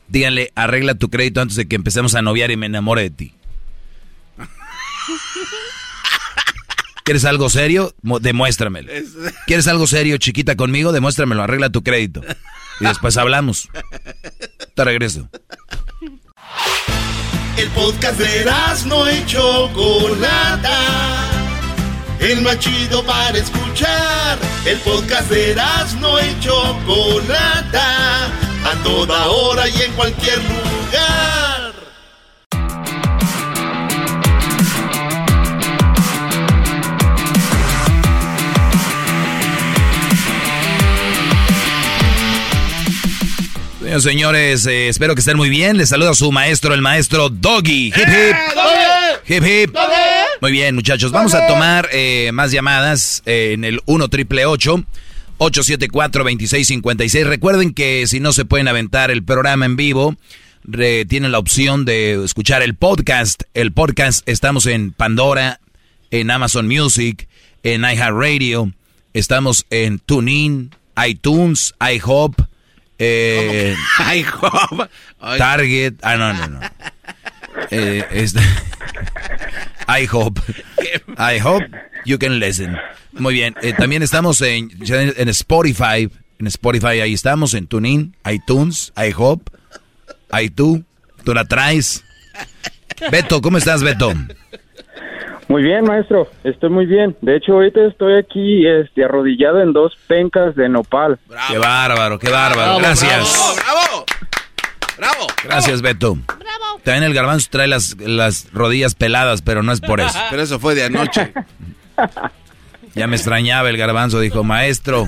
díganle, 0.06 0.52
arregla 0.54 0.94
tu 0.94 1.10
crédito 1.10 1.40
antes 1.40 1.56
de 1.56 1.66
que 1.66 1.74
empecemos 1.74 2.14
a 2.14 2.22
noviar 2.22 2.52
y 2.52 2.56
me 2.56 2.66
enamore 2.66 3.02
de 3.02 3.10
ti. 3.10 3.34
¿Quieres 7.04 7.24
algo 7.24 7.50
serio? 7.50 7.94
Demuéstramelo. 8.02 8.92
¿Quieres 9.46 9.66
algo 9.66 9.86
serio, 9.86 10.16
chiquita, 10.18 10.56
conmigo? 10.56 10.92
Demuéstramelo, 10.92 11.42
arregla 11.42 11.70
tu 11.70 11.82
crédito. 11.82 12.22
Y 12.80 12.84
después 12.84 13.16
hablamos. 13.16 13.68
Te 14.74 14.84
regreso. 14.84 15.28
El 17.56 17.68
podcast 17.70 18.18
de 18.18 18.44
no 18.86 19.06
hecho 19.06 19.70
Chocolata. 19.72 21.30
El 22.18 22.40
más 22.42 22.58
chido 22.58 23.04
para 23.04 23.36
escuchar. 23.36 24.38
El 24.64 24.78
podcast 24.78 25.28
de 25.30 25.54
no 26.00 26.18
hecho 26.18 26.54
Chocolata. 26.86 28.26
A 28.64 28.82
toda 28.84 29.28
hora 29.28 29.68
y 29.68 29.82
en 29.82 29.92
cualquier 29.92 30.38
lugar. 30.38 31.51
Señores, 44.00 44.64
eh, 44.66 44.88
espero 44.88 45.14
que 45.14 45.20
estén 45.20 45.36
muy 45.36 45.50
bien. 45.50 45.76
Les 45.76 45.90
saluda 45.90 46.14
su 46.14 46.32
maestro, 46.32 46.72
el 46.72 46.80
maestro 46.80 47.28
Doggy. 47.28 47.88
Hip 47.88 47.96
hip. 47.96 48.36
Hip 49.28 49.44
hip. 49.44 49.76
Muy 50.40 50.52
bien, 50.52 50.74
muchachos. 50.74 51.12
Vamos 51.12 51.34
a 51.34 51.46
tomar 51.46 51.88
eh, 51.92 52.30
más 52.32 52.52
llamadas 52.52 53.22
eh, 53.26 53.52
en 53.52 53.64
el 53.64 53.80
1 53.84 54.08
triple 54.08 54.46
874 54.46 56.24
2656. 56.24 57.26
Recuerden 57.26 57.74
que 57.74 58.06
si 58.06 58.18
no 58.18 58.32
se 58.32 58.44
pueden 58.44 58.68
aventar 58.68 59.10
el 59.10 59.22
programa 59.22 59.66
en 59.66 59.76
vivo, 59.76 60.16
tienen 61.08 61.32
la 61.32 61.38
opción 61.38 61.84
de 61.84 62.24
escuchar 62.24 62.62
el 62.62 62.74
podcast. 62.74 63.42
El 63.52 63.72
podcast 63.72 64.26
estamos 64.26 64.66
en 64.66 64.92
Pandora, 64.92 65.60
en 66.10 66.30
Amazon 66.30 66.66
Music, 66.66 67.28
en 67.62 67.82
iHeartRadio, 67.82 68.72
estamos 69.12 69.66
en 69.70 69.98
TuneIn, 69.98 70.70
iTunes, 70.96 71.74
iHop 71.80 72.36
eh, 73.04 73.76
Target. 75.38 75.94
Ah, 76.02 76.16
no, 76.16 76.32
no, 76.32 76.46
no. 76.48 76.60
Eh, 77.70 78.06
este, 78.12 78.40
I 79.88 80.06
hope. 80.10 80.40
I 81.18 81.38
hope 81.38 81.64
you 82.04 82.18
can 82.18 82.38
listen. 82.38 82.76
Muy 83.12 83.34
bien. 83.34 83.54
Eh, 83.62 83.72
también 83.72 84.02
estamos 84.02 84.40
en, 84.42 84.70
en 84.88 85.28
Spotify. 85.28 86.08
En 86.38 86.46
Spotify 86.46 87.00
ahí 87.00 87.12
estamos. 87.14 87.54
En 87.54 87.66
TuneIn, 87.66 88.16
iTunes, 88.30 88.92
I 88.96 89.12
hope. 89.16 89.50
iTunes. 90.40 90.84
Tú 91.24 91.34
la 91.34 91.44
traes. 91.44 92.04
Beto, 93.10 93.40
¿cómo 93.40 93.58
estás, 93.58 93.82
Beto? 93.82 94.12
Muy 95.52 95.64
bien, 95.64 95.84
maestro, 95.84 96.30
estoy 96.44 96.70
muy 96.70 96.86
bien. 96.86 97.14
De 97.20 97.36
hecho, 97.36 97.52
ahorita 97.52 97.84
estoy 97.86 98.16
aquí 98.18 98.66
este, 98.66 99.04
arrodillado 99.04 99.60
en 99.60 99.74
dos 99.74 99.92
pencas 100.06 100.56
de 100.56 100.66
nopal. 100.66 101.18
Qué 101.50 101.58
bárbaro, 101.58 102.18
qué 102.18 102.30
bárbaro. 102.30 102.78
Gracias. 102.78 103.54
Bravo, 103.62 104.06
bravo. 104.96 105.26
Gracias, 105.44 105.82
Beto. 105.82 106.14
Bravo. 106.14 106.80
También 106.82 107.04
el 107.04 107.12
garbanzo 107.12 107.48
trae 107.50 107.66
las, 107.66 107.98
las 108.00 108.50
rodillas 108.54 108.94
peladas, 108.94 109.42
pero 109.42 109.62
no 109.62 109.72
es 109.72 109.82
por 109.82 110.00
eso. 110.00 110.18
Pero 110.30 110.42
eso 110.42 110.58
fue 110.58 110.74
de 110.74 110.84
anoche. 110.84 111.34
Ya 112.94 113.06
me 113.06 113.16
extrañaba 113.16 113.70
el 113.70 113.78
garbanzo, 113.78 114.20
dijo, 114.20 114.44
maestro, 114.44 115.06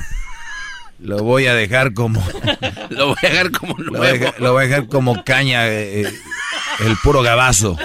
lo 1.00 1.18
voy 1.18 1.46
a 1.46 1.54
dejar 1.54 1.92
como... 1.92 2.22
lo 2.88 3.08
voy 3.08 3.16
a 3.22 3.28
dejar 3.28 3.50
como 3.50 3.76
Lo 3.78 3.98
voy 4.52 4.64
a 4.64 4.66
dejar, 4.66 4.88
como 4.88 5.22
caña, 5.22 5.66
eh, 5.68 6.00
eh, 6.00 6.12
el 6.80 6.96
puro 7.02 7.20
gabazo. 7.20 7.76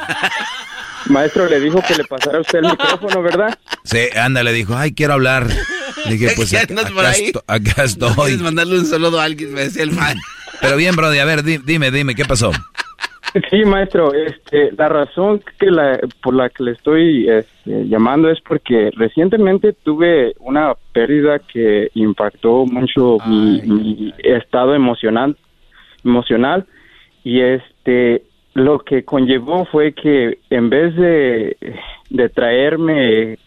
Maestro, 1.07 1.47
le 1.47 1.59
dijo 1.59 1.81
que 1.87 1.95
le 1.95 2.03
pasara 2.03 2.37
a 2.37 2.41
usted 2.41 2.59
el 2.59 2.65
micrófono, 2.65 3.21
¿verdad? 3.21 3.57
Sí, 3.83 3.99
anda, 4.15 4.43
le 4.43 4.53
dijo, 4.53 4.75
ay, 4.75 4.93
quiero 4.93 5.13
hablar. 5.13 5.47
Le 6.05 6.11
dije, 6.13 6.33
pues 6.35 6.53
acá, 6.53 6.73
acá, 7.47 7.83
estoy. 7.83 8.13
¿Quieres 8.13 8.41
mandarle 8.41 8.79
un 8.79 8.85
saludo 8.85 9.19
a 9.19 9.23
alguien? 9.23 9.53
Me 9.53 9.61
decía 9.61 9.83
el 9.83 9.91
man. 9.91 10.17
Pero 10.61 10.75
bien, 10.75 10.95
Brody, 10.95 11.19
a 11.19 11.25
ver, 11.25 11.43
dime, 11.43 11.91
dime, 11.91 12.15
¿qué 12.15 12.25
pasó? 12.25 12.51
Sí, 13.51 13.63
maestro, 13.63 14.11
este, 14.13 14.71
la 14.75 14.89
razón 14.89 15.41
que 15.59 15.67
la, 15.69 15.99
por 16.23 16.33
la 16.33 16.49
que 16.49 16.63
le 16.63 16.71
estoy 16.71 17.29
este, 17.29 17.87
llamando 17.87 18.29
es 18.29 18.39
porque 18.41 18.89
recientemente 18.95 19.73
tuve 19.73 20.33
una 20.39 20.73
pérdida 20.93 21.37
que 21.37 21.89
impactó 21.93 22.65
mucho 22.65 23.17
mi, 23.27 23.61
mi, 23.61 24.13
estado 24.23 24.73
emocional, 24.73 25.37
emocional 26.03 26.65
y 27.23 27.41
este 27.41 28.23
lo 28.59 28.79
que 28.79 29.05
conllevó 29.05 29.65
fue 29.65 29.93
que 29.93 30.39
en 30.49 30.69
vez 30.69 30.95
de, 30.95 31.57
de 32.09 32.29
traerme 32.29 33.38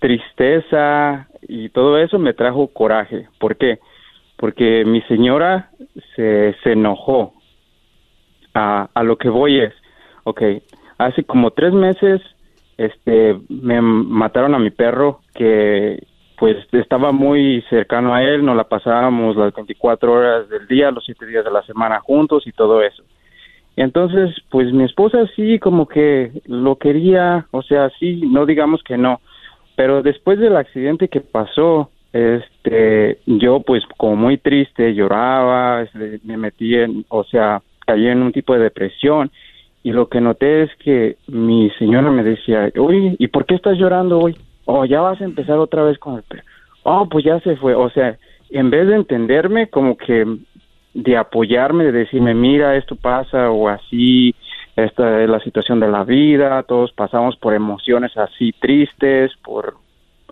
tristeza 0.00 1.28
y 1.42 1.68
todo 1.70 1.98
eso, 1.98 2.18
me 2.18 2.34
trajo 2.34 2.68
coraje. 2.68 3.28
¿Por 3.38 3.56
qué? 3.56 3.78
Porque 4.36 4.84
mi 4.84 5.02
señora 5.02 5.70
se, 6.14 6.54
enojó. 6.64 7.34
A, 8.54 8.88
a 8.92 9.02
lo 9.04 9.16
que 9.16 9.28
voy 9.28 9.60
es, 9.60 9.72
ok, 10.24 10.42
hace 10.98 11.22
como 11.22 11.52
tres 11.52 11.72
meses 11.72 12.20
este 12.76 13.36
me 13.48 13.80
mataron 13.80 14.54
a 14.54 14.58
mi 14.58 14.70
perro 14.70 15.20
que 15.34 16.02
pues 16.38 16.56
estaba 16.72 17.12
muy 17.12 17.62
cercano 17.68 18.14
a 18.14 18.22
él, 18.22 18.44
nos 18.44 18.56
la 18.56 18.64
pasábamos 18.64 19.36
las 19.36 19.52
24 19.54 20.12
horas 20.12 20.48
del 20.48 20.66
día, 20.66 20.90
los 20.90 21.04
siete 21.04 21.26
días 21.26 21.44
de 21.44 21.50
la 21.50 21.62
semana 21.62 22.00
juntos 22.00 22.46
y 22.46 22.52
todo 22.52 22.82
eso. 22.82 23.04
Entonces, 23.78 24.34
pues 24.50 24.72
mi 24.72 24.82
esposa 24.82 25.18
sí 25.36 25.60
como 25.60 25.86
que 25.86 26.32
lo 26.46 26.78
quería, 26.78 27.46
o 27.52 27.62
sea, 27.62 27.90
sí, 28.00 28.20
no 28.26 28.44
digamos 28.44 28.82
que 28.82 28.98
no, 28.98 29.20
pero 29.76 30.02
después 30.02 30.40
del 30.40 30.56
accidente 30.56 31.06
que 31.06 31.20
pasó, 31.20 31.88
este, 32.12 33.20
yo 33.26 33.60
pues 33.60 33.84
como 33.96 34.16
muy 34.16 34.36
triste, 34.36 34.94
lloraba, 34.94 35.82
este, 35.82 36.18
me 36.24 36.36
metí 36.36 36.74
en, 36.74 37.04
o 37.08 37.22
sea, 37.22 37.62
caí 37.86 38.08
en 38.08 38.20
un 38.20 38.32
tipo 38.32 38.52
de 38.52 38.64
depresión 38.64 39.30
y 39.84 39.92
lo 39.92 40.08
que 40.08 40.20
noté 40.20 40.64
es 40.64 40.74
que 40.80 41.16
mi 41.28 41.70
señora 41.78 42.10
me 42.10 42.24
decía, 42.24 42.72
uy, 42.74 43.14
¿y 43.16 43.28
por 43.28 43.46
qué 43.46 43.54
estás 43.54 43.78
llorando 43.78 44.18
hoy? 44.18 44.36
Oh, 44.64 44.86
ya 44.86 45.02
vas 45.02 45.20
a 45.20 45.24
empezar 45.24 45.56
otra 45.58 45.84
vez 45.84 46.00
con 46.00 46.16
el. 46.16 46.24
Oh, 46.82 47.08
pues 47.08 47.24
ya 47.24 47.38
se 47.42 47.54
fue, 47.54 47.76
o 47.76 47.88
sea, 47.90 48.18
en 48.50 48.70
vez 48.70 48.88
de 48.88 48.96
entenderme, 48.96 49.68
como 49.68 49.96
que 49.96 50.26
de 50.94 51.16
apoyarme, 51.16 51.84
de 51.84 51.92
decirme, 51.92 52.34
mira, 52.34 52.76
esto 52.76 52.96
pasa 52.96 53.50
o 53.50 53.68
así, 53.68 54.34
esta 54.76 55.22
es 55.22 55.28
la 55.28 55.40
situación 55.40 55.80
de 55.80 55.88
la 55.88 56.04
vida, 56.04 56.62
todos 56.62 56.92
pasamos 56.92 57.36
por 57.36 57.54
emociones 57.54 58.16
así 58.16 58.52
tristes, 58.60 59.32
por 59.42 59.76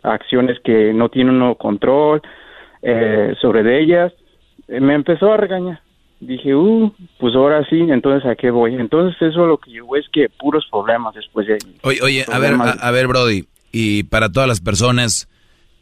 acciones 0.02 0.58
que 0.60 0.92
no 0.92 1.08
tienen 1.08 1.36
uno 1.36 1.56
control 1.56 2.22
eh, 2.82 3.34
sobre 3.40 3.62
de 3.62 3.82
ellas, 3.82 4.12
eh, 4.68 4.80
me 4.80 4.94
empezó 4.94 5.32
a 5.32 5.36
regañar. 5.36 5.80
Dije, 6.18 6.54
uh, 6.54 6.90
pues 7.18 7.34
ahora 7.34 7.62
sí, 7.68 7.78
entonces 7.78 8.28
a 8.28 8.36
qué 8.36 8.50
voy. 8.50 8.74
Entonces 8.74 9.20
eso 9.20 9.46
lo 9.46 9.58
que 9.58 9.70
llegó 9.70 9.96
es 9.96 10.06
que 10.10 10.28
puros 10.30 10.66
problemas 10.70 11.14
después 11.14 11.46
de... 11.46 11.58
Oye, 11.82 11.98
oye 12.02 12.24
a 12.32 12.38
ver, 12.38 12.54
a, 12.80 12.90
ver, 12.90 13.06
Brody, 13.06 13.44
y 13.70 14.04
para 14.04 14.30
todas 14.30 14.48
las 14.48 14.60
personas, 14.60 15.28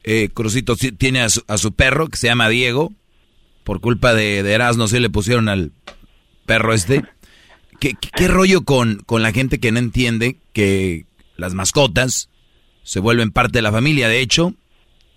eh, 0.03 0.29
Crucito 0.35 0.75
tiene 0.99 1.21
a 1.21 1.29
su, 1.29 1.43
a 1.47 1.57
su 1.57 1.73
perro 1.73 2.09
que 2.09 2.17
se 2.17 2.27
llama 2.27 2.49
Diego, 2.49 2.91
por 3.65 3.81
culpa 3.81 4.15
de, 4.15 4.43
de 4.43 4.53
Erasmo, 4.53 4.87
sí 4.87 5.01
le 5.01 5.11
pusieron 5.11 5.49
al 5.49 5.73
perro 6.47 6.73
este. 6.73 7.03
¿Qué, 7.81 7.95
qué, 8.17 8.29
rollo 8.29 8.65
con, 8.65 9.03
con 9.05 9.23
la 9.23 9.33
gente 9.33 9.59
que 9.59 9.73
no 9.73 9.79
entiende 9.79 10.39
que 10.53 11.07
las 11.37 11.55
mascotas 11.55 12.29
se 12.83 13.01
vuelven 13.01 13.33
parte 13.33 13.59
de 13.59 13.63
la 13.63 13.73
familia? 13.73 14.09
De 14.09 14.21
hecho, 14.21 14.55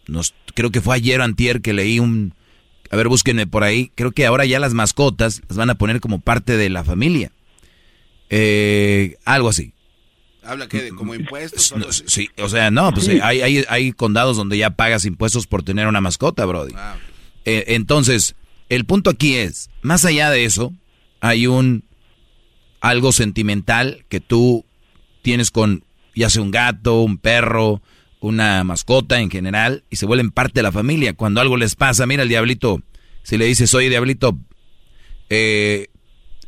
nos, 0.08 0.34
creo 0.56 0.72
que 0.72 0.82
fue 0.82 0.96
ayer 0.96 1.20
o 1.20 1.24
antier 1.24 1.62
que 1.62 1.74
leí 1.74 2.00
un... 2.00 2.34
A 2.90 2.96
ver, 2.96 3.10
búsquenme 3.10 3.46
por 3.48 3.64
ahí. 3.64 3.92
Creo 3.96 4.12
que 4.12 4.26
ahora 4.26 4.46
ya 4.46 4.60
las 4.60 4.74
mascotas 4.74 5.42
las 5.50 5.58
van 5.58 5.70
a 5.70 5.76
poner 5.76 6.00
como 6.00 6.20
parte 6.20 6.56
de 6.58 6.70
la 6.70 6.84
familia. 6.84 7.32
Eh, 8.30 9.18
algo 9.26 9.50
así. 9.50 9.74
¿Habla 10.44 10.68
que 10.70 10.82
de 10.82 10.90
como 10.92 11.14
impuestos? 11.14 11.74
sí, 12.08 12.30
o 12.38 12.48
sea, 12.48 12.72
no, 12.72 12.94
pues 12.94 13.10
hay, 13.10 13.42
hay, 13.42 13.66
hay, 13.68 13.92
condados 13.92 14.38
donde 14.38 14.58
ya 14.58 14.70
pagas 14.70 15.04
impuestos 15.04 15.46
por 15.46 15.64
tener 15.64 15.88
una 15.88 16.00
mascota, 16.00 16.46
Brody. 16.46 16.74
Ah, 16.78 16.96
eh, 17.48 17.76
entonces, 17.76 18.36
el 18.68 18.84
punto 18.84 19.10
aquí 19.10 19.36
es, 19.36 19.70
más 19.82 20.04
allá 20.04 20.30
de 20.30 20.44
eso, 20.44 20.74
hay 21.22 21.48
un 21.48 21.86
algo 22.82 23.14
sentimental 23.14 24.04
que 24.10 24.20
tú 24.20 24.66
tienes 25.22 25.50
con 25.50 25.86
ya 26.14 26.30
sea 26.30 26.42
un 26.42 26.52
gato, 26.52 27.00
un 27.04 27.18
perro, 27.18 27.82
una 28.20 28.66
mascota 28.66 29.22
en 29.22 29.32
general, 29.32 29.86
y 29.90 29.96
se 29.96 30.06
vuelven 30.06 30.32
parte 30.32 30.60
de 30.60 30.64
la 30.64 30.74
familia. 30.74 31.14
Cuando 31.14 31.40
algo 31.40 31.56
les 31.56 31.76
pasa, 31.76 32.06
mira 32.06 32.24
el 32.24 32.30
diablito, 32.30 32.82
si 33.24 33.38
le 33.38 33.46
dices, 33.46 33.74
oye 33.74 33.88
diablito, 33.88 34.38
eh, 35.30 35.88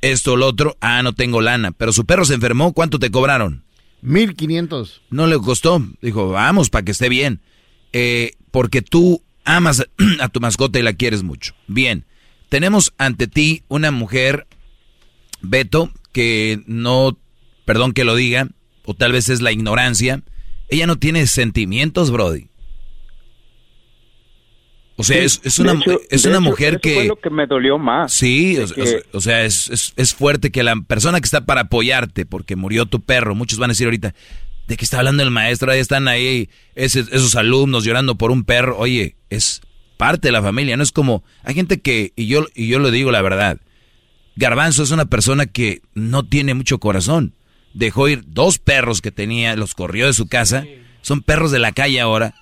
esto 0.01 0.33
o 0.33 0.35
lo 0.35 0.47
otro, 0.47 0.75
ah, 0.81 1.01
no 1.01 1.13
tengo 1.13 1.39
lana, 1.39 1.71
pero 1.71 1.93
su 1.93 2.05
perro 2.05 2.25
se 2.25 2.33
enfermó, 2.33 2.73
¿cuánto 2.73 2.99
te 2.99 3.09
cobraron? 3.09 3.63
Mil 4.01 4.35
quinientos. 4.35 5.01
No 5.09 5.27
le 5.27 5.37
costó, 5.37 5.81
dijo, 6.01 6.27
vamos, 6.27 6.69
para 6.69 6.83
que 6.83 6.91
esté 6.91 7.07
bien. 7.07 7.39
Eh, 7.93 8.33
porque 8.51 8.81
tú 8.81 9.23
amas 9.55 9.85
a 10.19 10.29
tu 10.29 10.39
mascota 10.39 10.79
y 10.79 10.83
la 10.83 10.93
quieres 10.93 11.23
mucho. 11.23 11.53
Bien, 11.67 12.05
tenemos 12.49 12.93
ante 12.97 13.27
ti 13.27 13.63
una 13.67 13.91
mujer 13.91 14.47
Beto, 15.41 15.91
que 16.11 16.61
no, 16.65 17.17
perdón 17.65 17.93
que 17.93 18.03
lo 18.03 18.15
diga, 18.15 18.47
o 18.85 18.93
tal 18.93 19.11
vez 19.11 19.29
es 19.29 19.41
la 19.41 19.51
ignorancia, 19.51 20.21
ella 20.69 20.87
no 20.87 20.97
tiene 20.97 21.27
sentimientos, 21.27 22.11
Brody. 22.11 22.49
O 24.97 25.03
sea, 25.03 25.17
es, 25.23 25.59
una, 25.59 25.79
es 26.09 26.25
una 26.25 26.41
mujer 26.41 26.81
que... 26.81 26.93
fue 26.93 27.05
lo 27.05 27.15
que 27.15 27.29
me 27.29 27.47
dolió 27.47 27.77
más. 27.77 28.11
Sí, 28.11 28.57
o, 29.13 29.21
sea, 29.21 29.45
es, 29.45 29.93
es, 29.95 30.13
fuerte 30.13 30.51
que 30.51 30.61
la 30.61 30.75
persona 30.81 31.21
que 31.21 31.25
está 31.25 31.45
para 31.45 31.61
apoyarte 31.61 32.25
porque 32.25 32.57
murió 32.57 32.85
tu 32.85 32.99
perro, 32.99 33.33
muchos 33.33 33.59
van 33.59 33.69
a 33.69 33.73
decir 33.73 33.87
ahorita, 33.87 34.13
¿de 34.69 34.77
qué 34.77 34.85
está 34.85 34.99
hablando 34.99 35.23
el 35.23 35.31
maestro? 35.31 35.71
Ahí 35.71 35.79
están 35.79 36.07
ahí 36.07 36.49
esos 36.75 37.35
alumnos 37.35 37.83
llorando 37.83 38.15
por 38.15 38.31
un 38.31 38.45
perro. 38.45 38.77
Oye, 38.77 39.15
es 39.29 39.61
parte 39.97 40.29
de 40.29 40.31
la 40.31 40.41
familia, 40.41 40.77
no 40.77 40.83
es 40.83 40.93
como... 40.93 41.23
Hay 41.43 41.55
gente 41.55 41.81
que, 41.81 42.13
y 42.15 42.27
yo, 42.27 42.45
y 42.55 42.67
yo 42.67 42.79
lo 42.79 42.91
digo 42.91 43.11
la 43.11 43.21
verdad, 43.21 43.59
Garbanzo 44.37 44.83
es 44.83 44.91
una 44.91 45.05
persona 45.05 45.47
que 45.47 45.81
no 45.95 46.23
tiene 46.23 46.53
mucho 46.53 46.79
corazón. 46.79 47.33
Dejó 47.73 48.07
ir 48.07 48.23
dos 48.27 48.59
perros 48.59 49.01
que 49.01 49.11
tenía, 49.11 49.55
los 49.57 49.73
corrió 49.73 50.05
de 50.05 50.13
su 50.13 50.27
casa, 50.27 50.65
son 51.01 51.21
perros 51.21 51.51
de 51.51 51.59
la 51.59 51.71
calle 51.71 51.99
ahora, 51.99 52.35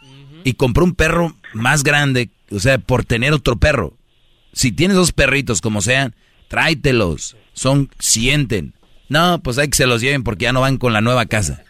y 0.43 0.53
compró 0.53 0.83
un 0.83 0.93
perro 0.93 1.35
más 1.53 1.83
grande 1.83 2.29
o 2.51 2.59
sea, 2.59 2.77
por 2.77 3.05
tener 3.05 3.33
otro 3.33 3.57
perro. 3.57 3.93
Si 4.53 4.71
tienes 4.71 4.97
dos 4.97 5.11
perritos, 5.11 5.61
como 5.61 5.81
sean, 5.81 6.15
tráetelos. 6.47 7.35
Son, 7.53 7.89
sienten. 7.99 8.73
No, 9.09 9.39
pues 9.41 9.57
hay 9.57 9.69
que 9.69 9.77
se 9.77 9.87
los 9.87 10.01
lleven 10.01 10.23
porque 10.23 10.43
ya 10.43 10.53
no 10.53 10.61
van 10.61 10.77
con 10.77 10.93
la 10.93 11.01
nueva 11.01 11.25
casa. 11.25 11.63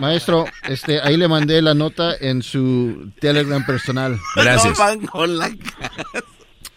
maestro, 0.00 0.46
este, 0.68 1.00
ahí 1.00 1.16
le 1.16 1.28
mandé 1.28 1.60
la 1.60 1.74
nota 1.74 2.14
en 2.18 2.42
su 2.42 3.12
Telegram 3.20 3.64
personal. 3.64 4.18
Gracias. 4.36 4.78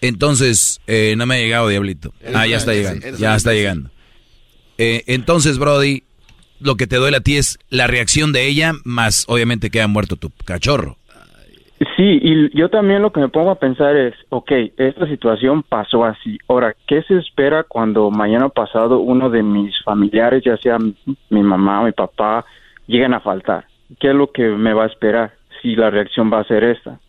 Entonces, 0.01 0.81
eh, 0.87 1.13
no 1.17 1.25
me 1.25 1.35
ha 1.35 1.39
llegado, 1.39 1.67
Diablito. 1.67 2.13
Ah, 2.33 2.47
ya 2.47 2.57
está 2.57 2.73
llegando. 2.73 3.17
Ya 3.17 3.35
está 3.35 3.53
llegando. 3.53 3.91
Eh, 4.77 5.03
entonces, 5.07 5.57
Brody, 5.59 6.03
lo 6.59 6.75
que 6.75 6.87
te 6.87 6.95
duele 6.95 7.17
a 7.17 7.21
ti 7.21 7.37
es 7.37 7.59
la 7.69 7.87
reacción 7.87 8.31
de 8.31 8.47
ella, 8.47 8.73
más 8.83 9.25
obviamente 9.27 9.69
que 9.69 9.81
ha 9.81 9.87
muerto 9.87 10.15
tu 10.15 10.31
cachorro. 10.45 10.97
Sí, 11.97 12.19
y 12.21 12.55
yo 12.55 12.69
también 12.69 13.01
lo 13.01 13.11
que 13.11 13.21
me 13.21 13.29
pongo 13.29 13.49
a 13.49 13.59
pensar 13.59 13.95
es, 13.95 14.13
ok, 14.29 14.51
esta 14.77 15.07
situación 15.07 15.63
pasó 15.63 16.05
así. 16.05 16.37
Ahora, 16.47 16.75
¿qué 16.85 17.01
se 17.07 17.17
espera 17.17 17.63
cuando 17.63 18.11
mañana 18.11 18.49
pasado 18.49 18.99
uno 18.99 19.31
de 19.31 19.41
mis 19.41 19.73
familiares, 19.83 20.43
ya 20.45 20.57
sea 20.57 20.77
mi 20.77 21.41
mamá 21.41 21.81
o 21.81 21.85
mi 21.85 21.91
papá, 21.91 22.45
lleguen 22.85 23.15
a 23.15 23.19
faltar? 23.19 23.65
¿Qué 23.99 24.09
es 24.09 24.13
lo 24.15 24.31
que 24.31 24.43
me 24.43 24.75
va 24.75 24.83
a 24.83 24.87
esperar 24.87 25.33
si 25.59 25.75
la 25.75 25.89
reacción 25.89 26.31
va 26.31 26.41
a 26.41 26.47
ser 26.47 26.63
esta? 26.65 26.99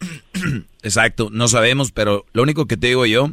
Exacto, 0.84 1.28
no 1.32 1.48
sabemos, 1.48 1.90
pero 1.90 2.26
lo 2.32 2.44
único 2.44 2.66
que 2.66 2.76
te 2.76 2.86
digo 2.86 3.04
yo, 3.04 3.30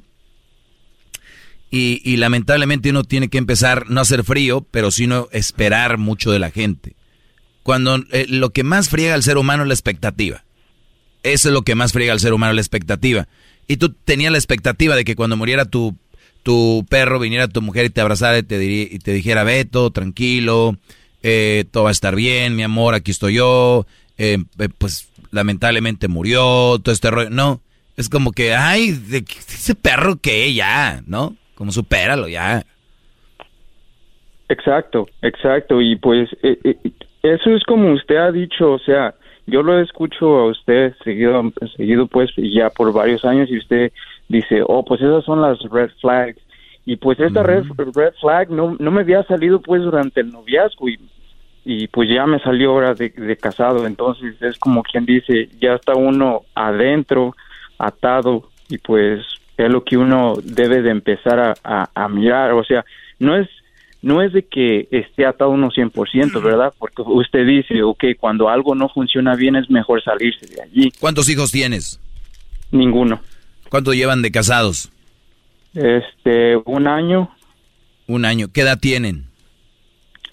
y, 1.70 2.02
y 2.04 2.18
lamentablemente 2.18 2.90
uno 2.90 3.04
tiene 3.04 3.30
que 3.30 3.38
empezar 3.38 3.88
no 3.92 4.00
a 4.00 4.02
hacer 4.02 4.24
frío, 4.24 4.66
pero 4.72 4.90
sino 4.90 5.28
esperar 5.32 6.00
mucho 6.00 6.32
de 6.32 6.40
la 6.40 6.50
gente 6.50 6.97
cuando 7.68 7.98
eh, 8.14 8.28
lo 8.30 8.52
que 8.52 8.64
más 8.64 8.88
friega 8.88 9.14
al 9.14 9.24
ser 9.24 9.38
humano 9.38 9.64
es 9.64 9.68
la 9.68 9.74
expectativa. 9.74 10.46
Eso 11.24 11.50
es 11.50 11.54
lo 11.54 11.64
que 11.64 11.76
más 11.76 11.92
friega 11.92 12.14
al 12.14 12.22
ser 12.22 12.32
humano, 12.32 12.54
la 12.54 12.62
expectativa. 12.62 13.28
Y 13.68 13.76
tú 13.76 13.92
tenías 13.92 14.32
la 14.32 14.38
expectativa 14.38 14.96
de 14.96 15.04
que 15.04 15.18
cuando 15.18 15.36
muriera 15.36 15.66
tu, 15.66 15.94
tu 16.44 16.86
perro, 16.90 17.20
viniera 17.20 17.50
tu 17.50 17.62
mujer 17.62 17.84
y 17.84 17.90
te 17.90 18.00
abrazara 18.00 18.38
y 18.38 18.44
te, 18.44 18.64
y 18.64 19.00
te 19.00 19.12
dijera, 19.12 19.44
Beto, 19.44 19.92
tranquilo, 19.92 20.78
eh, 21.22 21.66
todo 21.70 21.84
va 21.84 21.90
a 21.90 21.92
estar 21.92 22.16
bien, 22.16 22.56
mi 22.56 22.64
amor, 22.64 22.94
aquí 22.94 23.12
estoy 23.12 23.34
yo. 23.34 23.86
Eh, 24.18 24.38
pues 24.78 25.12
lamentablemente 25.32 26.08
murió, 26.08 26.80
todo 26.82 26.94
este 26.94 27.12
rollo. 27.12 27.32
No, 27.32 27.60
es 27.98 28.08
como 28.08 28.32
que, 28.32 28.56
ay, 28.56 28.94
de, 28.94 29.26
ese 29.28 29.76
perro 29.76 30.16
que 30.16 30.54
ya, 30.54 31.04
¿no? 31.06 31.36
Como 31.54 31.74
supéralo 31.74 32.30
ya. 32.30 32.66
Exacto, 34.48 35.10
exacto. 35.22 35.82
Y 35.82 35.98
pues 35.98 36.30
eso 37.24 37.50
es 37.52 37.64
como 37.64 37.94
usted 37.94 38.18
ha 38.18 38.32
dicho, 38.32 38.74
o 38.74 38.80
sea, 38.80 39.14
yo 39.48 39.64
lo 39.64 39.80
escucho 39.80 40.38
a 40.40 40.46
usted 40.50 40.94
seguido, 41.04 41.42
seguido 41.76 42.08
pues 42.08 42.30
ya 42.36 42.70
por 42.70 42.92
varios 42.92 43.24
años 43.24 43.50
y 43.50 43.58
usted 43.58 43.92
dice, 44.28 44.62
oh, 44.66 44.84
pues 44.84 45.02
esas 45.02 45.24
son 45.24 45.42
las 45.42 45.60
red 45.72 45.90
flags. 46.02 46.42
Y 46.86 46.96
pues 46.98 47.20
esta 47.20 47.44
red, 47.44 47.64
red 47.96 48.14
flag 48.20 48.50
no, 48.50 48.76
no 48.80 48.92
me 48.92 49.02
había 49.02 49.24
salido 49.24 49.62
pues 49.62 49.82
durante 49.82 50.22
el 50.22 50.32
noviazgo 50.32 50.88
y, 50.88 50.98
y 51.66 51.88
pues 51.88 52.10
ya 52.10 52.26
me 52.26 52.40
salió 52.40 52.72
ahora 52.72 52.94
de, 52.94 53.38
casado. 53.38 53.86
Entonces 53.86 54.42
es 54.42 54.58
como 54.58 54.84
quien 54.84 55.06
dice, 55.06 55.50
ya 55.60 55.74
está 55.74 55.96
uno 55.96 56.44
adentro, 56.56 57.36
atado 57.78 58.50
y 58.70 58.78
pues 58.78 59.26
es 59.58 59.70
lo 59.70 59.84
que 59.84 59.98
uno 59.98 60.36
debe 60.44 60.82
de 60.82 60.92
empezar 60.92 61.56
a, 61.64 61.90
a 61.94 62.08
mirar. 62.10 62.52
O 62.54 62.64
sea, 62.64 62.86
no 63.20 63.36
es 63.36 63.50
no 64.08 64.22
es 64.22 64.32
de 64.32 64.44
que 64.44 64.88
esté 64.90 65.26
atado 65.26 65.50
uno 65.50 65.70
100%, 65.70 66.42
¿verdad? 66.42 66.74
Porque 66.80 67.02
usted 67.02 67.46
dice, 67.46 67.84
ok, 67.84 68.06
cuando 68.18 68.48
algo 68.48 68.74
no 68.74 68.88
funciona 68.88 69.36
bien 69.36 69.58
es 69.58 69.70
mejor 69.70 70.02
salirse 70.02 70.46
de 70.48 70.62
allí. 70.62 70.94
¿Cuántos 70.98 71.28
hijos 71.30 71.52
tienes? 71.52 72.00
Ninguno. 72.72 73.20
¿Cuánto 73.70 73.94
llevan 73.94 74.22
de 74.22 74.32
casados? 74.32 74.90
Este, 75.74 76.56
un 76.56 76.88
año. 76.88 77.30
Un 78.08 78.24
año. 78.24 78.48
¿Qué 78.48 78.62
edad 78.62 78.80
tienen? 78.80 79.26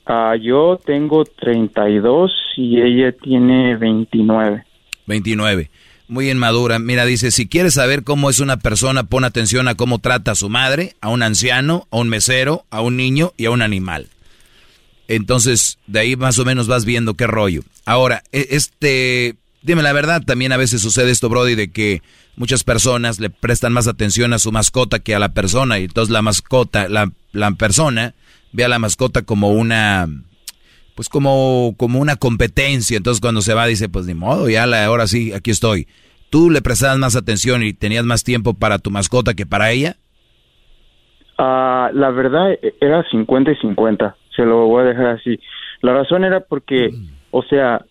Ah, 0.07 0.37
yo 0.41 0.79
tengo 0.85 1.25
32 1.25 2.31
y 2.57 2.81
ella 2.81 3.11
tiene 3.11 3.77
29. 3.77 4.65
29 5.07 5.71
muy 6.15 6.31
inmadura. 6.31 6.79
Mira, 6.79 7.05
dice, 7.05 7.31
si 7.31 7.47
quieres 7.47 7.75
saber 7.75 8.05
cómo 8.05 8.31
es 8.31 8.39
una 8.39 8.57
persona, 8.57 9.03
pon 9.03 9.25
atención 9.25 9.69
a 9.69 9.75
cómo 9.75 9.99
trata 9.99 10.31
a 10.31 10.35
su 10.37 10.49
madre, 10.49 10.95
a 11.03 11.09
un 11.09 11.23
anciano, 11.23 11.87
a 11.91 11.99
un 11.99 12.09
mesero, 12.09 12.65
a 12.71 12.81
un 12.81 12.97
niño 12.97 13.35
y 13.37 13.45
a 13.47 13.51
un 13.51 13.61
animal. 13.61 14.09
Entonces, 15.09 15.79
de 15.87 15.99
ahí 15.99 16.17
más 16.17 16.39
o 16.39 16.45
menos 16.45 16.69
vas 16.69 16.85
viendo 16.85 17.15
qué 17.15 17.27
rollo. 17.27 17.63
Ahora, 17.85 18.23
e, 18.33 18.47
este, 18.53 19.35
dime 19.61 19.83
la 19.83 19.93
verdad, 19.93 20.23
también 20.23 20.53
a 20.53 20.57
veces 20.57 20.81
sucede 20.81 21.11
esto, 21.11 21.29
Brody, 21.29 21.57
de 21.57 21.71
que 21.71 22.01
muchas 22.37 22.63
personas 22.65 23.19
le 23.19 23.29
prestan 23.29 23.73
más 23.73 23.89
atención 23.89 24.33
a 24.33 24.39
su 24.39 24.53
mascota 24.53 25.01
que 25.01 25.15
a 25.15 25.19
la 25.19 25.35
persona, 25.35 25.81
y 25.81 25.85
entonces 25.85 26.13
la 26.13 26.23
mascota, 26.23 26.89
la, 26.89 27.11
la 27.33 27.51
persona 27.53 28.15
ve 28.53 28.65
a 28.65 28.69
la 28.69 28.79
mascota 28.79 29.23
como 29.23 29.51
una, 29.51 30.09
pues 30.95 31.09
como, 31.09 31.75
como 31.77 31.99
una 31.99 32.15
competencia. 32.15 32.97
Entonces 32.97 33.21
cuando 33.21 33.43
se 33.43 33.53
va 33.53 33.67
dice, 33.67 33.89
pues 33.89 34.07
ni 34.07 34.15
modo, 34.15 34.49
ya 34.49 34.65
la, 34.65 34.85
ahora 34.85 35.09
sí, 35.09 35.33
aquí 35.33 35.51
estoy. 35.51 35.89
¿Tú 36.35 36.51
le 36.51 36.63
prestabas 36.63 36.99
más 36.99 37.15
atención 37.15 37.63
y 37.63 37.75
tenías 37.75 38.05
más 38.05 38.25
tiempo 38.25 38.55
para 38.55 38.81
tu 38.81 38.91
mascota 38.91 39.35
que 39.35 39.47
para 39.47 39.71
ella? 39.71 39.95
Ah, 41.39 41.91
la 41.93 42.11
verdad 42.11 42.51
e, 42.51 42.75
era 42.81 43.05
50 43.09 43.53
y 43.53 43.57
50, 43.59 44.17
se 44.35 44.45
lo 44.45 44.67
voy 44.67 44.83
a 44.83 44.87
dejar 44.87 45.07
así. 45.11 45.39
La 45.81 45.95
razón 45.95 46.25
era 46.25 46.41
porque, 46.41 46.91
o 47.31 47.45
sea, 47.45 47.85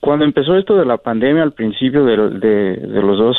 cuando 0.00 0.26
empezó 0.26 0.54
esto 0.58 0.76
de 0.76 0.84
la 0.84 0.98
pandemia, 0.98 1.42
al 1.42 1.54
principio 1.54 2.04
de, 2.04 2.18
los 2.18 3.16
dos, 3.16 3.38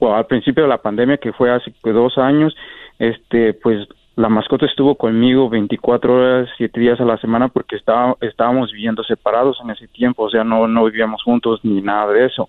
o 0.00 0.12
al 0.12 0.26
principio 0.26 0.64
de 0.64 0.68
la 0.68 0.82
pandemia 0.82 1.18
que 1.18 1.32
fue 1.32 1.52
hace 1.52 1.72
dos 1.84 2.18
años, 2.18 2.56
este, 2.98 3.54
pues 3.54 3.86
la 4.16 4.28
mascota 4.28 4.66
estuvo 4.66 4.96
conmigo 4.96 5.48
24 5.48 6.12
horas, 6.12 6.48
7 6.56 6.80
días 6.80 7.00
a 7.00 7.04
la 7.04 7.16
semana 7.18 7.46
porque 7.46 7.76
estaba, 7.76 8.16
estábamos 8.22 8.72
viviendo 8.72 9.04
separados 9.04 9.58
en 9.62 9.70
ese 9.70 9.86
tiempo, 9.86 10.24
o 10.24 10.30
sea, 10.30 10.42
no, 10.42 10.66
no 10.66 10.84
vivíamos 10.84 11.22
juntos 11.22 11.60
ni 11.62 11.80
nada 11.80 12.12
de 12.12 12.26
eso. 12.26 12.48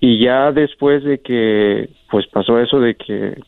Y 0.00 0.24
ya 0.24 0.50
después 0.50 1.04
de 1.04 1.20
que, 1.20 1.90
pues 2.10 2.26
pasó 2.28 2.58
eso 2.58 2.80
de 2.80 2.94
que 2.94 3.38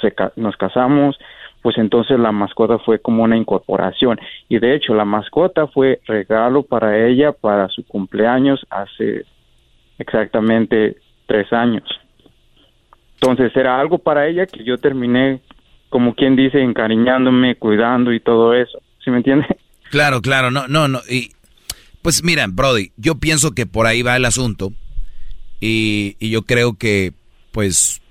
se, 0.00 0.14
nos 0.36 0.56
casamos, 0.56 1.16
pues 1.62 1.78
entonces 1.78 2.18
la 2.18 2.30
mascota 2.30 2.78
fue 2.78 2.98
como 2.98 3.22
una 3.22 3.38
incorporación. 3.38 4.20
Y 4.50 4.58
de 4.58 4.74
hecho, 4.74 4.94
la 4.94 5.06
mascota 5.06 5.66
fue 5.66 6.00
regalo 6.06 6.62
para 6.62 7.06
ella 7.06 7.32
para 7.32 7.68
su 7.68 7.86
cumpleaños 7.86 8.66
hace 8.68 9.24
exactamente 9.98 10.98
tres 11.26 11.50
años. 11.52 11.84
Entonces 13.14 13.56
era 13.56 13.80
algo 13.80 13.96
para 13.96 14.28
ella 14.28 14.44
que 14.44 14.62
yo 14.62 14.76
terminé 14.76 15.40
como 15.88 16.14
quien 16.14 16.36
dice, 16.36 16.60
encariñándome, 16.60 17.54
cuidando 17.54 18.12
y 18.12 18.20
todo 18.20 18.52
eso. 18.52 18.82
¿Sí 19.02 19.10
me 19.10 19.18
entiende? 19.18 19.46
Claro, 19.90 20.20
claro, 20.20 20.50
no, 20.50 20.66
no, 20.66 20.88
no. 20.88 20.98
Y 21.08 21.30
pues 22.02 22.24
mira, 22.24 22.46
Brody, 22.50 22.90
yo 22.96 23.14
pienso 23.14 23.52
que 23.52 23.64
por 23.64 23.86
ahí 23.86 24.02
va 24.02 24.16
el 24.16 24.24
asunto. 24.24 24.72
Y, 25.66 26.16
y 26.18 26.28
yo 26.28 26.42
creo 26.42 26.74
que, 26.76 27.12
pues, 27.50 28.02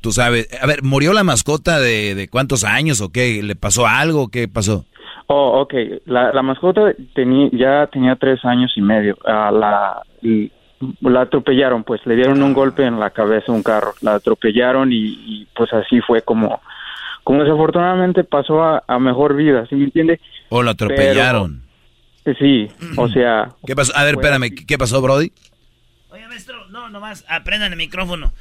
tú 0.00 0.10
sabes, 0.10 0.48
a 0.60 0.66
ver, 0.66 0.82
¿murió 0.82 1.12
la 1.12 1.22
mascota 1.22 1.78
de, 1.78 2.16
de 2.16 2.26
cuántos 2.26 2.64
años 2.64 3.00
o 3.00 3.10
qué? 3.12 3.44
¿Le 3.44 3.54
pasó 3.54 3.86
algo? 3.86 4.26
¿Qué 4.26 4.48
pasó? 4.48 4.86
Oh, 5.28 5.60
ok. 5.60 5.72
La, 6.06 6.32
la 6.32 6.42
mascota 6.42 6.92
tenía, 7.14 7.48
ya 7.52 7.86
tenía 7.86 8.16
tres 8.16 8.44
años 8.44 8.72
y 8.74 8.80
medio. 8.80 9.16
Uh, 9.24 9.54
la, 9.56 10.02
la 11.00 11.20
atropellaron, 11.20 11.84
pues 11.84 12.04
le 12.06 12.16
dieron 12.16 12.42
un 12.42 12.54
golpe 12.54 12.84
en 12.84 12.98
la 12.98 13.10
cabeza 13.10 13.52
a 13.52 13.54
un 13.54 13.62
carro. 13.62 13.94
La 14.00 14.14
atropellaron 14.14 14.92
y, 14.92 14.96
y 14.96 15.46
pues 15.54 15.72
así 15.72 16.00
fue 16.00 16.22
como 16.22 16.60
como 17.22 17.44
desafortunadamente 17.44 18.24
pasó 18.24 18.64
a, 18.64 18.98
mejor 18.98 19.36
vida, 19.36 19.64
¿sí 19.68 19.76
me 19.76 19.84
entiende? 19.84 20.18
O 20.48 20.62
lo 20.64 20.70
atropellaron. 20.70 21.62
Sí, 22.38 22.66
o 22.96 23.08
sea... 23.08 23.48
¿Qué 23.64 23.76
pasó? 23.76 23.92
A 23.94 24.02
ver, 24.02 24.14
espérame, 24.14 24.50
¿qué 24.66 24.78
pasó, 24.78 25.00
Brody? 25.00 25.30
Oye, 26.10 26.26
maestro, 26.28 26.68
no, 26.68 26.88
nomás 26.88 27.24
aprendan 27.28 27.72
el 27.72 27.78
micrófono. 27.78 28.32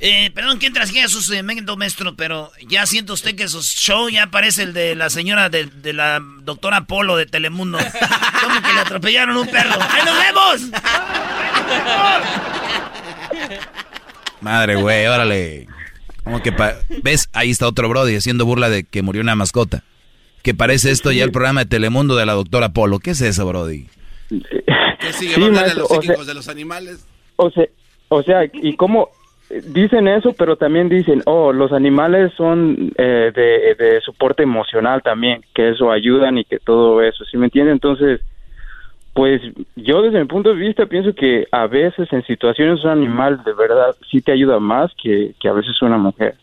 Eh, 0.00 0.30
perdón 0.32 0.58
que 0.60 0.68
aquí 0.80 1.00
a 1.00 1.08
su 1.08 1.20
segmento, 1.20 1.76
maestro, 1.76 2.14
pero 2.14 2.52
ya 2.68 2.86
siento 2.86 3.12
usted 3.14 3.34
que 3.34 3.48
su 3.48 3.60
show 3.62 4.08
ya 4.08 4.28
parece 4.28 4.62
el 4.62 4.72
de 4.72 4.94
la 4.94 5.10
señora 5.10 5.48
de, 5.48 5.66
de 5.66 5.92
la 5.92 6.20
doctora 6.42 6.82
Polo 6.86 7.16
de 7.16 7.26
Telemundo. 7.26 7.78
Como 8.42 8.62
que 8.62 8.72
le 8.72 8.80
atropellaron 8.80 9.36
un 9.36 9.46
perro. 9.48 9.74
¡Ahí 9.80 10.02
nos 10.04 10.18
vemos! 10.18 10.80
Madre, 14.40 14.76
güey, 14.76 15.06
órale. 15.06 15.66
Como 16.24 16.42
que 16.42 16.52
pa- 16.52 16.76
¿Ves? 17.02 17.28
Ahí 17.32 17.50
está 17.50 17.66
otro 17.66 17.88
Brody 17.88 18.14
haciendo 18.16 18.44
burla 18.46 18.68
de 18.70 18.84
que 18.84 19.02
murió 19.02 19.22
una 19.22 19.34
mascota. 19.34 19.82
Que 20.42 20.54
parece 20.54 20.90
esto 20.92 21.10
ya 21.10 21.24
el 21.24 21.32
programa 21.32 21.60
de 21.64 21.66
Telemundo 21.70 22.14
de 22.16 22.24
la 22.26 22.34
doctora 22.34 22.68
Polo. 22.70 23.00
¿Qué 23.00 23.10
es 23.10 23.20
eso, 23.20 23.46
Brody? 23.46 23.88
Que 25.00 25.12
sigue 25.12 25.34
Sí, 25.34 25.40
va 25.40 25.46
a 25.46 25.48
hablar 25.48 25.64
de 25.64 25.74
maestro, 25.74 25.80
los 25.82 25.90
o 25.90 25.94
sea- 25.94 26.00
psíquicos 26.02 26.26
de 26.26 26.34
los 26.34 26.48
animales. 26.48 27.04
O 27.40 27.50
sea, 27.50 27.66
o 28.08 28.22
sea, 28.22 28.44
y 28.52 28.76
cómo 28.76 29.10
dicen 29.72 30.08
eso, 30.08 30.34
pero 30.36 30.56
también 30.56 30.88
dicen, 30.88 31.22
oh, 31.24 31.52
los 31.52 31.72
animales 31.72 32.32
son 32.36 32.92
eh, 32.96 33.32
de, 33.34 33.74
de 33.74 34.00
soporte 34.02 34.42
emocional 34.42 35.02
también, 35.02 35.42
que 35.54 35.70
eso 35.70 35.90
ayudan 35.90 36.38
y 36.38 36.44
que 36.44 36.58
todo 36.58 37.02
eso, 37.02 37.24
¿sí 37.24 37.36
me 37.36 37.46
entiende? 37.46 37.72
Entonces, 37.72 38.20
pues 39.14 39.40
yo 39.76 40.02
desde 40.02 40.20
mi 40.20 40.26
punto 40.26 40.50
de 40.50 40.56
vista 40.56 40.86
pienso 40.86 41.14
que 41.14 41.46
a 41.50 41.66
veces 41.66 42.12
en 42.12 42.24
situaciones 42.24 42.84
un 42.84 42.90
animal 42.90 43.42
de 43.44 43.52
verdad 43.52 43.96
sí 44.10 44.20
te 44.20 44.32
ayuda 44.32 44.60
más 44.60 44.92
que, 45.02 45.34
que 45.40 45.48
a 45.48 45.52
veces 45.52 45.80
una 45.82 45.98
mujer. 45.98 46.36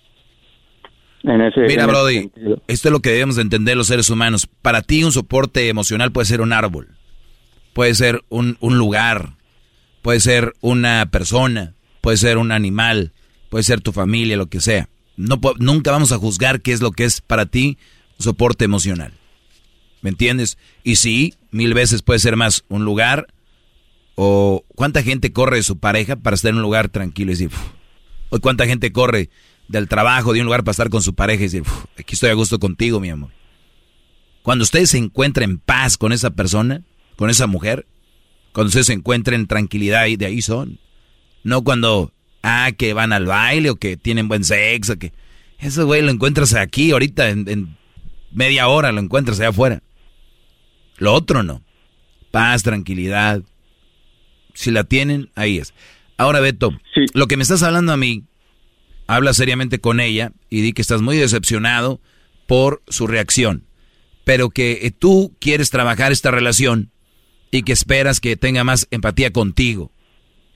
En 1.24 1.42
ese, 1.42 1.62
Mira, 1.62 1.84
en 1.84 1.90
Brody, 1.90 2.32
esto 2.68 2.88
es 2.88 2.92
lo 2.92 3.00
que 3.00 3.10
debemos 3.12 3.38
de 3.38 3.42
entender 3.42 3.76
los 3.76 3.88
seres 3.88 4.10
humanos. 4.10 4.48
Para 4.62 4.82
ti 4.82 5.04
un 5.04 5.12
soporte 5.12 5.70
emocional 5.70 6.12
puede 6.12 6.26
ser 6.26 6.42
un 6.42 6.54
árbol, 6.54 6.90
puede 7.74 7.96
ser 7.96 8.22
un, 8.30 8.58
un 8.60 8.78
lugar, 8.78 9.35
puede 10.06 10.20
ser 10.20 10.54
una 10.62 11.08
persona, 11.10 11.74
puede 12.02 12.18
ser 12.18 12.38
un 12.38 12.52
animal, 12.52 13.12
puede 13.50 13.64
ser 13.64 13.82
tu 13.82 13.92
familia, 13.92 14.38
lo 14.38 14.46
que 14.46 14.62
sea. 14.62 14.88
No, 15.18 15.42
nunca 15.58 15.90
vamos 15.90 16.12
a 16.12 16.20
juzgar 16.20 16.62
qué 16.62 16.74
es 16.74 16.82
lo 16.82 16.92
que 16.92 17.06
es 17.06 17.22
para 17.22 17.48
ti 17.48 17.80
soporte 18.20 18.66
emocional. 18.66 19.14
¿Me 20.04 20.12
entiendes? 20.12 20.60
Y 20.84 20.98
sí, 20.98 21.34
mil 21.50 21.74
veces 21.74 22.04
puede 22.04 22.20
ser 22.20 22.36
más 22.36 22.66
un 22.70 22.86
lugar 22.86 23.26
o 24.14 24.64
cuánta 24.76 25.02
gente 25.02 25.34
corre 25.34 25.58
de 25.58 25.64
su 25.64 25.80
pareja 25.80 26.16
para 26.18 26.36
estar 26.36 26.50
en 26.50 26.58
un 26.58 26.62
lugar 26.62 26.90
tranquilo 26.90 27.32
y 27.32 27.34
decir, 27.34 27.50
o 28.30 28.40
cuánta 28.40 28.68
gente 28.68 28.92
corre 28.92 29.32
del 29.70 29.88
trabajo, 29.88 30.34
de 30.34 30.42
un 30.42 30.46
lugar 30.46 30.64
para 30.64 30.74
estar 30.74 30.92
con 30.92 31.02
su 31.02 31.16
pareja 31.16 31.42
y 31.42 31.48
decir, 31.48 31.62
"Uf, 31.64 31.86
aquí 31.98 32.14
estoy 32.14 32.30
a 32.30 32.36
gusto 32.36 32.60
contigo, 32.60 33.00
mi 33.00 33.10
amor. 33.10 33.32
Cuando 34.44 34.66
usted 34.66 34.86
se 34.86 35.00
encuentra 35.00 35.46
en 35.46 35.58
paz 35.58 35.98
con 35.98 36.12
esa 36.12 36.30
persona, 36.30 36.84
con 37.16 37.32
esa 37.32 37.48
mujer, 37.48 37.88
cuando 38.56 38.70
usted 38.70 38.84
se 38.84 38.94
encuentra 38.94 39.36
en 39.36 39.48
tranquilidad, 39.48 40.06
y 40.06 40.16
de 40.16 40.28
ahí 40.28 40.42
son. 40.42 40.80
No 41.44 41.66
cuando, 41.66 42.14
ah, 42.42 42.72
que 42.78 42.94
van 42.94 43.12
al 43.12 43.26
baile 43.26 43.70
o 43.70 43.76
que 43.76 43.98
tienen 43.98 44.30
buen 44.30 44.46
sexo, 44.46 44.98
que... 44.98 45.12
Eso, 45.60 45.86
güey, 45.86 46.02
lo 46.02 46.10
encuentras 46.10 46.54
aquí, 46.54 46.92
ahorita, 46.92 47.32
en, 47.32 47.50
en 47.50 47.78
media 48.32 48.70
hora 48.70 48.94
lo 48.94 49.02
encuentras 49.02 49.42
allá 49.42 49.50
afuera. 49.50 49.84
Lo 50.98 51.14
otro 51.14 51.44
no. 51.44 51.64
Paz, 52.32 52.64
tranquilidad. 52.64 53.42
Si 54.54 54.72
la 54.72 54.86
tienen, 54.86 55.32
ahí 55.36 55.58
es. 55.58 55.74
Ahora, 56.16 56.40
Beto, 56.40 56.72
lo 57.14 57.28
que 57.28 57.36
me 57.36 57.44
estás 57.44 57.62
hablando 57.62 57.92
a 57.92 57.98
mí, 57.98 58.24
habla 59.06 59.34
seriamente 59.34 59.80
con 59.80 60.00
ella 60.00 60.32
y 60.50 60.62
di 60.62 60.72
que 60.72 60.82
estás 60.82 61.02
muy 61.02 61.18
decepcionado 61.18 62.00
por 62.48 62.82
su 62.88 63.06
reacción, 63.06 63.66
pero 64.24 64.50
que 64.50 64.94
tú 64.98 65.36
quieres 65.42 65.72
trabajar 65.72 66.14
esta 66.14 66.32
relación 66.32 66.94
y 67.58 67.64
que 67.64 67.74
esperas 67.74 68.20
que 68.20 68.36
tenga 68.36 68.64
más 68.64 68.88
empatía 68.92 69.32
contigo, 69.32 69.92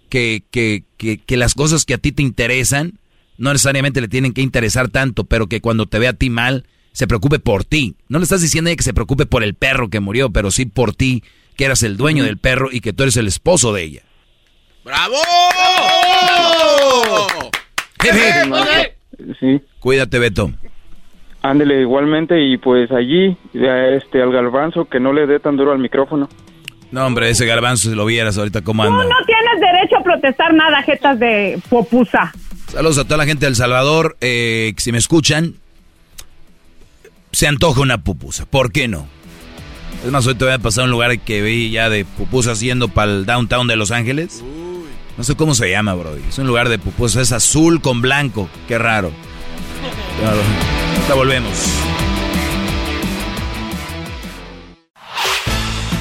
que, 0.09 0.43
que, 0.51 0.83
que, 0.97 1.17
que 1.17 1.37
las 1.37 1.53
cosas 1.53 1.85
que 1.85 1.93
a 1.93 1.97
ti 1.97 2.11
te 2.11 2.23
interesan 2.23 2.99
no 3.37 3.53
necesariamente 3.53 4.01
le 4.01 4.09
tienen 4.09 4.33
que 4.33 4.41
interesar 4.41 4.89
tanto, 4.89 5.23
pero 5.23 5.47
que 5.47 5.61
cuando 5.61 5.85
te 5.85 5.97
ve 5.97 6.07
a 6.07 6.13
ti 6.13 6.29
mal, 6.29 6.65
se 6.91 7.07
preocupe 7.07 7.39
por 7.39 7.63
ti. 7.63 7.95
No 8.09 8.19
le 8.19 8.23
estás 8.23 8.41
diciendo 8.41 8.67
a 8.67 8.71
ella 8.71 8.77
que 8.77 8.83
se 8.83 8.93
preocupe 8.93 9.25
por 9.25 9.43
el 9.43 9.53
perro 9.53 9.89
que 9.89 10.01
murió, 10.01 10.29
pero 10.29 10.51
sí 10.51 10.65
por 10.65 10.93
ti, 10.93 11.23
que 11.55 11.65
eras 11.65 11.81
el 11.83 11.95
dueño 11.95 12.25
del 12.25 12.37
perro 12.37 12.67
y 12.71 12.81
que 12.81 12.91
tú 12.91 13.03
eres 13.03 13.15
el 13.15 13.27
esposo 13.27 13.73
de 13.73 13.83
ella. 13.83 14.01
¡Bravo! 14.83 15.15
Sí. 19.39 19.61
Cuídate, 19.79 20.19
Beto. 20.19 20.51
Ándele 21.41 21.81
igualmente 21.81 22.41
y 22.41 22.57
pues 22.57 22.91
allí, 22.91 23.37
este, 23.53 24.21
al 24.21 24.31
galvanzo 24.31 24.85
que 24.85 24.99
no 24.99 25.13
le 25.13 25.27
dé 25.27 25.39
tan 25.39 25.55
duro 25.55 25.71
al 25.71 25.79
micrófono. 25.79 26.27
No, 26.91 27.05
hombre, 27.05 27.29
ese 27.29 27.45
garbanzo, 27.45 27.89
si 27.89 27.95
lo 27.95 28.05
vieras 28.05 28.37
ahorita 28.37 28.61
cómo 28.61 28.83
anda. 28.83 29.03
No 29.03 29.25
tienes 29.25 29.59
derecho 29.59 29.97
a 29.97 30.03
protestar 30.03 30.53
nada, 30.53 30.81
jetas 30.83 31.19
de 31.19 31.59
popusa. 31.69 32.33
Saludos 32.71 32.97
a 32.97 33.03
toda 33.03 33.17
la 33.17 33.25
gente 33.25 33.45
de 33.45 33.49
El 33.49 33.55
Salvador. 33.55 34.17
eh, 34.21 34.73
que 34.75 34.81
si 34.81 34.91
me 34.91 34.97
escuchan, 34.97 35.55
se 37.31 37.47
antoja 37.47 37.81
una 37.81 37.99
pupusa. 37.99 38.45
¿Por 38.45 38.71
qué 38.71 38.87
no? 38.87 39.07
Es 40.03 40.11
más, 40.11 40.25
hoy 40.25 40.35
te 40.35 40.45
voy 40.45 40.53
a 40.53 40.59
pasar 40.59 40.83
a 40.83 40.85
un 40.85 40.91
lugar 40.91 41.19
que 41.19 41.41
vi 41.41 41.71
ya 41.71 41.89
de 41.89 42.05
pupusas 42.05 42.59
yendo 42.59 42.87
para 42.87 43.11
el 43.11 43.25
downtown 43.25 43.67
de 43.67 43.75
Los 43.75 43.91
Ángeles. 43.91 44.43
No 45.17 45.23
sé 45.23 45.35
cómo 45.35 45.53
se 45.53 45.69
llama, 45.69 45.93
bro. 45.93 46.15
Es 46.15 46.37
un 46.39 46.47
lugar 46.47 46.69
de 46.69 46.79
pupusas. 46.79 47.23
Es 47.23 47.31
azul 47.33 47.81
con 47.81 48.01
blanco. 48.01 48.49
Qué 48.67 48.77
raro. 48.77 49.11
Ahorita 50.25 51.13
volvemos. 51.15 51.51